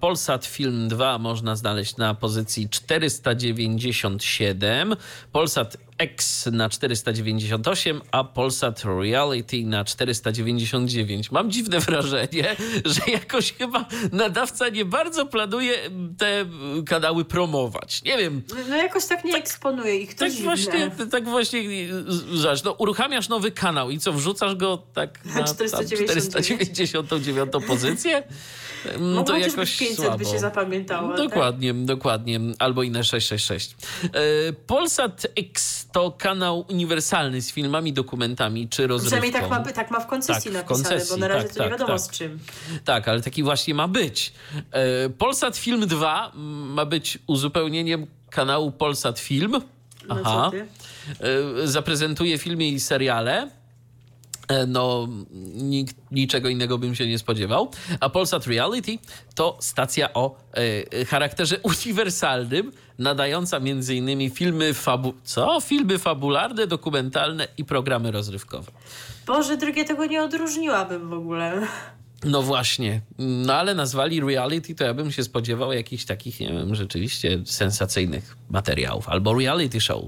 Polsat 0.00 0.46
Film 0.46 0.88
2 0.88 1.18
można 1.18 1.56
znaleźć 1.56 1.96
na 1.96 2.14
pozycji 2.14 2.68
497, 2.68 4.96
Polsat 5.32 5.76
X 6.02 6.46
na 6.52 6.68
498, 6.68 8.00
a 8.10 8.24
Polsat 8.24 8.82
Reality 8.84 9.64
na 9.64 9.84
499. 9.84 11.30
Mam 11.30 11.50
dziwne 11.50 11.80
wrażenie, 11.80 12.56
że 12.94 13.00
jakoś 13.12 13.52
chyba 13.52 13.84
nadawca 14.12 14.68
nie 14.68 14.84
bardzo 14.84 15.26
planuje 15.26 15.74
te 16.18 16.44
kanały 16.86 17.24
promować. 17.24 18.02
Nie 18.02 18.18
wiem, 18.18 18.42
No 18.68 18.76
jakoś 18.76 19.06
tak 19.06 19.24
nie 19.24 19.36
eksponuje 19.36 19.96
ich. 19.96 20.14
Tak 20.14 20.30
dziwne. 20.30 20.44
właśnie, 20.44 20.90
tak 21.10 21.24
właśnie, 21.24 21.62
zobacz, 22.32 22.64
no, 22.64 22.72
uruchamiasz 22.72 23.28
nowy 23.28 23.50
kanał 23.50 23.90
i 23.90 23.98
co, 23.98 24.12
wrzucasz 24.12 24.54
go 24.54 24.82
tak 24.94 25.24
na 25.24 25.34
tam 25.34 25.44
499. 25.44 26.30
499 26.30 27.66
pozycję? 27.66 28.22
No 29.00 29.06
Mogło 29.08 29.22
to 29.24 29.32
chociaż 29.32 29.48
jakoś 29.52 29.70
być 29.70 29.78
500 29.78 29.96
słabo. 29.96 30.18
by 30.18 30.24
się 30.24 30.38
zapamiętało. 30.38 31.08
tak? 31.08 31.16
Dokładnie, 31.28 31.74
dokładnie. 31.74 32.40
Albo 32.58 32.82
inne 32.82 33.04
666. 33.04 33.76
E, 34.02 34.52
Polsat 34.52 35.26
X 35.36 35.86
to 35.92 36.10
kanał 36.10 36.64
uniwersalny 36.70 37.40
z 37.42 37.52
filmami, 37.52 37.92
dokumentami 37.92 38.68
czy 38.68 38.86
rozrywką. 38.86 39.16
Przynajmniej 39.20 39.50
tak 39.50 39.50
ma, 39.66 39.72
tak 39.72 39.90
ma 39.90 40.00
w 40.00 40.06
koncesji 40.06 40.50
Tak, 40.52 40.62
napisane, 40.68 40.82
koncesji, 40.90 41.10
bo 41.14 41.16
na 41.20 41.28
razie 41.28 41.44
tak, 41.48 41.56
to 41.56 41.64
nie 41.64 41.70
tak, 41.70 41.78
wiadomo 41.78 41.98
tak. 41.98 42.06
z 42.06 42.10
czym. 42.10 42.38
Tak, 42.84 43.08
ale 43.08 43.22
taki 43.22 43.42
właśnie 43.42 43.74
ma 43.74 43.88
być. 43.88 44.32
E, 44.72 45.08
Polsat 45.10 45.56
Film 45.56 45.86
2 45.86 46.32
ma 46.34 46.84
być 46.84 47.18
uzupełnieniem 47.26 48.06
kanału 48.30 48.70
Polsat 48.72 49.18
Film. 49.18 49.60
No 50.08 50.50
ty? 50.50 50.66
E, 51.62 51.66
Zaprezentuje 51.66 52.38
filmy 52.38 52.66
i 52.66 52.80
seriale. 52.80 53.50
E, 54.48 54.66
No, 54.66 55.08
nikt, 55.54 55.96
niczego 56.10 56.48
innego 56.48 56.78
bym 56.78 56.94
się 56.94 57.06
nie 57.06 57.18
spodziewał. 57.18 57.70
A 58.00 58.08
Polsat 58.08 58.46
Reality 58.46 58.98
to 59.34 59.56
stacja 59.60 60.12
o 60.14 60.36
e, 60.54 61.04
charakterze 61.04 61.58
uniwersalnym, 61.86 62.72
nadająca 62.98 63.60
innymi 63.90 64.30
filmy 64.30 64.74
fabu... 64.74 65.14
Co? 65.24 65.60
Filmy 65.60 65.98
fabularne, 65.98 66.66
dokumentalne 66.66 67.48
i 67.58 67.64
programy 67.64 68.10
rozrywkowe. 68.10 68.72
Boże, 69.26 69.56
drugie 69.56 69.84
tego 69.84 70.06
nie 70.06 70.22
odróżniłabym 70.22 71.08
w 71.08 71.12
ogóle. 71.12 71.66
No 72.24 72.42
właśnie. 72.42 73.00
No 73.18 73.54
ale 73.54 73.74
nazwali 73.74 74.20
reality, 74.20 74.74
to 74.74 74.84
ja 74.84 74.94
bym 74.94 75.12
się 75.12 75.24
spodziewał 75.24 75.72
jakichś 75.72 76.04
takich, 76.04 76.40
nie 76.40 76.48
wiem, 76.52 76.74
rzeczywiście 76.74 77.38
sensacyjnych 77.44 78.36
materiałów. 78.50 79.08
Albo 79.08 79.34
reality 79.38 79.80
show 79.80 80.04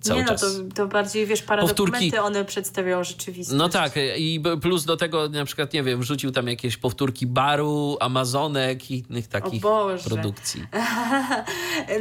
cały 0.00 0.20
nie 0.20 0.26
no, 0.26 0.32
czas. 0.32 0.40
to, 0.40 0.74
to 0.74 0.86
bardziej, 0.86 1.26
wiesz, 1.26 1.42
paradokumenty 1.42 1.92
Powtórki. 1.92 2.18
one 2.18 2.44
przedstawiają 2.44 3.04
rzeczywistość. 3.04 3.58
No 3.58 3.68
tak, 3.68 3.92
i 4.16 4.42
plus 4.62 4.84
do 4.84 4.96
tego 4.96 5.28
na 5.28 5.44
przykład, 5.44 5.72
nie 5.72 5.82
wiem, 5.82 6.00
wrzucił 6.00 6.30
tam 6.30 6.48
jakieś 6.48 6.76
powtórki 6.76 7.26
baru, 7.26 7.96
Amazonek 8.00 8.90
i 8.90 9.04
innych 9.10 9.28
takich 9.28 9.62
produkcji. 10.04 10.64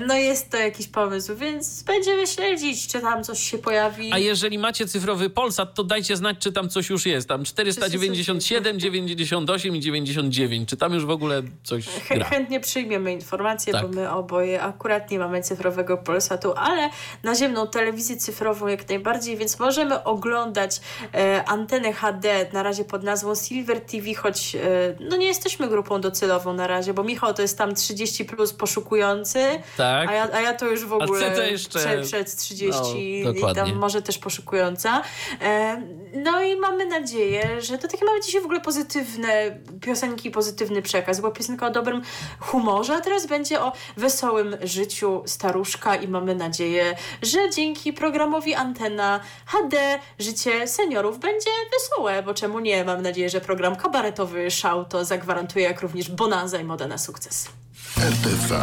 No 0.07 0.15
jest 0.15 0.51
to 0.51 0.57
jakiś 0.57 0.87
pomysł, 0.87 1.35
więc 1.35 1.83
będziemy 1.83 2.27
śledzić, 2.27 2.87
czy 2.87 2.99
tam 2.99 3.23
coś 3.23 3.39
się 3.51 3.57
pojawi. 3.57 4.13
A 4.13 4.17
jeżeli 4.17 4.57
macie 4.59 4.87
cyfrowy 4.87 5.29
Polsat, 5.29 5.73
to 5.75 5.83
dajcie 5.83 6.17
znać, 6.17 6.37
czy 6.39 6.51
tam 6.51 6.69
coś 6.69 6.89
już 6.89 7.05
jest. 7.05 7.27
Tam 7.27 7.43
497, 7.43 8.79
98 8.79 9.75
i 9.75 9.79
99. 9.79 10.69
Czy 10.69 10.77
tam 10.77 10.93
już 10.93 11.05
w 11.05 11.09
ogóle 11.09 11.41
coś 11.63 11.85
gra? 12.09 12.25
Chętnie 12.25 12.59
przyjmiemy 12.59 13.13
informacje, 13.13 13.73
Tak. 13.73 13.87
bo 13.87 13.93
my 13.95 14.11
oboje 14.11 14.61
akurat 14.61 15.11
nie 15.11 15.19
mamy 15.19 15.41
cyfrowego 15.43 15.97
Polsatu, 15.97 16.53
ale 16.55 16.89
naziemną 17.23 17.67
telewizję 17.67 17.88
cyfrową 17.97 18.67
jak 18.67 18.89
najbardziej, 18.89 19.37
więc 19.37 19.59
możemy 19.59 20.03
oglądać 20.03 20.81
e, 21.13 21.43
antenę 21.45 21.93
HD 21.93 22.45
na 22.53 22.63
razie 22.63 22.85
pod 22.85 23.03
nazwą 23.03 23.35
Silver 23.35 23.81
TV, 23.81 24.13
choć 24.13 24.55
e, 24.55 24.59
no 24.99 25.17
nie 25.17 25.25
jesteśmy 25.27 25.67
grupą 25.67 26.01
docelową 26.01 26.53
na 26.53 26.67
razie, 26.67 26.93
bo 26.93 27.03
Michał 27.03 27.33
to 27.33 27.41
jest 27.41 27.57
tam 27.57 27.75
30 27.75 28.25
plus 28.25 28.53
poszukujący, 28.53 29.39
Tak. 29.77 30.09
a, 30.09 30.13
ja, 30.13 30.27
a 30.33 30.41
ja 30.41 30.53
to 30.53 30.65
już 30.67 30.85
w 30.85 30.93
ogóle 30.93 31.51
jeszcze- 31.51 31.79
przed, 31.79 32.05
przed 32.05 32.35
30 32.35 33.21
No, 33.25 33.31
i 33.51 33.55
tam 33.55 33.73
może 33.75 34.01
też 34.01 34.17
poszukująca. 34.17 35.01
E, 35.41 35.81
no 36.13 36.43
i 36.43 36.55
mamy 36.55 36.85
nadzieję, 36.85 37.61
że 37.61 37.77
to 37.77 37.87
takie 37.87 38.05
mamy 38.05 38.21
dzisiaj 38.21 38.41
w 38.41 38.45
ogóle 38.45 38.61
pozytywne 38.61 39.59
piosenki, 39.81 40.31
pozytywny 40.31 40.81
przekaz. 40.81 41.19
Była 41.19 41.31
piosenka 41.31 41.67
o 41.67 41.69
dobrym 41.69 42.01
humorze, 42.39 42.95
a 42.95 43.01
teraz 43.01 43.25
będzie 43.27 43.61
o 43.61 43.71
wesołym 43.97 44.57
życiu 44.63 45.23
staruszka 45.25 45.95
i 45.95 46.07
mamy 46.07 46.35
nadzieję, 46.35 46.95
że 47.21 47.49
dzięki 47.49 47.78
programowi 47.93 48.55
Antena 48.55 49.19
HD 49.45 49.99
życie 50.19 50.67
seniorów 50.67 51.19
będzie 51.19 51.49
wesołe, 51.71 52.23
bo 52.23 52.33
czemu 52.33 52.59
nie? 52.59 52.85
Mam 52.85 53.01
nadzieję, 53.01 53.29
że 53.29 53.41
program 53.41 53.75
kabaretowy 53.75 54.51
Szał 54.51 54.85
to 54.85 55.05
zagwarantuje, 55.05 55.65
jak 55.65 55.81
również 55.81 56.11
bonanza 56.11 56.59
i 56.59 56.63
moda 56.63 56.87
na 56.87 56.97
sukces. 56.97 57.49
RTV. 57.97 58.59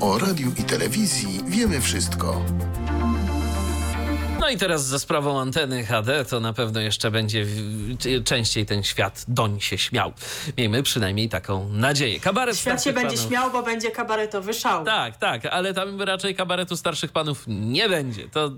O 0.00 0.18
radiu 0.18 0.52
i 0.58 0.62
telewizji 0.62 1.40
wiemy 1.46 1.80
wszystko. 1.80 2.42
No 4.44 4.50
i 4.50 4.58
teraz 4.58 4.84
za 4.86 4.98
sprawą 4.98 5.40
anteny 5.40 5.84
HD 5.84 6.24
to 6.24 6.40
na 6.40 6.52
pewno 6.52 6.80
jeszcze 6.80 7.10
będzie 7.10 7.46
częściej 8.24 8.66
ten 8.66 8.82
świat 8.82 9.24
doń 9.28 9.60
się 9.60 9.78
śmiał. 9.78 10.12
Miejmy 10.58 10.82
przynajmniej 10.82 11.28
taką 11.28 11.68
nadzieję. 11.68 12.20
Kabaret 12.20 12.56
świat 12.56 12.84
się 12.84 12.92
będzie 12.92 13.16
panów. 13.16 13.30
śmiał, 13.30 13.50
bo 13.50 13.62
będzie 13.62 13.90
kabaretowy 13.90 14.54
szał. 14.54 14.84
Tak, 14.84 15.16
tak, 15.16 15.46
ale 15.46 15.74
tam 15.74 16.02
raczej 16.02 16.34
kabaretu 16.34 16.76
starszych 16.76 17.12
panów 17.12 17.44
nie 17.46 17.88
będzie. 17.88 18.28
To 18.28 18.50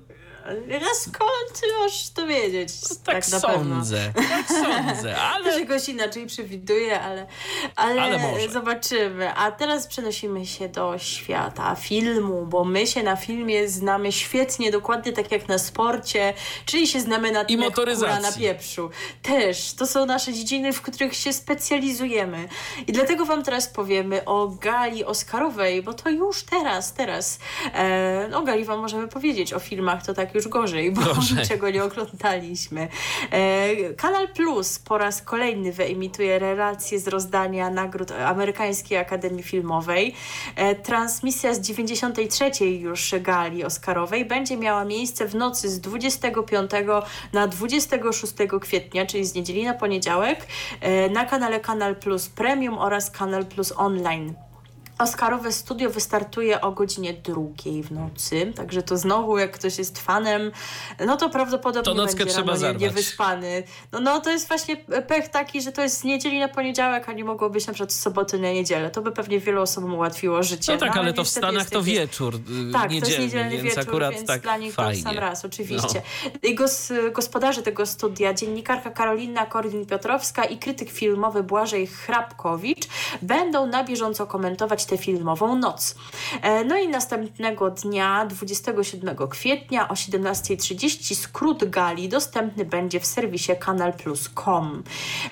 skąd 0.94 1.62
możesz 1.78 2.10
to 2.10 2.26
wiedzieć? 2.26 2.68
No, 2.90 2.96
tak, 3.04 3.14
tak 3.14 3.24
sądzę. 3.24 4.12
Tak 4.14 4.48
sądzę, 4.48 5.16
ale... 5.32 5.52
Czegoś 5.52 5.88
inaczej 5.88 6.26
przewiduję, 6.26 7.00
ale, 7.00 7.26
ale, 7.76 8.02
ale 8.02 8.48
zobaczymy. 8.48 9.34
A 9.34 9.52
teraz 9.52 9.86
przenosimy 9.86 10.46
się 10.46 10.68
do 10.68 10.98
świata 10.98 11.74
filmu, 11.74 12.46
bo 12.46 12.64
my 12.64 12.86
się 12.86 13.02
na 13.02 13.16
filmie 13.16 13.68
znamy 13.68 14.12
świetnie, 14.12 14.70
dokładnie 14.70 15.12
tak 15.12 15.32
jak 15.32 15.48
na 15.48 15.58
sporcie, 15.58 16.34
czyli 16.66 16.86
się 16.86 17.00
znamy 17.00 17.32
na 17.32 17.44
tym, 17.44 17.54
I 17.54 17.64
motoryzacji. 17.64 18.22
na 18.22 18.32
pieprzu. 18.32 18.90
Też. 19.22 19.72
To 19.72 19.86
są 19.86 20.06
nasze 20.06 20.32
dziedziny, 20.32 20.72
w 20.72 20.82
których 20.82 21.14
się 21.14 21.32
specjalizujemy. 21.32 22.48
I 22.86 22.92
dlatego 22.92 23.24
wam 23.24 23.42
teraz 23.42 23.68
powiemy 23.68 24.24
o 24.24 24.48
gali 24.48 25.04
Oscarowej, 25.04 25.82
bo 25.82 25.94
to 25.94 26.10
już 26.10 26.42
teraz, 26.42 26.94
teraz. 26.94 27.38
E, 27.74 28.30
o 28.34 28.42
gali 28.42 28.64
wam 28.64 28.80
możemy 28.80 29.08
powiedzieć, 29.08 29.52
o 29.52 29.58
filmach 29.58 30.06
to 30.06 30.14
tak 30.14 30.34
już 30.36 30.48
gorzej, 30.48 30.92
bo 30.92 31.00
gorzej. 31.00 31.38
niczego 31.42 31.70
nie 31.70 31.84
oglądaliśmy. 31.84 32.88
E, 33.30 33.94
Kanal 33.94 34.28
Plus 34.28 34.78
po 34.78 34.98
raz 34.98 35.22
kolejny 35.22 35.72
wyemituje 35.72 36.38
relacje 36.38 36.98
z 36.98 37.08
rozdania 37.08 37.70
nagród 37.70 38.12
Amerykańskiej 38.12 38.98
Akademii 38.98 39.42
Filmowej. 39.42 40.14
E, 40.56 40.74
transmisja 40.74 41.54
z 41.54 41.60
93. 41.60 42.66
już 42.66 43.14
gali 43.20 43.64
Oscarowej 43.64 44.24
będzie 44.24 44.56
miała 44.56 44.84
miejsce 44.84 45.28
w 45.28 45.34
nocy 45.34 45.68
z 45.68 45.80
25 45.80 46.70
na 47.32 47.46
26 47.46 48.34
kwietnia, 48.60 49.06
czyli 49.06 49.24
z 49.24 49.34
niedzieli 49.34 49.64
na 49.64 49.74
poniedziałek, 49.74 50.46
e, 50.80 51.10
na 51.10 51.24
kanale 51.24 51.60
Kanal 51.60 51.96
Plus 51.96 52.28
Premium 52.28 52.78
oraz 52.78 53.10
Kanal 53.10 53.46
Plus 53.46 53.72
Online. 53.76 54.45
Oscarowe 54.98 55.52
studio 55.52 55.90
wystartuje 55.90 56.60
o 56.60 56.72
godzinie 56.72 57.14
drugiej 57.14 57.82
w 57.82 57.90
nocy, 57.90 58.52
także 58.56 58.82
to 58.82 58.96
znowu 58.96 59.38
jak 59.38 59.52
ktoś 59.52 59.78
jest 59.78 59.98
fanem, 59.98 60.50
no 61.06 61.16
to 61.16 61.30
prawdopodobnie 61.30 61.94
to 61.94 62.06
będzie 62.06 62.26
trzeba 62.26 62.52
rano 62.52 62.72
nie, 62.72 62.78
niewyspany. 62.78 63.62
No, 63.92 64.00
no 64.00 64.20
to 64.20 64.30
jest 64.30 64.48
właśnie 64.48 64.76
pech 64.76 65.28
taki, 65.28 65.62
że 65.62 65.72
to 65.72 65.82
jest 65.82 65.98
z 65.98 66.04
niedzieli 66.04 66.38
na 66.38 66.48
poniedziałek, 66.48 67.08
a 67.08 67.12
nie 67.12 67.24
mogło 67.24 67.50
być 67.50 67.66
na 67.66 67.72
przykład 67.72 67.92
z 67.92 68.00
soboty 68.00 68.38
na 68.38 68.52
niedzielę. 68.52 68.90
To 68.90 69.02
by 69.02 69.12
pewnie 69.12 69.40
wielu 69.40 69.62
osobom 69.62 69.94
ułatwiło 69.94 70.42
życie. 70.42 70.72
No 70.72 70.78
tak, 70.78 70.94
no, 70.94 71.00
ale, 71.00 71.12
to 71.12 71.24
w 71.24 71.28
Stanach 71.28 71.70
to 71.70 71.82
wieczór 71.82 72.34
y, 72.34 72.72
Tak, 72.72 72.88
to 72.88 72.94
jest 72.94 73.18
niedzielny 73.18 73.50
więc 73.50 73.62
wieczór, 73.62 73.80
akurat 73.80 74.14
więc 74.14 74.26
tak 74.26 74.42
dla 74.42 74.56
nich 74.56 74.74
fajnie. 74.74 75.02
to 75.02 75.08
sam 75.08 75.18
raz, 75.18 75.44
oczywiście. 75.44 76.02
No. 76.24 76.30
I 76.42 76.54
gos, 76.54 76.92
gospodarze 77.12 77.62
tego 77.62 77.86
studia, 77.86 78.34
dziennikarka 78.34 78.90
Karolina 78.90 79.46
Korwin-Piotrowska 79.46 80.44
i 80.50 80.58
krytyk 80.58 80.90
filmowy 80.90 81.42
Błażej 81.42 81.86
Hrabkowicz 81.86 82.88
będą 83.22 83.66
na 83.66 83.84
bieżąco 83.84 84.26
komentować 84.26 84.85
tę 84.86 84.98
filmową 84.98 85.56
noc. 85.56 85.94
E, 86.42 86.64
no 86.64 86.76
i 86.78 86.88
następnego 86.88 87.70
dnia, 87.70 88.26
27 88.26 89.16
kwietnia 89.28 89.88
o 89.88 89.94
17.30 89.94 91.14
skrót 91.14 91.64
gali 91.70 92.08
dostępny 92.08 92.64
będzie 92.64 93.00
w 93.00 93.06
serwisie 93.06 93.52
kanalplus.com. 93.60 94.82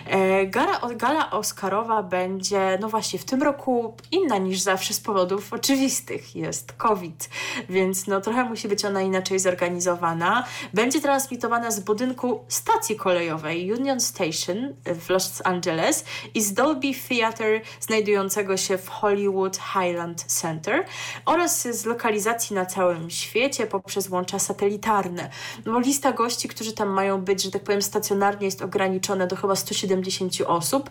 E, 0.06 0.46
gala, 0.46 0.80
gala 0.96 1.30
Oscarowa 1.30 2.02
będzie, 2.02 2.78
no 2.80 2.88
właśnie, 2.88 3.18
w 3.18 3.24
tym 3.24 3.42
roku 3.42 3.96
inna 4.10 4.38
niż 4.38 4.60
zawsze 4.60 4.94
z 4.94 5.00
powodów 5.00 5.52
oczywistych. 5.52 6.36
Jest 6.36 6.72
COVID, 6.72 7.30
więc 7.68 8.06
no 8.06 8.20
trochę 8.20 8.44
musi 8.44 8.68
być 8.68 8.84
ona 8.84 9.02
inaczej 9.02 9.38
zorganizowana. 9.38 10.44
Będzie 10.74 11.00
transmitowana 11.00 11.70
z 11.70 11.80
budynku 11.80 12.44
stacji 12.48 12.96
kolejowej 12.96 13.72
Union 13.72 14.00
Station 14.00 14.74
w 14.84 15.10
Los 15.10 15.42
Angeles 15.44 16.04
i 16.34 16.42
z 16.42 16.52
Dolby 16.52 16.92
Theatre 17.08 17.60
znajdującego 17.80 18.56
się 18.56 18.78
w 18.78 18.88
Hollywood 18.88 19.43
Highland 19.52 20.24
Center 20.24 20.84
oraz 21.26 21.62
z 21.62 21.84
lokalizacji 21.84 22.56
na 22.56 22.66
całym 22.66 23.10
świecie 23.10 23.66
poprzez 23.66 24.08
łącza 24.08 24.38
satelitarne. 24.38 25.30
No, 25.64 25.78
lista 25.78 26.12
gości, 26.12 26.48
którzy 26.48 26.72
tam 26.72 26.88
mają 26.88 27.20
być, 27.20 27.42
że 27.42 27.50
tak 27.50 27.62
powiem, 27.62 27.82
stacjonarnie 27.82 28.46
jest 28.46 28.62
ograniczona 28.62 29.26
do 29.26 29.36
chyba 29.36 29.56
170 29.56 30.32
osób. 30.46 30.90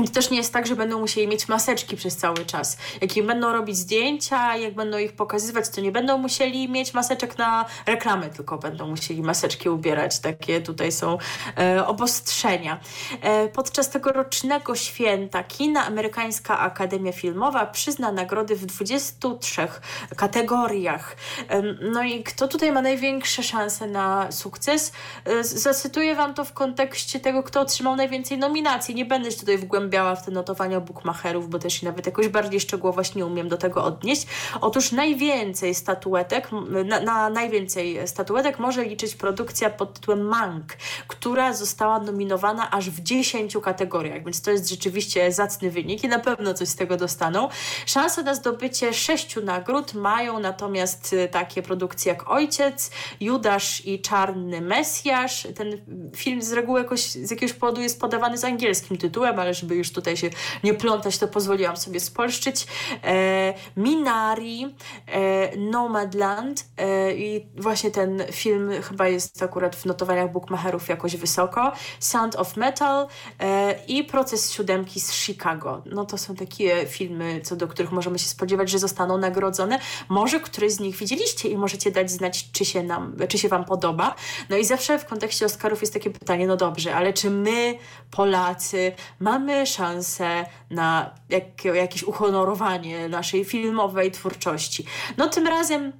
I 0.00 0.08
też 0.08 0.30
nie 0.30 0.36
jest 0.36 0.52
tak, 0.52 0.66
że 0.66 0.76
będą 0.76 1.00
musieli 1.00 1.28
mieć 1.28 1.48
maseczki 1.48 1.96
przez 1.96 2.16
cały 2.16 2.46
czas. 2.46 2.76
Jak 3.00 3.16
im 3.16 3.26
będą 3.26 3.52
robić 3.52 3.76
zdjęcia, 3.76 4.56
jak 4.56 4.74
będą 4.74 4.98
ich 4.98 5.12
pokazywać, 5.12 5.68
to 5.68 5.80
nie 5.80 5.92
będą 5.92 6.18
musieli 6.18 6.68
mieć 6.68 6.94
maseczek 6.94 7.38
na 7.38 7.64
reklamy, 7.86 8.30
tylko 8.30 8.58
będą 8.58 8.86
musieli 8.86 9.22
maseczki 9.22 9.68
ubierać. 9.68 10.20
Takie 10.20 10.60
tutaj 10.60 10.92
są 10.92 11.18
e, 11.58 11.86
obostrzenia. 11.86 12.80
E, 13.20 13.48
podczas 13.48 13.90
tegorocznego 13.90 14.74
święta 14.74 15.44
kina 15.44 15.86
Amerykańska 15.86 16.58
Akademia 16.58 17.12
Filmowa 17.12 17.66
przyzna 17.66 18.12
nagrody 18.12 18.56
w 18.56 18.66
23 18.66 19.68
kategoriach. 20.16 21.16
E, 21.48 21.62
no 21.62 22.02
i 22.02 22.22
kto 22.22 22.48
tutaj 22.48 22.72
ma 22.72 22.82
największe 22.82 23.42
szanse 23.42 23.86
na 23.86 24.32
sukces? 24.32 24.92
E, 25.24 25.44
zacytuję 25.44 26.14
Wam 26.14 26.34
to 26.34 26.44
w 26.44 26.52
kontekście 26.52 27.20
tego, 27.20 27.42
kto 27.42 27.60
otrzymał 27.60 27.96
najwięcej 27.96 28.38
nominacji. 28.38 28.94
Nie 28.94 29.04
będę 29.04 29.30
się 29.30 29.38
tutaj 29.38 29.58
w 29.58 29.64
zagłębiała 29.82 30.16
w 30.16 30.24
te 30.24 30.30
notowania 30.30 30.80
bookmacherów, 30.80 31.50
bo 31.50 31.58
też 31.58 31.82
nawet 31.82 32.06
jakoś 32.06 32.28
bardziej 32.28 32.60
szczegółowość 32.60 33.14
nie 33.14 33.26
umiem 33.26 33.48
do 33.48 33.56
tego 33.56 33.84
odnieść. 33.84 34.26
Otóż 34.60 34.92
najwięcej 34.92 35.74
statuetek, 35.74 36.48
na, 36.84 37.00
na 37.00 37.30
najwięcej 37.30 38.08
statuetek 38.08 38.58
może 38.58 38.84
liczyć 38.84 39.14
produkcja 39.14 39.70
pod 39.70 39.94
tytułem 39.94 40.22
Mank, 40.22 40.72
która 41.08 41.52
została 41.52 41.98
nominowana 41.98 42.70
aż 42.70 42.90
w 42.90 43.00
10 43.00 43.56
kategoriach, 43.62 44.24
więc 44.24 44.42
to 44.42 44.50
jest 44.50 44.68
rzeczywiście 44.68 45.32
zacny 45.32 45.70
wynik 45.70 46.04
i 46.04 46.08
na 46.08 46.18
pewno 46.18 46.54
coś 46.54 46.68
z 46.68 46.76
tego 46.76 46.96
dostaną. 46.96 47.48
Szanse 47.86 48.22
na 48.22 48.34
zdobycie 48.34 48.92
sześciu 48.92 49.42
nagród 49.42 49.94
mają 49.94 50.40
natomiast 50.40 51.12
y, 51.12 51.28
takie 51.28 51.62
produkcje 51.62 52.12
jak 52.12 52.30
Ojciec, 52.30 52.90
Judasz 53.20 53.86
i 53.86 54.00
Czarny 54.00 54.60
Mesjasz. 54.60 55.48
Ten 55.56 55.80
film 56.16 56.42
z 56.42 56.52
reguły 56.52 56.80
jakoś, 56.80 57.00
z 57.00 57.30
jakiegoś 57.30 57.52
powodu 57.52 57.80
jest 57.80 58.00
podawany 58.00 58.38
z 58.38 58.44
angielskim 58.44 58.96
tytułem, 58.98 59.38
ale 59.38 59.54
żeby 59.54 59.71
żeby 59.72 59.78
już 59.78 59.92
tutaj 59.92 60.16
się 60.16 60.30
nie 60.64 60.74
plątać, 60.74 61.18
to 61.18 61.28
pozwoliłam 61.28 61.76
sobie 61.76 62.00
spolszczyć. 62.00 62.66
E, 63.04 63.54
Minari, 63.76 64.74
e, 65.06 65.56
Nomadland 65.56 66.64
e, 66.76 67.14
i 67.14 67.46
właśnie 67.56 67.90
ten 67.90 68.22
film 68.32 68.70
chyba 68.82 69.08
jest 69.08 69.42
akurat 69.42 69.76
w 69.76 69.84
notowaniach 69.84 70.32
bookmacherów 70.32 70.88
jakoś 70.88 71.16
wysoko. 71.16 71.72
Sound 72.00 72.36
of 72.36 72.56
Metal 72.56 73.06
e, 73.40 73.74
i 73.88 74.04
Proces 74.04 74.52
Siódemki 74.52 75.00
z 75.00 75.12
Chicago. 75.12 75.82
No 75.86 76.04
to 76.04 76.18
są 76.18 76.34
takie 76.34 76.86
filmy, 76.86 77.40
co 77.44 77.56
do 77.56 77.68
których 77.68 77.92
możemy 77.92 78.18
się 78.18 78.28
spodziewać, 78.28 78.70
że 78.70 78.78
zostaną 78.78 79.18
nagrodzone. 79.18 79.78
Może 80.08 80.40
któryś 80.40 80.72
z 80.72 80.80
nich 80.80 80.96
widzieliście 80.96 81.48
i 81.48 81.56
możecie 81.56 81.90
dać 81.90 82.10
znać, 82.10 82.52
czy 82.52 82.64
się, 82.64 82.82
nam, 82.82 83.16
czy 83.28 83.38
się 83.38 83.48
Wam 83.48 83.64
podoba. 83.64 84.14
No 84.48 84.56
i 84.56 84.64
zawsze 84.64 84.98
w 84.98 85.06
kontekście 85.06 85.46
Oscarów 85.46 85.80
jest 85.80 85.92
takie 85.92 86.10
pytanie, 86.10 86.46
no 86.46 86.56
dobrze, 86.56 86.94
ale 86.94 87.12
czy 87.12 87.30
my, 87.30 87.78
Polacy, 88.10 88.92
mamy 89.20 89.61
szansę 89.66 90.44
na 90.70 91.14
jak, 91.28 91.64
jakieś 91.64 92.02
uhonorowanie 92.02 93.08
naszej 93.08 93.44
filmowej 93.44 94.10
twórczości. 94.10 94.84
No 95.16 95.28
tym 95.28 95.46
razem 95.46 95.92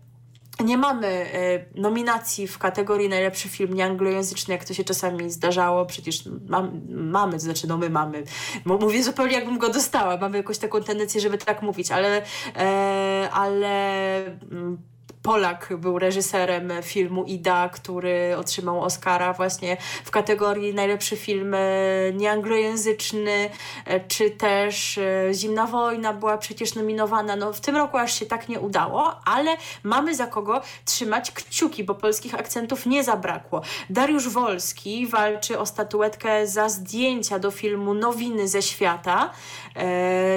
nie 0.64 0.78
mamy 0.78 1.06
e, 1.06 1.80
nominacji 1.80 2.47
w 2.47 2.59
kategorii 2.59 3.09
najlepszy 3.09 3.48
film 3.48 3.74
nieanglojęzyczny, 3.74 4.55
jak 4.55 4.64
to 4.64 4.74
się 4.74 4.84
czasami 4.84 5.30
zdarzało. 5.30 5.86
Przecież 5.86 6.24
mam, 6.48 6.80
mamy, 6.89 7.32
to 7.32 7.39
znaczy 7.39 7.66
no 7.66 7.76
my 7.78 7.90
mamy. 7.90 8.24
Mówię 8.64 9.02
zupełnie 9.02 9.32
jakbym 9.32 9.59
go 9.59 9.68
dostała. 9.68 10.16
Mamy 10.16 10.36
jakąś 10.36 10.59
taką 10.59 10.82
tendencję, 10.82 11.20
żeby 11.20 11.39
tak 11.39 11.62
mówić, 11.62 11.90
ale, 11.90 12.22
e, 12.56 13.28
ale 13.32 14.16
mm, 14.26 14.91
Polak 15.22 15.68
był 15.78 15.98
reżyserem 15.98 16.72
filmu 16.82 17.24
Ida, 17.24 17.68
który 17.68 18.36
otrzymał 18.36 18.80
Oscara 18.80 19.32
właśnie 19.32 19.76
w 20.04 20.10
kategorii 20.10 20.74
najlepszy 20.74 21.16
film 21.16 21.54
e, 21.54 21.58
nieanglojęzyczny, 22.12 23.50
e, 23.84 24.00
czy 24.00 24.30
też 24.30 24.98
e, 24.98 25.34
Zimna 25.34 25.66
Wojna 25.66 26.12
była 26.12 26.38
przecież 26.38 26.74
nominowana. 26.74 27.36
No 27.36 27.52
w 27.52 27.60
tym 27.60 27.76
roku 27.76 27.98
aż 27.98 28.18
się 28.18 28.26
tak 28.26 28.48
nie 28.48 28.60
udało, 28.60 29.20
ale 29.24 29.56
mamy 29.82 30.14
za 30.14 30.26
kogo 30.26 30.60
trzymać 30.84 31.30
kciuki, 31.30 31.84
bo 31.84 31.94
polskich 31.94 32.34
akcentów 32.34 32.86
nie 32.86 33.04
zabrakło. 33.04 33.62
Dariusz 33.90 34.28
Wolski 34.28 35.06
walczy 35.06 35.58
o 35.58 35.66
statuetkę 35.66 36.46
za 36.46 36.68
zdjęcia 36.68 37.38
do 37.38 37.50
filmu 37.50 37.94
Nowiny 37.94 38.48
ze 38.48 38.62
świata, 38.62 39.30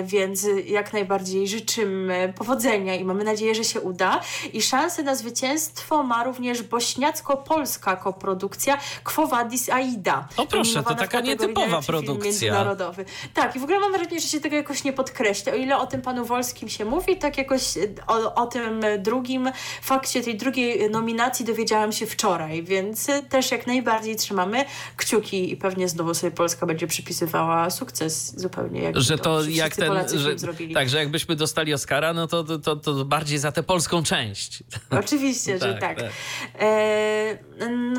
więc 0.04 0.48
jak 0.66 0.94
najbardziej 0.94 1.48
życzymy 1.48 2.34
powodzenia 2.38 2.96
i 2.96 3.04
mamy 3.04 3.24
nadzieję, 3.24 3.56
że 3.56 3.64
się 3.64 3.82
uda. 3.82 4.22
I 4.54 4.62
szansę 4.62 5.04
na 5.04 5.16
zwycięstwo 5.16 6.04
ma 6.04 6.24
również 6.24 6.64
bośniacko-polska 6.64 7.96
koprodukcja 7.96 8.78
Quo 9.04 9.28
Vadis 9.28 9.70
Aida. 9.70 10.28
O 10.38 10.46
proszę, 10.46 10.84
to 10.84 10.96
taka 10.96 11.22
nietypowa 11.22 11.82
produkcja. 11.82 12.26
Międzynarodowy. 12.26 13.06
Tak, 13.34 13.56
i 13.56 13.60
w 13.60 13.64
ogóle 13.64 13.80
mam 13.80 13.92
wrażenie, 13.92 14.20
że 14.20 14.28
się 14.28 14.40
tego 14.40 14.56
jakoś 14.56 14.84
nie 14.84 14.94
podkreśla. 14.94 15.54
O 15.54 15.56
ile 15.56 15.78
o 15.78 15.88
tym 15.88 16.02
panu 16.02 16.26
Wolskim 16.26 16.70
się 16.70 16.86
mówi, 16.86 17.18
tak 17.18 17.38
jakoś 17.38 17.78
e, 17.78 17.82
o, 18.08 18.34
o 18.36 18.46
tym 18.46 18.82
drugim 19.00 19.52
fakcie, 19.82 20.24
tej 20.24 20.38
drugiej 20.38 20.90
nominacji 20.90 21.46
dowiedziałam 21.46 21.92
się 21.92 22.06
wczoraj, 22.06 22.64
więc 22.64 23.08
też 23.30 23.52
jak 23.52 23.68
najbardziej 23.68 24.16
trzymamy 24.16 24.66
kciuki 24.98 25.52
i 25.52 25.58
pewnie 25.58 25.90
znowu 25.90 26.14
sobie 26.14 26.32
Polska 26.32 26.66
będzie 26.66 26.88
przypisywała 26.88 27.70
sukces 27.70 28.40
zupełnie 28.40 28.82
jak 28.82 28.98
Że 28.98 29.18
to, 29.26 29.42
to 29.42 29.50
jak 29.50 29.76
ten, 29.76 29.92
że, 30.20 30.36
tak, 30.74 30.90
że 30.90 30.98
jakbyśmy 30.98 31.36
dostali 31.36 31.74
Oscara, 31.74 32.14
no 32.14 32.28
to, 32.28 32.44
to, 32.60 32.76
to 32.76 33.06
bardziej 33.06 33.38
za 33.38 33.52
tę 33.52 33.64
polską 33.64 34.04
część. 34.04 34.64
Oczywiście, 35.04 35.60
że 35.60 35.74
tak. 35.74 36.02
tak. 36.02 36.12
E, 36.60 37.38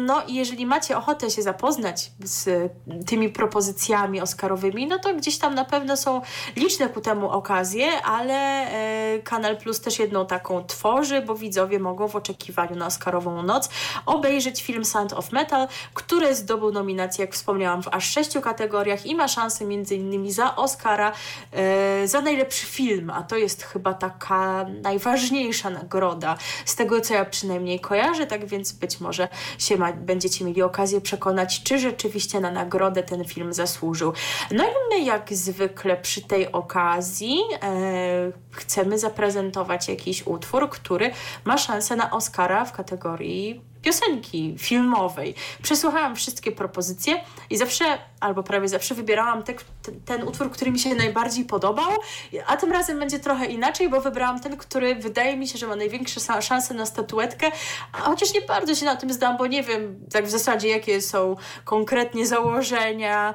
no 0.01 0.23
i 0.27 0.35
jeżeli 0.35 0.67
macie 0.67 0.97
ochotę 0.97 1.31
się 1.31 1.43
zapoznać 1.43 2.11
z 2.25 2.73
tymi 3.07 3.29
propozycjami 3.29 4.21
Oscarowymi, 4.21 4.87
no 4.87 4.99
to 4.99 5.15
gdzieś 5.15 5.39
tam 5.39 5.55
na 5.55 5.65
pewno 5.65 5.97
są 5.97 6.21
liczne 6.57 6.89
ku 6.89 7.01
temu 7.01 7.31
okazje, 7.31 8.03
ale 8.03 8.35
e, 8.35 9.19
Kanal 9.19 9.57
Plus 9.57 9.81
też 9.81 9.99
jedną 9.99 10.27
taką 10.27 10.65
tworzy, 10.65 11.23
bo 11.23 11.35
widzowie 11.35 11.79
mogą 11.79 12.09
w 12.09 12.17
oczekiwaniu 12.17 12.77
na 12.77 12.87
Oscarową 12.87 13.43
noc 13.43 13.69
obejrzeć 14.07 14.63
film 14.63 14.85
Sound 14.85 15.13
of 15.13 15.33
Metal, 15.33 15.69
który 15.95 16.35
zdobył 16.35 16.73
nominację, 16.73 17.25
jak 17.25 17.35
wspomniałam, 17.35 17.83
w 17.83 17.89
aż 17.89 18.11
sześciu 18.11 18.41
kategoriach 18.41 19.07
i 19.07 19.15
ma 19.15 19.29
szansę 19.29 19.65
między 19.65 19.97
innymi 19.97 20.33
za 20.33 20.57
Oscara 20.57 21.13
za 22.05 22.21
najlepszy 22.21 22.67
film, 22.67 23.11
a 23.11 23.23
to 23.23 23.37
jest 23.37 23.63
chyba 23.63 23.95
taka 23.95 24.67
najważniejsza 24.83 25.71
nagroda 25.71 26.39
z 26.65 26.77
tego, 26.77 27.01
co 27.01 27.15
ja 27.15 27.25
przynajmniej 27.25 27.81
kojarzę, 27.81 28.27
tak 28.27 28.47
więc 28.47 28.73
być 28.73 29.01
może 29.01 29.29
się 29.59 29.77
ma, 29.77 29.93
będziecie 29.93 30.45
mieli 30.45 30.63
okazję 30.63 31.01
przekonać, 31.01 31.63
czy 31.63 31.79
rzeczywiście 31.79 32.41
na 32.41 32.51
nagrodę 32.51 33.03
ten 33.03 33.25
film 33.25 33.53
zasłużył. 33.53 34.13
No 34.51 34.65
i 34.65 34.73
my 34.91 35.05
jak 35.05 35.33
zwykle 35.33 35.97
przy 35.97 36.23
tej 36.23 36.53
okazji 36.53 37.39
e, 37.63 38.33
chcemy 38.51 38.99
zaprezentować 38.99 39.89
jakiś 39.89 40.27
utwór, 40.27 40.71
który 40.71 41.11
ma 41.45 41.59
szansę 41.59 41.97
na 41.97 42.11
Oscara 42.11 42.65
w 42.65 42.73
kategorii 42.73 43.61
piosenki 43.83 44.55
filmowej. 44.59 45.35
Przesłuchałam 45.63 46.17
wszystkie 46.17 46.53
propozycje 46.53 47.25
i 47.51 47.57
zawsze, 47.57 47.85
albo 48.21 48.43
prawie 48.43 48.69
zawsze 48.69 48.95
wybierałam 48.95 49.43
te, 49.43 49.55
ten, 50.05 50.23
utwór, 50.23 50.51
który 50.51 50.71
mi 50.71 50.79
się 50.79 50.95
najbardziej 50.95 51.45
podobał, 51.45 51.91
a 52.47 52.57
tym 52.57 52.73
razem 52.73 52.99
będzie 52.99 53.19
trochę 53.19 53.47
inaczej, 53.47 53.89
bo 53.89 54.01
wybrałam 54.01 54.41
ten, 54.41 54.57
który 54.57 54.95
wydaje 54.95 55.37
mi 55.37 55.49
się, 55.49 55.59
że 55.59 55.67
ma 55.67 55.77
największe 55.77 56.43
szanse 56.43 56.75
na 56.75 56.87
statuetkę, 56.87 57.51
a 57.93 57.97
chociaż 57.97 58.35
nie 58.35 58.41
bardzo 58.41 58.75
się 58.75 58.85
na 58.85 58.97
tym 58.97 59.13
zdam, 59.13 59.37
bo 59.37 59.47
nie 59.47 59.63
wiem 59.63 60.01
tak 60.13 60.27
w 60.27 60.31
zasadzie, 60.31 60.69
jakie 60.69 61.03
są 61.03 61.37
konkretnie 61.65 62.27
założenia 62.27 63.35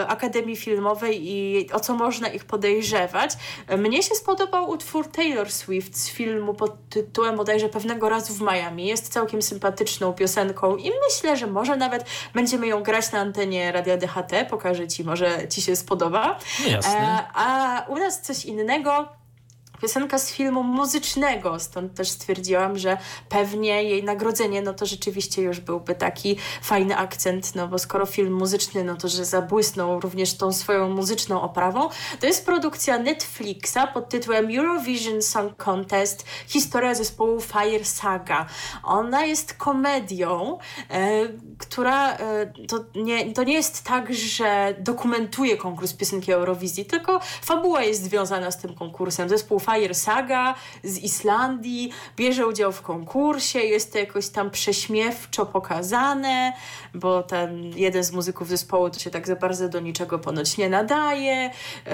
y, 0.00 0.06
Akademii 0.06 0.56
Filmowej 0.56 1.28
i 1.30 1.72
o 1.72 1.80
co 1.80 1.94
można 1.94 2.28
ich 2.28 2.44
podejrzewać. 2.44 3.32
Mnie 3.78 4.02
się 4.02 4.14
spodobał 4.14 4.70
utwór 4.70 5.08
Taylor 5.08 5.52
Swift 5.52 5.96
z 5.96 6.10
filmu 6.10 6.54
pod 6.54 6.88
tytułem 6.88 7.36
bodajże 7.36 7.68
Pewnego 7.68 8.08
razu 8.08 8.34
w 8.34 8.40
Miami. 8.40 8.86
Jest 8.86 9.12
całkiem 9.12 9.42
sympatyczną 9.42 10.12
piosenką 10.12 10.76
i 10.76 10.90
myślę, 11.08 11.36
że 11.36 11.46
może 11.46 11.76
nawet 11.76 12.04
będziemy 12.34 12.66
ją 12.66 12.82
grać 12.82 13.12
na 13.12 13.20
antenie 13.20 13.72
Radia 13.72 13.96
DHT. 13.96 14.46
Pokażę 14.50 14.88
Ci, 14.88 15.04
może 15.04 15.48
Ci 15.48 15.62
się 15.62 15.76
spodoba. 15.82 16.38
Jasne. 16.68 16.92
E, 16.94 17.24
a 17.34 17.46
u 17.88 17.96
nas 17.96 18.22
coś 18.22 18.44
innego 18.44 19.21
piosenka 19.82 20.18
z 20.18 20.32
filmu 20.32 20.62
muzycznego, 20.62 21.60
stąd 21.60 21.94
też 21.94 22.08
stwierdziłam, 22.08 22.78
że 22.78 22.96
pewnie 23.28 23.82
jej 23.84 24.04
nagrodzenie, 24.04 24.62
no 24.62 24.74
to 24.74 24.86
rzeczywiście 24.86 25.42
już 25.42 25.60
byłby 25.60 25.94
taki 25.94 26.36
fajny 26.62 26.96
akcent, 26.96 27.54
no 27.54 27.68
bo 27.68 27.78
skoro 27.78 28.06
film 28.06 28.34
muzyczny, 28.34 28.84
no 28.84 28.96
to 28.96 29.08
że 29.08 29.24
zabłysnął 29.24 30.00
również 30.00 30.34
tą 30.34 30.52
swoją 30.52 30.88
muzyczną 30.88 31.42
oprawą. 31.42 31.88
To 32.20 32.26
jest 32.26 32.46
produkcja 32.46 32.98
Netflixa 32.98 33.78
pod 33.94 34.08
tytułem 34.08 34.58
Eurovision 34.58 35.22
Song 35.22 35.56
Contest, 35.56 36.24
historia 36.46 36.94
zespołu 36.94 37.40
Fire 37.40 37.84
Saga. 37.84 38.46
Ona 38.82 39.24
jest 39.24 39.54
komedią, 39.54 40.58
e, 40.90 41.28
która 41.58 42.12
e, 42.12 42.52
to, 42.68 42.84
nie, 42.94 43.32
to 43.32 43.44
nie 43.44 43.54
jest 43.54 43.84
tak, 43.84 44.14
że 44.14 44.74
dokumentuje 44.78 45.56
konkurs 45.56 45.92
piosenki 45.92 46.32
Eurowizji, 46.32 46.84
tylko 46.84 47.20
fabuła 47.42 47.82
jest 47.82 48.02
związana 48.02 48.50
z 48.50 48.58
tym 48.58 48.74
konkursem. 48.74 49.28
Zespół 49.28 49.60
Fire 49.60 49.71
Fire 49.72 49.94
Saga 49.94 50.54
z 50.84 50.98
Islandii 50.98 51.92
bierze 52.16 52.46
udział 52.46 52.72
w 52.72 52.82
konkursie, 52.82 53.58
jest 53.58 53.92
to 53.92 53.98
jakoś 53.98 54.28
tam 54.28 54.50
prześmiewczo 54.50 55.46
pokazane, 55.46 56.52
bo 56.94 57.22
ten 57.22 57.78
jeden 57.78 58.04
z 58.04 58.12
muzyków 58.12 58.48
zespołu 58.48 58.90
to 58.90 58.98
się 58.98 59.10
tak 59.10 59.26
za 59.26 59.36
bardzo 59.36 59.68
do 59.68 59.80
niczego 59.80 60.18
ponoć 60.18 60.56
nie 60.56 60.68
nadaje, 60.68 61.50
e, 61.86 61.92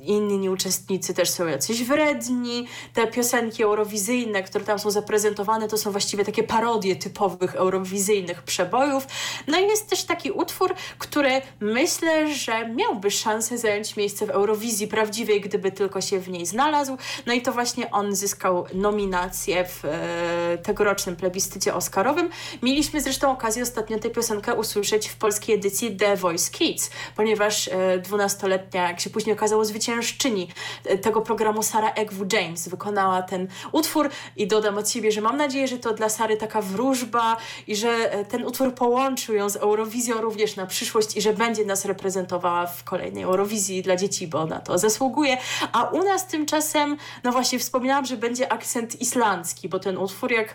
inni 0.00 0.50
uczestnicy 0.50 1.14
też 1.14 1.30
są 1.30 1.46
jacyś 1.46 1.84
wredni, 1.84 2.66
te 2.94 3.06
piosenki 3.06 3.62
eurowizyjne, 3.62 4.42
które 4.42 4.64
tam 4.64 4.78
są 4.78 4.90
zaprezentowane, 4.90 5.68
to 5.68 5.78
są 5.78 5.90
właściwie 5.90 6.24
takie 6.24 6.42
parodie 6.42 6.96
typowych 6.96 7.54
eurowizyjnych 7.54 8.42
przebojów. 8.42 9.06
No 9.46 9.58
i 9.58 9.62
jest 9.62 9.90
też 9.90 10.04
taki 10.04 10.30
utwór, 10.30 10.74
który 10.98 11.42
myślę, 11.60 12.34
że 12.34 12.68
miałby 12.68 13.10
szansę 13.10 13.58
zająć 13.58 13.96
miejsce 13.96 14.26
w 14.26 14.30
Eurowizji 14.30 14.88
prawdziwej, 14.88 15.40
gdyby 15.40 15.72
tylko 15.72 16.00
się 16.00 16.20
w 16.20 16.28
niej 16.28 16.43
znalazł. 16.46 16.96
No 17.26 17.32
i 17.32 17.42
to 17.42 17.52
właśnie 17.52 17.90
on 17.90 18.14
zyskał 18.14 18.64
nominację 18.74 19.64
w 19.64 19.84
e, 19.84 20.58
tegorocznym 20.58 21.16
plebiscycie 21.16 21.74
oscarowym. 21.74 22.30
Mieliśmy 22.62 23.00
zresztą 23.00 23.30
okazję 23.30 23.62
ostatnio 23.62 23.98
tę 23.98 24.10
piosenkę 24.10 24.54
usłyszeć 24.54 25.08
w 25.08 25.16
polskiej 25.16 25.54
edycji 25.54 25.96
The 25.96 26.16
Voice 26.16 26.50
Kids, 26.50 26.90
ponieważ 27.16 27.68
e, 27.68 27.98
dwunastoletnia, 27.98 28.88
jak 28.88 29.00
się 29.00 29.10
później 29.10 29.36
okazało, 29.36 29.64
zwyciężczyni 29.64 30.48
e, 30.84 30.98
tego 30.98 31.20
programu 31.20 31.62
Sara 31.62 31.90
Egwu 31.90 32.24
James 32.32 32.68
wykonała 32.68 33.22
ten 33.22 33.48
utwór 33.72 34.10
i 34.36 34.46
dodam 34.46 34.78
od 34.78 34.90
siebie, 34.90 35.12
że 35.12 35.20
mam 35.20 35.36
nadzieję, 35.36 35.68
że 35.68 35.78
to 35.78 35.94
dla 35.94 36.08
Sary 36.08 36.36
taka 36.36 36.62
wróżba 36.62 37.36
i 37.66 37.76
że 37.76 38.12
e, 38.12 38.24
ten 38.24 38.46
utwór 38.46 38.74
połączył 38.74 39.34
ją 39.34 39.50
z 39.50 39.56
Eurowizją 39.56 40.20
również 40.20 40.56
na 40.56 40.66
przyszłość 40.66 41.16
i 41.16 41.20
że 41.20 41.32
będzie 41.32 41.64
nas 41.64 41.84
reprezentowała 41.84 42.66
w 42.66 42.84
kolejnej 42.84 43.22
Eurowizji 43.22 43.82
dla 43.82 43.96
dzieci, 43.96 44.26
bo 44.26 44.40
ona 44.40 44.60
to 44.60 44.78
zasługuje. 44.78 45.36
A 45.72 45.82
u 45.84 46.04
nas 46.04 46.26
tymczasem, 46.34 46.96
no 47.24 47.32
właśnie 47.32 47.58
wspominałam, 47.58 48.04
że 48.04 48.16
będzie 48.16 48.52
akcent 48.52 49.00
islandzki, 49.00 49.68
bo 49.68 49.78
ten 49.78 49.98
utwór 49.98 50.32
jak 50.32 50.54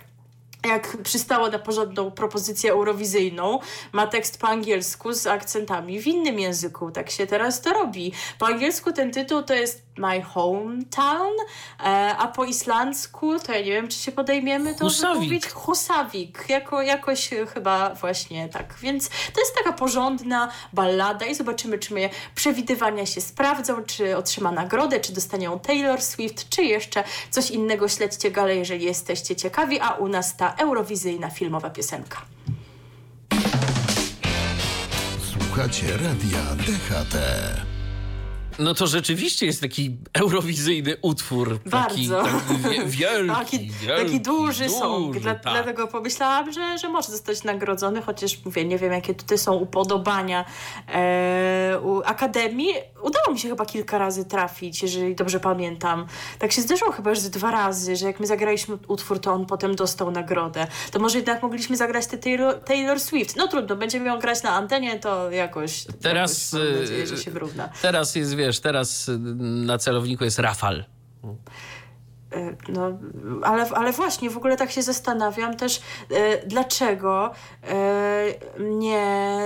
jak 0.66 0.98
przystało 1.04 1.50
na 1.50 1.60
porządną 1.60 2.12
propozycję 2.12 2.72
eurowizyjną, 2.72 3.60
ma 3.92 4.08
tekst 4.08 4.42
po 4.42 4.48
angielsku 4.48 5.14
z 5.14 5.28
akcentami 5.28 6.02
w 6.02 6.08
innym 6.08 6.40
języku. 6.40 6.92
Tak 6.92 7.10
się 7.10 7.28
teraz 7.28 7.62
to 7.62 7.74
robi. 7.74 8.12
Po 8.40 8.48
angielsku 8.48 8.92
ten 8.92 9.12
tytuł 9.12 9.44
to 9.44 9.54
jest 9.54 9.90
My 9.98 10.22
Hometown, 10.22 11.34
e, 11.80 11.84
a 12.18 12.28
po 12.28 12.46
islandzku 12.46 13.40
to 13.40 13.54
ja 13.54 13.60
nie 13.60 13.72
wiem, 13.72 13.88
czy 13.88 13.98
się 13.98 14.12
podejmiemy 14.12 14.76
to 14.76 14.80
Husavik. 14.86 15.54
Husavik. 15.54 16.46
Jako, 16.50 16.82
jakoś 16.82 17.30
chyba 17.54 17.96
właśnie 17.96 18.50
tak. 18.50 18.74
Więc 18.82 19.10
to 19.10 19.42
jest 19.42 19.56
taka 19.56 19.74
porządna 19.74 20.52
ballada 20.74 21.26
i 21.26 21.36
zobaczymy, 21.36 21.80
czy 21.80 21.94
moje 21.94 22.10
przewidywania 22.36 23.06
się 23.06 23.22
sprawdzą, 23.22 23.84
czy 23.84 24.18
otrzyma 24.18 24.52
nagrodę, 24.52 25.00
czy 25.00 25.14
dostanie 25.14 25.50
Taylor 25.64 26.02
Swift, 26.02 26.50
czy 26.50 26.64
jeszcze 26.64 27.04
coś 27.30 27.52
innego. 27.52 27.88
Śledźcie 27.88 28.32
galę, 28.32 28.56
jeżeli 28.56 28.86
jesteście 28.86 29.36
ciekawi, 29.36 29.80
a 29.80 29.92
u 29.92 30.08
nas 30.08 30.38
ta 30.38 30.49
eurowizyjna 30.56 31.30
filmowa 31.30 31.70
piosenka. 31.70 32.22
Słuchacie 35.34 35.88
Radia 35.98 36.56
DHT. 36.56 37.18
No 38.60 38.74
to 38.74 38.88
rzeczywiście 38.88 39.46
jest 39.46 39.62
taki 39.62 39.98
eurowizyjny 40.14 40.98
utwór. 41.02 41.60
Bardzo. 41.66 42.24
Taki, 42.24 42.64
taki 42.64 42.86
wielki, 42.86 43.36
taki, 43.36 43.60
wielki, 43.70 44.04
taki 44.06 44.22
duży, 44.22 44.64
duży 44.64 44.70
song. 44.70 45.18
Dla, 45.18 45.36
tak. 45.36 45.54
Dlatego 45.54 45.88
pomyślałam, 45.88 46.52
że, 46.52 46.78
że 46.78 46.90
może 46.90 47.12
zostać 47.12 47.44
nagrodzony, 47.44 48.02
chociaż 48.02 48.46
mówię, 48.46 48.66
nie 48.66 48.78
wiem 48.78 48.92
jakie 48.92 49.14
tutaj 49.14 49.38
są 49.38 49.54
upodobania 49.54 50.46
e, 50.88 51.80
u 51.84 52.02
Akademii. 52.06 52.74
Udało 53.02 53.32
mi 53.34 53.40
się 53.40 53.50
chyba 53.50 53.66
kilka 53.66 53.98
razy 53.98 54.26
trafić, 54.26 54.84
jeżeli 54.84 55.16
dobrze 55.16 55.40
pamiętam. 55.40 56.06
Tak 56.40 56.52
się 56.52 56.62
zdarzyło 56.62 56.92
chyba 56.92 57.10
już 57.10 57.20
dwa 57.20 57.52
razy, 57.52 57.96
że 57.96 58.06
jak 58.06 58.20
my 58.20 58.28
zagraliśmy 58.28 58.78
utwór, 58.88 59.20
to 59.20 59.34
on 59.34 59.46
potem 59.46 59.76
dostał 59.76 60.12
nagrodę. 60.12 60.68
To 60.92 61.00
może 61.00 61.18
jednak 61.18 61.44
mogliśmy 61.44 61.78
zagrać 61.78 62.08
te 62.08 62.18
Taylor, 62.18 62.60
Taylor 62.64 63.00
Swift. 63.00 63.36
No 63.36 63.48
trudno, 63.48 63.76
będziemy 63.76 64.06
ją 64.06 64.20
grać 64.20 64.44
na 64.44 64.52
antenie, 64.52 65.00
to 65.00 65.32
jakoś, 65.32 65.86
teraz, 66.02 66.54
jakoś 66.54 66.70
mam 66.72 66.82
nadzieję, 66.82 67.08
że 67.08 67.18
się 67.18 67.32
wyrówna. 67.32 67.70
Teraz 67.82 68.16
jest, 68.16 68.36
wiesz, 68.36 68.60
teraz 68.60 69.10
y, 69.10 69.20
na 69.20 69.78
celowniku 69.78 70.24
jest 70.24 70.40
Rafal. 70.40 70.86
E, 72.32 72.56
no, 72.70 72.98
ale, 73.44 73.70
ale 73.70 73.92
właśnie, 73.92 74.30
w 74.30 74.38
ogóle 74.38 74.58
tak 74.58 74.72
się 74.72 74.82
zastanawiam 74.82 75.58
też, 75.58 75.82
e, 76.12 76.48
dlaczego 76.48 77.32
e, 77.64 78.34
nie, 78.60 79.38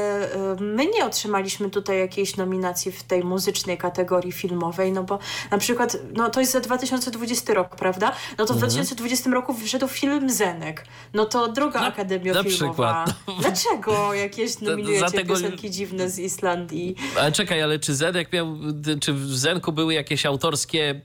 my 0.60 0.86
nie 0.86 1.06
otrzymaliśmy 1.06 1.70
tutaj 1.70 2.00
jakiejś 2.00 2.38
nominacji 2.38 2.92
w 2.92 3.04
tej 3.04 3.24
muzycznej 3.24 3.78
kategorii 3.78 4.32
filmowej, 4.32 4.92
no 4.92 5.04
bo 5.04 5.20
na 5.52 5.58
przykład, 5.58 5.98
no 6.14 6.30
to 6.30 6.40
jest 6.40 6.52
za 6.52 6.60
2020 6.60 7.54
rok, 7.54 7.76
prawda? 7.76 8.12
No 8.38 8.46
to 8.46 8.54
w 8.54 8.58
2020 8.58 9.26
mhm. 9.26 9.34
roku 9.34 9.54
wyszedł 9.54 9.88
film 9.88 10.30
Zenek. 10.30 10.86
No 11.14 11.26
to 11.26 11.48
druga 11.48 11.80
no, 11.80 11.86
Akademia 11.86 12.44
Filmowa. 12.44 13.06
Przykład. 13.06 13.40
Dlaczego 13.42 14.14
jakieś 14.14 14.60
nominujecie 14.62 15.00
Dlatego... 15.00 15.34
piosenki 15.34 15.72
dziwne 15.72 16.10
z 16.10 16.20
Islandii? 16.20 16.96
Ale 17.20 17.32
czekaj, 17.32 17.62
ale 17.62 17.80
czy 17.80 17.96
Zenek 17.96 18.34
miał, 18.34 18.58
czy 19.02 19.14
w 19.14 19.38
Zenku 19.38 19.72
były 19.72 19.94
jakieś 19.94 20.26
autorskie 20.26 21.02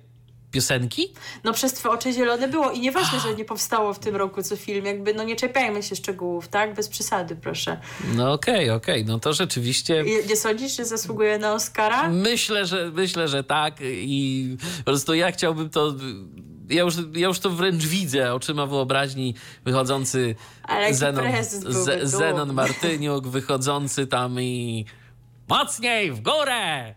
piosenki? 0.51 1.13
No 1.45 1.53
przez 1.53 1.73
Twoje 1.73 1.95
oczy 1.95 2.13
zielone 2.13 2.49
było 2.49 2.71
i 2.71 2.81
nieważne, 2.81 3.21
że 3.21 3.35
nie 3.35 3.45
powstało 3.45 3.95
w 3.95 3.99
tym 3.99 4.17
roku 4.17 4.43
co 4.43 4.57
film, 4.57 4.87
jakby 4.87 5.15
no 5.15 5.25
nie 5.25 5.37
czepiajmy 5.37 5.83
się 5.83 5.97
szczegółów, 5.97 6.49
tak? 6.49 6.75
Bez 6.75 6.89
przesady, 6.89 7.37
proszę. 7.37 7.81
No 8.15 8.33
okej, 8.33 8.55
okay, 8.55 8.75
okej, 8.75 9.03
okay. 9.03 9.13
no 9.13 9.21
to 9.21 9.33
rzeczywiście... 9.33 10.05
I, 10.05 10.29
nie 10.29 10.37
sądzisz, 10.37 10.77
że 10.77 10.85
zasługuje 10.85 11.39
na 11.39 11.53
Oscara? 11.53 12.09
Myślę, 12.09 12.67
że 12.67 12.91
myślę, 12.95 13.29
że 13.29 13.45
tak 13.45 13.75
i 13.83 14.57
po 14.79 14.85
prostu 14.85 15.15
ja 15.15 15.33
chciałbym 15.33 15.71
to... 15.71 15.95
Ja 16.71 16.83
już, 16.83 16.95
ja 17.15 17.29
już 17.29 17.39
to 17.39 17.51
wręcz 17.51 17.87
widzę 17.87 18.35
oczyma 18.35 18.67
wyobraźni 18.67 19.35
wychodzący 19.65 20.35
Zenon, 20.91 21.25
Zenon 22.03 22.53
Martyniuk, 22.53 23.27
wychodzący 23.27 24.07
tam 24.07 24.41
i 24.41 24.85
mocniej 25.49 26.13
w 26.13 26.21
górę! 26.21 26.95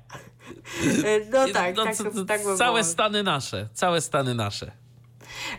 No 1.32 1.48
tak, 1.53 1.76
no, 1.76 1.84
tak, 1.84 1.95
tak 2.28 2.41
Całe 2.57 2.84
Stany 2.84 3.23
nasze, 3.23 3.69
całe 3.73 4.02
Stany 4.02 4.36
nasze. 4.36 4.72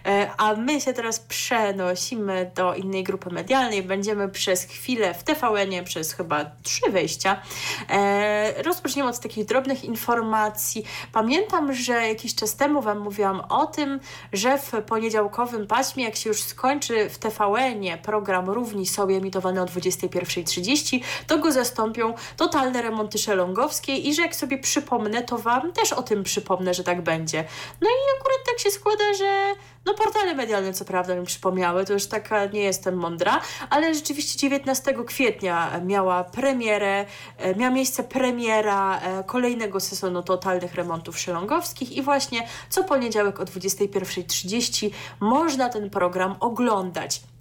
E, 0.06 0.30
a 0.36 0.54
my 0.54 0.80
się 0.80 0.92
teraz 0.92 1.20
przenosimy 1.20 2.50
do 2.54 2.74
innej 2.74 3.04
grupy 3.04 3.30
medialnej. 3.30 3.82
Będziemy 3.82 4.28
przez 4.28 4.64
chwilę 4.64 5.14
w 5.14 5.24
tvn 5.24 5.84
przez 5.84 6.12
chyba 6.12 6.44
trzy 6.62 6.90
wejścia. 6.90 7.42
E, 7.90 8.62
rozpoczniemy 8.62 9.08
od 9.08 9.20
takich 9.20 9.46
drobnych 9.46 9.84
informacji. 9.84 10.84
Pamiętam, 11.12 11.74
że 11.74 12.08
jakiś 12.08 12.34
czas 12.34 12.56
temu 12.56 12.82
Wam 12.82 12.98
mówiłam 12.98 13.42
o 13.48 13.66
tym, 13.66 14.00
że 14.32 14.58
w 14.58 14.72
poniedziałkowym 14.86 15.66
paśmie, 15.66 16.04
jak 16.04 16.16
się 16.16 16.28
już 16.30 16.42
skończy 16.42 17.10
w 17.10 17.18
tvn 17.18 17.98
program 18.02 18.50
Równi 18.50 18.86
sobie 18.86 19.16
emitowany 19.16 19.62
o 19.62 19.64
21.30, 19.64 21.00
to 21.26 21.38
go 21.38 21.52
zastąpią 21.52 22.14
totalne 22.36 22.82
remonty 22.82 23.18
szelongowskie 23.18 23.96
i 23.96 24.14
że 24.14 24.22
jak 24.22 24.36
sobie 24.36 24.58
przypomnę, 24.58 25.22
to 25.22 25.38
Wam 25.38 25.72
też 25.72 25.92
o 25.92 26.02
tym 26.02 26.22
przypomnę, 26.22 26.74
że 26.74 26.84
tak 26.84 27.02
będzie. 27.02 27.44
No 27.80 27.88
i 27.88 28.20
akurat 28.20 28.38
tak 28.46 28.58
się 28.58 28.70
składa, 28.70 29.14
że 29.14 29.54
no 29.84 29.94
portale 29.94 30.34
medialne 30.34 30.72
co 30.72 30.84
prawda 30.84 31.14
mi 31.14 31.26
przypomniały, 31.26 31.84
to 31.84 31.92
już 31.92 32.06
taka 32.06 32.44
nie 32.44 32.62
jestem 32.62 32.94
mądra, 32.96 33.40
ale 33.70 33.94
rzeczywiście 33.94 34.38
19 34.38 34.94
kwietnia 35.06 35.80
miała 35.84 36.24
premierę, 36.24 37.06
e, 37.38 37.54
miała 37.54 37.74
miejsce 37.74 38.02
premiera 38.02 39.00
e, 39.00 39.24
kolejnego 39.24 39.80
sezonu 39.80 40.22
totalnych 40.22 40.74
remontów 40.74 41.18
szelongowskich 41.18 41.92
i 41.92 42.02
właśnie 42.02 42.48
co 42.68 42.84
poniedziałek 42.84 43.40
o 43.40 43.44
21.30 43.44 44.90
można 45.20 45.68
ten 45.68 45.90
program 45.90 46.36
oglądać. 46.40 47.31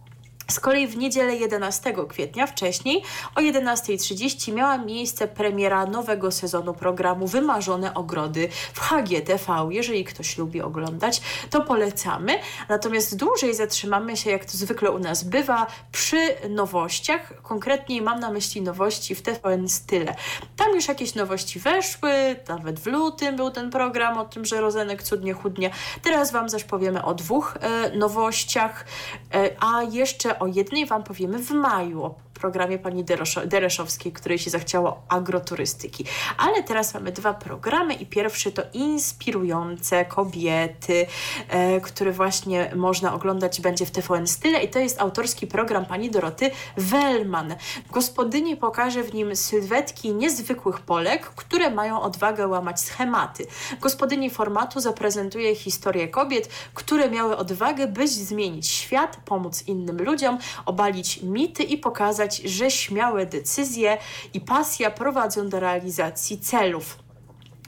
Z 0.51 0.59
kolei 0.59 0.87
w 0.87 0.97
niedzielę 0.97 1.35
11 1.35 1.93
kwietnia 2.09 2.47
wcześniej 2.47 3.03
o 3.35 3.39
11.30 3.39 4.53
miała 4.53 4.77
miejsce 4.77 5.27
premiera 5.27 5.85
nowego 5.85 6.31
sezonu 6.31 6.73
programu 6.73 7.27
Wymarzone 7.27 7.93
Ogrody 7.93 8.49
w 8.73 8.79
HGTV. 8.79 9.67
Jeżeli 9.69 10.05
ktoś 10.05 10.37
lubi 10.37 10.61
oglądać, 10.61 11.21
to 11.49 11.61
polecamy. 11.61 12.39
Natomiast 12.69 13.17
dłużej 13.17 13.55
zatrzymamy 13.55 14.17
się, 14.17 14.31
jak 14.31 14.45
to 14.45 14.57
zwykle 14.57 14.91
u 14.91 14.99
nas 14.99 15.23
bywa, 15.23 15.67
przy 15.91 16.35
nowościach. 16.49 17.41
Konkretniej 17.41 18.01
mam 18.01 18.19
na 18.19 18.31
myśli 18.31 18.61
nowości 18.61 19.15
w 19.15 19.21
TVN 19.21 19.69
Style. 19.69 20.15
Tam 20.57 20.75
już 20.75 20.87
jakieś 20.87 21.15
nowości 21.15 21.59
weszły, 21.59 22.35
nawet 22.47 22.79
w 22.79 22.85
lutym 22.87 23.35
był 23.35 23.51
ten 23.51 23.69
program 23.69 24.17
o 24.17 24.25
tym, 24.25 24.45
że 24.45 24.61
Rozenek 24.61 25.03
cudnie 25.03 25.33
chudnie. 25.33 25.71
Teraz 26.01 26.31
Wam 26.31 26.49
zaś 26.49 26.63
powiemy 26.63 27.05
o 27.05 27.13
dwóch 27.13 27.57
e, 27.61 27.97
nowościach, 27.97 28.85
e, 29.33 29.49
a 29.59 29.83
jeszcze 29.83 30.40
o 30.41 30.47
jednej 30.47 30.85
Wam 30.85 31.03
powiemy 31.03 31.39
w 31.39 31.51
maju, 31.51 32.13
programie 32.41 32.79
pani 32.79 33.05
Dereszowskiej, 33.45 34.11
której 34.11 34.39
się 34.39 34.49
zachciało 34.49 35.01
agroturystyki. 35.09 36.05
Ale 36.37 36.63
teraz 36.63 36.93
mamy 36.93 37.11
dwa 37.11 37.33
programy 37.33 37.93
i 37.93 38.05
pierwszy 38.05 38.51
to 38.51 38.61
Inspirujące 38.73 40.05
Kobiety, 40.05 41.05
e, 41.49 41.81
który 41.81 42.11
właśnie 42.11 42.71
można 42.75 43.13
oglądać 43.13 43.61
będzie 43.61 43.85
w 43.85 43.91
TVN 43.91 44.27
Style 44.27 44.63
i 44.63 44.69
to 44.69 44.79
jest 44.79 45.01
autorski 45.01 45.47
program 45.47 45.85
pani 45.85 46.11
Doroty 46.11 46.51
Wellman. 46.77 47.55
Gospodyni 47.91 48.57
pokaże 48.57 49.03
w 49.03 49.13
nim 49.13 49.35
sylwetki 49.35 50.13
niezwykłych 50.13 50.79
Polek, 50.79 51.21
które 51.23 51.69
mają 51.69 52.01
odwagę 52.01 52.47
łamać 52.47 52.79
schematy. 52.79 53.45
Gospodyni 53.81 54.29
formatu 54.29 54.79
zaprezentuje 54.79 55.55
historię 55.55 56.07
kobiet, 56.07 56.49
które 56.73 57.09
miały 57.09 57.37
odwagę, 57.37 57.87
by 57.87 58.07
zmienić 58.07 58.67
świat, 58.67 59.17
pomóc 59.25 59.63
innym 59.67 59.97
ludziom, 59.97 60.37
obalić 60.65 61.21
mity 61.23 61.63
i 61.63 61.77
pokazać 61.77 62.30
że 62.35 62.71
śmiałe 62.71 63.25
decyzje 63.25 63.97
i 64.33 64.41
pasja 64.41 64.91
prowadzą 64.91 65.49
do 65.49 65.59
realizacji 65.59 66.39
celów. 66.39 66.97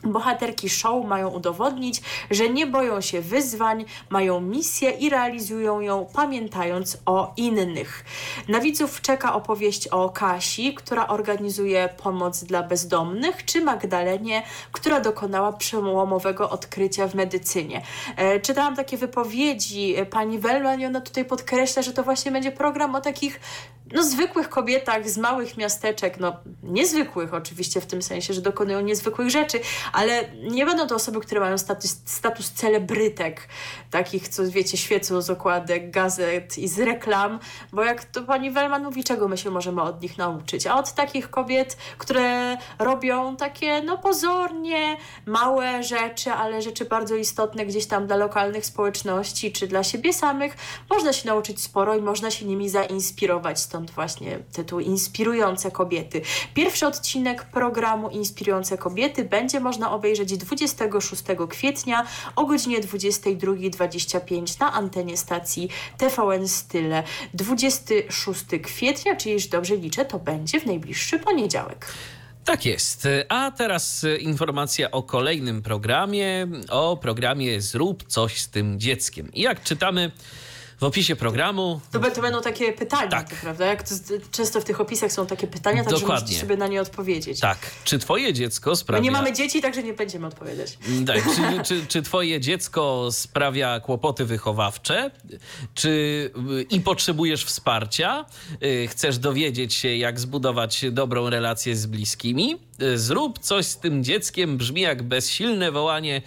Bohaterki 0.04 0.70
show 0.70 1.06
mają 1.06 1.30
udowodnić, 1.30 2.02
że 2.32 2.50
nie 2.50 2.68
boją 2.68 3.02
się 3.02 3.22
wyzwań, 3.22 3.86
mają 4.10 4.42
misję 4.42 4.92
i 4.92 5.10
realizują 5.10 5.82
ją 5.82 6.06
pamiętając 6.14 6.98
o 7.06 7.34
innych. 7.38 8.06
Na 8.48 8.60
widzów 8.60 9.02
czeka 9.02 9.34
opowieść 9.34 9.88
o 9.88 10.10
Kasi, 10.10 10.74
która 10.74 11.08
organizuje 11.08 11.90
pomoc 12.04 12.44
dla 12.44 12.64
bezdomnych, 12.64 13.46
czy 13.46 13.62
Magdalenie, 13.62 14.44
która 14.72 15.00
dokonała 15.00 15.54
przełomowego 15.54 16.50
odkrycia 16.50 17.08
w 17.08 17.16
medycynie. 17.16 17.82
E, 18.16 18.40
czytałam 18.40 18.76
takie 18.76 18.98
wypowiedzi 18.98 19.96
pani 20.10 20.40
Wellman 20.40 20.80
i 20.82 20.86
ona 20.86 21.02
tutaj 21.02 21.26
podkreśla, 21.26 21.82
że 21.82 21.94
to 21.94 22.04
właśnie 22.04 22.32
będzie 22.32 22.52
program 22.52 22.96
o 22.96 23.02
takich 23.02 23.40
no, 23.92 24.04
zwykłych 24.04 24.50
kobietach 24.50 25.10
z 25.10 25.18
małych 25.18 25.58
miasteczek, 25.58 26.20
no 26.20 26.36
niezwykłych 26.64 27.34
oczywiście 27.34 27.82
w 27.82 27.86
tym 27.86 28.02
sensie, 28.02 28.34
że 28.34 28.42
dokonują 28.42 28.82
niezwykłych 28.82 29.30
rzeczy, 29.30 29.60
ale 29.94 30.24
nie 30.52 30.66
będą 30.66 30.88
to 30.88 30.96
osoby, 30.96 31.20
które 31.20 31.42
mają 31.42 31.58
status, 31.58 32.02
status 32.06 32.52
celebrytek, 32.52 33.48
takich, 33.92 34.28
co 34.28 34.44
wiecie, 34.52 34.78
świecą 34.78 35.22
z 35.22 35.30
okładek, 35.30 35.92
gazet 35.92 36.58
i 36.58 36.68
z 36.68 36.80
reklam, 36.80 37.40
bo 37.72 37.84
jak 37.84 38.06
to 38.06 38.22
pani 38.22 38.52
Wellman 38.52 38.84
mówi, 38.84 39.04
czego 39.04 39.28
my 39.28 39.38
się 39.38 39.50
możemy 39.50 39.82
od 39.82 40.02
nich 40.02 40.18
nauczyć? 40.18 40.68
A 40.68 40.76
od 40.76 40.94
takich 40.94 41.30
kobiet, 41.30 41.78
które 41.98 42.58
robią 42.80 43.36
takie, 43.36 43.82
no 43.82 43.98
pozornie 43.98 44.98
małe 45.26 45.84
rzeczy, 45.84 46.32
ale 46.32 46.62
rzeczy 46.62 46.86
bardzo 46.86 47.16
istotne 47.16 47.66
gdzieś 47.66 47.86
tam 47.86 48.08
dla 48.08 48.16
lokalnych 48.16 48.66
społeczności, 48.66 49.52
czy 49.52 49.68
dla 49.68 49.84
siebie 49.84 50.14
samych, 50.14 50.58
można 50.90 51.14
się 51.14 51.28
nauczyć 51.28 51.62
sporo 51.62 51.96
i 51.96 52.02
można 52.02 52.32
się 52.32 52.46
nimi 52.46 52.70
zainspirować 52.70 53.60
stąd 53.74 53.92
właśnie 53.92 54.40
tytuł 54.52 54.80
Inspirujące 54.80 55.72
Kobiety. 55.72 56.22
Pierwszy 56.54 56.88
odcinek 56.88 57.44
programu 57.44 58.10
Inspirujące 58.10 58.78
Kobiety 58.78 59.24
będzie 59.24 59.60
można 59.60 59.92
obejrzeć 59.92 60.38
26 60.38 61.24
kwietnia 61.50 62.06
o 62.36 62.46
godzinie 62.46 62.82
22.25 62.82 64.60
na 64.60 64.74
antenie 64.74 65.18
stacji 65.18 65.70
TVN 65.98 66.48
Style. 66.48 67.04
26 67.34 68.44
kwietnia, 68.64 69.16
czyli 69.16 69.34
już 69.34 69.48
dobrze 69.48 69.76
liczę, 69.76 70.06
to 70.06 70.20
będzie 70.20 70.60
w 70.60 70.66
najbliższy 70.66 71.20
poniedziałek. 71.20 71.88
Tak 72.46 72.66
jest. 72.66 73.08
A 73.30 73.52
teraz 73.52 74.06
informacja 74.20 74.92
o 74.92 75.04
kolejnym 75.04 75.62
programie, 75.62 76.48
o 76.70 76.98
programie 76.98 77.62
Zrób 77.62 78.04
coś 78.08 78.42
z 78.42 78.50
tym 78.50 78.80
dzieckiem. 78.80 79.32
I 79.34 79.42
jak 79.42 79.64
czytamy 79.64 80.12
w 80.84 80.86
opisie 80.86 81.16
programu. 81.16 81.82
To, 81.92 82.00
to 82.00 82.22
będą 82.22 82.42
takie 82.42 82.74
pytania, 82.74 83.08
tak. 83.08 83.28
prawda? 83.28 83.66
Jak 83.66 83.84
to, 83.84 83.96
często 84.32 84.62
w 84.62 84.64
tych 84.64 84.82
opisach 84.82 85.12
są 85.12 85.26
takie 85.26 85.48
pytania, 85.48 85.84
tak 85.84 85.94
Dokładnie. 85.94 86.38
sobie 86.38 86.58
na 86.58 86.68
nie 86.68 86.82
odpowiedzieć. 86.82 87.40
Tak. 87.40 87.58
Czy 87.84 88.00
twoje 88.00 88.34
dziecko 88.34 88.76
sprawia... 88.76 89.02
My 89.02 89.06
nie 89.06 89.12
mamy 89.12 89.34
dzieci, 89.34 89.62
także 89.62 89.84
nie 89.84 89.94
będziemy 89.94 90.28
odpowiadać. 90.28 90.78
Tak. 91.08 91.24
Czy, 91.36 91.64
czy, 91.64 91.86
czy 91.88 92.02
twoje 92.02 92.40
dziecko 92.40 93.10
sprawia 93.12 93.80
kłopoty 93.80 94.26
wychowawcze? 94.26 95.12
Czy 95.74 96.32
i 96.70 96.82
potrzebujesz 96.82 97.46
wsparcia? 97.46 98.26
Y, 98.64 98.88
chcesz 98.88 99.18
dowiedzieć 99.18 99.74
się, 99.74 99.96
jak 99.96 100.20
zbudować 100.20 100.86
dobrą 100.92 101.30
relację 101.30 101.76
z 101.76 101.86
bliskimi? 101.86 102.60
Y, 102.82 102.98
zrób 103.00 103.40
coś 103.40 103.66
z 103.66 103.78
tym 103.78 104.04
dzieckiem 104.04 104.58
brzmi 104.58 104.82
jak 104.82 105.04
bezsilne 105.04 105.72
wołanie 105.72 106.22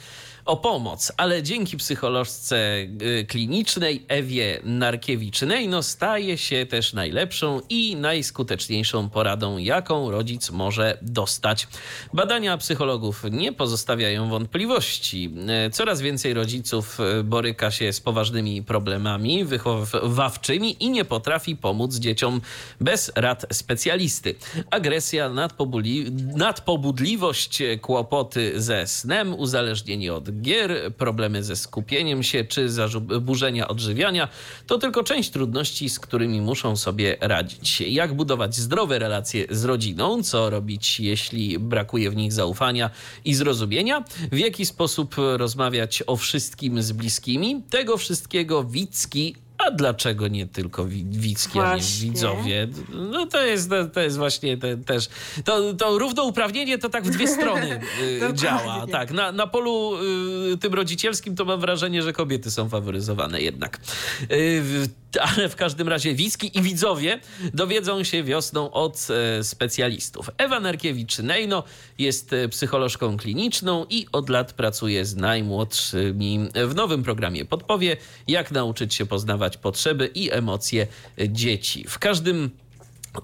o 0.46 0.56
pomoc, 0.56 1.12
ale 1.16 1.42
dzięki 1.42 1.76
psycholożce 1.76 2.56
y, 3.02 3.26
klinicznej 3.28 4.04
Ewie 4.08 4.60
Narkiewicz-Nej 4.64 5.68
no 5.68 5.82
staje 5.82 6.38
się 6.38 6.66
też 6.66 6.92
najlepszą 6.92 7.60
i 7.68 7.96
najskuteczniejszą 7.96 9.10
poradą, 9.10 9.58
jaką 9.58 10.10
rodzic 10.10 10.50
może 10.50 10.98
dostać. 11.02 11.68
Badania 12.12 12.58
psychologów 12.58 13.24
nie 13.30 13.52
pozostawiają 13.52 14.28
wątpliwości. 14.28 15.30
Y, 15.66 15.70
coraz 15.70 16.00
więcej 16.00 16.34
rodziców 16.34 16.98
y, 17.20 17.24
boryka 17.24 17.70
się 17.70 17.92
z 17.92 18.00
poważnymi 18.00 18.62
problemami 18.62 19.44
wychowawczymi 19.44 20.84
i 20.84 20.90
nie 20.90 21.04
potrafi 21.04 21.56
pomóc 21.56 21.94
dzieciom 21.94 22.40
bez 22.80 23.12
rad 23.16 23.46
specjalisty. 23.52 24.34
Agresja, 24.70 25.30
nadpobudliwość, 26.36 27.62
kłopoty 27.80 28.60
ze 28.60 28.86
snem, 28.86 29.34
uzależnienie 29.34 30.14
od 30.14 30.35
gier, 30.40 30.94
problemy 30.98 31.44
ze 31.44 31.56
skupieniem 31.56 32.22
się 32.22 32.44
czy 32.44 32.70
zaburzenia 32.70 33.68
odżywiania 33.68 34.28
to 34.66 34.78
tylko 34.78 35.04
część 35.04 35.30
trudności, 35.30 35.90
z 35.90 35.98
którymi 35.98 36.40
muszą 36.40 36.76
sobie 36.76 37.16
radzić. 37.20 37.80
Jak 37.80 38.14
budować 38.14 38.56
zdrowe 38.56 38.98
relacje 38.98 39.44
z 39.50 39.64
rodziną, 39.64 40.22
co 40.22 40.50
robić, 40.50 41.00
jeśli 41.00 41.58
brakuje 41.58 42.10
w 42.10 42.16
nich 42.16 42.32
zaufania 42.32 42.90
i 43.24 43.34
zrozumienia, 43.34 44.04
w 44.32 44.38
jaki 44.38 44.66
sposób 44.66 45.14
rozmawiać 45.36 46.02
o 46.06 46.16
wszystkim 46.16 46.82
z 46.82 46.92
bliskimi. 46.92 47.62
Tego 47.70 47.96
wszystkiego 47.96 48.64
Wicki 48.64 49.45
a 49.58 49.70
dlaczego 49.70 50.28
nie 50.28 50.46
tylko 50.46 50.86
widzki, 51.04 51.58
a 51.60 51.76
nie 51.76 51.82
widzowie? 52.00 52.68
No 53.12 53.26
to 53.26 53.42
jest, 53.42 53.70
to 53.92 54.00
jest 54.00 54.16
właśnie 54.16 54.56
te, 54.56 54.76
też. 54.76 55.08
To, 55.44 55.74
to 55.74 55.98
równouprawnienie 55.98 56.78
to 56.78 56.88
tak 56.88 57.04
w 57.04 57.10
dwie 57.10 57.28
strony 57.28 57.80
y, 58.02 58.34
działa. 58.34 58.86
Tak, 58.86 59.10
na, 59.10 59.32
na 59.32 59.46
polu 59.46 59.92
y, 60.52 60.56
tym 60.58 60.74
rodzicielskim 60.74 61.36
to 61.36 61.44
mam 61.44 61.60
wrażenie, 61.60 62.02
że 62.02 62.12
kobiety 62.12 62.50
są 62.50 62.68
faworyzowane 62.68 63.40
jednak. 63.40 63.80
Ale 65.18 65.48
w 65.48 65.56
każdym 65.56 65.88
razie 65.88 66.14
Wicki 66.14 66.58
i 66.58 66.62
widzowie 66.62 67.20
dowiedzą 67.54 68.04
się 68.04 68.22
wiosną 68.24 68.70
od 68.70 69.08
e, 69.10 69.44
specjalistów. 69.44 70.30
Ewa 70.38 70.60
Narkiewicz-Nejno 70.60 71.62
jest 71.98 72.32
e, 72.32 72.48
psycholożką 72.48 73.16
kliniczną 73.16 73.86
i 73.90 74.06
od 74.12 74.28
lat 74.28 74.52
pracuje 74.52 75.04
z 75.04 75.16
najmłodszymi. 75.16 76.48
W 76.68 76.74
nowym 76.74 77.02
programie 77.02 77.44
podpowie, 77.44 77.96
jak 78.28 78.50
nauczyć 78.50 78.94
się 78.94 79.06
poznawać 79.06 79.56
potrzeby 79.56 80.10
i 80.14 80.32
emocje 80.32 80.86
dzieci. 81.28 81.84
W 81.88 81.98
każdym 81.98 82.50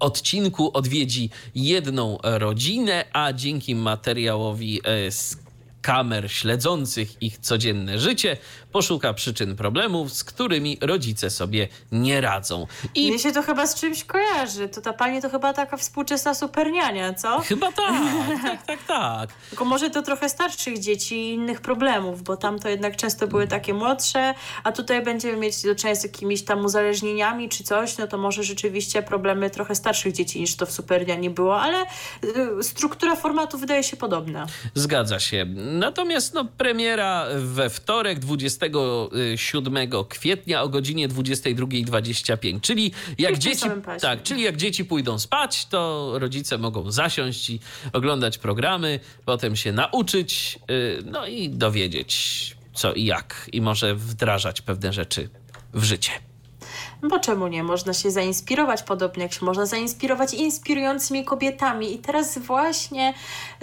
odcinku 0.01 0.71
odwiedzi 0.75 1.31
jedną 1.55 2.19
rodzinę, 2.23 3.05
a 3.13 3.33
dzięki 3.33 3.75
materiałowi 3.75 4.81
z 5.11 5.35
e, 5.35 5.37
kamer 5.83 6.33
śledzących 6.33 7.23
ich 7.23 7.39
codzienne 7.39 7.99
życie, 7.99 8.37
poszuka 8.73 9.15
przyczyn 9.15 9.57
problemów, 9.57 10.13
z 10.13 10.25
którymi 10.25 10.79
rodzice 10.81 11.31
sobie 11.31 11.69
nie 11.93 12.21
radzą. 12.21 12.67
I 12.95 13.09
mnie 13.09 13.19
się 13.19 13.33
to 13.33 13.43
chyba 13.43 13.67
z 13.67 13.81
czymś 13.81 14.05
kojarzy. 14.05 14.69
To 14.69 14.81
ta 14.81 14.93
pani 14.93 15.23
to 15.23 15.31
chyba 15.31 15.53
taka 15.53 15.77
współczesna 15.77 16.35
superniania, 16.35 17.15
co? 17.15 17.41
Chyba 17.41 17.73
tak, 17.83 18.43
tak, 18.43 18.67
tak, 18.67 18.83
tak. 18.87 19.31
Tylko 19.51 19.65
może 19.65 19.91
to 19.91 20.03
trochę 20.03 20.29
starszych 20.29 20.79
dzieci 20.79 21.17
i 21.17 21.35
innych 21.35 21.61
problemów, 21.61 22.23
bo 22.23 22.37
tam 22.37 22.59
to 22.59 22.69
jednak 22.69 22.97
często 22.97 23.27
były 23.27 23.49
takie 23.49 23.75
młodsze, 23.75 24.35
a 24.65 24.73
tutaj 24.73 25.03
będziemy 25.03 25.37
mieć 25.37 25.63
do 25.63 25.75
czynienia 25.75 26.01
z 26.01 26.05
jakimiś 26.05 26.45
tam 26.45 26.65
uzależnieniami 26.65 27.49
czy 27.49 27.65
coś, 27.65 27.99
no 27.99 28.07
to 28.07 28.19
może 28.19 28.43
rzeczywiście 28.43 29.03
problemy 29.03 29.51
trochę 29.51 29.75
starszych 29.75 30.13
dzieci 30.13 30.41
niż 30.41 30.57
to 30.57 30.67
w 30.67 30.73
superniani 30.73 31.31
było, 31.31 31.61
ale 31.61 31.83
y, 32.61 32.63
struktura 32.63 33.17
formatu 33.17 33.59
wydaje 33.59 33.83
się 33.83 33.97
podobna. 33.97 34.47
Zgadza 34.75 35.21
się. 35.21 35.47
Natomiast 35.57 36.35
no, 36.35 36.45
premiera 36.45 37.27
we 37.37 37.71
wtorek 37.71 38.21
27 38.71 39.89
kwietnia 40.09 40.63
o 40.63 40.69
godzinie 40.69 41.09
22.25, 41.09 42.61
czyli 42.61 42.93
jak 43.19 43.39
dzieci 43.39 43.67
tak, 44.01 44.23
czyli 44.23 44.43
jak 44.43 44.57
dzieci 44.57 44.85
pójdą 44.85 45.19
spać, 45.19 45.67
to 45.67 46.13
rodzice 46.15 46.59
mogą 46.59 46.91
zasiąść 46.91 47.51
i 47.51 47.61
oglądać 47.93 48.39
programy, 48.39 49.01
potem 49.25 49.57
się 49.57 49.73
nauczyć, 49.73 50.59
y, 50.71 51.03
no 51.05 51.27
i 51.27 51.49
dowiedzieć 51.49 52.57
co 52.75 52.93
i 52.93 53.05
jak. 53.05 53.49
I 53.53 53.61
może 53.61 53.95
wdrażać 53.95 54.63
pewne 54.63 54.93
rzeczy 54.93 55.29
w 55.75 55.85
życie. 55.85 56.32
Bo 57.09 57.19
czemu 57.19 57.47
nie? 57.47 57.63
Można 57.63 57.93
się 57.93 58.11
zainspirować 58.11 58.83
podobnie, 58.83 59.23
jak 59.23 59.33
się 59.33 59.45
można 59.45 59.67
zainspirować 59.67 60.35
inspirującymi 60.35 61.25
kobietami. 61.25 61.95
I 61.95 61.99
teraz 61.99 62.39
właśnie, 62.39 63.15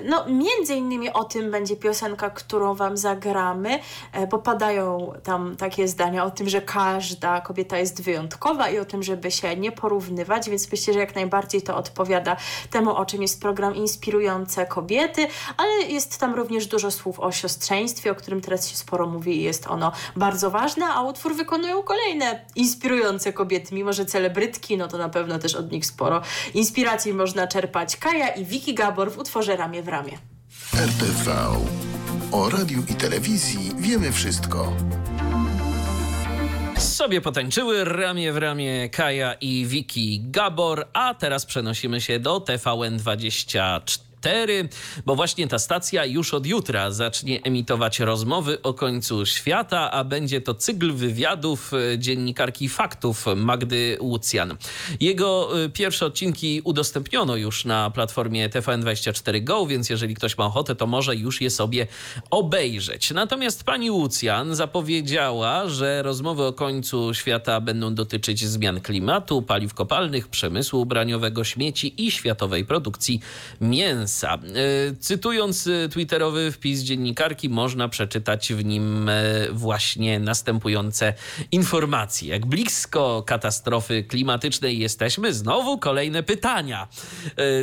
no 0.05 0.25
między 0.27 0.75
innymi 0.75 1.13
o 1.13 1.23
tym 1.23 1.51
będzie 1.51 1.75
piosenka, 1.75 2.29
którą 2.29 2.75
Wam 2.75 2.97
zagramy, 2.97 3.79
e, 4.11 4.27
bo 4.27 4.39
padają 4.39 5.13
tam 5.23 5.55
takie 5.55 5.87
zdania 5.87 6.25
o 6.25 6.31
tym, 6.31 6.49
że 6.49 6.61
każda 6.61 7.41
kobieta 7.41 7.77
jest 7.77 8.01
wyjątkowa 8.01 8.69
i 8.69 8.79
o 8.79 8.85
tym, 8.85 9.03
żeby 9.03 9.31
się 9.31 9.55
nie 9.55 9.71
porównywać, 9.71 10.49
więc 10.49 10.71
myślę, 10.71 10.93
że 10.93 10.99
jak 10.99 11.15
najbardziej 11.15 11.61
to 11.61 11.77
odpowiada 11.77 12.35
temu, 12.69 12.95
o 12.95 13.05
czym 13.05 13.21
jest 13.21 13.41
program 13.41 13.75
Inspirujące 13.75 14.65
Kobiety, 14.65 15.27
ale 15.57 15.71
jest 15.71 16.19
tam 16.19 16.35
również 16.35 16.67
dużo 16.67 16.91
słów 16.91 17.19
o 17.19 17.31
siostrzeństwie, 17.31 18.11
o 18.11 18.15
którym 18.15 18.41
teraz 18.41 18.67
się 18.67 18.77
sporo 18.77 19.07
mówi 19.07 19.37
i 19.37 19.43
jest 19.43 19.67
ono 19.67 19.91
bardzo 20.15 20.51
ważne, 20.51 20.85
a 20.85 21.01
utwór 21.01 21.35
wykonują 21.35 21.83
kolejne 21.83 22.45
inspirujące 22.55 23.28
kobiety, 23.34 23.76
mimo 23.76 23.93
że 23.93 24.06
celebrytki, 24.06 24.77
no 24.77 24.88
to 24.88 24.97
na 24.97 25.10
pewno 25.10 25.39
też 25.39 25.56
od 25.56 25.72
nich 25.72 25.85
sporo 25.85 26.22
inspiracji 26.53 27.14
można 27.14 27.47
czerpać. 27.47 27.97
Kaja 27.97 28.27
i 28.27 28.45
Vicky 28.45 28.73
Gabor 28.73 29.11
w 29.11 29.18
utworze 29.18 29.56
Ramię 29.56 29.84
w 29.84 29.88
ramię. 29.88 30.18
RTV. 30.73 31.35
O 32.31 32.49
radiu 32.49 32.84
i 32.89 32.95
telewizji 32.95 33.72
wiemy 33.77 34.11
wszystko 34.11 34.73
sobie 36.99 37.22
potańczyły 37.22 37.85
ramię 37.85 38.34
w 38.34 38.38
ramię 38.38 38.89
Kaja 38.89 39.34
i 39.34 39.65
Wiki 39.65 40.22
Gabor, 40.23 40.88
a 40.93 41.14
teraz 41.14 41.45
przenosimy 41.45 42.01
się 42.01 42.19
do 42.19 42.38
TVN24 42.38 44.09
4, 44.19 44.69
bo 45.05 45.15
właśnie 45.15 45.47
ta 45.47 45.59
stacja 45.59 46.05
już 46.05 46.33
od 46.33 46.45
jutra 46.45 46.91
zacznie 46.91 47.41
emitować 47.43 47.99
rozmowy 47.99 48.61
o 48.61 48.73
końcu 48.73 49.25
świata, 49.25 49.91
a 49.91 50.03
będzie 50.03 50.41
to 50.41 50.53
cykl 50.53 50.93
wywiadów 50.93 51.71
e, 51.73 51.99
dziennikarki 51.99 52.69
faktów 52.69 53.25
Magdy 53.35 53.97
Łucjan. 54.01 54.57
Jego 54.99 55.63
e, 55.63 55.69
pierwsze 55.69 56.05
odcinki 56.05 56.61
udostępniono 56.63 57.35
już 57.35 57.65
na 57.65 57.91
platformie 57.91 58.49
TVN24 58.49 59.43
Go, 59.43 59.65
więc 59.65 59.89
jeżeli 59.89 60.15
ktoś 60.15 60.37
ma 60.37 60.45
ochotę, 60.45 60.75
to 60.75 60.87
może 60.87 61.15
już 61.15 61.41
je 61.41 61.49
sobie 61.49 61.87
obejrzeć. 62.29 63.11
Natomiast 63.11 63.63
pani 63.63 63.91
Łucjan 63.91 64.55
zapowiedziała, 64.55 65.69
że 65.69 66.03
rozmowy 66.03 66.43
o 66.43 66.53
końcu 66.53 67.13
świata 67.13 67.61
będą 67.61 67.95
dotyczyć 67.95 68.45
zmian 68.45 68.81
klimatu, 68.81 69.41
paliw 69.41 69.73
kopalnych, 69.73 70.27
przemysłu 70.27 70.81
ubraniowego, 70.81 71.43
śmieci 71.43 72.05
i 72.05 72.11
światowej 72.11 72.65
produkcji 72.65 73.19
mięsa. 73.61 74.09
E, 74.10 74.95
cytując 74.99 75.68
e, 75.68 75.90
twitterowy 75.90 76.52
wpis 76.52 76.80
dziennikarki, 76.80 77.49
można 77.49 77.90
przeczytać 77.90 78.53
w 78.53 78.65
nim 78.65 79.10
e, 79.10 79.14
właśnie 79.52 80.19
następujące 80.19 81.14
informacje. 81.52 82.30
Jak 82.30 82.45
blisko 82.45 83.23
katastrofy 83.27 84.03
klimatycznej 84.03 84.80
jesteśmy, 84.80 85.34
znowu 85.34 85.77
kolejne 85.77 86.23
pytania. 86.23 86.88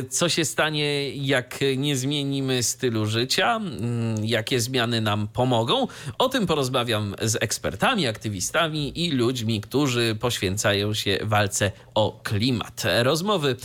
Co 0.09 0.29
się 0.29 0.45
stanie, 0.45 1.15
jak 1.15 1.59
nie 1.77 1.95
zmienimy 1.95 2.63
stylu 2.63 3.05
życia? 3.05 3.55
Mm, 3.55 4.25
jakie 4.25 4.59
zmiany 4.59 5.01
nam 5.01 5.27
pomogą? 5.27 5.87
O 6.17 6.29
tym 6.29 6.47
porozmawiam 6.47 7.15
z 7.21 7.35
ekspertami, 7.35 8.07
aktywistami 8.07 9.05
i 9.05 9.11
ludźmi, 9.11 9.61
którzy 9.61 10.15
poświęcają 10.19 10.93
się 10.93 11.17
walce 11.21 11.71
o 11.95 12.19
klimat. 12.23 12.83
Rozmowy 13.03 13.55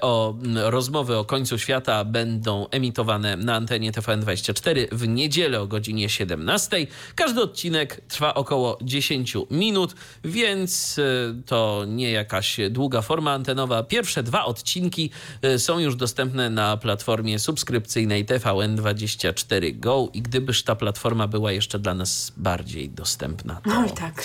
o, 0.00 0.34
rozmowy 0.54 1.16
o 1.16 1.24
końcu 1.24 1.58
świata 1.58 2.04
będą 2.04 2.21
będą 2.22 2.68
emitowane 2.68 3.36
na 3.36 3.54
antenie 3.54 3.92
TVN24 3.92 4.86
w 4.92 5.08
niedzielę 5.08 5.60
o 5.60 5.66
godzinie 5.66 6.08
17. 6.08 6.86
Każdy 7.14 7.42
odcinek 7.42 8.00
trwa 8.08 8.34
około 8.34 8.78
10 8.82 9.34
minut, 9.50 9.94
więc 10.24 10.98
e, 10.98 11.02
to 11.46 11.84
nie 11.88 12.10
jakaś 12.10 12.56
długa 12.70 13.02
forma 13.02 13.32
antenowa. 13.32 13.82
Pierwsze 13.82 14.22
dwa 14.22 14.44
odcinki 14.44 15.10
e, 15.42 15.58
są 15.58 15.78
już 15.78 15.96
dostępne 15.96 16.50
na 16.50 16.76
platformie 16.76 17.38
subskrypcyjnej 17.38 18.26
TVN24 18.26 19.78
Go 19.78 20.08
i 20.12 20.22
gdybyż 20.22 20.62
ta 20.62 20.76
platforma 20.76 21.28
była 21.28 21.52
jeszcze 21.52 21.78
dla 21.78 21.94
nas 21.94 22.32
bardziej 22.36 22.90
dostępna, 22.90 23.60
to, 23.64 23.70
no 23.70 23.88
tak. 23.88 24.24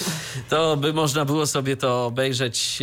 to 0.49 0.77
by 0.77 0.93
można 0.93 1.25
było 1.25 1.47
sobie 1.47 1.77
to 1.77 2.05
obejrzeć, 2.05 2.79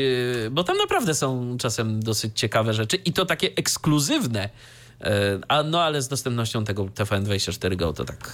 e, 0.47 0.51
bo 0.51 0.65
tam 0.65 0.77
naprawdę 0.77 1.15
są 1.15 1.57
czasem 1.59 2.03
dosyć 2.03 2.39
ciekawe 2.39 2.75
rzeczy 2.75 2.97
i 2.97 3.13
to 3.13 3.27
takie 3.27 3.51
ekskluzywne 3.57 4.49
a 5.49 5.63
no 5.63 5.83
ale 5.83 6.03
z 6.03 6.09
dostępnością 6.09 6.65
tego 6.65 6.85
TVN24 6.85 7.77
Go 7.77 7.93
to 7.93 8.05
tak 8.05 8.33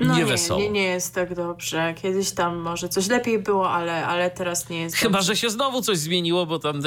no 0.00 0.16
nie, 0.16 0.24
wesoło. 0.24 0.60
Nie, 0.60 0.70
nie 0.70 0.82
jest 0.82 1.14
tak 1.14 1.34
dobrze. 1.34 1.94
Kiedyś 2.02 2.30
tam 2.30 2.56
może 2.56 2.88
coś 2.88 3.08
lepiej 3.08 3.38
było, 3.38 3.70
ale, 3.70 4.06
ale 4.06 4.30
teraz 4.30 4.68
nie 4.68 4.80
jest 4.80 4.96
Chyba, 4.96 5.18
dobrze. 5.18 5.26
że 5.26 5.36
się 5.36 5.50
znowu 5.50 5.82
coś 5.82 5.98
zmieniło, 5.98 6.46
bo 6.46 6.58
tam 6.58 6.82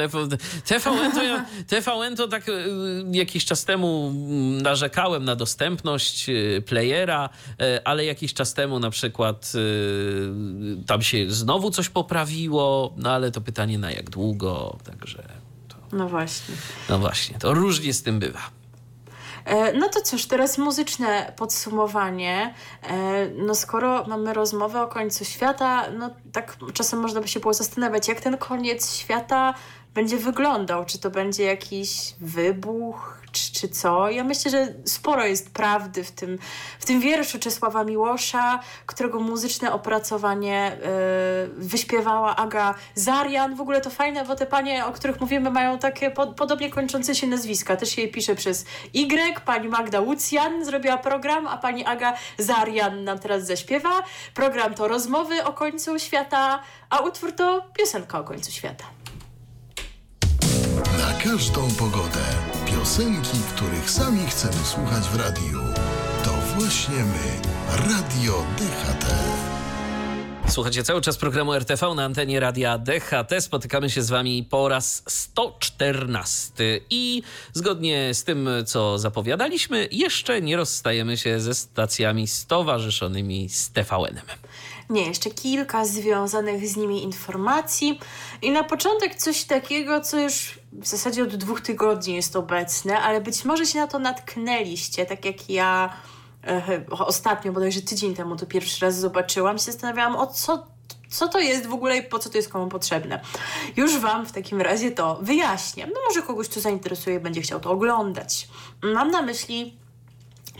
TVN 0.65 1.11
to, 1.13 1.23
ja, 1.23 1.45
TVN 1.69 2.15
to 2.15 2.27
tak 2.27 2.49
y, 2.49 2.53
jakiś 3.11 3.45
czas 3.45 3.65
temu 3.65 4.11
mm, 4.15 4.61
narzekałem 4.61 5.25
na 5.25 5.35
dostępność 5.35 6.29
y, 6.29 6.63
playera, 6.65 7.29
y, 7.61 7.83
ale 7.83 8.05
jakiś 8.05 8.33
czas 8.33 8.53
temu 8.53 8.79
na 8.79 8.89
przykład 8.89 9.53
tam 10.87 11.01
się 11.01 11.31
znowu 11.31 11.71
coś 11.71 11.89
poprawiło, 11.89 12.93
no 12.97 13.11
ale 13.11 13.31
to 13.31 13.41
pytanie 13.41 13.79
na 13.79 13.91
jak 13.91 14.09
długo, 14.09 14.77
także... 14.83 15.38
No 15.91 16.09
właśnie. 16.09 16.55
No 16.89 16.99
właśnie, 16.99 17.39
to 17.39 17.53
różnie 17.53 17.93
z 17.93 18.03
tym 18.03 18.19
bywa. 18.19 18.41
E, 19.45 19.73
no 19.73 19.89
to 19.89 20.01
cóż, 20.01 20.25
teraz 20.25 20.57
muzyczne 20.57 21.33
podsumowanie. 21.35 22.53
E, 22.83 23.27
no 23.29 23.55
skoro 23.55 24.05
mamy 24.07 24.33
rozmowę 24.33 24.81
o 24.81 24.87
końcu 24.87 25.25
świata, 25.25 25.85
no 25.91 26.09
tak 26.31 26.57
czasem 26.73 26.99
można 26.99 27.21
by 27.21 27.27
się 27.27 27.39
było 27.39 27.53
zastanawiać, 27.53 28.07
jak 28.07 28.21
ten 28.21 28.37
koniec 28.37 28.95
świata 28.95 29.53
będzie 29.93 30.17
wyglądał. 30.17 30.85
Czy 30.85 30.99
to 30.99 31.11
będzie 31.11 31.43
jakiś 31.43 32.15
wybuch, 32.21 33.18
czy, 33.31 33.53
czy 33.53 33.67
co. 33.67 34.09
Ja 34.09 34.23
myślę, 34.23 34.51
że 34.51 34.73
sporo 34.85 35.25
jest 35.25 35.53
prawdy 35.53 36.03
w 36.03 36.11
tym, 36.11 36.39
w 36.79 36.85
tym 36.85 36.99
wierszu 36.99 37.39
Czesława 37.39 37.83
Miłosza, 37.83 38.59
którego 38.85 39.19
muzyczne 39.19 39.73
opracowanie 39.73 40.77
yy, 40.81 41.65
wyśpiewała 41.65 42.35
Aga 42.35 42.75
Zarian. 42.95 43.55
W 43.55 43.61
ogóle 43.61 43.81
to 43.81 43.89
fajne, 43.89 44.25
bo 44.25 44.35
te 44.35 44.45
panie, 44.45 44.85
o 44.85 44.91
których 44.91 45.21
mówimy, 45.21 45.51
mają 45.51 45.79
takie 45.79 46.11
po, 46.11 46.27
podobnie 46.27 46.69
kończące 46.69 47.15
się 47.15 47.27
nazwiska. 47.27 47.75
Też 47.75 47.89
się 47.89 48.01
je 48.01 48.07
pisze 48.07 48.35
przez 48.35 48.65
Y. 48.93 49.39
Pani 49.45 49.67
Magda 49.69 49.99
Łucjan 50.01 50.65
zrobiła 50.65 50.97
program, 50.97 51.47
a 51.47 51.57
pani 51.57 51.85
Aga 51.85 52.13
Zarian 52.37 53.03
nam 53.03 53.19
teraz 53.19 53.45
zaśpiewa. 53.45 54.03
Program 54.33 54.73
to 54.73 54.87
rozmowy 54.87 55.43
o 55.43 55.53
końcu 55.53 55.99
świata, 55.99 56.59
a 56.89 56.99
utwór 56.99 57.31
to 57.31 57.65
piosenka 57.77 58.19
o 58.19 58.23
końcu 58.23 58.51
świata. 58.51 58.85
Na 60.99 61.13
każdą 61.23 61.71
pogodę. 61.79 62.25
Piosenki, 62.79 63.37
których 63.55 63.91
sami 63.91 64.27
chcemy 64.27 64.65
słuchać 64.65 65.03
w 65.03 65.15
radiu. 65.15 65.59
To 66.23 66.31
właśnie 66.55 66.95
my. 66.95 67.41
Radio 67.87 68.43
DHT. 68.57 69.05
Słuchajcie 70.49 70.83
cały 70.83 71.01
czas 71.01 71.17
programu 71.17 71.53
RTV 71.53 71.95
na 71.95 72.03
antenie 72.03 72.39
radia 72.39 72.77
DHT. 72.77 73.41
Spotykamy 73.41 73.89
się 73.89 74.01
z 74.01 74.09
Wami 74.09 74.47
po 74.49 74.69
raz 74.69 75.03
114 75.07 76.79
i 76.89 77.23
zgodnie 77.53 78.13
z 78.13 78.23
tym, 78.23 78.49
co 78.65 78.99
zapowiadaliśmy, 78.99 79.87
jeszcze 79.91 80.41
nie 80.41 80.57
rozstajemy 80.57 81.17
się 81.17 81.39
ze 81.39 81.53
stacjami 81.53 82.27
stowarzyszonymi 82.27 83.49
z 83.49 83.71
TVN-em. 83.71 84.25
Nie, 84.89 85.07
jeszcze 85.07 85.29
kilka 85.29 85.85
związanych 85.85 86.67
z 86.67 86.77
nimi 86.77 87.03
informacji. 87.03 87.99
I 88.41 88.51
na 88.51 88.63
początek 88.63 89.15
coś 89.15 89.43
takiego, 89.43 90.01
co 90.01 90.19
już 90.19 90.59
w 90.73 90.87
zasadzie 90.87 91.23
od 91.23 91.35
dwóch 91.35 91.61
tygodni 91.61 92.15
jest 92.15 92.35
obecne, 92.35 92.99
ale 92.99 93.21
być 93.21 93.45
może 93.45 93.65
się 93.65 93.79
na 93.79 93.87
to 93.87 93.99
natknęliście, 93.99 95.05
tak 95.05 95.25
jak 95.25 95.49
ja 95.49 95.93
ostatnio, 96.89 97.51
bodajże 97.51 97.81
tydzień 97.81 98.15
temu 98.15 98.35
to 98.35 98.45
pierwszy 98.45 98.85
raz 98.85 98.99
zobaczyłam, 98.99 99.57
się 99.57 99.63
zastanawiałam, 99.63 100.15
o 100.15 100.27
co 100.27 100.67
co 101.09 101.27
to 101.27 101.39
jest 101.39 101.67
w 101.67 101.73
ogóle 101.73 101.97
i 101.97 102.03
po 102.03 102.19
co 102.19 102.29
to 102.29 102.37
jest 102.37 102.49
komu 102.49 102.67
potrzebne. 102.67 103.19
Już 103.77 103.97
Wam 103.97 104.25
w 104.25 104.31
takim 104.31 104.61
razie 104.61 104.91
to 104.91 105.19
wyjaśnię. 105.21 105.87
No 105.87 106.01
może 106.07 106.21
kogoś 106.21 106.47
to 106.49 106.59
zainteresuje 106.59 107.19
będzie 107.19 107.41
chciał 107.41 107.59
to 107.59 107.71
oglądać. 107.71 108.47
Mam 108.83 109.11
na 109.11 109.21
myśli 109.21 109.77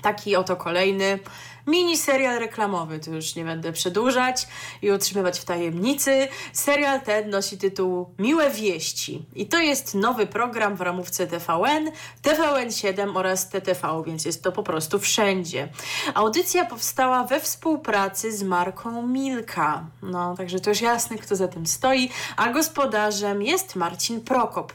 taki 0.02 0.36
oto 0.36 0.56
kolejny 0.56 1.20
mini 1.68 1.98
serial 1.98 2.40
reklamowy. 2.40 3.00
Tu 3.00 3.14
już 3.14 3.36
nie 3.36 3.46
będę 3.46 3.72
przedłużać 3.72 4.48
i 4.82 4.92
utrzymywać 4.92 5.40
w 5.40 5.46
tajemnicy. 5.46 6.28
Serial 6.54 7.02
ten 7.02 7.30
nosi 7.30 7.58
tytuł 7.58 8.10
Miłe 8.20 8.50
Wieści. 8.50 9.26
I 9.36 9.46
to 9.48 9.60
jest 9.60 9.96
nowy 9.96 10.28
program 10.28 10.76
w 10.76 10.82
ramówce 10.82 11.28
TVN, 11.28 11.92
TVN7 12.24 13.18
oraz 13.18 13.50
TTV, 13.50 14.04
więc 14.06 14.26
jest 14.26 14.44
to 14.44 14.52
po 14.52 14.64
prostu 14.64 15.00
wszędzie. 15.00 15.70
Audycja 16.14 16.66
powstała 16.66 17.24
we 17.24 17.40
współpracy 17.40 18.38
z 18.38 18.44
marką 18.44 19.08
Milka. 19.08 19.86
No, 20.02 20.36
także 20.38 20.60
to 20.60 20.70
już 20.70 20.82
jasne, 20.82 21.18
kto 21.18 21.36
za 21.36 21.48
tym 21.48 21.68
stoi. 21.68 22.10
A 22.38 22.50
gospodarzem 22.50 23.44
jest 23.44 23.76
Marcin 23.76 24.22
Prokop. 24.22 24.74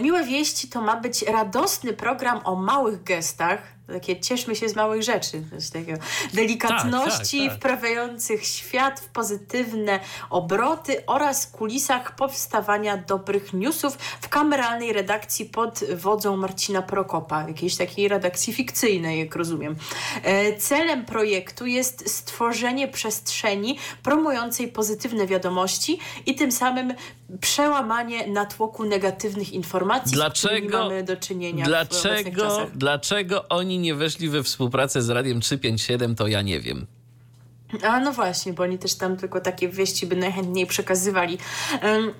Miłe 0.00 0.24
Wieści 0.24 0.68
to 0.68 0.80
ma 0.80 0.96
być 0.96 1.22
radosny 1.22 1.92
program 1.92 2.40
o 2.44 2.56
małych 2.56 3.02
gestach, 3.02 3.75
takie 3.86 4.20
cieszmy 4.20 4.56
się 4.56 4.68
z 4.68 4.76
małych 4.76 5.02
rzeczy, 5.02 5.42
z 5.58 5.70
takiego 5.70 5.98
delikatności 6.34 7.38
tak, 7.38 7.46
tak, 7.46 7.52
tak. 7.52 7.58
wprawiających 7.58 8.44
świat 8.44 9.00
w 9.00 9.08
pozytywne 9.08 10.00
obroty 10.30 11.06
oraz 11.06 11.46
kulisach 11.46 12.16
powstawania 12.16 12.96
dobrych 12.96 13.52
newsów 13.52 13.98
w 14.20 14.28
kameralnej 14.28 14.92
redakcji 14.92 15.44
pod 15.44 15.80
wodzą 15.94 16.36
Marcina 16.36 16.82
Prokopa, 16.82 17.48
jakiejś 17.48 17.76
takiej 17.76 18.08
redakcji 18.08 18.52
fikcyjnej, 18.52 19.18
jak 19.18 19.36
rozumiem. 19.36 19.76
E, 20.22 20.56
celem 20.56 21.04
projektu 21.04 21.66
jest 21.66 22.10
stworzenie 22.10 22.88
przestrzeni 22.88 23.78
promującej 24.02 24.68
pozytywne 24.68 25.26
wiadomości 25.26 25.98
i 26.26 26.34
tym 26.34 26.52
samym 26.52 26.94
przełamanie 27.40 28.26
natłoku 28.26 28.84
negatywnych 28.84 29.52
informacji, 29.52 30.12
dlaczego, 30.12 30.54
z 30.54 30.58
którymi 30.58 30.68
mamy 30.68 31.02
do 31.02 31.16
czynienia 31.16 31.64
dlaczego, 31.64 32.66
Dlaczego 32.74 33.48
oni 33.48 33.75
nie 33.78 33.94
weszli 33.94 34.28
we 34.28 34.42
współpracę 34.42 35.02
z 35.02 35.10
Radiem 35.10 35.40
357, 35.40 36.14
to 36.14 36.26
ja 36.26 36.42
nie 36.42 36.60
wiem. 36.60 36.86
A 37.82 38.00
no 38.00 38.12
właśnie, 38.12 38.52
bo 38.52 38.62
oni 38.62 38.78
też 38.78 38.94
tam 38.94 39.16
tylko 39.16 39.40
takie 39.40 39.68
wieści 39.68 40.06
by 40.06 40.16
najchętniej 40.16 40.66
przekazywali. 40.66 41.38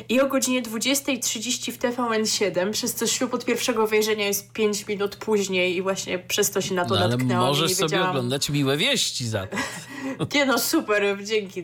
i 0.10 0.22
o 0.22 0.28
godzinie 0.28 0.62
20.30 0.62 1.72
w 1.72 1.78
TVN7, 1.78 2.72
przez 2.72 2.96
co 2.96 3.08
ślub 3.08 3.34
od 3.34 3.46
pierwszego 3.46 3.88
wejrzenia 3.88 4.28
jest 4.28 4.52
5 4.52 4.88
minut 4.88 5.16
później 5.16 5.76
i 5.76 5.82
właśnie 5.82 6.20
przez 6.20 6.52
to 6.52 6.62
się 6.62 6.76
na 6.76 6.86
to 6.86 6.96
no, 6.96 7.08
natknęłam. 7.08 7.48
możesz 7.48 7.76
sobie 7.76 8.10
oglądać 8.10 8.50
miłe 8.50 8.78
wieści 8.78 9.28
za 9.28 9.48
to. 9.48 9.58
Nie 10.36 10.46
no, 10.46 10.60
super, 10.60 11.18
dzięki, 11.24 11.64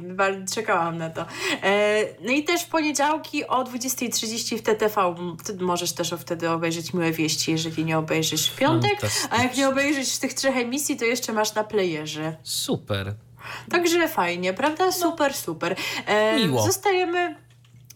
czekałam 0.55 0.97
na 0.97 1.09
to. 1.09 1.25
E, 1.63 2.05
no 2.21 2.31
i 2.31 2.43
też 2.43 2.61
w 2.61 2.67
poniedziałki 2.67 3.47
o 3.47 3.63
20.30 3.63 4.57
w 4.57 4.61
TTV 4.61 5.15
możesz 5.59 5.91
też 5.91 6.13
wtedy 6.19 6.49
obejrzeć 6.49 6.93
miłe 6.93 7.11
wieści, 7.11 7.51
jeżeli 7.51 7.85
nie 7.85 7.97
obejrzysz 7.97 8.49
w 8.49 8.55
piątek, 8.55 8.99
a 9.29 9.43
jak 9.43 9.57
nie 9.57 9.69
obejrzysz 9.69 10.17
tych 10.17 10.33
trzech 10.33 10.57
emisji, 10.57 10.97
to 10.97 11.05
jeszcze 11.05 11.33
masz 11.33 11.53
na 11.53 11.58
playerze. 11.63 12.35
Super. 12.43 13.13
Także 13.71 14.07
fajnie, 14.07 14.53
prawda? 14.53 14.91
Super, 14.91 15.33
super. 15.33 15.75
E, 16.05 16.35
Miło. 16.35 16.65
Zostajemy 16.65 17.35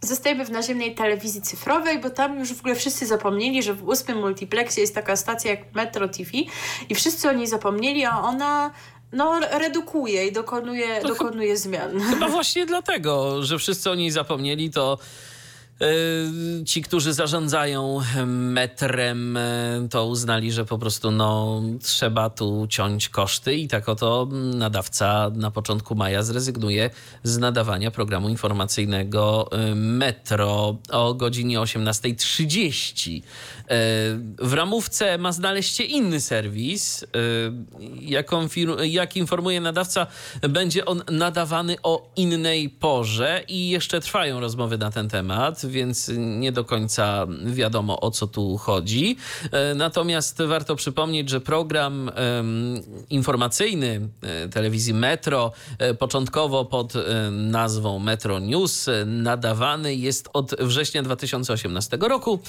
zostajemy 0.02 0.46
w 0.46 0.52
naziemnej 0.52 0.96
telewizji 0.96 1.42
cyfrowej, 1.42 2.00
bo 2.00 2.10
tam 2.10 2.40
już 2.40 2.54
w 2.54 2.60
ogóle 2.60 2.76
wszyscy 2.76 3.06
zapomnieli, 3.06 3.64
że 3.64 3.74
w 3.74 3.84
ósmym 3.88 4.20
multiplexie 4.20 4.82
jest 4.82 4.96
taka 4.96 5.16
stacja 5.16 5.52
jak 5.52 5.74
Metro 5.74 6.08
TV 6.08 6.30
i 6.90 6.96
wszyscy 6.96 7.30
o 7.30 7.34
niej 7.34 7.48
zapomnieli, 7.48 8.06
a 8.06 8.22
ona 8.22 8.72
no, 9.12 9.40
redukuje 9.40 10.28
i 10.28 10.32
dokonuje, 10.32 11.02
dokonuje 11.02 11.58
zmian. 11.58 12.00
Chyba 12.00 12.28
właśnie 12.28 12.66
dlatego, 12.66 13.44
że 13.44 13.58
wszyscy 13.58 13.92
o 13.92 13.96
niej 13.96 14.12
zapomnieli, 14.12 14.70
to 14.70 14.98
ci, 16.66 16.82
którzy 16.82 17.14
zarządzają 17.14 18.02
metrem, 18.26 19.38
e, 19.38 19.88
to 19.90 20.06
uznali, 20.06 20.52
że 20.52 20.66
po 20.66 20.78
prostu 20.78 21.12
no, 21.12 21.62
trzeba 21.82 22.30
tu 22.30 22.68
ciąć 22.70 23.10
koszty 23.10 23.56
i 23.56 23.68
tak 23.68 23.90
oto 23.90 24.28
nadawca 24.34 25.32
na 25.36 25.52
początku 25.52 25.96
maja 25.96 26.24
zrezygnuje 26.24 26.90
z 27.24 27.38
nadawania 27.38 27.92
programu 27.92 28.30
informacyjnego 28.30 29.50
e, 29.52 29.76
Metro 29.76 30.78
o 30.92 31.14
godzinie 31.14 31.60
18.30. 31.60 33.22
W 34.40 34.54
ramówce 34.54 35.18
ma 35.18 35.32
znaleźć 35.32 35.76
się 35.76 35.84
inny 35.84 36.22
serwis. 36.22 37.06
Jak, 38.02 38.32
jak 38.84 39.18
informuje 39.18 39.62
nadawca, 39.62 40.08
będzie 40.42 40.86
on 40.86 41.04
nadawany 41.12 41.76
o 41.84 42.10
innej 42.16 42.70
porze 42.70 43.44
i 43.48 43.70
jeszcze 43.70 44.02
trwają 44.02 44.40
rozmowy 44.40 44.78
na 44.78 44.92
ten 44.92 45.10
temat 45.10 45.64
więc 45.66 46.12
nie 46.18 46.52
do 46.52 46.66
końca 46.66 47.28
wiadomo 47.46 48.00
o 48.00 48.12
co 48.12 48.28
tu 48.28 48.58
chodzi. 48.58 49.18
E, 49.52 49.76
natomiast 49.76 50.42
warto 50.42 50.76
przypomnieć, 50.76 51.30
że 51.30 51.42
program 51.42 52.12
informacyjny 53.10 54.10
e, 54.22 54.50
telewizji 54.50 54.94
Metro, 54.94 55.52
e, 55.78 55.94
początkowo 55.94 56.66
pod 56.66 56.94
nazwą 57.32 58.00
Metro 58.00 58.40
News, 58.40 58.90
nadawany 59.06 59.96
jest 59.96 60.30
od 60.34 60.56
września 60.60 61.04
2018 61.04 61.98
roku. 62.02 62.40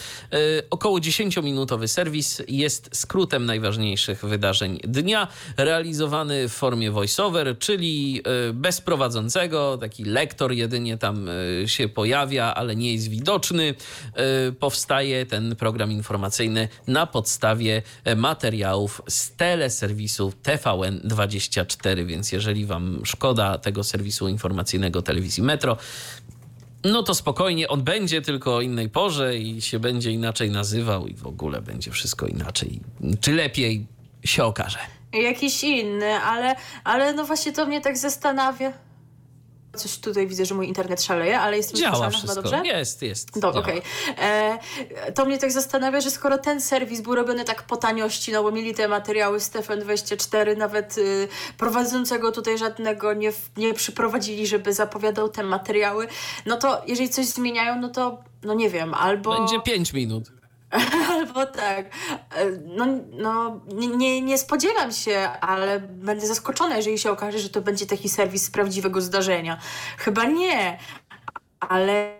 Około 0.70 1.00
10-minutowy 1.14 1.88
serwis 1.88 2.42
jest 2.48 2.90
skrótem 2.92 3.46
najważniejszych 3.46 4.24
wydarzeń 4.24 4.78
dnia, 4.84 5.28
realizowany 5.56 6.48
w 6.48 6.52
formie 6.52 6.90
voiceover, 6.90 7.58
czyli 7.58 8.22
bez 8.52 8.80
prowadzącego, 8.80 9.78
taki 9.78 10.04
lektor 10.04 10.52
jedynie 10.52 10.98
tam 10.98 11.28
się 11.66 11.88
pojawia, 11.88 12.54
ale 12.54 12.76
nie 12.76 12.92
jest 12.92 13.08
widoczny. 13.08 13.74
E, 14.14 14.52
powstaje 14.52 15.26
ten 15.26 15.56
program 15.56 15.92
informacyjny 15.92 16.68
na 16.86 17.06
podstawie 17.06 17.82
e, 18.04 18.16
materiałów 18.16 19.02
z 19.08 19.30
teleserwisu 19.36 20.32
TVN24, 20.42 22.06
więc 22.06 22.32
jeżeli 22.32 22.66
wam 22.66 23.00
szkoda 23.04 23.58
tego 23.58 23.84
serwisu 23.84 24.28
informacyjnego 24.28 25.02
telewizji 25.02 25.42
Metro, 25.42 25.76
no 26.84 27.02
to 27.02 27.14
spokojnie, 27.14 27.68
on 27.68 27.82
będzie 27.82 28.22
tylko 28.22 28.56
o 28.56 28.60
innej 28.60 28.88
porze 28.88 29.36
i 29.36 29.62
się 29.62 29.78
będzie 29.78 30.10
inaczej 30.10 30.50
nazywał 30.50 31.06
i 31.06 31.14
w 31.14 31.26
ogóle 31.26 31.62
będzie 31.62 31.90
wszystko 31.90 32.26
inaczej. 32.26 32.80
Czy 33.20 33.32
lepiej 33.32 33.86
się 34.24 34.44
okaże. 34.44 34.78
Jakiś 35.12 35.64
inny, 35.64 36.14
ale, 36.14 36.56
ale 36.84 37.12
no 37.12 37.24
właśnie 37.24 37.52
to 37.52 37.66
mnie 37.66 37.80
tak 37.80 37.98
zastanawia. 37.98 38.72
Coś 39.74 39.98
tutaj 39.98 40.26
widzę, 40.26 40.46
że 40.46 40.54
mój 40.54 40.68
internet 40.68 41.02
szaleje, 41.02 41.40
ale 41.40 41.56
jest 41.56 41.74
Działa 41.74 42.10
wszystko. 42.10 42.34
dobrze? 42.34 42.62
Jest, 42.64 43.02
jest. 43.02 43.38
Do, 43.38 43.48
okej. 43.48 43.60
Okay. 43.60 44.24
E, 44.24 45.12
to 45.14 45.24
mnie 45.24 45.38
tak 45.38 45.52
zastanawia, 45.52 46.00
że 46.00 46.10
skoro 46.10 46.38
ten 46.38 46.60
serwis 46.60 47.00
był 47.00 47.14
robiony 47.14 47.44
tak 47.44 47.62
po 47.62 47.76
taniości, 47.76 48.32
no 48.32 48.42
bo 48.42 48.50
mieli 48.50 48.74
te 48.74 48.88
materiały 48.88 49.40
Stefan 49.40 49.80
24, 49.80 50.56
nawet 50.56 50.98
y, 50.98 51.28
prowadzącego 51.58 52.32
tutaj 52.32 52.58
żadnego 52.58 53.14
nie, 53.14 53.32
nie 53.56 53.74
przyprowadzili, 53.74 54.46
żeby 54.46 54.72
zapowiadał 54.72 55.28
te 55.28 55.42
materiały, 55.42 56.08
no 56.46 56.56
to 56.56 56.82
jeżeli 56.86 57.08
coś 57.08 57.26
zmieniają, 57.26 57.80
no 57.80 57.88
to 57.88 58.18
no 58.42 58.54
nie 58.54 58.70
wiem, 58.70 58.94
albo... 58.94 59.38
Będzie 59.38 59.60
5 59.60 59.92
minut. 59.92 60.30
Albo 61.10 61.46
tak. 61.46 61.86
No, 62.66 62.86
no 63.12 63.60
nie, 63.96 64.20
nie 64.20 64.38
spodziewam 64.38 64.92
się, 64.92 65.28
ale 65.40 65.80
będę 65.80 66.26
zaskoczona, 66.26 66.76
jeżeli 66.76 66.98
się 66.98 67.10
okaże, 67.10 67.38
że 67.38 67.50
to 67.50 67.60
będzie 67.60 67.86
taki 67.86 68.08
serwis 68.08 68.44
z 68.44 68.50
prawdziwego 68.50 69.00
zdarzenia. 69.00 69.58
Chyba 69.98 70.24
nie, 70.24 70.78
ale 71.60 72.14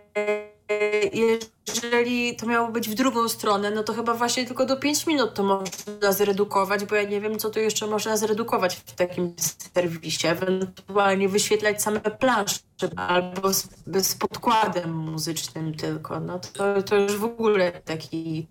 jeżeli 1.67 2.35
to 2.35 2.45
miało 2.45 2.71
być 2.71 2.89
w 2.89 2.93
drugą 2.93 3.29
stronę, 3.29 3.71
no 3.71 3.83
to 3.83 3.93
chyba 3.93 4.13
właśnie 4.13 4.45
tylko 4.45 4.65
do 4.65 4.77
5 4.77 5.07
minut 5.07 5.33
to 5.33 5.43
można 5.43 6.11
zredukować, 6.11 6.85
bo 6.85 6.95
ja 6.95 7.03
nie 7.03 7.21
wiem, 7.21 7.39
co 7.39 7.49
tu 7.49 7.59
jeszcze 7.59 7.87
można 7.87 8.17
zredukować 8.17 8.75
w 8.75 8.91
takim 8.91 9.33
serwisie. 9.73 10.27
Ewentualnie 10.27 11.29
wyświetlać 11.29 11.81
same 11.81 11.99
plansze 11.99 12.59
albo 12.95 13.53
z, 13.53 13.67
z 14.01 14.15
podkładem 14.15 14.93
muzycznym 14.93 15.73
tylko. 15.73 16.19
No 16.19 16.39
to, 16.39 16.83
to 16.83 16.95
już 16.95 17.17
w 17.17 17.23
ogóle 17.23 17.71
taki 17.71 18.47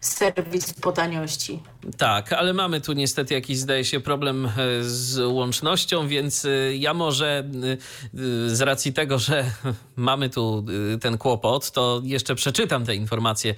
serwis 0.00 0.74
po 0.74 0.92
taniości. 0.92 1.62
Tak, 1.98 2.32
ale 2.32 2.52
mamy 2.52 2.80
tu 2.80 2.92
niestety 2.92 3.34
jakiś, 3.34 3.58
zdaje 3.58 3.84
się, 3.84 4.00
problem 4.00 4.46
e, 4.46 4.50
z 4.80 5.18
łącznością, 5.18 6.08
więc 6.08 6.44
e, 6.44 6.76
ja 6.76 6.94
może 6.94 7.44
e, 7.44 8.50
z 8.54 8.60
racji 8.60 8.92
tego, 8.92 9.18
że 9.18 9.50
mamy 9.96 10.30
tu 10.30 10.64
ten 11.00 11.18
kłopot, 11.18 11.70
to 11.70 12.02
jeszcze 12.04 12.34
przeczytam 12.34 12.84
tę 12.84 12.94
informację, 12.94 13.54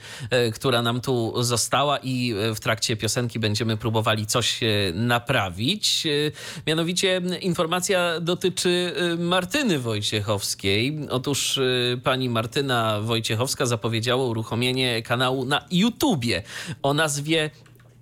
która 0.55 0.82
nam 0.82 1.01
tu 1.01 1.43
została 1.43 1.99
i 1.99 2.35
w 2.55 2.61
trakcie 2.61 2.97
piosenki 2.97 3.39
będziemy 3.39 3.77
próbowali 3.77 4.27
coś 4.27 4.61
naprawić. 4.94 6.07
Mianowicie 6.66 7.23
informacja 7.40 8.20
dotyczy 8.20 8.94
Martyny 9.19 9.78
Wojciechowskiej. 9.78 10.99
Otóż 11.11 11.61
pani 12.03 12.28
Martyna 12.28 13.01
Wojciechowska 13.01 13.66
zapowiedziała 13.66 14.24
uruchomienie 14.24 15.03
kanału 15.03 15.44
na 15.44 15.65
YouTubie 15.70 16.43
o 16.82 16.94
nazwie 16.94 17.51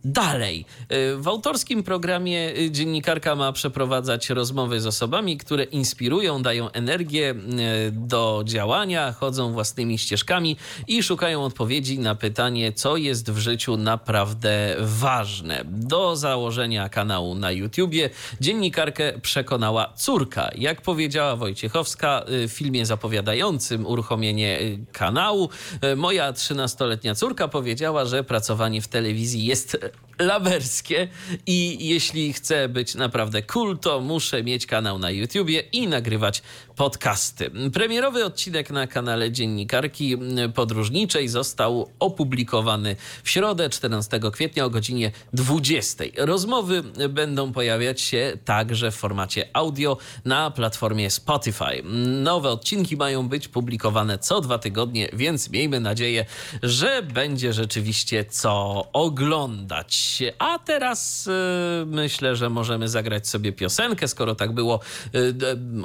dalej. 0.05 0.65
Y, 0.93 1.17
w 1.17 1.29
autorskim 1.29 1.83
programie 1.83 2.53
y, 2.59 2.71
dziennikarka 2.71 3.35
ma 3.35 3.53
przeprowadzać 3.53 4.31
rozmowy 4.31 4.81
z 4.81 4.87
osobami, 4.87 5.37
które 5.37 5.65
inspirują, 5.65 6.43
dają 6.43 6.71
energię 6.71 7.31
y, 7.31 7.93
do 7.93 8.43
działania, 8.47 9.13
chodzą 9.13 9.53
własnymi 9.53 9.99
ścieżkami 9.99 10.57
i 10.89 11.03
szukają 11.03 11.45
odpowiedzi 11.45 11.99
na 11.99 12.15
pytanie, 12.15 12.73
co 12.73 12.97
jest 12.97 13.31
w 13.31 13.39
życiu 13.39 13.77
naprawdę 13.77 14.77
ważne. 14.81 15.65
Do 15.65 16.17
założenia 16.17 16.89
kanału 16.89 17.35
na 17.35 17.51
YouTubie 17.51 18.11
dziennikarkę 18.41 19.13
przekonała 19.23 19.93
córka. 19.97 20.51
Jak 20.55 20.83
powiedziała 20.83 21.37
Wojciechowska 21.37 22.25
w 22.27 22.51
filmie 22.51 22.87
zapowiadającym 22.87 23.87
uruchomienie 23.87 24.59
kanału, 24.93 25.49
moja 25.97 26.33
13-letnia 26.33 27.15
córka 27.15 27.49
powiedziała, 27.49 28.05
że 28.05 28.25
pracowanie 28.25 28.83
w 28.83 28.89
telewizji 28.89 29.45
jest 29.45 29.79
it. 29.91 30.10
Lawerskie 30.21 31.09
i 31.47 31.89
jeśli 31.89 32.33
chcę 32.33 32.69
być 32.69 32.95
naprawdę 32.95 33.43
cool, 33.43 33.79
to 33.79 34.01
muszę 34.01 34.43
mieć 34.43 34.67
kanał 34.67 34.99
na 34.99 35.11
YouTubie 35.11 35.61
i 35.61 35.89
nagrywać 35.89 36.43
podcasty. 36.77 37.51
Premierowy 37.73 38.25
odcinek 38.25 38.71
na 38.71 38.87
kanale 38.87 39.33
Dziennikarki 39.33 40.17
Podróżniczej 40.55 41.29
został 41.29 41.91
opublikowany 41.99 42.97
w 43.23 43.31
środę 43.31 43.71
14 43.71 44.21
kwietnia 44.33 44.65
o 44.65 44.71
godzinie 44.71 45.13
20. 45.33 46.05
Rozmowy 46.17 46.83
będą 47.09 47.53
pojawiać 47.53 48.01
się 48.01 48.39
także 48.45 48.91
w 48.91 48.95
formacie 48.97 49.49
audio 49.53 49.97
na 50.25 50.51
platformie 50.51 51.11
Spotify. 51.11 51.83
Nowe 52.23 52.51
odcinki 52.51 52.97
mają 52.97 53.29
być 53.29 53.49
publikowane 53.49 54.19
co 54.19 54.41
dwa 54.41 54.59
tygodnie, 54.59 55.09
więc 55.13 55.51
miejmy 55.51 55.81
nadzieję, 55.81 56.27
że 56.63 57.03
będzie 57.03 57.53
rzeczywiście 57.53 58.25
co 58.25 58.87
oglądać. 58.93 60.10
A 60.39 60.59
teraz 60.59 61.27
y, 61.27 61.31
myślę, 61.87 62.37
że 62.37 62.51
możemy 62.51 62.89
zagrać 62.89 63.29
sobie 63.29 63.53
piosenkę, 63.53 64.09
skoro 64.09 64.35
tak 64.35 64.53
było 64.53 64.81
y, 65.15 65.35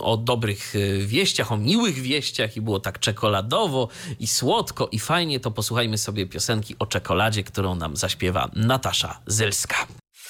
o 0.01 0.17
dobrych 0.17 0.75
y, 0.75 1.07
wieściach, 1.07 1.51
o 1.51 1.57
miłych 1.57 1.95
wieściach 1.95 2.57
i 2.57 2.61
było 2.61 2.79
tak 2.79 2.99
czekoladowo 2.99 3.87
i 4.19 4.27
słodko 4.27 4.89
i 4.91 4.99
fajnie, 4.99 5.39
to 5.39 5.51
posłuchajmy 5.51 5.97
sobie 5.97 6.25
piosenki 6.25 6.75
o 6.79 6.85
czekoladzie, 6.85 7.43
którą 7.43 7.75
nam 7.75 7.97
zaśpiewa 7.97 8.49
Natasza 8.55 9.19
Zylska. 9.27 9.87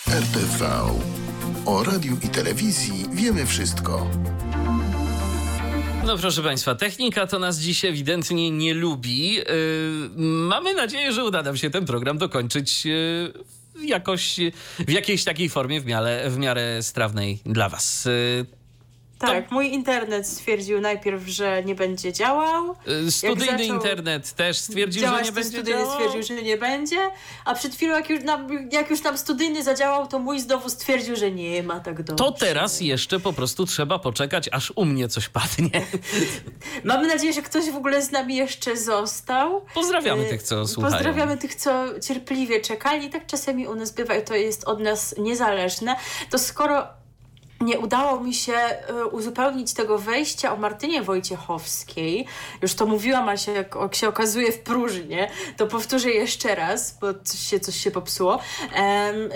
RTV. 0.08 0.82
O 1.66 1.84
radiu 1.84 2.18
i 2.24 2.30
telewizji 2.30 3.06
wiemy 3.14 3.46
wszystko. 3.46 4.10
No 6.06 6.18
proszę 6.18 6.44
Państwa, 6.44 6.76
technika 6.76 7.28
to 7.28 7.40
nas 7.40 7.60
dziś 7.60 7.86
ewidentnie 7.86 8.52
nie 8.52 8.74
lubi. 8.74 9.34
Yy, 9.34 9.44
mamy 10.18 10.74
nadzieję, 10.74 11.14
że 11.14 11.24
uda 11.26 11.44
nam 11.44 11.58
się 11.58 11.70
ten 11.70 11.86
program 11.86 12.18
dokończyć 12.18 12.86
yy, 12.86 13.34
jakoś 13.84 14.40
w 14.80 14.92
jakiejś 14.92 15.24
takiej 15.24 15.50
formie 15.50 15.82
w 15.82 15.86
miarę, 15.86 16.30
w 16.30 16.38
miarę 16.38 16.84
strawnej 16.84 17.40
dla 17.46 17.70
Was. 17.70 18.08
Tak, 19.28 19.52
mój 19.52 19.74
internet 19.74 20.28
stwierdził 20.28 20.82
najpierw, 20.82 21.28
że 21.28 21.64
nie 21.64 21.76
będzie 21.76 22.14
działał. 22.14 22.76
Y, 23.08 23.12
studyjny 23.12 23.66
internet 23.66 24.34
też 24.34 24.58
stwierdził, 24.58 25.02
że 25.02 25.22
nie 25.24 25.32
będzie 25.32 25.50
studyjny 25.50 25.82
działał. 25.82 25.94
stwierdził, 25.94 26.24
że 26.38 26.44
nie 26.44 26.58
będzie, 26.58 26.98
a 27.46 27.56
przed 27.56 27.76
chwilą 27.76 27.96
jak 27.96 28.10
już, 28.10 28.24
nam, 28.24 28.48
jak 28.72 28.90
już 28.90 29.02
tam 29.02 29.18
studyjny 29.18 29.64
zadziałał, 29.64 30.08
to 30.08 30.20
mój 30.20 30.40
znowu 30.40 30.70
stwierdził, 30.70 31.16
że 31.16 31.32
nie 31.32 31.64
ma 31.64 31.80
tak 31.80 32.04
dobrze. 32.04 32.26
To 32.26 32.32
teraz 32.32 32.82
jeszcze 32.82 33.20
po 33.20 33.34
prostu 33.34 33.66
trzeba 33.66 34.00
poczekać, 34.00 34.50
aż 34.52 34.74
u 34.76 34.86
mnie 34.86 35.08
coś 35.08 35.30
padnie. 35.30 35.70
Mamy 36.84 37.08
nadzieję, 37.08 37.34
że 37.34 37.42
ktoś 37.42 37.72
w 37.72 37.76
ogóle 37.76 38.02
z 38.02 38.12
nami 38.12 38.36
jeszcze 38.36 38.78
został. 38.78 39.62
Pozdrawiamy 39.74 40.26
Y, 40.26 40.30
tych, 40.30 40.44
co 40.44 40.68
słuchają. 40.68 40.94
Pozdrawiamy 40.94 41.38
tych, 41.38 41.56
co 41.56 42.00
cierpliwie 42.00 42.62
czekali. 42.62 43.10
Tak 43.10 43.26
czasami 43.26 43.68
u 43.68 43.76
nas 43.76 43.92
bywa 43.92 44.16
i 44.16 44.24
to 44.24 44.36
jest 44.36 44.64
od 44.64 44.80
nas 44.80 45.16
niezależne. 45.18 45.96
To 46.30 46.40
skoro 46.40 46.88
nie 47.62 47.80
udało 47.80 48.20
mi 48.20 48.34
się 48.34 48.54
y, 48.90 49.06
uzupełnić 49.06 49.74
tego 49.74 49.98
wejścia 49.98 50.54
o 50.54 50.58
Martynie 50.58 51.02
Wojciechowskiej. 51.02 52.28
Już 52.62 52.74
to 52.74 52.86
mówiłam, 52.86 53.30
a 53.30 53.38
się, 53.38 53.52
jak 53.52 53.96
się 53.96 54.08
okazuje 54.08 54.52
w 54.52 54.60
próżnie, 54.60 55.32
to 55.58 55.68
powtórzę 55.68 56.10
jeszcze 56.10 56.56
raz, 56.56 56.98
bo 57.02 57.08
coś 57.24 57.40
się, 57.40 57.60
coś 57.60 57.76
się 57.76 57.92
popsuło, 57.92 58.40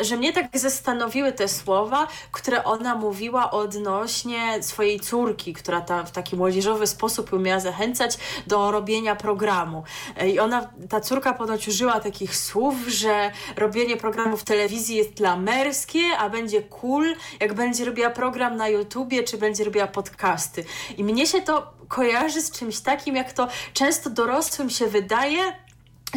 że 0.01 0.17
mnie 0.17 0.33
tak 0.33 0.45
zastanowiły 0.53 1.31
te 1.31 1.47
słowa, 1.47 2.07
które 2.31 2.63
ona 2.63 2.95
mówiła 2.95 3.51
odnośnie 3.51 4.63
swojej 4.63 4.99
córki, 4.99 5.53
która 5.53 5.81
ta, 5.81 6.03
w 6.03 6.11
taki 6.11 6.35
młodzieżowy 6.35 6.87
sposób 6.87 7.31
ją 7.31 7.39
miała 7.39 7.59
zachęcać 7.59 8.17
do 8.47 8.71
robienia 8.71 9.15
programu. 9.15 9.83
E, 10.17 10.29
I 10.29 10.39
ona, 10.39 10.69
ta 10.89 11.01
córka 11.01 11.33
ponoć 11.33 11.67
użyła 11.67 11.99
takich 11.99 12.35
słów, 12.35 12.75
że 12.87 13.31
robienie 13.55 13.97
programu 13.97 14.37
w 14.37 14.43
telewizji 14.43 14.95
jest 14.95 15.19
lamerskie, 15.19 16.01
a 16.19 16.29
będzie 16.29 16.61
cool, 16.61 17.15
jak 17.39 17.53
będzie 17.53 17.85
robiła 17.85 18.08
program 18.09 18.55
na 18.55 18.67
YouTubie, 18.67 19.23
czy 19.23 19.37
będzie 19.37 19.63
robiła 19.63 19.87
podcasty. 19.87 20.65
I 20.97 21.03
mnie 21.03 21.27
się 21.27 21.41
to 21.41 21.73
kojarzy 21.87 22.41
z 22.41 22.51
czymś 22.51 22.79
takim, 22.79 23.15
jak 23.15 23.33
to 23.33 23.47
często 23.73 24.09
dorosłym 24.09 24.69
się 24.69 24.87
wydaje, 24.87 25.41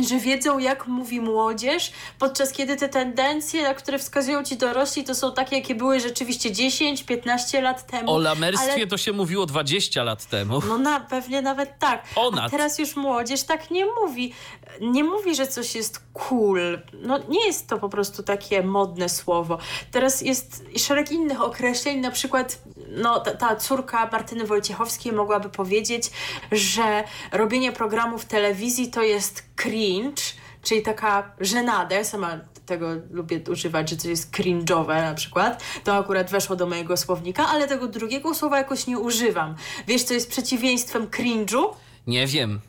że 0.09 0.19
wiedzą, 0.19 0.59
jak 0.59 0.87
mówi 0.87 1.21
młodzież, 1.21 1.93
podczas 2.19 2.53
kiedy 2.53 2.77
te 2.77 2.89
tendencje, 2.89 3.63
na 3.63 3.75
które 3.75 3.99
wskazują 3.99 4.45
ci 4.45 4.57
dorośli, 4.57 5.05
to 5.05 5.15
są 5.15 5.33
takie, 5.33 5.57
jakie 5.57 5.75
były 5.75 6.01
rzeczywiście 6.01 6.51
10-15 6.51 7.63
lat 7.63 7.87
temu. 7.87 8.11
O 8.11 8.19
lamerstwie 8.19 8.73
ale- 8.73 8.87
to 8.87 8.97
się 8.97 9.13
mówiło 9.13 9.47
20 9.47 10.03
lat 10.03 10.25
temu. 10.27 10.61
no 10.69 10.79
na, 10.79 11.01
pewnie 11.01 11.43
nawet 11.43 11.79
tak. 11.79 12.03
Ponad. 12.15 12.45
A 12.47 12.51
teraz 12.51 12.79
już 12.79 12.97
młodzież 12.97 13.43
tak 13.43 13.71
nie 13.71 13.87
mówi. 14.03 14.33
Nie 14.81 15.05
mówi, 15.05 15.35
że 15.35 15.47
coś 15.47 15.75
jest 15.75 16.01
cool. 16.13 16.79
No 16.93 17.19
nie 17.29 17.47
jest 17.47 17.69
to 17.69 17.79
po 17.79 17.89
prostu 17.89 18.23
takie 18.23 18.63
modne 18.63 19.09
słowo. 19.09 19.59
Teraz 19.91 20.21
jest 20.23 20.65
szereg 20.77 21.11
innych 21.13 21.41
określeń, 21.41 22.01
na 22.01 22.11
przykład 22.11 22.59
no, 22.97 23.21
ta, 23.21 23.35
ta 23.35 23.57
córka 23.57 24.09
Martyny 24.13 24.47
Wojciechowskiej 24.47 25.13
mogłaby 25.13 25.49
powiedzieć, 25.49 26.11
że 26.53 27.05
robienie 27.33 27.73
programu 27.73 28.19
w 28.19 28.25
telewizji 28.25 28.91
to 28.91 29.03
jest 29.03 29.45
cringe, 29.57 30.23
czyli 30.63 30.83
taka 30.83 31.33
żenada. 31.41 31.97
Ja 31.97 32.05
sama 32.05 32.39
tego 32.67 32.89
lubię 33.11 33.41
używać, 33.51 33.91
że 33.91 33.97
coś 33.97 34.11
jest 34.11 34.33
cringe'owe 34.33 35.03
na 35.03 35.15
przykład. 35.15 35.63
To 35.85 35.95
akurat 35.97 36.31
weszło 36.31 36.57
do 36.57 36.67
mojego 36.67 36.97
słownika, 36.97 37.49
ale 37.49 37.69
tego 37.69 37.87
drugiego 37.87 38.35
słowa 38.35 38.59
jakoś 38.59 38.87
nie 38.87 38.99
używam. 38.99 39.55
Wiesz, 39.87 40.03
co 40.03 40.15
jest 40.15 40.31
przeciwieństwem 40.31 41.07
cringe'u? 41.07 41.65
Nie 42.07 42.27
wiem. 42.27 42.61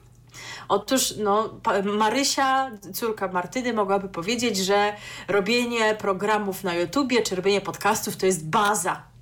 Otóż 0.68 1.14
no, 1.18 1.60
Marysia, 1.84 2.72
córka 2.94 3.28
Martyny, 3.28 3.74
mogłaby 3.74 4.10
powiedzieć, 4.10 4.58
że 4.58 4.94
robienie 5.28 5.96
programów 5.96 6.64
na 6.64 6.76
YouTubie 6.76 7.22
czy 7.22 7.36
robienie 7.36 7.62
podcastów 7.62 8.18
to 8.18 8.26
jest 8.26 8.50
baza. 8.50 9.13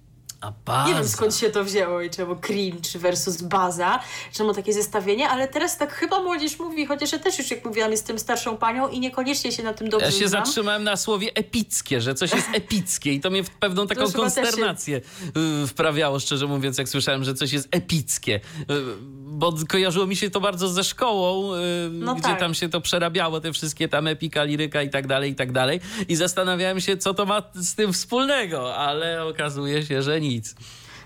A 0.41 0.51
baza. 0.65 0.87
Nie 0.87 0.93
wiem 0.95 1.07
skąd 1.07 1.35
się 1.35 1.49
to 1.49 1.63
wzięło 1.63 2.01
i 2.01 2.09
czemu 2.09 2.35
cringe 2.35 2.99
versus 2.99 3.41
baza, 3.41 3.99
czemu 4.33 4.53
takie 4.53 4.73
zestawienie, 4.73 5.29
ale 5.29 5.47
teraz 5.47 5.77
tak 5.77 5.93
chyba 5.93 6.19
młodzież 6.23 6.59
mówi, 6.59 6.85
chociaż 6.85 7.11
ja 7.11 7.19
też 7.19 7.39
już 7.39 7.51
jak 7.51 7.65
mówiłam 7.65 7.91
jestem 7.91 8.19
starszą 8.19 8.57
panią 8.57 8.87
i 8.89 8.99
niekoniecznie 8.99 9.51
się 9.51 9.63
na 9.63 9.73
tym 9.73 9.89
dobrze 9.89 10.05
Ja 10.05 10.11
się 10.11 10.27
znam. 10.27 10.45
zatrzymałem 10.45 10.83
na 10.83 10.97
słowie 10.97 11.29
epickie, 11.35 12.01
że 12.01 12.15
coś 12.15 12.33
jest 12.33 12.47
epickie 12.53 13.13
i 13.13 13.19
to 13.19 13.29
mnie 13.29 13.43
w 13.43 13.49
pewną 13.49 13.87
taką 13.87 14.01
też 14.01 14.11
się- 14.11 14.17
konsternację 14.17 15.01
y, 15.63 15.67
wprawiało, 15.67 16.19
szczerze 16.19 16.47
mówiąc, 16.47 16.77
jak 16.77 16.89
słyszałem, 16.89 17.23
że 17.23 17.33
coś 17.33 17.53
jest 17.53 17.67
epickie. 17.71 18.35
Y, 18.35 18.73
Bo 19.33 19.53
kojarzyło 19.69 20.07
mi 20.07 20.15
się 20.15 20.29
to 20.29 20.41
bardzo 20.41 20.67
ze 20.69 20.83
szkołą, 20.83 21.55
y, 21.55 21.59
No 21.91 22.13
gdzie 22.15 22.23
tak. 22.23 22.39
tam 22.39 22.53
się 22.53 22.69
to 22.69 22.81
przerabiało, 22.81 23.39
te 23.41 23.53
wszystkie 23.53 23.87
tam 23.87 24.07
epika, 24.07 24.43
liryka 24.43 24.81
i 24.81 24.89
tak 24.89 25.07
dalej, 25.07 25.31
i 25.31 25.35
tak 25.35 25.51
dalej. 25.51 25.79
I 26.07 26.15
zastanawiałem 26.15 26.79
się, 26.81 26.97
co 26.97 27.13
to 27.13 27.25
ma 27.25 27.41
z 27.55 27.75
tym 27.75 27.93
wspólnego, 27.93 28.75
ale 28.75 29.23
okazuje 29.25 29.85
się, 29.85 30.01
że 30.01 30.21
nic. 30.21 30.30
niet. 30.31 30.53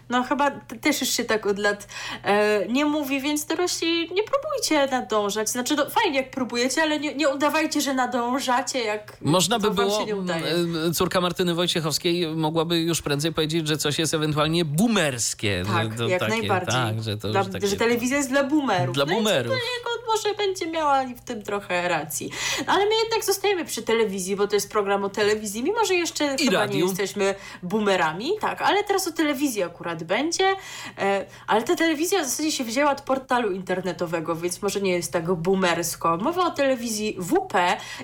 No 0.10 0.24
chyba 0.24 0.52
też 0.82 1.02
już 1.02 1.10
się 1.10 1.24
tak 1.24 1.46
od 1.46 1.60
lat 1.60 1.88
e, 2.24 2.66
nie 2.68 2.86
mówi, 2.86 3.22
więc 3.22 3.46
dorośli 3.46 4.00
nie 4.14 4.24
próbujcie 4.24 4.88
nadążać. 4.92 5.50
Znaczy 5.50 5.76
no, 5.76 5.90
fajnie 5.90 6.18
jak 6.18 6.32
próbujecie, 6.32 6.82
ale 6.82 7.00
nie, 7.00 7.16
nie 7.16 7.30
udawajcie, 7.30 7.82
że 7.82 7.94
nadążacie, 7.94 8.80
jak 8.84 9.18
Można 9.22 9.60
by 9.60 9.72
było, 9.72 10.00
się 10.00 10.06
nie 10.06 10.16
udaje. 10.16 10.46
m, 10.46 10.94
córka 10.94 11.22
Martyny 11.22 11.54
Wojciechowskiej 11.54 12.28
mogłaby 12.28 12.80
już 12.80 13.02
prędzej 13.02 13.34
powiedzieć, 13.34 13.68
że 13.68 13.78
coś 13.78 14.00
jest 14.00 14.14
ewentualnie 14.14 14.66
boomerskie. 14.66 15.64
Tak, 15.74 15.92
że 15.92 15.98
to 15.98 16.08
jak 16.08 16.20
takie, 16.20 16.32
najbardziej. 16.32 16.74
Tak, 16.74 17.04
że 17.04 17.18
to 17.18 17.30
dla, 17.30 17.46
takie... 17.46 17.68
że 17.68 17.76
telewizja 17.76 18.18
jest 18.18 18.30
dla 18.30 18.44
boomerów. 18.44 18.96
Dla 18.96 19.06
no 19.06 19.14
boomerów. 19.14 19.54
I 19.56 20.06
może 20.08 20.36
będzie 20.38 20.68
miała 20.68 21.04
w 21.06 21.22
tym 21.22 21.44
trochę 21.44 21.88
racji. 21.88 22.32
No, 22.68 22.74
ale 22.74 22.86
my 22.86 22.96
jednak 23.04 23.26
zostajemy 23.26 23.66
przy 23.66 23.82
telewizji, 23.84 24.36
bo 24.36 24.48
to 24.48 24.56
jest 24.56 24.72
program 24.72 25.04
o 25.04 25.10
telewizji, 25.10 25.64
mimo 25.64 25.86
że 25.86 25.96
jeszcze 25.96 26.38
chyba 26.38 26.66
nie 26.66 26.80
jesteśmy 26.80 27.36
boomerami. 27.64 28.32
Tak, 28.42 28.62
ale 28.62 28.84
teraz 28.84 29.08
o 29.08 29.12
telewizji 29.12 29.64
akurat 29.64 29.95
będzie. 30.04 30.56
E, 30.98 31.26
ale 31.48 31.64
ta 31.64 31.76
telewizja 31.76 32.22
w 32.22 32.26
zasadzie 32.26 32.52
się 32.52 32.64
wzięła 32.64 32.92
od 32.92 33.02
portalu 33.02 33.52
internetowego, 33.52 34.36
więc 34.36 34.62
może 34.62 34.82
nie 34.82 34.92
jest 34.92 35.14
tak 35.14 35.34
boomersko. 35.34 36.18
Mowa 36.18 36.46
o 36.46 36.52
telewizji 36.52 37.18
WP 37.20 37.54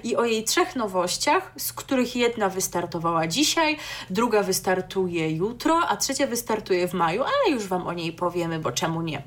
i 0.03 0.15
o 0.15 0.25
jej 0.25 0.43
trzech 0.43 0.75
nowościach, 0.75 1.51
z 1.57 1.73
których 1.73 2.15
jedna 2.15 2.49
wystartowała 2.49 3.27
dzisiaj, 3.27 3.77
druga 4.09 4.43
wystartuje 4.43 5.31
jutro, 5.31 5.79
a 5.87 5.97
trzecia 5.97 6.27
wystartuje 6.27 6.87
w 6.87 6.93
maju, 6.93 7.23
ale 7.23 7.55
już 7.55 7.67
Wam 7.67 7.87
o 7.87 7.93
niej 7.93 8.13
powiemy, 8.13 8.59
bo 8.59 8.71
czemu 8.71 9.01
nie. 9.01 9.23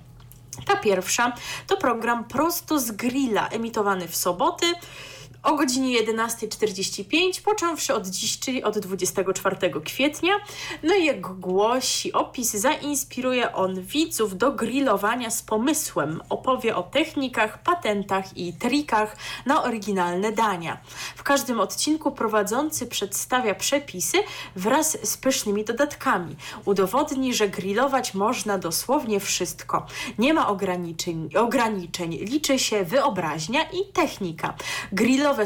Ta 0.66 0.76
pierwsza 0.76 1.32
to 1.66 1.76
program 1.76 2.24
Prosto 2.24 2.78
z 2.78 2.90
Grilla, 2.90 3.48
emitowany 3.48 4.08
w 4.08 4.16
soboty 4.16 4.66
o 5.44 5.56
godzinie 5.56 6.02
11.45, 6.02 7.42
począwszy 7.44 7.94
od 7.94 8.06
dziś, 8.06 8.38
czyli 8.38 8.62
od 8.62 8.78
24 8.78 9.56
kwietnia. 9.84 10.32
No 10.82 10.94
i 10.94 11.04
jak 11.04 11.20
głosi 11.20 12.12
opis, 12.12 12.50
zainspiruje 12.50 13.52
on 13.52 13.82
widzów 13.82 14.36
do 14.36 14.52
grillowania 14.52 15.30
z 15.30 15.42
pomysłem. 15.42 16.20
Opowie 16.28 16.76
o 16.76 16.82
technikach, 16.82 17.62
patentach 17.62 18.36
i 18.36 18.52
trikach 18.52 19.16
na 19.46 19.62
oryginalne 19.62 20.32
dania. 20.32 20.78
W 21.16 21.22
każdym 21.22 21.60
odcinku 21.60 22.12
prowadzący 22.12 22.86
przedstawia 22.86 23.54
przepisy 23.54 24.18
wraz 24.56 24.98
z 25.02 25.16
pysznymi 25.16 25.64
dodatkami. 25.64 26.36
Udowodni, 26.64 27.34
że 27.34 27.48
grillować 27.48 28.14
można 28.14 28.58
dosłownie 28.58 29.20
wszystko. 29.20 29.86
Nie 30.18 30.34
ma 30.34 30.48
ograniczeń, 30.48 31.30
ograniczeń. 31.36 32.10
liczy 32.10 32.58
się 32.58 32.84
wyobraźnia 32.84 33.62
i 33.62 33.92
technika. 33.92 34.54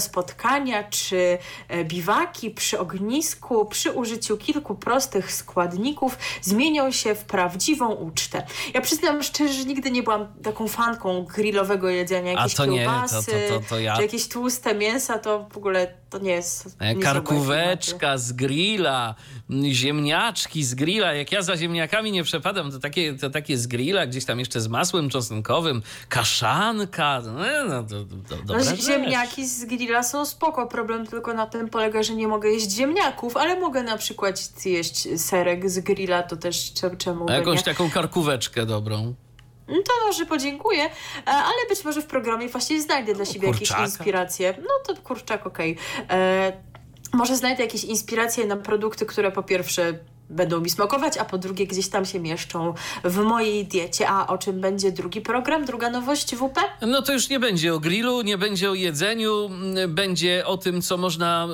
Spotkania 0.00 0.84
czy 0.84 1.38
e, 1.68 1.84
biwaki 1.84 2.50
przy 2.50 2.78
ognisku 2.78 3.66
przy 3.66 3.90
użyciu 3.92 4.36
kilku 4.36 4.74
prostych 4.74 5.32
składników 5.32 6.18
zmienią 6.42 6.90
się 6.90 7.14
w 7.14 7.24
prawdziwą 7.24 7.88
ucztę. 7.94 8.46
Ja 8.74 8.80
przyznam 8.80 9.22
szczerze, 9.22 9.52
że 9.54 9.64
nigdy 9.64 9.90
nie 9.90 10.02
byłam 10.02 10.26
taką 10.42 10.68
fanką 10.68 11.24
grillowego 11.24 11.88
jedzenia. 11.88 12.32
Jakieś 12.32 12.54
to 12.54 12.66
nie, 12.66 12.84
to- 12.84 12.90
kiełbasy, 12.90 13.32
to- 13.48 13.60
to- 13.68 13.78
ja- 13.80 13.96
czy 13.96 14.02
jakieś 14.02 14.28
tłuste 14.28 14.74
mięsa, 14.74 15.18
to 15.18 15.46
w 15.52 15.56
ogóle 15.56 15.94
to 16.10 16.18
nie 16.18 16.30
jest... 16.30 16.64
nie 16.66 16.72
klimaty. 16.94 17.00
Karkóweczka 17.04 18.18
z 18.18 18.32
grilla, 18.32 19.14
m, 19.50 19.62
ziemniaczki 19.72 20.64
z 20.64 20.74
grilla. 20.74 21.12
Jak 21.14 21.32
ja 21.32 21.42
za 21.42 21.56
ziemniakami 21.56 22.12
nie 22.12 22.24
przepadam, 22.24 22.70
to 22.72 22.78
takie, 22.78 23.14
to 23.14 23.30
takie 23.30 23.58
z 23.58 23.66
grilla, 23.66 24.06
gdzieś 24.06 24.24
tam 24.24 24.38
jeszcze 24.38 24.60
z 24.60 24.68
masłem 24.68 25.10
czosnkowym, 25.10 25.82
kaszanka. 26.08 27.20
No, 27.24 27.32
no, 27.68 27.84
No, 28.46 28.76
ziemniaki 28.76 29.46
z 29.46 29.64
grilla 29.64 29.77
są 30.02 30.26
spoko. 30.26 30.66
Problem 30.66 31.06
tylko 31.06 31.34
na 31.34 31.46
tym 31.46 31.68
polega, 31.68 32.02
że 32.02 32.14
nie 32.14 32.28
mogę 32.28 32.50
jeść 32.50 32.70
ziemniaków, 32.70 33.36
ale 33.36 33.60
mogę 33.60 33.82
na 33.82 33.96
przykład 33.98 34.66
jeść 34.66 35.20
serek 35.20 35.70
z 35.70 35.78
grilla, 35.78 36.22
to 36.22 36.36
też 36.36 36.72
cze- 36.72 36.96
czemu 36.96 37.26
A 37.28 37.32
jakąś 37.32 37.56
nie. 37.58 37.64
taką 37.64 37.90
karkóweczkę 37.90 38.66
dobrą. 38.66 39.14
No 39.68 39.74
To 39.74 40.06
może 40.06 40.26
podziękuję, 40.26 40.84
e, 40.84 40.90
ale 41.26 41.68
być 41.68 41.84
może 41.84 42.02
w 42.02 42.06
programie 42.06 42.48
właśnie 42.48 42.82
znajdę 42.82 43.14
dla 43.14 43.24
siebie 43.24 43.46
jakieś 43.48 43.68
kurczaka. 43.68 43.84
inspiracje. 43.84 44.54
No 44.62 44.94
to 44.94 45.02
kurczak, 45.02 45.46
okej. 45.46 45.76
E, 46.10 46.52
Może 47.12 47.36
znajdę 47.36 47.62
jakieś 47.62 47.84
inspiracje 47.84 48.46
na 48.46 48.56
produkty, 48.56 49.06
które 49.06 49.32
po 49.32 49.42
pierwsze 49.42 49.98
będą 50.30 50.60
mi 50.60 50.70
smakować, 50.70 51.18
a 51.18 51.24
po 51.24 51.38
drugie 51.38 51.66
gdzieś 51.66 51.88
tam 51.88 52.04
się 52.04 52.20
mieszczą 52.20 52.74
w 53.04 53.18
mojej 53.18 53.66
diecie. 53.66 54.08
A 54.08 54.26
o 54.26 54.38
czym 54.38 54.60
będzie 54.60 54.92
drugi 54.92 55.20
program, 55.20 55.64
druga 55.64 55.90
nowość 55.90 56.34
WP? 56.34 56.60
No 56.80 57.02
to 57.02 57.12
już 57.12 57.28
nie 57.28 57.40
będzie 57.40 57.74
o 57.74 57.80
grillu, 57.80 58.22
nie 58.22 58.38
będzie 58.38 58.70
o 58.70 58.74
jedzeniu, 58.74 59.50
będzie 59.88 60.46
o 60.46 60.56
tym, 60.56 60.82
co 60.82 60.96
można 60.96 61.48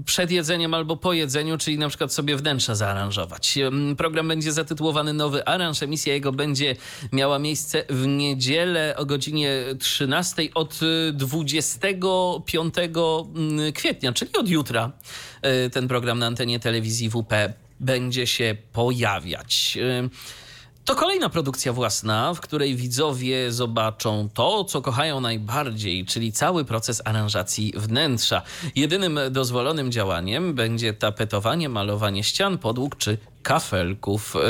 y, 0.00 0.04
przed 0.04 0.30
jedzeniem 0.30 0.74
albo 0.74 0.96
po 0.96 1.12
jedzeniu, 1.12 1.58
czyli 1.58 1.78
na 1.78 1.88
przykład 1.88 2.12
sobie 2.12 2.36
wnętrza 2.36 2.74
zaaranżować. 2.74 3.58
Program 3.96 4.28
będzie 4.28 4.52
zatytułowany 4.52 5.12
Nowy 5.12 5.44
Aranż. 5.44 5.82
Emisja 5.82 6.14
jego 6.14 6.32
będzie 6.32 6.76
miała 7.12 7.38
miejsce 7.38 7.84
w 7.90 8.06
niedzielę 8.06 8.94
o 8.96 9.06
godzinie 9.06 9.64
13 9.78 10.42
od 10.54 10.80
25 11.12 12.74
kwietnia, 13.74 14.12
czyli 14.12 14.30
od 14.36 14.48
jutra. 14.48 14.92
Y, 15.66 15.70
ten 15.70 15.88
program 15.88 16.18
na 16.18 16.26
antenie 16.26 16.60
telewizji 16.60 17.10
WP 17.10 17.65
będzie 17.80 18.26
się 18.26 18.56
pojawiać. 18.72 19.78
To 20.84 20.94
kolejna 20.94 21.28
produkcja 21.28 21.72
własna, 21.72 22.34
w 22.34 22.40
której 22.40 22.76
widzowie 22.76 23.52
zobaczą 23.52 24.28
to, 24.34 24.64
co 24.64 24.82
kochają 24.82 25.20
najbardziej, 25.20 26.04
czyli 26.04 26.32
cały 26.32 26.64
proces 26.64 27.02
aranżacji 27.04 27.72
wnętrza. 27.76 28.42
Jedynym 28.74 29.20
dozwolonym 29.30 29.92
działaniem 29.92 30.54
będzie 30.54 30.94
tapetowanie, 30.94 31.68
malowanie 31.68 32.24
ścian, 32.24 32.58
podłóg 32.58 32.96
czy 32.96 33.18
kafelków. 33.46 34.36
E, 34.36 34.40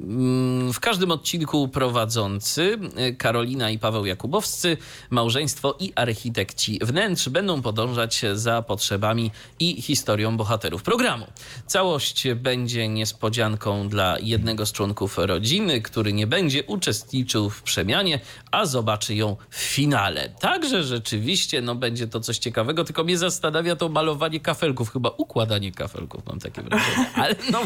mm, 0.00 0.72
w 0.72 0.80
każdym 0.80 1.10
odcinku 1.10 1.68
prowadzący 1.68 2.78
e, 2.96 3.12
Karolina 3.12 3.70
i 3.70 3.78
Paweł 3.78 4.06
Jakubowscy, 4.06 4.76
małżeństwo 5.10 5.76
i 5.80 5.92
architekci 5.94 6.78
wnętrz 6.82 7.28
będą 7.28 7.62
podążać 7.62 8.22
za 8.34 8.62
potrzebami 8.62 9.30
i 9.60 9.82
historią 9.82 10.36
bohaterów 10.36 10.82
programu. 10.82 11.26
Całość 11.66 12.28
będzie 12.34 12.88
niespodzianką 12.88 13.88
dla 13.88 14.16
jednego 14.18 14.66
z 14.66 14.72
członków 14.72 15.18
rodziny, 15.18 15.80
który 15.80 16.12
nie 16.12 16.26
będzie 16.26 16.64
uczestniczył 16.64 17.50
w 17.50 17.62
przemianie, 17.62 18.20
a 18.50 18.66
zobaczy 18.66 19.14
ją 19.14 19.36
w 19.50 19.56
finale. 19.56 20.28
Także 20.40 20.82
rzeczywiście 20.82 21.62
no, 21.62 21.74
będzie 21.74 22.06
to 22.06 22.20
coś 22.20 22.38
ciekawego, 22.38 22.84
tylko 22.84 23.04
mnie 23.04 23.18
zastanawia 23.18 23.76
to 23.76 23.88
malowanie 23.88 24.40
kafelków, 24.40 24.92
chyba 24.92 25.10
układanie 25.10 25.72
kafelków, 25.72 26.26
mam 26.26 26.38
takie 26.38 26.62
wrażenie. 26.62 27.10
Ale 27.14 27.34
no, 27.52 27.60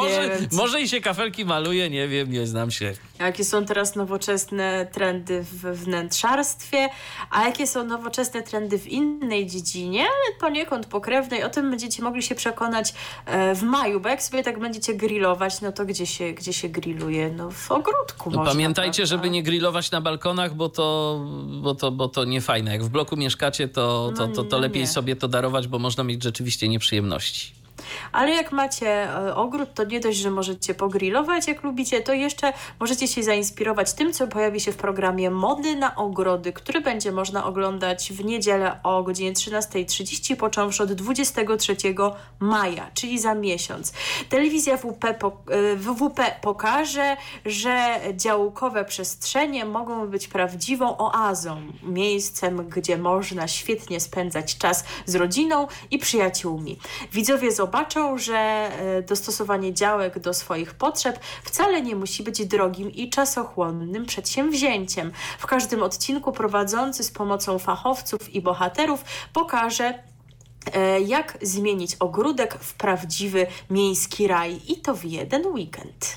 może, 0.00 0.38
może 0.52 0.80
i 0.80 0.88
się 0.88 1.00
kafelki 1.00 1.44
maluje, 1.44 1.90
nie 1.90 2.08
wiem, 2.08 2.32
nie 2.32 2.46
znam 2.46 2.70
się. 2.70 2.94
Jakie 3.18 3.44
są 3.44 3.64
teraz 3.64 3.96
nowoczesne 3.96 4.86
trendy 4.92 5.42
w 5.42 5.84
wnętrzarstwie, 5.84 6.88
a 7.30 7.44
jakie 7.44 7.66
są 7.66 7.84
nowoczesne 7.84 8.42
trendy 8.42 8.78
w 8.78 8.86
innej 8.86 9.46
dziedzinie, 9.46 10.00
ale 10.00 10.38
poniekąd 10.40 10.86
pokrewnej. 10.86 11.42
O 11.42 11.50
tym 11.50 11.70
będziecie 11.70 12.02
mogli 12.02 12.22
się 12.22 12.34
przekonać 12.34 12.94
e, 13.26 13.54
w 13.54 13.62
maju, 13.62 14.00
bo 14.00 14.08
jak 14.08 14.22
sobie 14.22 14.42
tak 14.42 14.58
będziecie 14.58 14.94
grillować, 14.94 15.60
no 15.60 15.72
to 15.72 15.84
gdzie 15.84 16.06
się, 16.06 16.32
gdzie 16.32 16.52
się 16.52 16.68
grilluje? 16.68 17.30
No 17.30 17.50
w 17.50 17.70
ogródku 17.70 18.30
no, 18.30 18.36
można, 18.36 18.52
Pamiętajcie, 18.52 19.02
prawda? 19.02 19.16
żeby 19.16 19.30
nie 19.30 19.42
grillować 19.42 19.90
na 19.90 20.00
balkonach, 20.00 20.54
bo 20.54 20.68
to, 20.68 21.20
bo 21.62 21.74
to, 21.74 21.90
bo 21.90 22.08
to 22.08 22.24
nie 22.24 22.40
fajne. 22.40 22.72
Jak 22.72 22.84
w 22.84 22.88
bloku 22.88 23.16
mieszkacie, 23.16 23.68
to, 23.68 24.12
to, 24.16 24.26
to, 24.26 24.34
to, 24.34 24.44
to 24.44 24.56
no 24.56 24.62
lepiej 24.62 24.86
sobie 24.86 25.16
to 25.16 25.28
darować, 25.28 25.68
bo 25.68 25.78
można 25.78 26.04
mieć 26.04 26.22
rzeczywiście 26.22 26.68
nieprzyjemności. 26.68 27.63
Ale 28.12 28.30
jak 28.30 28.52
macie 28.52 29.10
e, 29.10 29.34
ogród, 29.34 29.74
to 29.74 29.84
nie 29.84 30.00
dość, 30.00 30.18
że 30.18 30.30
możecie 30.30 30.74
pogrillować, 30.74 31.48
jak 31.48 31.62
lubicie, 31.62 32.00
to 32.00 32.12
jeszcze 32.12 32.52
możecie 32.80 33.08
się 33.08 33.22
zainspirować 33.22 33.92
tym, 33.92 34.12
co 34.12 34.26
pojawi 34.26 34.60
się 34.60 34.72
w 34.72 34.76
programie 34.76 35.30
Mody 35.30 35.76
na 35.76 35.96
ogrody, 35.96 36.52
który 36.52 36.80
będzie 36.80 37.12
można 37.12 37.44
oglądać 37.44 38.12
w 38.12 38.24
niedzielę 38.24 38.80
o 38.82 39.02
godzinie 39.02 39.32
13.30, 39.32 40.36
począwszy 40.36 40.82
od 40.82 40.92
23 40.92 41.76
maja, 42.40 42.90
czyli 42.94 43.18
za 43.18 43.34
miesiąc. 43.34 43.92
Telewizja 44.28 44.76
WP, 44.76 45.04
e, 45.04 45.76
WWP 45.76 46.36
pokaże, 46.40 47.16
że 47.44 48.00
działkowe 48.12 48.84
przestrzenie 48.84 49.64
mogą 49.64 50.06
być 50.06 50.28
prawdziwą 50.28 50.96
oazą, 50.98 51.62
miejscem, 51.82 52.68
gdzie 52.68 52.98
można 52.98 53.48
świetnie 53.48 54.00
spędzać 54.00 54.58
czas 54.58 54.84
z 55.06 55.14
rodziną 55.14 55.66
i 55.90 55.98
przyjaciółmi. 55.98 56.78
Widzowie 57.12 57.52
zobaczą, 57.52 57.73
zobaczą, 57.74 58.18
że 58.18 58.36
e, 58.36 59.02
dostosowanie 59.02 59.74
działek 59.74 60.18
do 60.18 60.34
swoich 60.34 60.74
potrzeb 60.74 61.18
wcale 61.44 61.82
nie 61.82 61.96
musi 61.96 62.22
być 62.22 62.46
drogim 62.46 62.92
i 62.92 63.10
czasochłonnym 63.10 64.06
przedsięwzięciem. 64.06 65.12
W 65.38 65.46
każdym 65.46 65.82
odcinku 65.82 66.32
prowadzący 66.32 67.04
z 67.04 67.10
pomocą 67.10 67.58
fachowców 67.58 68.34
i 68.34 68.42
bohaterów 68.42 69.04
pokaże, 69.32 69.94
e, 70.72 71.00
jak 71.00 71.38
zmienić 71.42 71.96
ogródek 72.00 72.58
w 72.60 72.74
prawdziwy 72.74 73.46
miejski 73.70 74.26
raj 74.26 74.60
i 74.68 74.76
to 74.76 74.94
w 74.94 75.04
jeden 75.04 75.46
weekend. 75.46 76.16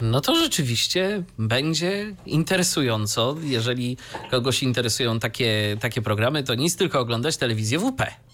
No 0.00 0.20
to 0.20 0.34
rzeczywiście 0.34 1.22
będzie 1.38 2.14
interesująco. 2.26 3.36
Jeżeli 3.42 3.96
kogoś 4.30 4.62
interesują 4.62 5.18
takie, 5.18 5.76
takie 5.80 6.02
programy, 6.02 6.42
to 6.42 6.54
nic 6.54 6.76
tylko 6.76 7.00
oglądać 7.00 7.36
telewizję 7.36 7.78
WP. 7.78 8.29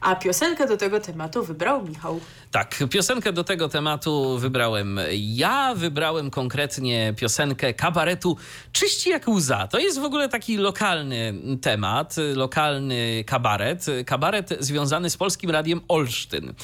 A 0.00 0.16
piosenkę 0.16 0.66
do 0.66 0.76
tego 0.76 1.00
tematu 1.00 1.44
wybrał 1.44 1.82
Michał. 1.84 2.20
Tak, 2.50 2.84
piosenkę 2.90 3.32
do 3.32 3.44
tego 3.44 3.68
tematu 3.68 4.38
wybrałem 4.38 5.00
ja. 5.12 5.74
Wybrałem 5.74 6.30
konkretnie 6.30 7.14
piosenkę 7.16 7.74
kabaretu 7.74 8.36
Czyści 8.72 9.10
jak 9.10 9.28
łza. 9.28 9.68
To 9.68 9.78
jest 9.78 10.00
w 10.00 10.04
ogóle 10.04 10.28
taki 10.28 10.56
lokalny 10.56 11.34
temat, 11.62 12.16
lokalny 12.34 13.24
kabaret. 13.26 13.86
Kabaret 14.06 14.56
związany 14.60 15.10
z 15.10 15.16
Polskim 15.16 15.50
Radiem 15.50 15.80
Olsztyn. 15.88 16.54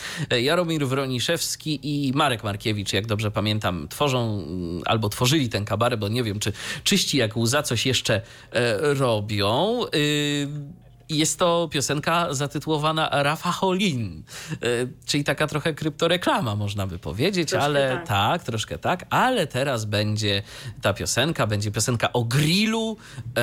Jaromir 0.42 0.86
Wroniszewski 0.86 1.80
i 1.82 2.12
Marek 2.12 2.44
Markiewicz, 2.44 2.92
jak 2.92 3.06
dobrze 3.06 3.30
pamiętam, 3.30 3.88
tworzą 3.88 4.44
albo 4.84 5.08
tworzyli 5.08 5.48
ten 5.48 5.64
kabaret, 5.64 6.00
bo 6.00 6.08
nie 6.08 6.22
wiem, 6.22 6.38
czy 6.38 6.52
Czyści 6.84 7.18
jak 7.18 7.36
łza 7.36 7.62
coś 7.62 7.86
jeszcze 7.86 8.20
e, 8.52 8.94
robią. 8.94 9.80
Y 9.94 10.85
jest 11.08 11.38
to 11.38 11.68
piosenka 11.72 12.34
zatytułowana 12.34 13.08
Rafa 13.12 13.52
Holin, 13.52 14.22
e, 14.52 14.56
czyli 15.06 15.24
taka 15.24 15.46
trochę 15.46 15.74
kryptoreklama, 15.74 16.56
można 16.56 16.86
by 16.86 16.98
powiedzieć, 16.98 17.50
troszkę 17.50 17.64
ale 17.64 17.88
tak. 17.88 18.06
tak. 18.06 18.44
troszkę 18.44 18.78
tak, 18.78 19.06
ale 19.10 19.46
teraz 19.46 19.84
będzie 19.84 20.42
ta 20.82 20.94
piosenka, 20.94 21.46
będzie 21.46 21.70
piosenka 21.70 22.12
o 22.12 22.24
grillu 22.24 22.96
e, 23.36 23.42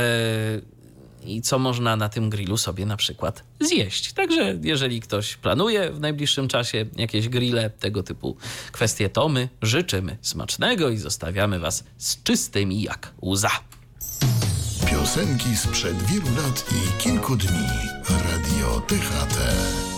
i 1.26 1.41
co 1.41 1.60
można 1.60 1.95
na 1.95 2.10
tym 2.10 2.30
grillu 2.30 2.57
sobie 2.57 2.85
na 2.85 2.98
przykład 2.98 3.44
zjeść. 3.60 4.14
Także 4.14 4.57
jeżeli 4.61 5.02
ktoś 5.02 5.35
planuje 5.35 5.91
w 5.91 5.99
najbliższym 5.99 6.48
czasie 6.48 6.85
jakieś 6.95 7.30
grille, 7.30 7.69
tego 7.69 8.03
typu 8.03 8.38
kwestie, 8.72 9.10
to 9.10 9.30
my 9.30 9.49
życzymy 9.61 10.18
smacznego 10.22 10.90
i 10.90 10.98
zostawiamy 10.98 11.60
Was 11.60 11.84
z 11.98 12.23
czystymi 12.23 12.81
jak 12.81 13.14
łza. 13.22 13.52
Piosenki 14.93 15.55
sprzed 15.55 16.01
wielu 16.09 16.35
lat 16.35 16.65
i 16.71 16.97
kilku 16.97 17.35
dni. 17.35 17.89
Radio 18.29 18.79
THT. 18.87 19.92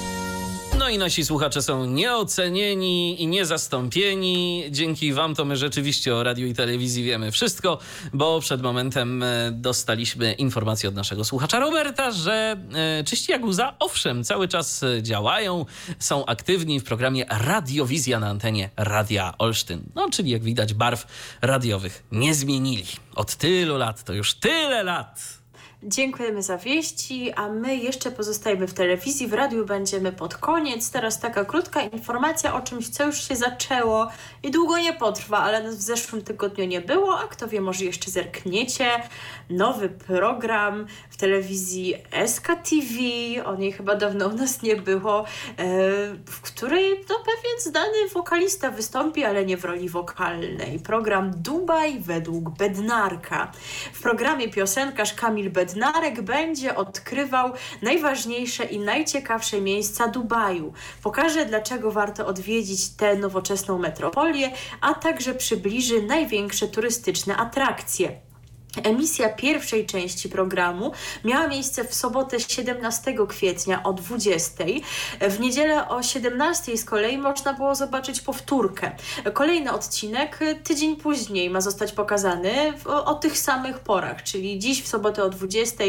No 0.86 0.90
i 0.90 0.98
nasi 0.98 1.26
słuchacze 1.26 1.62
są 1.62 1.86
nieocenieni 1.86 3.22
i 3.22 3.28
niezastąpieni. 3.28 4.64
Dzięki 4.70 5.14
Wam 5.14 5.36
to 5.36 5.46
my 5.46 5.58
rzeczywiście 5.58 6.16
o 6.16 6.24
radiu 6.24 6.48
i 6.48 6.54
telewizji 6.54 7.04
wiemy 7.04 7.32
wszystko, 7.32 7.80
bo 8.14 8.40
przed 8.40 8.62
momentem 8.62 9.24
e, 9.24 9.52
dostaliśmy 9.52 10.34
informację 10.34 10.90
od 10.90 10.96
naszego 10.96 11.24
słuchacza 11.24 11.60
Roberta, 11.60 12.12
że 12.12 12.58
e, 12.74 13.04
Czyści 13.04 13.32
jak 13.32 13.46
łza, 13.46 13.76
owszem, 13.80 14.24
cały 14.24 14.48
czas 14.48 14.86
działają, 15.02 15.66
są 16.00 16.26
aktywni 16.26 16.80
w 16.80 16.84
programie 16.84 17.26
Radiowizja 17.30 18.20
na 18.20 18.28
antenie 18.28 18.70
Radia 18.78 19.34
Olsztyn. 19.38 19.84
No, 19.96 20.10
czyli 20.10 20.32
jak 20.32 20.44
widać 20.44 20.74
barw 20.74 21.08
radiowych 21.42 22.04
nie 22.12 22.36
zmienili. 22.36 22.86
Od 23.16 23.36
tylu 23.36 23.78
lat, 23.78 24.04
to 24.04 24.14
już 24.14 24.34
tyle 24.34 24.84
lat. 24.84 25.45
Dziękujemy 25.84 26.44
za 26.44 26.58
wieści, 26.58 27.34
a 27.34 27.50
my 27.50 27.76
jeszcze 27.76 28.12
pozostajemy 28.12 28.68
w 28.68 28.74
telewizji, 28.74 29.28
w 29.28 29.34
radiu 29.34 29.66
będziemy 29.66 30.12
pod 30.12 30.36
koniec. 30.38 30.92
Teraz 30.92 31.20
taka 31.20 31.46
krótka 31.46 31.82
informacja 31.82 32.56
o 32.56 32.62
czymś, 32.62 32.90
co 32.90 33.06
już 33.06 33.28
się 33.28 33.36
zaczęło 33.36 34.08
i 34.44 34.52
długo 34.52 34.78
nie 34.78 34.94
potrwa, 34.94 35.38
ale 35.38 35.72
w 35.72 35.74
zeszłym 35.74 36.22
tygodniu 36.22 36.66
nie 36.66 36.82
było, 36.82 37.20
a 37.20 37.28
kto 37.28 37.48
wie, 37.48 37.62
może 37.62 37.86
jeszcze 37.86 38.12
zerkniecie. 38.12 38.88
Nowy 39.50 39.90
program 39.90 40.86
w 41.10 41.18
telewizji 41.18 41.94
SKTV, 42.26 42.96
o 43.46 43.56
niej 43.56 43.72
chyba 43.72 43.96
dawno 43.96 44.28
u 44.28 44.34
nas 44.34 44.62
nie 44.62 44.76
było, 44.76 45.20
e, 45.22 45.26
w 46.26 46.42
której 46.42 46.92
no, 47.10 47.16
pewien 47.16 47.60
znany 47.60 48.10
wokalista 48.14 48.72
wystąpi, 48.72 49.24
ale 49.24 49.46
nie 49.46 49.58
w 49.58 49.66
roli 49.66 49.90
wokalnej. 49.90 50.80
Program 50.80 51.32
Dubaj 51.36 52.00
według 52.00 52.50
Bednarka. 52.50 53.52
W 53.94 54.02
programie 54.02 54.50
piosenkarz 54.50 55.14
Kamil 55.14 55.50
Bednarka 55.50 55.75
Bednarek 55.76 56.22
będzie 56.22 56.76
odkrywał 56.76 57.52
najważniejsze 57.82 58.64
i 58.64 58.80
najciekawsze 58.80 59.62
miejsca 59.62 60.08
Dubaju. 60.08 60.74
Pokaże, 61.04 61.46
dlaczego 61.46 61.92
warto 61.92 62.28
odwiedzić 62.28 62.90
tę 62.90 63.16
nowoczesną 63.16 63.78
metropolię, 63.78 64.52
a 64.82 64.94
także 64.94 65.34
przybliży 65.34 66.02
największe 66.02 66.68
turystyczne 66.68 67.38
atrakcje. 67.38 68.25
Emisja 68.84 69.30
pierwszej 69.30 69.86
części 69.86 70.30
programu 70.30 70.92
miała 71.24 71.48
miejsce 71.48 71.84
w 71.84 71.96
sobotę 71.96 72.40
17 72.40 73.16
kwietnia 73.28 73.84
o 73.84 73.94
20. 73.94 74.64
W 75.22 75.40
niedzielę 75.40 75.90
o 75.90 76.04
17 76.04 76.78
z 76.78 76.86
kolei 76.86 77.18
można 77.18 77.54
było 77.54 77.76
zobaczyć 77.76 78.22
powtórkę. 78.22 78.92
Kolejny 79.34 79.72
odcinek 79.72 80.40
tydzień 80.64 80.96
później 80.96 81.50
ma 81.50 81.62
zostać 81.62 81.92
pokazany 81.92 82.74
o, 82.86 83.06
o 83.06 83.14
tych 83.14 83.38
samych 83.38 83.80
porach, 83.80 84.24
czyli 84.24 84.60
dziś 84.60 84.84
w 84.84 84.88
sobotę 84.88 85.24
o 85.24 85.30
20. 85.30 85.84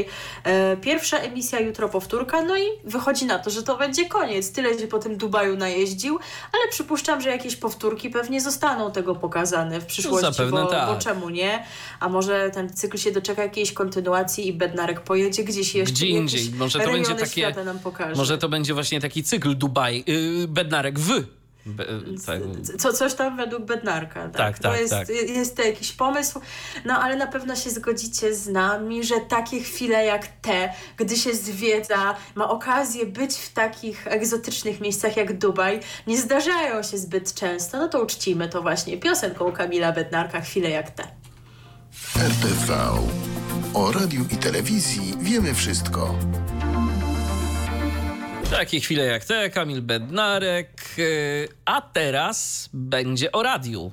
E, 0.45 0.77
pierwsza 0.77 1.19
emisja, 1.19 1.61
jutro 1.61 1.89
powtórka, 1.89 2.43
no 2.43 2.57
i 2.57 2.65
wychodzi 2.85 3.27
na 3.27 3.39
to, 3.39 3.51
że 3.51 3.63
to 3.63 3.77
będzie 3.77 4.09
koniec. 4.09 4.53
Tyle 4.53 4.79
się 4.79 4.87
po 4.87 4.99
tym 4.99 5.17
Dubaju 5.17 5.57
najeździł, 5.57 6.19
ale 6.53 6.69
przypuszczam, 6.71 7.21
że 7.21 7.31
jakieś 7.31 7.57
powtórki 7.57 8.11
pewnie 8.11 8.41
zostaną 8.41 8.93
tego 8.93 9.15
pokazane 9.15 9.81
w 9.81 9.87
przyszłości, 9.87 10.33
Zapewne 10.33 10.63
bo, 10.63 10.67
tak. 10.67 10.89
bo 10.89 11.01
czemu 11.01 11.31
nie? 11.31 11.65
A 12.01 12.09
może 12.09 12.51
ten 12.51 12.76
cykl 12.77 12.99
się 12.99 13.13
doczeka 13.13 13.43
jakiejś 13.43 13.73
kontynuacji 13.73 14.49
i 14.49 14.53
Bednarek 14.53 15.01
pojedzie 15.01 15.45
gdzieś 15.45 15.75
jeszcze. 15.75 15.95
Gdzie 15.95 16.07
indziej. 16.07 16.51
Może 16.57 16.79
to 16.79 16.93
będzie 16.93 17.15
takie. 17.15 17.55
Nam 17.65 17.79
pokaże. 17.79 18.17
Może 18.17 18.39
to 18.39 18.49
będzie 18.49 18.75
właśnie 18.75 19.01
taki 19.01 19.23
cykl 19.23 19.57
Dubaj, 19.57 20.05
yy, 20.07 20.49
Bednarek 20.49 20.99
w. 20.99 21.25
Be, 21.67 21.85
tak. 22.27 22.41
Co, 22.79 22.93
coś 22.93 23.15
tam 23.15 23.37
według 23.37 23.65
Bednarka. 23.65 24.29
Tak, 24.29 24.33
tak, 24.33 24.59
tak, 24.59 24.81
jest, 24.81 24.93
tak. 24.93 25.09
jest 25.09 25.57
to 25.57 25.63
jakiś 25.63 25.93
pomysł, 25.93 26.41
no 26.85 26.95
ale 26.95 27.17
na 27.17 27.27
pewno 27.27 27.57
się 27.57 27.71
zgodzicie 27.71 28.35
z 28.35 28.49
nami, 28.49 29.05
że 29.05 29.15
takie 29.29 29.61
chwile 29.61 30.05
jak 30.05 30.27
te, 30.27 30.73
gdy 30.97 31.17
się 31.17 31.35
zwiedza, 31.35 32.17
ma 32.35 32.49
okazję 32.49 33.07
być 33.07 33.35
w 33.35 33.53
takich 33.53 34.07
egzotycznych 34.07 34.81
miejscach 34.81 35.17
jak 35.17 35.39
Dubaj, 35.39 35.81
nie 36.07 36.19
zdarzają 36.21 36.83
się 36.83 36.99
zbyt 36.99 37.35
często. 37.35 37.79
No 37.79 37.89
to 37.89 38.03
uczcimy 38.03 38.49
to 38.49 38.63
właśnie 38.63 38.99
piosenką 38.99 39.53
Kamila 39.53 39.93
Bednarka, 39.93 40.41
chwile 40.41 40.71
jak 40.71 40.91
te. 40.91 41.26
RTV. 42.05 42.73
O 43.75 43.93
radiu 43.93 44.25
i 44.31 44.37
telewizji 44.37 45.15
wiemy 45.21 45.55
wszystko. 45.55 46.15
Takie 48.51 48.81
chwile 48.81 49.05
jak 49.05 49.25
te, 49.25 49.51
Kamil 49.51 49.83
Bednarek. 49.83 50.71
Yy, 50.97 51.49
a 51.65 51.81
teraz 51.81 52.69
będzie 52.73 53.33
o 53.33 53.43
radiu. 53.43 53.91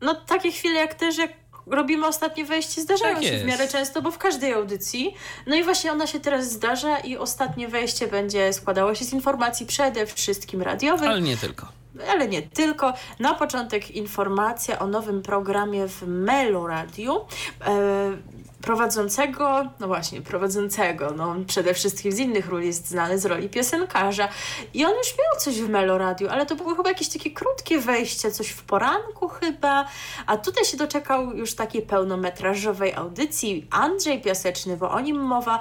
No 0.00 0.14
takie 0.14 0.52
chwile 0.52 0.74
jak 0.74 0.94
te, 0.94 1.12
że 1.12 1.28
robimy 1.66 2.06
ostatnie 2.06 2.44
wejście, 2.44 2.82
zdarzają 2.82 3.14
Tak 3.14 3.24
się 3.24 3.30
jest. 3.30 3.44
w 3.44 3.46
miarę 3.46 3.68
często, 3.68 4.02
bo 4.02 4.10
w 4.10 4.18
każdej 4.18 4.52
audycji. 4.52 5.14
No 5.46 5.56
i 5.56 5.64
właśnie 5.64 5.92
ona 5.92 6.06
się 6.06 6.20
teraz 6.20 6.52
zdarza 6.52 6.98
i 6.98 7.16
ostatnie 7.16 7.68
wejście 7.68 8.06
będzie 8.08 8.52
składało 8.52 8.94
się 8.94 9.04
z 9.04 9.12
informacji 9.12 9.66
przede 9.66 10.06
wszystkim 10.06 10.62
radiowych. 10.62 11.08
Ale 11.08 11.20
nie 11.20 11.36
tylko. 11.36 11.77
Ale 12.10 12.28
nie 12.28 12.42
tylko. 12.42 12.92
Na 13.18 13.34
początek 13.34 13.90
informacja 13.90 14.78
o 14.78 14.86
nowym 14.86 15.22
programie 15.22 15.88
w 15.88 16.02
Melo 16.06 16.66
Radio. 16.66 17.26
E, 17.66 18.38
prowadzącego, 18.62 19.66
no 19.80 19.86
właśnie, 19.86 20.22
prowadzącego, 20.22 21.12
no 21.16 21.34
przede 21.46 21.74
wszystkim 21.74 22.12
z 22.12 22.18
innych 22.18 22.48
ról 22.48 22.62
jest 22.62 22.88
znany 22.88 23.18
z 23.18 23.26
roli 23.26 23.48
piosenkarza 23.48 24.28
i 24.74 24.84
on 24.84 24.90
już 24.90 25.08
miał 25.18 25.40
coś 25.40 25.60
w 25.60 25.68
Melo 25.68 25.98
Radio, 25.98 26.30
ale 26.30 26.46
to 26.46 26.56
było 26.56 26.74
chyba 26.74 26.88
jakieś 26.88 27.08
takie 27.08 27.30
krótkie 27.30 27.78
wejście, 27.78 28.30
coś 28.30 28.48
w 28.48 28.62
poranku 28.62 29.28
chyba, 29.28 29.84
a 30.26 30.36
tutaj 30.36 30.64
się 30.64 30.76
doczekał 30.76 31.36
już 31.36 31.54
takiej 31.54 31.82
pełnometrażowej 31.82 32.94
audycji. 32.94 33.66
Andrzej 33.70 34.20
Piaseczny, 34.20 34.76
bo 34.76 34.90
o 34.90 35.00
nim 35.00 35.16
mowa, 35.16 35.58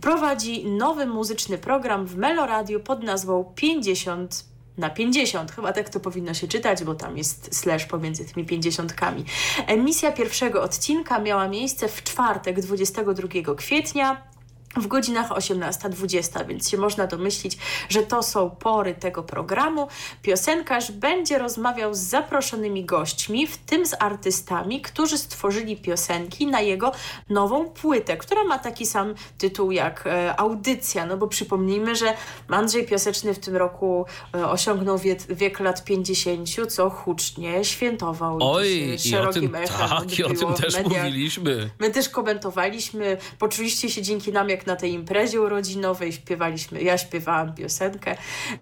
prowadzi 0.00 0.66
nowy 0.66 1.06
muzyczny 1.06 1.58
program 1.58 2.06
w 2.06 2.16
Melo 2.16 2.46
Radio 2.46 2.80
pod 2.80 3.02
nazwą 3.02 3.52
50 3.54 4.53
na 4.78 4.90
50, 4.90 5.52
chyba 5.52 5.72
tak 5.72 5.88
to 5.88 6.00
powinno 6.00 6.34
się 6.34 6.48
czytać, 6.48 6.84
bo 6.84 6.94
tam 6.94 7.18
jest 7.18 7.56
slash 7.56 7.86
pomiędzy 7.86 8.24
tymi 8.24 8.46
pięćdziesiątkami. 8.46 9.24
Emisja 9.66 10.12
pierwszego 10.12 10.62
odcinka 10.62 11.18
miała 11.18 11.48
miejsce 11.48 11.88
w 11.88 12.02
czwartek 12.02 12.60
22 12.60 13.54
kwietnia 13.54 14.33
w 14.76 14.86
godzinach 14.86 15.28
18-20, 15.30 16.46
więc 16.46 16.70
się 16.70 16.76
można 16.76 17.06
domyślić, 17.06 17.58
że 17.88 18.02
to 18.02 18.22
są 18.22 18.50
pory 18.50 18.94
tego 18.94 19.22
programu. 19.22 19.88
Piosenkarz 20.22 20.92
będzie 20.92 21.38
rozmawiał 21.38 21.94
z 21.94 21.98
zaproszonymi 21.98 22.84
gośćmi, 22.84 23.46
w 23.46 23.56
tym 23.56 23.86
z 23.86 23.94
artystami, 23.98 24.80
którzy 24.80 25.18
stworzyli 25.18 25.76
piosenki 25.76 26.46
na 26.46 26.60
jego 26.60 26.92
nową 27.30 27.70
płytę, 27.70 28.16
która 28.16 28.44
ma 28.44 28.58
taki 28.58 28.86
sam 28.86 29.14
tytuł 29.38 29.70
jak 29.70 30.06
e, 30.06 30.36
audycja, 30.36 31.06
no 31.06 31.16
bo 31.16 31.26
przypomnijmy, 31.26 31.96
że 31.96 32.14
Andrzej 32.48 32.86
Piaseczny 32.86 33.34
w 33.34 33.38
tym 33.38 33.56
roku 33.56 34.06
e, 34.34 34.48
osiągnął 34.48 34.98
wiek, 34.98 35.34
wiek 35.34 35.60
lat 35.60 35.84
50, 35.84 36.48
co 36.68 36.90
hucznie 36.90 37.64
świętował. 37.64 38.38
Oj, 38.40 38.96
I, 39.04 39.16
o 39.16 39.32
tym, 39.32 39.52
tak, 39.78 40.18
i 40.18 40.24
o 40.24 40.28
tym 40.28 40.54
też 40.54 40.84
mówiliśmy. 40.84 41.70
My 41.78 41.90
też 41.90 42.08
komentowaliśmy, 42.08 43.16
poczuliście 43.38 43.90
się 43.90 44.02
dzięki 44.02 44.32
nam 44.32 44.48
jak 44.48 44.63
na 44.66 44.76
tej 44.76 44.92
imprezie 44.92 45.40
urodzinowej, 45.40 46.12
śpiewaliśmy, 46.12 46.82
ja 46.82 46.98
śpiewałam 46.98 47.54
piosenkę 47.54 48.16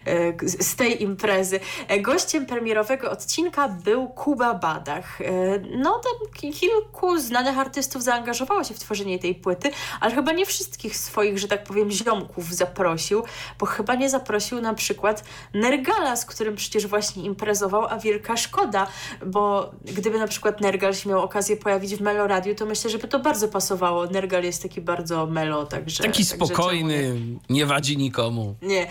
e, 0.06 0.62
z 0.62 0.76
tej 0.76 1.02
imprezy. 1.02 1.60
E, 1.88 2.00
gościem 2.00 2.46
premierowego 2.46 3.10
odcinka 3.10 3.68
był 3.68 4.08
Kuba 4.08 4.54
Badach. 4.54 5.20
E, 5.20 5.24
no 5.58 6.00
tam 6.04 6.52
kilku 6.52 7.18
znanych 7.18 7.58
artystów 7.58 8.02
zaangażowało 8.02 8.64
się 8.64 8.74
w 8.74 8.78
tworzenie 8.78 9.18
tej 9.18 9.34
płyty, 9.34 9.70
ale 10.00 10.14
chyba 10.14 10.32
nie 10.32 10.46
wszystkich 10.46 10.96
swoich, 10.96 11.38
że 11.38 11.48
tak 11.48 11.64
powiem, 11.64 11.90
ziomków 11.90 12.54
zaprosił, 12.54 13.22
bo 13.58 13.66
chyba 13.66 13.94
nie 13.94 14.10
zaprosił 14.10 14.60
na 14.60 14.74
przykład 14.74 15.24
Nergala, 15.54 16.16
z 16.16 16.24
którym 16.24 16.56
przecież 16.56 16.86
właśnie 16.86 17.24
imprezował, 17.24 17.86
a 17.86 17.98
wielka 17.98 18.36
szkoda, 18.36 18.86
bo 19.26 19.70
gdyby 19.84 20.18
na 20.18 20.26
przykład 20.26 20.60
Nergal 20.60 20.94
się 20.94 21.08
miał 21.08 21.22
okazję 21.22 21.56
pojawić 21.56 21.96
w 21.96 22.00
Melo 22.00 22.26
Radio, 22.26 22.54
to 22.54 22.66
myślę, 22.66 22.90
że 22.90 22.98
by 22.98 23.08
to 23.08 23.18
bardzo 23.18 23.48
pasowało. 23.48 24.06
Nergal 24.06 24.44
jest 24.44 24.62
taki 24.62 24.80
bardzo 24.80 25.26
melo, 25.26 25.66
także... 25.66 25.91
Taki 25.98 26.26
także 26.26 26.46
spokojny, 26.46 27.14
nie? 27.48 27.56
nie 27.56 27.66
wadzi 27.66 27.96
nikomu. 27.96 28.54
Nie. 28.62 28.86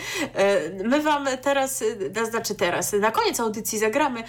My 0.84 1.02
wam 1.02 1.28
teraz, 1.42 1.84
znaczy 2.30 2.56
teraz, 2.56 2.94
na 2.94 3.12
koniec 3.12 3.40
audycji 3.40 3.80
zagramy 3.80 4.24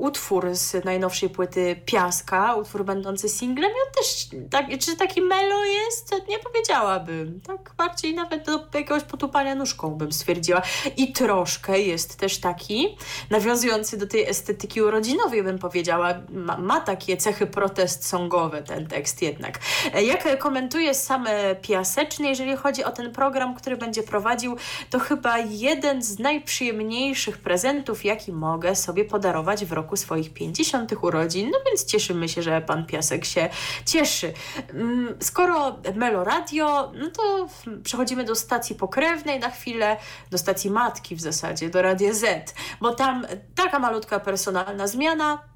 utwór 0.00 0.54
z 0.54 0.84
najnowszej 0.84 1.30
płyty 1.30 1.80
Piaska, 1.84 2.54
utwór 2.54 2.84
będący 2.84 3.28
singlem 3.28 3.70
i 3.70 3.74
on 3.86 3.92
też, 3.94 4.28
tak, 4.50 4.66
czy 4.78 4.96
taki 4.96 5.20
melo 5.20 5.64
jest? 5.64 6.14
Nie 6.28 6.38
powiedziałabym. 6.38 7.40
Tak 7.40 7.74
bardziej 7.76 8.14
nawet 8.14 8.46
do 8.46 8.52
jakiegoś 8.52 9.02
potupania 9.02 9.54
nóżką 9.54 9.90
bym 9.90 10.12
stwierdziła. 10.12 10.62
I 10.96 11.12
troszkę 11.12 11.80
jest 11.80 12.16
też 12.16 12.38
taki, 12.38 12.96
nawiązujący 13.30 13.96
do 13.96 14.06
tej 14.06 14.28
estetyki 14.28 14.82
urodzinowej 14.82 15.42
bym 15.42 15.58
powiedziała, 15.58 16.14
ma, 16.28 16.58
ma 16.58 16.80
takie 16.80 17.16
cechy 17.16 17.46
protest 17.46 18.08
songowe 18.08 18.62
ten 18.62 18.86
tekst 18.86 19.22
jednak. 19.22 19.58
Jak 20.02 20.38
komentuje 20.38 20.94
sam 20.94 21.26
Piaseczny, 22.06 22.28
jeżeli 22.28 22.56
chodzi 22.56 22.84
o 22.84 22.92
ten 22.92 23.12
program, 23.12 23.54
który 23.54 23.76
będzie 23.76 24.02
prowadził, 24.02 24.56
to 24.90 24.98
chyba 24.98 25.38
jeden 25.38 26.02
z 26.02 26.18
najprzyjemniejszych 26.18 27.38
prezentów, 27.38 28.04
jaki 28.04 28.32
mogę 28.32 28.76
sobie 28.76 29.04
podarować 29.04 29.64
w 29.64 29.72
roku 29.72 29.96
swoich 29.96 30.34
50 30.34 30.92
urodzin. 31.02 31.50
No 31.50 31.58
więc 31.66 31.84
cieszymy 31.84 32.28
się, 32.28 32.42
że 32.42 32.60
pan 32.60 32.86
Piasek 32.86 33.24
się 33.24 33.48
cieszy. 33.86 34.32
Skoro 35.20 35.78
Melo 35.94 36.24
Radio, 36.24 36.92
no 36.94 37.10
to 37.10 37.48
przechodzimy 37.82 38.24
do 38.24 38.34
stacji 38.34 38.76
pokrewnej 38.76 39.40
na 39.40 39.50
chwilę, 39.50 39.96
do 40.30 40.38
stacji 40.38 40.70
matki 40.70 41.16
w 41.16 41.20
zasadzie, 41.20 41.70
do 41.70 41.82
Radia 41.82 42.12
Z, 42.14 42.54
bo 42.80 42.94
tam 42.94 43.26
taka 43.54 43.78
malutka 43.78 44.20
personalna 44.20 44.86
zmiana, 44.86 45.55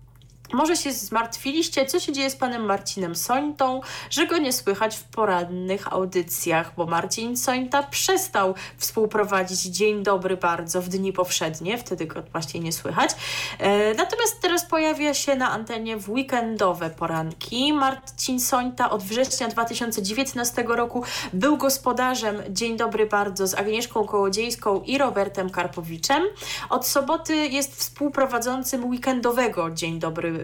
może 0.53 0.77
się 0.77 0.93
zmartwiliście, 0.93 1.87
co 1.87 2.01
się 2.01 2.13
dzieje 2.13 2.31
z 2.31 2.37
panem 2.37 2.65
Marcinem 2.65 3.15
Sońtą, 3.15 3.81
że 4.11 4.27
go 4.27 4.39
nie 4.39 4.53
słychać 4.53 4.97
w 4.97 5.05
porannych 5.05 5.93
audycjach, 5.93 6.73
bo 6.77 6.87
Marcin 6.87 7.37
Sońta 7.37 7.83
przestał 7.83 8.55
współprowadzić 8.77 9.61
Dzień 9.61 10.03
Dobry 10.03 10.37
bardzo 10.37 10.83
w 10.83 10.89
dni 10.89 11.13
powszednie, 11.13 11.79
wtedy 11.79 12.07
go 12.07 12.23
właśnie 12.33 12.61
nie 12.61 12.73
słychać. 12.73 13.11
E, 13.59 13.95
natomiast 13.95 14.41
teraz 14.41 14.67
pojawia 14.67 15.15
się 15.15 15.37
na 15.37 15.51
antenie 15.51 15.97
w 15.97 16.11
weekendowe 16.11 16.91
poranki. 16.91 17.73
Marcin 17.73 18.41
Sońta 18.41 18.91
od 18.91 19.03
września 19.03 19.49
2019 19.49 20.65
roku 20.69 21.05
był 21.33 21.57
gospodarzem 21.57 22.43
Dzień 22.49 22.77
Dobry 22.77 23.07
bardzo 23.07 23.47
z 23.47 23.55
Agnieszką 23.55 24.05
Kołodziejską 24.05 24.81
i 24.81 24.99
Robertem 24.99 25.51
Karpowiczem. 25.51 26.23
Od 26.71 26.87
soboty 26.87 27.37
jest 27.37 27.77
współprowadzącym 27.77 28.85
weekendowego 28.85 29.71
Dzień 29.71 29.99
Dobry 29.99 30.40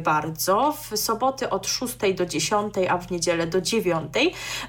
bardzo. 0.00 0.76
W 0.90 0.96
soboty 0.96 1.50
od 1.50 1.66
6 1.66 1.94
do 2.14 2.26
10, 2.26 2.74
a 2.88 2.98
w 2.98 3.10
niedzielę 3.10 3.46
do 3.46 3.60
9. 3.60 4.12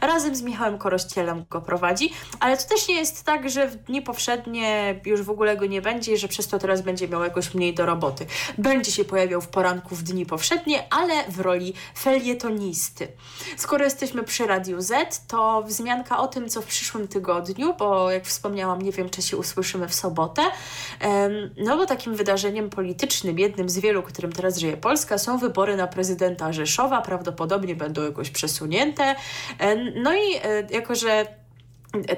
Razem 0.01 0.35
z 0.35 0.41
Michałem 0.41 0.77
Korościelem 0.77 1.45
go 1.49 1.61
prowadzi, 1.61 2.13
ale 2.39 2.57
to 2.57 2.63
też 2.63 2.87
nie 2.87 2.95
jest 2.95 3.23
tak, 3.23 3.49
że 3.49 3.67
w 3.67 3.75
dni 3.75 4.01
powszednie 4.01 4.99
już 5.05 5.21
w 5.21 5.29
ogóle 5.29 5.57
go 5.57 5.65
nie 5.65 5.81
będzie 5.81 6.13
i 6.13 6.17
że 6.17 6.27
przez 6.27 6.47
to 6.47 6.59
teraz 6.59 6.81
będzie 6.81 7.07
miał 7.07 7.23
jakoś 7.23 7.53
mniej 7.53 7.73
do 7.73 7.85
roboty. 7.85 8.25
Będzie 8.57 8.91
się 8.91 9.05
pojawiał 9.05 9.41
w 9.41 9.47
poranku 9.47 9.95
w 9.95 10.03
dni 10.03 10.25
powszednie, 10.25 10.93
ale 10.93 11.13
w 11.29 11.39
roli 11.39 11.73
felietonisty. 11.99 13.07
Skoro 13.57 13.83
jesteśmy 13.83 14.23
przy 14.23 14.47
Radiu 14.47 14.81
Z, 14.81 15.21
to 15.27 15.63
wzmianka 15.63 16.17
o 16.17 16.27
tym, 16.27 16.49
co 16.49 16.61
w 16.61 16.65
przyszłym 16.65 17.07
tygodniu, 17.07 17.73
bo 17.79 18.11
jak 18.11 18.25
wspomniałam, 18.25 18.81
nie 18.81 18.91
wiem, 18.91 19.09
czy 19.09 19.21
się 19.21 19.37
usłyszymy 19.37 19.87
w 19.87 19.95
sobotę, 19.95 20.41
no 21.57 21.77
bo 21.77 21.85
takim 21.85 22.15
wydarzeniem 22.15 22.69
politycznym, 22.69 23.39
jednym 23.39 23.69
z 23.69 23.79
wielu, 23.79 24.03
którym 24.03 24.31
teraz 24.31 24.57
żyjemy, 24.57 24.66
żyje 24.68 24.77
Polska, 24.77 25.18
są 25.18 25.38
wybory 25.38 25.77
na 25.77 25.88
prezydenta 25.88 26.53
Rzeszowa, 26.53 27.02
prawdopodobnie 27.02 27.76
będą 27.76 28.03
jakoś 28.03 28.30
przesunięte. 28.30 29.15
No 29.95 30.15
i 30.15 30.22
jako, 30.69 30.95
że 30.95 31.26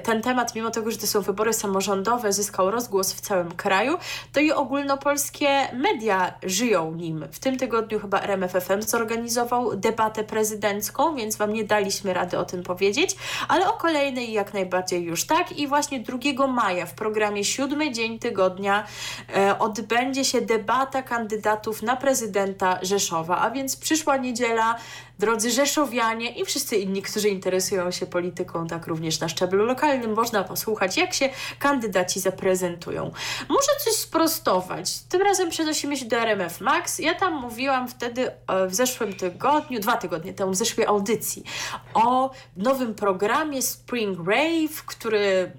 ten 0.02 0.22
temat, 0.22 0.54
mimo 0.54 0.70
tego, 0.70 0.90
że 0.90 0.98
to 0.98 1.06
są 1.06 1.20
wybory 1.20 1.52
samorządowe, 1.52 2.32
zyskał 2.32 2.70
rozgłos 2.70 3.12
w 3.12 3.20
całym 3.20 3.52
kraju, 3.52 3.98
to 4.32 4.40
i 4.40 4.52
ogólnopolskie 4.52 5.68
media 5.72 6.34
żyją 6.42 6.94
nim. 6.94 7.24
W 7.32 7.38
tym 7.38 7.56
tygodniu 7.56 8.00
chyba 8.00 8.20
RMFFM 8.20 8.82
zorganizował 8.82 9.76
debatę 9.76 10.24
prezydencką, 10.24 11.16
więc 11.16 11.36
Wam 11.36 11.52
nie 11.52 11.64
daliśmy 11.64 12.14
rady 12.14 12.38
o 12.38 12.44
tym 12.44 12.62
powiedzieć, 12.62 13.16
ale 13.48 13.68
o 13.68 13.72
kolejnej 13.72 14.32
jak 14.32 14.54
najbardziej 14.54 15.02
już 15.02 15.26
tak. 15.26 15.52
I 15.52 15.66
właśnie 15.66 16.00
2 16.00 16.46
maja 16.46 16.86
w 16.86 16.94
programie 16.94 17.44
Siódmy 17.44 17.92
Dzień 17.92 18.18
Tygodnia 18.18 18.86
e, 19.36 19.58
odbędzie 19.58 20.24
się 20.24 20.40
debata 20.40 21.02
kandydatów 21.02 21.82
na 21.82 21.96
prezydenta 21.96 22.78
Rzeszowa, 22.82 23.38
a 23.38 23.50
więc 23.50 23.76
przyszła 23.76 24.16
niedziela 24.16 24.76
drodzy 25.20 25.50
Rzeszowianie 25.50 26.30
i 26.30 26.44
wszyscy 26.44 26.76
inni, 26.76 27.02
którzy 27.02 27.28
interesują 27.28 27.90
się 27.90 28.06
polityką, 28.06 28.66
tak 28.66 28.86
również 28.86 29.20
na 29.20 29.28
szczeblu 29.28 29.64
lokalnym, 29.64 30.14
można 30.14 30.44
posłuchać, 30.44 30.96
jak 30.96 31.14
się 31.14 31.28
kandydaci 31.58 32.20
zaprezentują. 32.20 33.10
Muszę 33.48 33.72
coś 33.84 33.92
sprostować. 33.92 34.98
Tym 34.98 35.22
razem 35.22 35.50
przenosimy 35.50 35.96
się 35.96 36.04
do 36.04 36.16
RMF 36.16 36.60
Max. 36.60 36.98
Ja 36.98 37.14
tam 37.14 37.34
mówiłam 37.34 37.88
wtedy 37.88 38.30
e, 38.30 38.66
w 38.66 38.74
zeszłym 38.74 39.12
tygodniu, 39.12 39.80
dwa 39.80 39.96
tygodnie 39.96 40.34
temu, 40.34 40.52
w 40.52 40.56
zeszłej 40.56 40.86
audycji, 40.86 41.44
o 41.94 42.30
nowym 42.56 42.94
programie 42.94 43.62
Spring 43.62 44.18
Rave, 44.28 44.82
który 44.86 45.18
e, 45.18 45.52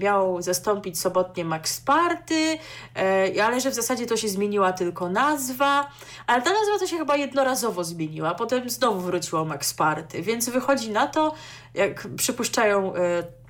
miał 0.00 0.42
zastąpić 0.42 1.00
sobotnie 1.00 1.44
Max 1.44 1.80
Party, 1.80 2.58
e, 2.96 3.44
ale 3.44 3.60
że 3.60 3.70
w 3.70 3.74
zasadzie 3.74 4.06
to 4.06 4.16
się 4.16 4.28
zmieniła 4.28 4.72
tylko 4.72 5.08
nazwa, 5.08 5.90
ale 6.26 6.42
ta 6.42 6.50
nazwa 6.50 6.78
to 6.78 6.86
się 6.86 6.98
chyba 6.98 7.16
jednorazowo 7.16 7.84
zmieniła. 7.84 8.34
Potem 8.34 8.70
znowu 8.70 9.01
wróciło 9.02 9.44
Max 9.44 9.74
Party, 9.74 10.22
więc 10.22 10.48
wychodzi 10.48 10.90
na 10.90 11.06
to, 11.06 11.34
jak 11.74 12.08
przypuszczają 12.16 12.96
y, 12.96 13.41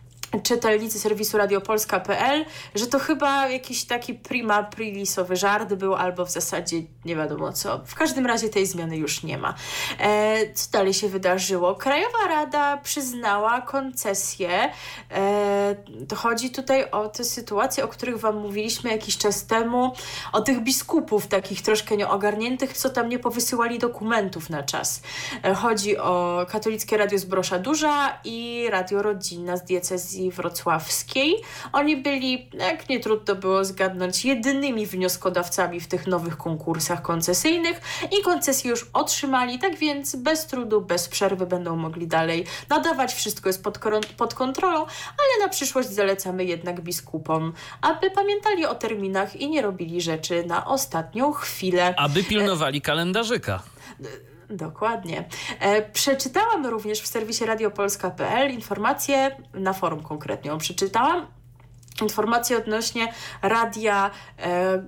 czytelnicy 0.43 0.99
serwisu 0.99 1.39
radiopolska.pl, 1.39 2.45
że 2.75 2.87
to 2.87 2.99
chyba 2.99 3.49
jakiś 3.49 3.85
taki 3.85 4.15
prima 4.15 4.63
prilisowy 4.63 5.37
żart 5.37 5.75
był, 5.75 5.95
albo 5.95 6.27
w 6.27 6.31
zasadzie 6.31 6.83
nie 7.05 7.17
wiadomo 7.17 7.53
co. 7.53 7.81
W 7.87 7.95
każdym 7.95 8.27
razie 8.27 8.49
tej 8.49 8.67
zmiany 8.67 8.97
już 8.97 9.23
nie 9.23 9.39
ma. 9.39 9.55
E, 9.99 10.53
co 10.55 10.71
dalej 10.71 10.95
się 10.95 11.09
wydarzyło? 11.09 11.75
Krajowa 11.75 12.29
Rada 12.29 12.77
przyznała 12.77 13.61
koncesję. 13.61 14.71
E, 15.11 15.77
chodzi 16.17 16.51
tutaj 16.51 16.91
o 16.91 17.09
te 17.09 17.25
sytuacje, 17.25 17.85
o 17.85 17.89
których 17.89 18.19
Wam 18.19 18.37
mówiliśmy 18.37 18.91
jakiś 18.91 19.19
czas 19.19 19.47
temu, 19.47 19.93
o 20.33 20.41
tych 20.41 20.61
biskupów 20.61 21.27
takich 21.27 21.63
troszkę 21.63 21.97
nieogarniętych, 21.97 22.73
co 22.73 22.91
tam 22.91 23.09
nie 23.09 23.19
powysyłali 23.19 23.79
dokumentów 23.79 24.51
na 24.51 24.63
czas. 24.63 25.03
E, 25.45 25.55
chodzi 25.55 25.99
o 25.99 26.47
Katolickie 26.49 26.97
Radio 26.97 27.19
z 27.19 27.25
Brosza 27.25 27.59
Duża 27.59 28.19
i 28.25 28.67
Radio 28.71 29.03
Rodzina 29.03 29.57
z 29.57 29.65
diecezji 29.65 30.22
wrocławskiej. 30.31 31.37
Oni 31.73 31.97
byli, 31.97 32.49
jak 32.53 32.89
nie 32.89 33.01
trudno 33.01 33.35
było 33.35 33.65
zgadnąć, 33.65 34.25
jedynymi 34.25 34.87
wnioskodawcami 34.87 35.81
w 35.81 35.87
tych 35.87 36.07
nowych 36.07 36.37
konkursach 36.37 37.03
koncesyjnych 37.03 37.81
i 38.19 38.23
koncesje 38.23 38.71
już 38.71 38.91
otrzymali, 38.93 39.59
tak 39.59 39.77
więc 39.77 40.17
bez 40.17 40.47
trudu, 40.47 40.81
bez 40.81 41.09
przerwy 41.09 41.47
będą 41.47 41.77
mogli 41.77 42.07
dalej 42.07 42.47
nadawać. 42.69 43.15
Wszystko 43.15 43.49
jest 43.49 43.63
pod, 43.63 43.79
pod 44.17 44.35
kontrolą, 44.35 44.79
ale 44.79 45.47
na 45.47 45.49
przyszłość 45.49 45.89
zalecamy 45.89 46.45
jednak 46.45 46.81
biskupom, 46.81 47.53
aby 47.81 48.11
pamiętali 48.11 48.67
o 48.67 48.75
terminach 48.75 49.37
i 49.37 49.51
nie 49.51 49.63
robili 49.63 50.01
rzeczy 50.01 50.45
na 50.47 50.67
ostatnią 50.67 51.33
chwilę. 51.33 51.95
Aby 51.97 52.25
pilnowali 52.25 52.81
kalendarzyka. 52.81 53.63
Dokładnie. 54.53 55.25
E, 55.61 55.91
przeczytałam 55.91 56.67
również 56.67 57.01
w 57.01 57.07
serwisie 57.07 57.47
radiopolska.pl 57.47 58.53
informację, 58.53 59.37
na 59.55 59.73
forum 59.73 60.03
konkretnie 60.03 60.59
przeczytałam, 60.59 61.27
informacje 62.01 62.57
odnośnie 62.57 63.13
radia 63.43 64.11
e, 64.39 64.83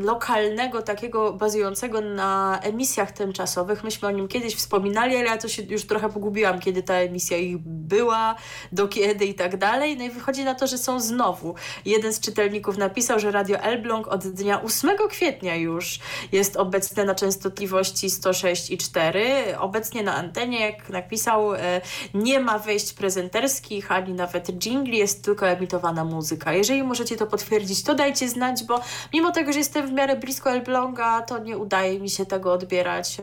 lokalnego, 0.00 0.82
takiego 0.82 1.32
bazującego 1.32 2.00
na 2.00 2.60
emisjach 2.62 3.12
tymczasowych. 3.12 3.84
Myśmy 3.84 4.08
o 4.08 4.10
nim 4.10 4.28
kiedyś 4.28 4.54
wspominali, 4.54 5.16
ale 5.16 5.24
ja 5.24 5.38
to 5.38 5.48
się 5.48 5.62
już 5.62 5.86
trochę 5.86 6.08
pogubiłam, 6.08 6.60
kiedy 6.60 6.82
ta 6.82 6.94
emisja 6.94 7.36
ich 7.36 7.58
była, 7.58 8.34
do 8.72 8.88
kiedy 8.88 9.24
i 9.24 9.34
tak 9.34 9.56
dalej. 9.56 9.96
No 9.96 10.04
i 10.04 10.10
wychodzi 10.10 10.44
na 10.44 10.54
to, 10.54 10.66
że 10.66 10.78
są 10.78 11.00
znowu. 11.00 11.54
Jeden 11.84 12.12
z 12.12 12.20
czytelników 12.20 12.78
napisał, 12.78 13.18
że 13.18 13.30
radio 13.30 13.58
Elbląg 13.58 14.08
od 14.08 14.28
dnia 14.28 14.62
8 14.62 14.90
kwietnia 15.08 15.56
już 15.56 15.98
jest 16.32 16.56
obecne 16.56 17.04
na 17.04 17.14
częstotliwości 17.14 18.08
106,4. 18.08 19.20
Obecnie 19.58 20.02
na 20.02 20.14
antenie, 20.14 20.60
jak 20.60 20.88
napisał, 20.88 21.54
e, 21.54 21.80
nie 22.14 22.40
ma 22.40 22.58
wejść 22.58 22.92
prezenterskich, 22.92 23.92
ani 23.92 24.12
nawet 24.12 24.66
jingli, 24.66 24.98
jest 24.98 25.24
tylko 25.24 25.48
emitowana 25.48 26.04
muzyka. 26.04 26.41
Jeżeli 26.46 26.82
możecie 26.82 27.16
to 27.16 27.26
potwierdzić, 27.26 27.82
to 27.82 27.94
dajcie 27.94 28.28
znać, 28.28 28.64
bo 28.64 28.80
mimo 29.12 29.30
tego, 29.30 29.52
że 29.52 29.58
jestem 29.58 29.86
w 29.86 29.92
miarę 29.92 30.16
blisko 30.16 30.50
Elbląga, 30.50 31.22
to 31.22 31.38
nie 31.38 31.58
udaje 31.58 32.00
mi 32.00 32.10
się 32.10 32.26
tego 32.26 32.52
odbierać. 32.52 33.16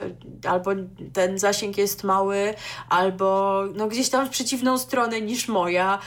Albo 0.47 0.71
ten 1.13 1.39
zasięg 1.39 1.77
jest 1.77 2.03
mały, 2.03 2.53
albo 2.89 3.63
no 3.75 3.87
gdzieś 3.87 4.09
tam 4.09 4.27
w 4.27 4.29
przeciwną 4.29 4.77
stronę 4.77 5.21
niż 5.21 5.47
moja, 5.47 5.99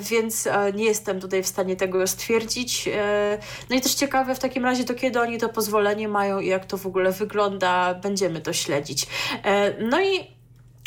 więc 0.00 0.46
e, 0.46 0.72
nie 0.72 0.84
jestem 0.84 1.20
tutaj 1.20 1.42
w 1.42 1.46
stanie 1.46 1.76
tego 1.76 2.06
stwierdzić. 2.06 2.88
E, 2.88 3.38
no 3.70 3.76
i 3.76 3.80
też 3.80 3.94
ciekawe 3.94 4.34
w 4.34 4.38
takim 4.38 4.64
razie 4.64 4.84
to, 4.84 4.94
kiedy 4.94 5.20
oni 5.20 5.38
to 5.38 5.48
pozwolenie 5.48 6.08
mają 6.08 6.40
i 6.40 6.46
jak 6.46 6.66
to 6.66 6.76
w 6.76 6.86
ogóle 6.86 7.12
wygląda, 7.12 7.94
będziemy 7.94 8.40
to 8.40 8.52
śledzić. 8.52 9.06
E, 9.44 9.82
no 9.84 10.00
i 10.00 10.39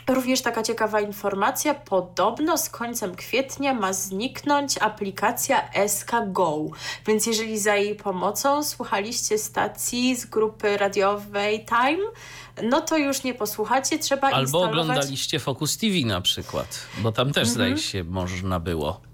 Również 0.07 0.41
taka 0.41 0.63
ciekawa 0.63 1.01
informacja, 1.01 1.73
podobno 1.73 2.57
z 2.57 2.69
końcem 2.69 3.15
kwietnia 3.15 3.73
ma 3.73 3.93
zniknąć 3.93 4.77
aplikacja 4.77 5.69
SK 5.87 6.11
Go, 6.27 6.57
więc 7.07 7.25
jeżeli 7.25 7.59
za 7.59 7.75
jej 7.75 7.95
pomocą 7.95 8.63
słuchaliście 8.63 9.37
stacji 9.37 10.15
z 10.15 10.25
grupy 10.25 10.77
radiowej 10.77 11.65
Time, 11.65 12.03
no 12.63 12.81
to 12.81 12.97
już 12.97 13.23
nie 13.23 13.33
posłuchacie, 13.33 13.99
trzeba 13.99 14.27
Albo 14.27 14.41
instalować... 14.41 14.69
Albo 14.69 14.81
oglądaliście 14.81 15.39
Focus 15.39 15.77
TV 15.77 15.95
na 16.05 16.21
przykład, 16.21 16.79
bo 16.97 17.11
tam 17.11 17.27
też 17.27 17.47
mhm. 17.49 17.53
zdaje 17.53 17.77
się 17.77 18.03
można 18.03 18.59
było. 18.59 19.12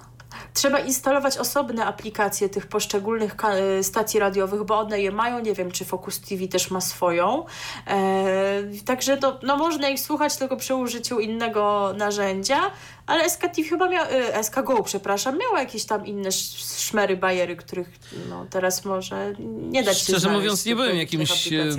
Trzeba 0.59 0.79
instalować 0.79 1.37
osobne 1.37 1.85
aplikacje 1.85 2.49
tych 2.49 2.67
poszczególnych 2.67 3.35
y, 3.79 3.83
stacji 3.83 4.19
radiowych, 4.19 4.63
bo 4.63 4.79
one 4.79 5.01
je 5.01 5.11
mają. 5.11 5.39
Nie 5.39 5.53
wiem, 5.53 5.71
czy 5.71 5.85
Focus 5.85 6.19
TV 6.19 6.47
też 6.47 6.71
ma 6.71 6.81
swoją. 6.81 7.45
E, 7.87 8.61
także 8.85 9.17
to, 9.17 9.39
no, 9.43 9.57
można 9.57 9.89
ich 9.89 9.99
słuchać 9.99 10.37
tylko 10.37 10.57
przy 10.57 10.75
użyciu 10.75 11.19
innego 11.19 11.93
narzędzia, 11.97 12.71
ale 13.09 13.29
SKTV 13.29 13.69
chyba 13.69 13.89
miał, 13.89 14.05
y, 14.39 14.43
SK 14.43 14.63
Go, 14.63 14.83
przepraszam, 14.83 15.37
miała 15.37 15.59
jakieś 15.59 15.85
tam 15.85 16.05
inne 16.05 16.31
szmery, 16.77 17.17
bajery, 17.17 17.55
których 17.55 17.89
no, 18.29 18.45
teraz 18.49 18.85
może 18.85 19.33
nie 19.69 19.83
dać 19.83 19.97
się 19.97 20.03
Szczerze 20.03 20.29
mówiąc, 20.29 20.65
nie 20.65 20.75
byłem 20.75 20.97
jakimś, 20.97 21.53
e, 21.53 21.75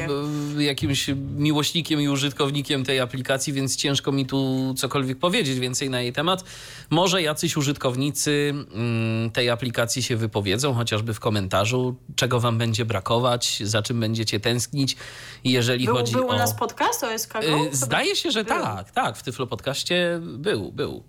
jakimś 0.59 1.11
miłośnikiem 1.36 2.01
i 2.01 2.09
użytkownikiem 2.09 2.85
tej 2.85 3.01
aplikacji, 3.01 3.52
więc 3.52 3.77
ciężko 3.77 4.12
mi 4.12 4.27
tu 4.27 4.74
cokolwiek 4.77 5.19
powiedzieć 5.19 5.59
więcej 5.59 5.90
na 5.90 6.01
jej 6.01 6.12
temat. 6.12 6.44
Może 6.90 7.23
jacyś 7.23 7.57
użytkownicy 7.57 8.55
mm, 8.74 9.31
tej 9.31 9.51
aplikacji 9.51 10.02
się 10.02 10.16
wypowiedzą, 10.16 10.74
chociażby 10.74 11.15
w 11.15 11.20
komentarzu, 11.20 11.97
czego 12.16 12.40
wam 12.40 12.59
będzie 12.59 12.85
brakować, 12.85 13.62
za 13.65 13.82
czym 13.82 14.01
będziecie 14.01 14.40
tęsknić, 14.40 14.97
jeżeli 15.44 15.85
był, 15.85 15.94
chodzi 15.94 16.12
był 16.12 16.28
o... 16.28 16.35
U 16.35 16.39
nas 16.39 16.55
podcast 16.55 17.05
o 17.05 17.19
SK 17.19 17.32
Go? 17.32 17.40
Y, 17.40 17.77
zdaje 17.77 18.16
się, 18.16 18.31
że 18.31 18.44
był. 18.44 18.55
tak, 18.55 18.90
tak, 18.90 19.16
w 19.16 19.23
Tyflo 19.23 19.47
Podcaście 19.47 20.20
był, 20.23 20.73
był. 20.73 21.02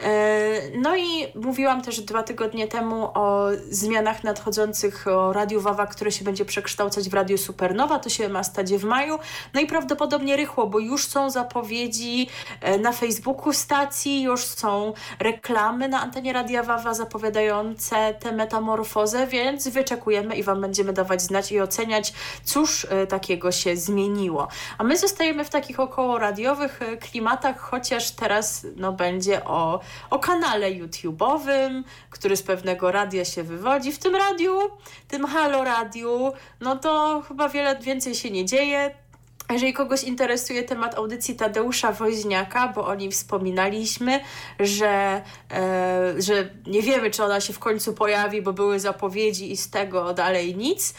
and 0.00 0.23
no 0.74 0.96
i 0.96 1.26
mówiłam 1.34 1.82
też 1.82 2.00
dwa 2.00 2.22
tygodnie 2.22 2.68
temu 2.68 3.10
o 3.14 3.48
zmianach 3.70 4.24
nadchodzących 4.24 5.08
o 5.08 5.32
Radiu 5.32 5.60
Wawa, 5.60 5.86
które 5.86 6.12
się 6.12 6.24
będzie 6.24 6.44
przekształcać 6.44 7.08
w 7.08 7.14
Radio 7.14 7.38
Supernowa. 7.38 7.98
To 7.98 8.08
się 8.08 8.28
ma 8.28 8.44
stać 8.44 8.72
w 8.72 8.84
maju. 8.84 9.18
No 9.54 9.60
i 9.60 9.66
prawdopodobnie 9.66 10.36
rychło, 10.36 10.66
bo 10.66 10.78
już 10.78 11.06
są 11.06 11.30
zapowiedzi 11.30 12.28
e, 12.60 12.78
na 12.78 12.92
Facebooku 12.92 13.52
stacji, 13.52 14.22
już 14.22 14.44
są 14.44 14.92
reklamy 15.18 15.88
na 15.88 16.00
antenie 16.00 16.32
Radia 16.32 16.62
Wawa 16.62 16.94
zapowiadające 16.94 18.14
tę 18.14 18.32
metamorfozę, 18.32 19.26
więc 19.26 19.68
wyczekujemy 19.68 20.36
i 20.36 20.42
Wam 20.42 20.60
będziemy 20.60 20.92
dawać 20.92 21.22
znać 21.22 21.52
i 21.52 21.60
oceniać, 21.60 22.12
cóż 22.44 22.86
e, 22.90 23.06
takiego 23.06 23.52
się 23.52 23.76
zmieniło. 23.76 24.48
A 24.78 24.84
my 24.84 24.98
zostajemy 24.98 25.44
w 25.44 25.50
takich 25.50 25.80
około 25.80 26.18
radiowych 26.18 26.80
klimatach, 27.00 27.60
chociaż 27.60 28.10
teraz 28.10 28.66
no, 28.76 28.92
będzie 28.92 29.44
o, 29.44 29.80
o 30.10 30.18
kanale 30.18 30.53
YouTube'owym, 30.60 31.82
który 32.10 32.36
z 32.36 32.42
pewnego 32.42 32.92
radia 32.92 33.24
się 33.24 33.42
wywodzi. 33.42 33.92
W 33.92 33.98
tym 33.98 34.16
radiu, 34.16 34.58
tym 35.08 35.26
Halo 35.26 35.64
Radiu, 35.64 36.32
no 36.60 36.76
to 36.76 37.22
chyba 37.28 37.48
wiele 37.48 37.76
więcej 37.76 38.14
się 38.14 38.30
nie 38.30 38.44
dzieje. 38.44 38.94
Jeżeli 39.50 39.72
kogoś 39.72 40.04
interesuje 40.04 40.62
temat 40.62 40.94
audycji 40.94 41.36
Tadeusza 41.36 41.92
Woźniaka, 41.92 42.68
bo 42.68 42.86
o 42.86 42.94
nim 42.94 43.10
wspominaliśmy, 43.10 44.20
że, 44.60 45.22
e, 45.50 46.14
że 46.18 46.50
nie 46.66 46.82
wiemy, 46.82 47.10
czy 47.10 47.24
ona 47.24 47.40
się 47.40 47.52
w 47.52 47.58
końcu 47.58 47.94
pojawi, 47.94 48.42
bo 48.42 48.52
były 48.52 48.80
zapowiedzi 48.80 49.52
i 49.52 49.56
z 49.56 49.70
tego 49.70 50.14
dalej 50.14 50.56
nic, 50.56 50.94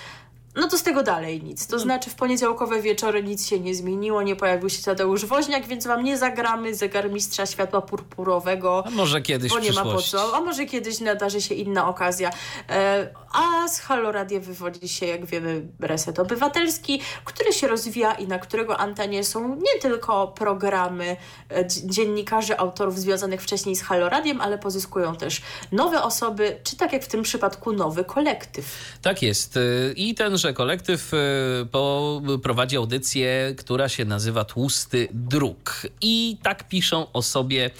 no 0.55 0.67
to 0.67 0.77
z 0.77 0.83
tego 0.83 1.03
dalej 1.03 1.43
nic. 1.43 1.67
To 1.67 1.79
znaczy 1.79 2.09
w 2.09 2.15
poniedziałkowe 2.15 2.81
wieczory 2.81 3.23
nic 3.23 3.47
się 3.47 3.59
nie 3.59 3.75
zmieniło, 3.75 4.21
nie 4.23 4.35
pojawił 4.35 4.69
się 4.69 4.83
Tadeusz 4.83 5.25
Woźniak, 5.25 5.67
więc 5.67 5.87
wam 5.87 6.03
nie 6.03 6.17
zagramy 6.17 6.75
zegarmistrza 6.75 7.45
światła 7.45 7.81
purpurowego. 7.81 8.83
A 8.87 8.89
może 8.89 9.21
kiedyś 9.21 9.51
Bo 9.51 9.59
nie 9.59 9.71
ma 9.71 9.83
po 9.83 10.01
co. 10.01 10.35
A 10.35 10.41
może 10.41 10.65
kiedyś 10.65 10.99
nadarzy 10.99 11.41
się 11.41 11.55
inna 11.55 11.87
okazja. 11.87 12.29
E, 12.69 13.07
a 13.33 13.67
z 13.67 13.79
Halo 13.79 14.11
Radia 14.11 14.39
wywodzi 14.39 14.89
się, 14.89 15.05
jak 15.05 15.25
wiemy, 15.25 15.61
Reset 15.79 16.19
Obywatelski, 16.19 17.01
który 17.25 17.53
się 17.53 17.67
rozwija 17.67 18.13
i 18.13 18.27
na 18.27 18.39
którego 18.39 18.77
antenie 18.77 19.23
są 19.23 19.55
nie 19.55 19.81
tylko 19.81 20.27
programy 20.27 21.17
e, 21.49 21.65
dzi- 21.65 21.81
dziennikarzy, 21.87 22.57
autorów 22.57 22.99
związanych 22.99 23.41
wcześniej 23.41 23.75
z 23.75 23.81
Halo 23.83 24.09
Radiem, 24.09 24.41
ale 24.41 24.57
pozyskują 24.57 25.15
też 25.15 25.41
nowe 25.71 26.03
osoby, 26.03 26.59
czy 26.63 26.75
tak 26.77 26.93
jak 26.93 27.03
w 27.03 27.07
tym 27.07 27.23
przypadku 27.23 27.73
nowy 27.73 28.03
kolektyw. 28.03 28.65
Tak 29.01 29.21
jest. 29.21 29.57
Y, 29.57 29.93
I 29.97 30.15
tenże 30.45 30.53
kolektyw 30.53 31.13
y, 31.13 32.39
prowadzi 32.43 32.77
audycję, 32.77 33.55
która 33.57 33.89
się 33.89 34.05
nazywa 34.05 34.45
Tłusty 34.45 35.07
Druk. 35.13 35.87
I 36.01 36.37
tak 36.43 36.67
piszą 36.67 37.11
o 37.13 37.21
sobie 37.21 37.71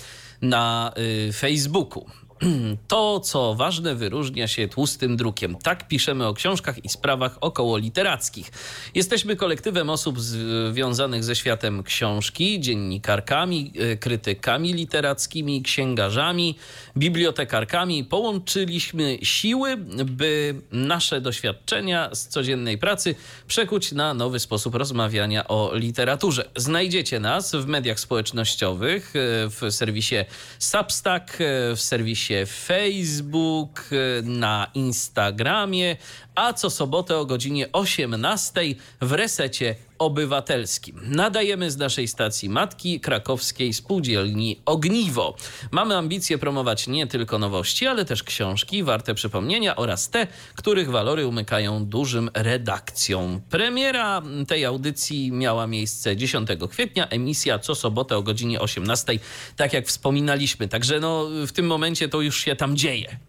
na 0.42 0.94
y, 0.98 1.34
Facebooku. 1.34 2.06
To, 2.88 3.20
co 3.20 3.56
ważne, 3.56 3.95
wyróżnia 3.95 4.48
się 4.48 4.68
tłustym 4.68 5.18
drukiem. 5.18 5.56
Tak 5.56 5.88
piszemy 5.88 6.28
o 6.28 6.34
książkach 6.34 6.86
i 6.86 6.90
sprawach 6.90 7.38
około 7.41 7.78
literackich. 7.78 8.52
Jesteśmy 8.95 9.36
kolektywem 9.36 9.90
osób 9.90 10.20
związanych 10.20 11.24
ze 11.24 11.36
światem 11.36 11.84
książki, 11.84 12.60
dziennikarkami, 12.60 13.74
y, 13.94 13.98
krytykami 13.98 14.74
literackimi, 14.74 15.62
księgarzami, 15.62 16.56
bibliotekarkami. 16.98 18.03
Połączyliśmy 18.03 19.18
siły, 19.24 19.78
by 20.06 20.56
nasze 20.72 21.22
doświadczenia 21.22 22.10
z 22.16 22.28
codziennej 22.28 22.78
pracy 22.78 23.16
przekuć 23.48 23.91
na 23.91 24.14
nowy 24.14 24.40
sposób 24.40 24.76
rozmawiania 24.76 25.48
o 25.48 25.72
literaturze. 25.76 26.49
Znajdziecie 26.56 27.20
nas 27.20 27.56
w 27.56 27.68
mediach 27.68 27.99
społecznościowych, 27.99 29.16
y, 29.16 29.20
w 29.49 29.72
serwisie 29.72 30.16
Substack, 30.60 31.41
y, 31.41 31.76
w 31.76 31.82
serwisie 31.82 32.25
Facebook, 32.46 33.82
y, 33.92 34.22
na 34.24 34.70
Instagramie, 34.74 35.98
a 36.36 36.53
co 36.53 36.70
sobotę 36.70 37.18
o 37.18 37.26
godzinie 37.26 37.72
18 37.72 38.62
w 39.02 39.12
resecie 39.12 39.76
obywatelskim. 39.99 40.99
Nadajemy 41.03 41.72
z 41.72 41.78
naszej 41.78 42.07
stacji 42.07 42.49
matki 42.49 42.99
krakowskiej 42.99 43.74
spółdzielni 43.74 44.62
Ogniwo. 44.66 45.36
Mamy 45.72 45.98
ambicje 45.98 46.38
promować 46.38 46.88
nie 46.88 47.07
tylko 47.07 47.40
nowości, 47.40 47.88
ale 47.88 48.06
też 48.06 48.24
książki 48.24 48.84
warte 48.84 49.14
przypomnienia 49.16 49.76
oraz 49.76 50.10
te, 50.10 50.28
których 50.56 50.91
walory 50.91 51.28
umykają 51.28 51.86
dużym 51.86 52.30
redakcjom. 52.34 53.41
Premiera 53.49 54.22
tej 54.48 54.66
audycji 54.66 55.32
miała 55.32 55.68
miejsce 55.68 56.16
10 56.16 56.49
kwietnia, 56.70 57.07
emisja 57.07 57.60
co 57.60 57.76
sobotę 57.76 58.18
o 58.18 58.24
godzinie 58.24 58.60
18, 58.60 59.20
tak 59.56 59.74
jak 59.74 59.88
wspominaliśmy. 59.88 60.68
Także 60.68 60.99
no, 60.99 61.28
w 61.48 61.52
tym 61.52 61.68
momencie 61.68 62.10
to 62.10 62.22
już 62.22 62.38
się 62.38 62.56
tam 62.56 62.78
dzieje. 62.78 63.20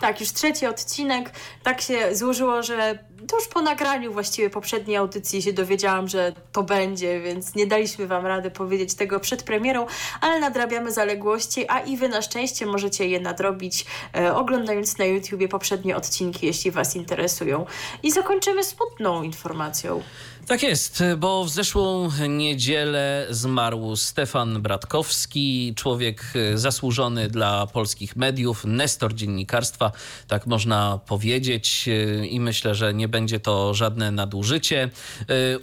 Tak, 0.00 0.20
już 0.20 0.32
trzeci 0.32 0.66
odcinek. 0.66 1.30
Tak 1.62 1.80
się 1.80 2.14
złożyło, 2.16 2.62
że 2.62 2.98
to 3.28 3.36
już 3.36 3.48
po 3.48 3.62
nagraniu 3.62 4.12
właściwie 4.12 4.50
poprzedniej 4.50 4.96
audycji 4.96 5.42
się 5.42 5.52
dowiedziałam, 5.52 6.08
że 6.08 6.32
to 6.52 6.62
będzie, 6.62 7.20
więc 7.20 7.54
nie 7.54 7.66
daliśmy 7.66 8.06
Wam 8.06 8.26
rady 8.26 8.50
powiedzieć 8.50 8.94
tego 8.94 9.20
przed 9.20 9.42
premierą, 9.42 9.86
ale 10.20 10.40
nadrabiamy 10.40 10.92
zaległości, 10.92 11.68
a 11.68 11.80
i 11.80 11.96
Wy 11.96 12.08
na 12.08 12.22
szczęście 12.22 12.66
możecie 12.66 13.08
je 13.08 13.20
nadrobić, 13.20 13.86
e, 14.16 14.34
oglądając 14.34 14.98
na 14.98 15.04
YouTubie 15.04 15.48
poprzednie 15.48 15.96
odcinki, 15.96 16.46
jeśli 16.46 16.70
Was 16.70 16.96
interesują. 16.96 17.66
I 18.02 18.12
zakończymy 18.12 18.64
smutną 18.64 19.22
informacją. 19.22 20.02
Tak 20.46 20.62
jest, 20.62 21.02
bo 21.18 21.44
w 21.44 21.50
zeszłą 21.50 22.10
niedzielę 22.28 23.26
zmarł 23.30 23.96
Stefan 23.96 24.62
Bratkowski, 24.62 25.74
człowiek 25.76 26.24
e, 26.34 26.58
zasłużony 26.58 27.28
dla 27.28 27.66
polskich 27.66 28.16
mediów, 28.16 28.64
nestor 28.64 29.14
dziennikarstwa, 29.14 29.92
tak 30.28 30.46
można 30.46 31.00
powiedzieć 31.06 31.88
e, 31.88 32.26
i 32.26 32.40
myślę, 32.40 32.74
że 32.74 32.94
nie 32.94 33.08
będzie 33.08 33.40
to 33.40 33.74
żadne 33.74 34.10
nadużycie. 34.10 34.82
E, 34.82 34.90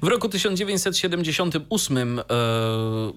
W 0.02 0.08
roku 0.08 0.30
1978 0.30 2.20
e, 2.20 2.24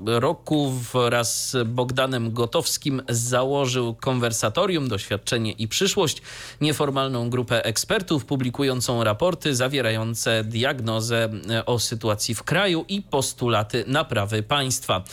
roku 0.05 0.71
wraz 0.93 1.51
z 1.51 1.69
Bogdanem 1.69 2.33
Gotowskim 2.33 3.03
założył 3.09 3.95
konwersatorium 3.95 4.89
Doświadczenie 4.89 5.53
i 5.53 5.69
przyszłość, 5.69 6.23
nieformalną 6.61 7.31
grupę 7.31 7.65
ekspertów 7.65 8.25
publikującą 8.25 9.05
raporty 9.05 9.55
zawierające 9.55 10.45
diagnozę 10.45 11.24
e, 11.51 11.67
o 11.67 11.79
sytuacji 11.79 12.35
w 12.35 12.43
kraju 12.43 12.85
i 12.89 13.03
postulaty 13.03 13.85
naprawy 13.87 14.43
państwa. 14.43 15.05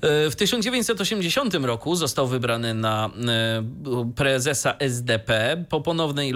E, 0.00 0.30
W 0.30 0.36
1980 0.36 1.54
roku 1.54 1.96
został 1.96 2.26
wybrany 2.26 2.74
na 2.74 3.06
e, 3.06 3.10
prezesa 4.16 4.76
SDP. 4.78 5.64
Po 5.68 5.80
ponownej 5.80 6.34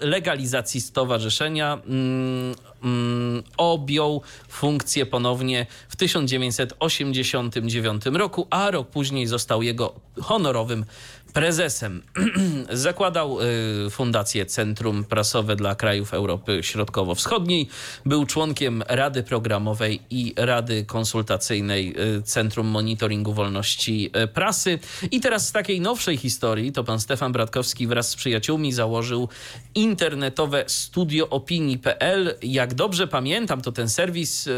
legalizacji 0.00 0.80
stowarzyszenia 0.80 1.78
mm, 1.86 2.54
mm, 2.84 3.42
objął 3.56 4.22
funkcję 4.48 5.06
ponownie 5.06 5.66
w 5.88 5.96
1989 5.96 8.06
roku, 8.06 8.46
a 8.50 8.70
rok 8.70 8.88
później 8.88 9.26
został 9.26 9.62
jego 9.62 9.94
honorowym 10.22 10.84
prezesem. 11.32 12.02
Zakładał 12.70 13.38
y, 13.40 13.44
Fundację 13.90 14.46
Centrum 14.46 15.04
Prasowe 15.04 15.56
dla 15.56 15.74
Krajów 15.74 16.14
Europy 16.14 16.62
Środkowo-Wschodniej. 16.62 17.68
Był 18.06 18.26
członkiem 18.26 18.82
Rady 18.88 19.22
Programowej 19.22 20.00
i 20.10 20.34
Rady 20.36 20.84
Konsultacyjnej 20.84 21.94
y, 22.18 22.22
Centrum 22.22 22.66
Monitoringu 22.66 23.32
Wolności 23.32 24.10
y, 24.24 24.28
Prasy. 24.28 24.78
I 25.10 25.20
teraz 25.20 25.48
z 25.48 25.52
takiej 25.52 25.80
nowszej 25.80 26.16
historii 26.16 26.72
to 26.72 26.84
pan 26.84 27.00
Stefan 27.00 27.32
Bratkowski 27.32 27.86
wraz 27.86 28.08
z 28.08 28.16
przyjaciółmi 28.16 28.72
założył 28.72 29.28
internetowe 29.74 30.64
studio 30.66 31.28
opinii.pl. 31.28 32.34
Jak 32.42 32.74
dobrze 32.74 33.08
pamiętam, 33.08 33.62
to 33.62 33.72
ten 33.72 33.88
serwis 33.88 34.48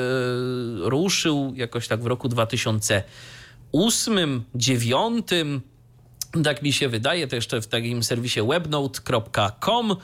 ruszył 0.80 1.52
jakoś 1.56 1.88
tak 1.88 2.02
w 2.02 2.06
roku 2.06 2.28
2008, 2.28 4.44
2009 4.54 5.26
tak 6.42 6.62
mi 6.62 6.72
się 6.72 6.88
wydaje, 6.88 7.26
to 7.26 7.36
jeszcze 7.36 7.60
w 7.60 7.66
takim 7.66 8.02
serwisie 8.02 8.40
webnote.com. 8.42 9.96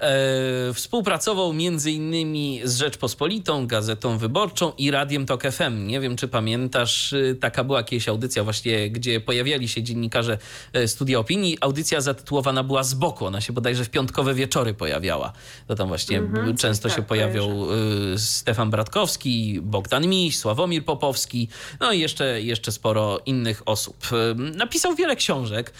E, 0.00 0.74
współpracował 0.74 1.52
między 1.52 1.90
innymi 1.90 2.60
z 2.64 2.78
Rzeczpospolitą, 2.78 3.66
Gazetą 3.66 4.18
Wyborczą 4.18 4.72
i 4.78 4.90
Radiem 4.90 5.26
Tok 5.26 5.42
FM. 5.42 5.86
Nie 5.86 6.00
wiem, 6.00 6.16
czy 6.16 6.28
pamiętasz, 6.28 7.12
y, 7.12 7.36
taka 7.40 7.64
była 7.64 7.82
kiedyś 7.82 8.08
audycja 8.08 8.44
właśnie, 8.44 8.90
gdzie 8.90 9.20
pojawiali 9.20 9.68
się 9.68 9.82
dziennikarze 9.82 10.38
e, 10.72 10.88
Studia 10.88 11.18
Opinii. 11.18 11.58
Audycja 11.60 12.00
zatytułowana 12.00 12.64
była 12.64 12.82
z 12.82 12.94
boku. 12.94 13.26
Ona 13.26 13.40
się 13.40 13.52
bodajże 13.52 13.84
w 13.84 13.90
piątkowe 13.90 14.34
wieczory 14.34 14.74
pojawiała. 14.74 15.32
To 15.66 15.74
tam 15.74 15.88
właśnie 15.88 16.18
Mhm, 16.18 16.56
często 16.56 16.88
tak, 16.88 16.96
się 16.96 17.02
pojawiał 17.02 17.50
y, 18.14 18.18
Stefan 18.18 18.70
Bratkowski, 18.70 19.60
Bogdan 19.62 20.06
Miś, 20.06 20.38
Sławomir 20.38 20.84
Popowski, 20.84 21.48
no 21.80 21.92
i 21.92 22.00
jeszcze, 22.00 22.42
jeszcze 22.42 22.72
sporo 22.72 23.18
innych 23.26 23.62
osób. 23.66 23.96
Y, 24.12 24.34
Napisał 24.34 24.94
wiele 24.94 25.16
książek, 25.16 25.72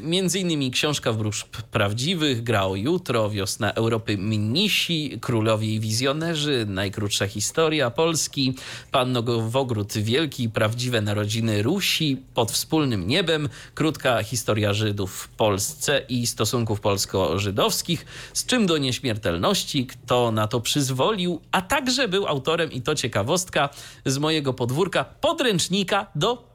między 0.00 0.38
innymi 0.38 0.70
książka 0.70 1.12
Wróżb 1.12 1.56
Prawdziwych, 1.70 2.42
Gra 2.42 2.66
o 2.66 2.76
jutro, 2.76 3.30
Wiosna 3.30 3.51
Europy 3.60 4.18
Minisi, 4.18 5.18
Królowie 5.20 5.74
i 5.74 5.80
Wizjonerzy, 5.80 6.66
Najkrótsza 6.68 7.26
historia 7.26 7.90
Polski, 7.90 8.54
Pan 8.90 9.12
Nowogród 9.12 9.92
Wielki, 9.92 10.48
Prawdziwe 10.48 11.00
narodziny 11.00 11.62
Rusi, 11.62 12.22
Pod 12.34 12.52
wspólnym 12.52 13.06
niebem, 13.06 13.48
Krótka 13.74 14.22
historia 14.22 14.74
Żydów 14.74 15.12
w 15.14 15.28
Polsce 15.28 16.02
i 16.08 16.26
stosunków 16.26 16.80
polsko-żydowskich, 16.80 18.06
z 18.32 18.46
czym 18.46 18.66
do 18.66 18.78
nieśmiertelności, 18.78 19.86
kto 19.86 20.32
na 20.32 20.48
to 20.48 20.60
przyzwolił, 20.60 21.40
a 21.52 21.62
także 21.62 22.08
był 22.08 22.26
autorem, 22.26 22.72
i 22.72 22.82
to 22.82 22.94
ciekawostka 22.94 23.68
z 24.06 24.18
mojego 24.18 24.54
podwórka, 24.54 25.04
podręcznika 25.04 26.06
do 26.14 26.51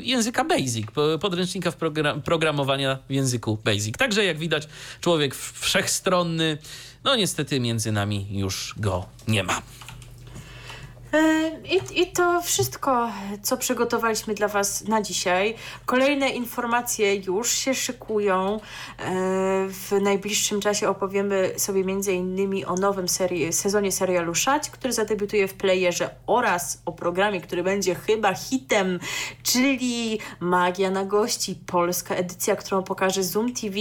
języka 0.00 0.44
Basic, 0.44 0.86
podręcznika 1.20 1.70
w 1.70 1.76
program, 1.76 2.22
programowania 2.22 2.98
w 3.08 3.12
języku 3.12 3.58
Basic. 3.64 3.96
Także 3.96 4.24
jak 4.24 4.38
widać, 4.38 4.68
człowiek 5.00 5.34
wszechstronny, 5.34 6.58
no 7.04 7.16
niestety 7.16 7.60
między 7.60 7.92
nami 7.92 8.26
już 8.30 8.74
go 8.76 9.06
nie 9.28 9.42
ma. 9.42 9.62
E, 11.12 11.50
I, 11.64 12.00
I 12.02 12.12
to 12.12 12.42
wszystko, 12.42 13.10
co 13.42 13.56
przygotowaliśmy 13.56 14.34
dla 14.34 14.48
Was 14.48 14.84
na 14.88 15.02
dzisiaj. 15.02 15.54
Kolejne 15.86 16.28
informacje 16.28 17.16
już 17.16 17.52
się 17.52 17.74
szykują. 17.74 18.54
E, 18.54 18.60
w 19.68 19.92
najbliższym 20.02 20.60
czasie 20.60 20.88
opowiemy 20.88 21.52
sobie 21.56 21.80
innymi 22.12 22.64
o 22.64 22.74
nowym 22.74 23.08
serii, 23.08 23.52
sezonie 23.52 23.92
serialu 23.92 24.34
Szać, 24.34 24.70
który 24.70 24.92
zadebiutuje 24.92 25.48
w 25.48 25.54
playerze 25.54 26.10
oraz 26.26 26.82
o 26.86 26.92
programie, 26.92 27.40
który 27.40 27.62
będzie 27.62 27.94
chyba 27.94 28.34
hitem, 28.34 29.00
czyli 29.42 30.18
Magia 30.40 30.90
na 30.90 31.04
gości, 31.04 31.58
polska 31.66 32.14
edycja, 32.14 32.56
którą 32.56 32.82
pokaże 32.82 33.22
Zoom 33.22 33.54
TV 33.54 33.76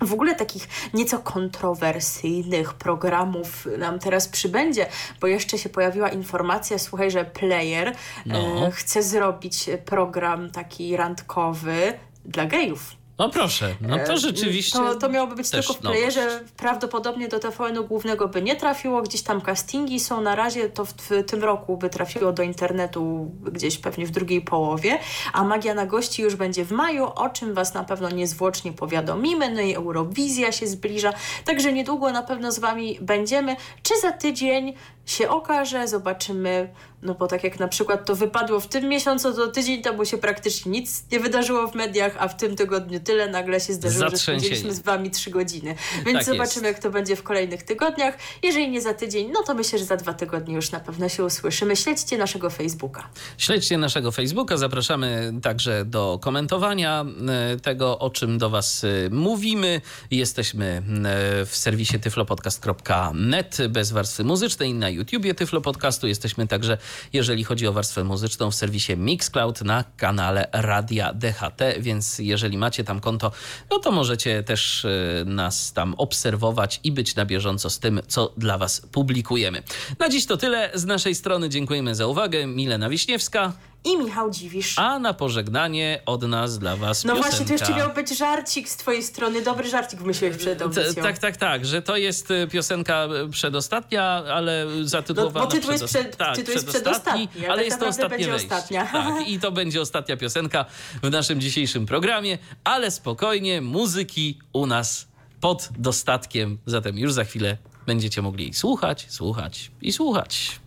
w 0.00 0.12
ogóle 0.12 0.34
takich 0.34 0.68
nieco 0.94 1.18
kontrowersyjnych 1.18 2.74
programów 2.74 3.68
nam 3.78 3.98
teraz 3.98 4.28
przybędzie, 4.28 4.86
bo 5.20 5.26
jeszcze 5.26 5.58
się 5.58 5.68
pojawiła 5.68 6.08
informacja, 6.08 6.78
słuchaj, 6.78 7.10
że 7.10 7.24
Player 7.24 7.94
no. 8.26 8.66
e, 8.66 8.70
chce 8.70 9.02
zrobić 9.02 9.70
program 9.84 10.50
taki 10.50 10.96
randkowy 10.96 11.92
dla 12.24 12.46
gejów. 12.46 12.99
No 13.20 13.28
proszę, 13.28 13.74
no 13.80 13.98
to 14.06 14.12
e, 14.12 14.18
rzeczywiście. 14.18 14.78
To, 14.78 14.94
to 14.94 15.08
miałoby 15.08 15.34
być 15.34 15.50
tylko 15.50 15.72
w 15.72 15.78
playerze. 15.78 16.24
Nowość. 16.24 16.52
Prawdopodobnie 16.56 17.28
do 17.28 17.38
TVN-u 17.38 17.84
głównego 17.84 18.28
by 18.28 18.42
nie 18.42 18.56
trafiło. 18.56 19.02
Gdzieś 19.02 19.22
tam 19.22 19.40
castingi 19.40 20.00
są 20.00 20.20
na 20.20 20.34
razie, 20.34 20.68
to 20.68 20.84
w, 20.84 20.92
w, 20.92 21.24
tym 21.26 21.44
roku 21.44 21.76
by 21.76 21.90
trafiło 21.90 22.32
do 22.32 22.42
internetu 22.42 23.30
gdzieś 23.52 23.78
pewnie 23.78 24.06
w 24.06 24.10
drugiej 24.10 24.40
połowie. 24.40 24.98
A 25.32 25.44
Magia 25.44 25.74
na 25.74 25.86
gości 25.86 26.22
już 26.22 26.36
będzie 26.36 26.64
w 26.64 26.70
maju, 26.70 27.04
o 27.14 27.28
czym 27.28 27.54
Was 27.54 27.74
na 27.74 27.84
pewno 27.84 28.10
niezwłocznie 28.10 28.72
powiadomimy. 28.72 29.50
No 29.50 29.60
i 29.60 29.74
Eurowizja 29.74 30.52
się 30.52 30.66
zbliża. 30.66 31.12
Także 31.44 31.72
niedługo 31.72 32.12
na 32.12 32.22
pewno 32.22 32.52
z 32.52 32.58
Wami 32.58 32.98
będziemy. 33.00 33.56
Czy 33.82 34.00
za 34.00 34.12
tydzień 34.12 34.74
się 35.10 35.28
okaże, 35.28 35.88
zobaczymy, 35.88 36.68
no 37.02 37.14
bo 37.14 37.26
tak 37.26 37.44
jak 37.44 37.58
na 37.58 37.68
przykład 37.68 38.06
to 38.06 38.16
wypadło 38.16 38.60
w 38.60 38.66
tym 38.66 38.88
miesiącu, 38.88 39.34
to 39.34 39.48
tydzień 39.48 39.82
temu 39.82 40.04
się 40.04 40.18
praktycznie 40.18 40.72
nic 40.72 41.04
nie 41.12 41.20
wydarzyło 41.20 41.66
w 41.68 41.74
mediach, 41.74 42.16
a 42.18 42.28
w 42.28 42.36
tym 42.36 42.56
tygodniu 42.56 43.00
tyle 43.00 43.28
nagle 43.28 43.60
się 43.60 43.72
zdarzyło, 43.72 44.10
że 44.10 44.18
spędziliśmy 44.18 44.74
z 44.74 44.80
wami 44.80 45.10
trzy 45.10 45.30
godziny. 45.30 45.74
Więc 46.06 46.18
tak 46.18 46.24
zobaczymy, 46.24 46.66
jest. 46.66 46.76
jak 46.76 46.78
to 46.78 46.90
będzie 46.90 47.16
w 47.16 47.22
kolejnych 47.22 47.62
tygodniach. 47.62 48.18
Jeżeli 48.42 48.70
nie 48.70 48.80
za 48.80 48.94
tydzień, 48.94 49.30
no 49.32 49.42
to 49.42 49.54
myślę, 49.54 49.78
że 49.78 49.84
za 49.84 49.96
dwa 49.96 50.14
tygodnie 50.14 50.54
już 50.54 50.70
na 50.70 50.80
pewno 50.80 51.08
się 51.08 51.24
usłyszymy. 51.24 51.76
Śledźcie 51.76 52.18
naszego 52.18 52.50
Facebooka. 52.50 53.08
Śledźcie 53.38 53.78
naszego 53.78 54.12
Facebooka. 54.12 54.56
Zapraszamy 54.56 55.32
także 55.42 55.84
do 55.84 56.18
komentowania 56.22 57.04
e, 57.28 57.56
tego, 57.56 57.98
o 57.98 58.10
czym 58.10 58.38
do 58.38 58.50
was 58.50 58.84
e, 58.84 58.88
mówimy. 59.10 59.80
Jesteśmy 60.10 60.82
e, 61.04 61.46
w 61.46 61.56
serwisie 61.56 62.00
tyflopodcast.net 62.00 63.56
bez 63.68 63.92
warstwy 63.92 64.24
muzycznej 64.24 64.74
na 64.74 64.90
YouTubie 65.00 65.34
Tyflo 65.34 65.60
Podcastu. 65.60 66.06
Jesteśmy 66.06 66.46
także, 66.46 66.78
jeżeli 67.12 67.44
chodzi 67.44 67.66
o 67.66 67.72
warstwę 67.72 68.04
muzyczną, 68.04 68.50
w 68.50 68.54
serwisie 68.54 68.96
Mixcloud 68.96 69.60
na 69.60 69.84
kanale 69.96 70.48
Radia 70.52 71.14
DHT, 71.14 71.62
więc 71.78 72.18
jeżeli 72.18 72.58
macie 72.58 72.84
tam 72.84 73.00
konto, 73.00 73.32
no 73.70 73.78
to 73.78 73.92
możecie 73.92 74.42
też 74.42 74.84
y, 74.84 75.24
nas 75.26 75.72
tam 75.72 75.94
obserwować 75.94 76.80
i 76.84 76.92
być 76.92 77.14
na 77.16 77.24
bieżąco 77.26 77.70
z 77.70 77.78
tym, 77.78 78.00
co 78.08 78.32
dla 78.36 78.58
Was 78.58 78.80
publikujemy. 78.92 79.62
Na 79.98 80.08
dziś 80.08 80.26
to 80.26 80.36
tyle. 80.36 80.70
Z 80.74 80.84
naszej 80.84 81.14
strony 81.14 81.48
dziękujemy 81.48 81.94
za 81.94 82.06
uwagę. 82.06 82.46
Milena 82.46 82.88
Wiśniewska 82.90 83.52
i 83.84 83.96
Michał 83.98 84.30
Dziwisz. 84.30 84.78
A 84.78 84.98
na 84.98 85.14
pożegnanie 85.14 86.02
od 86.06 86.22
nas 86.22 86.58
dla 86.58 86.76
was 86.76 87.04
No 87.04 87.14
piosenka. 87.14 87.28
właśnie, 87.30 87.46
to 87.46 87.52
jeszcze 87.52 87.74
miał 87.74 87.94
być 87.94 88.18
żarcik 88.18 88.68
z 88.68 88.76
twojej 88.76 89.02
strony. 89.02 89.42
Dobry 89.42 89.68
żarcik 89.68 90.00
wymyśliłeś 90.00 90.36
przed 90.36 90.62
audycją. 90.62 91.02
Tak, 91.02 91.18
tak, 91.18 91.36
tak, 91.36 91.66
że 91.66 91.82
to 91.82 91.96
jest 91.96 92.30
y, 92.30 92.48
piosenka 92.50 93.08
przedostatnia, 93.30 94.02
ale 94.34 94.66
zatytułowana 94.82 95.40
no, 95.40 95.46
bo 95.46 95.52
tytuł 95.52 95.72
jest, 95.72 95.84
przed, 95.84 96.16
tak, 96.16 96.36
tytuł 96.36 96.54
jest 96.54 96.68
przedostatni, 96.68 97.28
ale, 97.38 97.48
ale 97.48 97.56
tak 97.56 97.66
jest 97.66 97.80
to 97.80 97.86
ostatnie 97.86 98.26
wejście. 98.26 98.54
Ostatnia. 98.54 98.86
Tak, 98.86 99.28
i 99.28 99.40
to 99.40 99.52
będzie 99.52 99.80
ostatnia 99.80 100.16
piosenka 100.16 100.64
w 101.02 101.10
naszym 101.10 101.40
dzisiejszym 101.40 101.86
programie, 101.86 102.38
ale 102.64 102.90
spokojnie, 102.90 103.60
muzyki 103.60 104.38
u 104.52 104.66
nas 104.66 105.08
pod 105.40 105.68
dostatkiem, 105.78 106.58
zatem 106.66 106.98
już 106.98 107.12
za 107.12 107.24
chwilę 107.24 107.56
będziecie 107.86 108.22
mogli 108.22 108.54
słuchać, 108.54 109.06
słuchać 109.08 109.70
i 109.82 109.92
słuchać. 109.92 110.60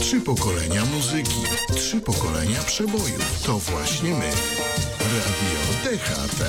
Trzy 0.00 0.20
pokolenia 0.20 0.84
muzyki, 0.84 1.42
trzy 1.74 2.00
pokolenia 2.00 2.62
przebojów. 2.66 3.42
To 3.46 3.58
właśnie 3.58 4.10
my. 4.10 4.30
Radio 5.00 5.60
DHT. 5.84 6.44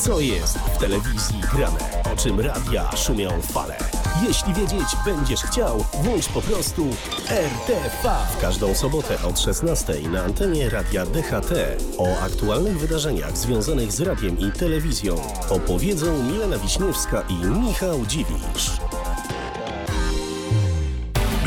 Co 0.00 0.20
jest 0.20 0.58
w 0.58 0.78
telewizji 0.78 1.40
grane? 1.54 2.02
O 2.12 2.16
czym 2.16 2.40
radia 2.40 2.96
szumią 2.96 3.42
fale? 3.42 3.76
Jeśli 4.28 4.54
wiedzieć 4.54 4.88
będziesz 5.04 5.40
chciał, 5.40 5.84
włącz 6.02 6.28
po 6.28 6.42
prostu 6.42 6.86
RTV. 7.28 8.16
W 8.38 8.40
każdą 8.40 8.74
sobotę 8.74 9.22
od 9.22 9.40
16 9.40 9.94
na 10.12 10.22
antenie 10.22 10.70
radia 10.70 11.06
DHT 11.06 11.52
o 11.98 12.20
aktualnych 12.20 12.78
wydarzeniach 12.78 13.38
związanych 13.38 13.92
z 13.92 14.00
radiem 14.00 14.38
i 14.38 14.52
telewizją 14.52 15.16
opowiedzą 15.50 16.22
Milena 16.22 16.58
Wiśniewska 16.58 17.22
i 17.28 17.34
Michał 17.34 18.06
Dziwisz. 18.06 18.70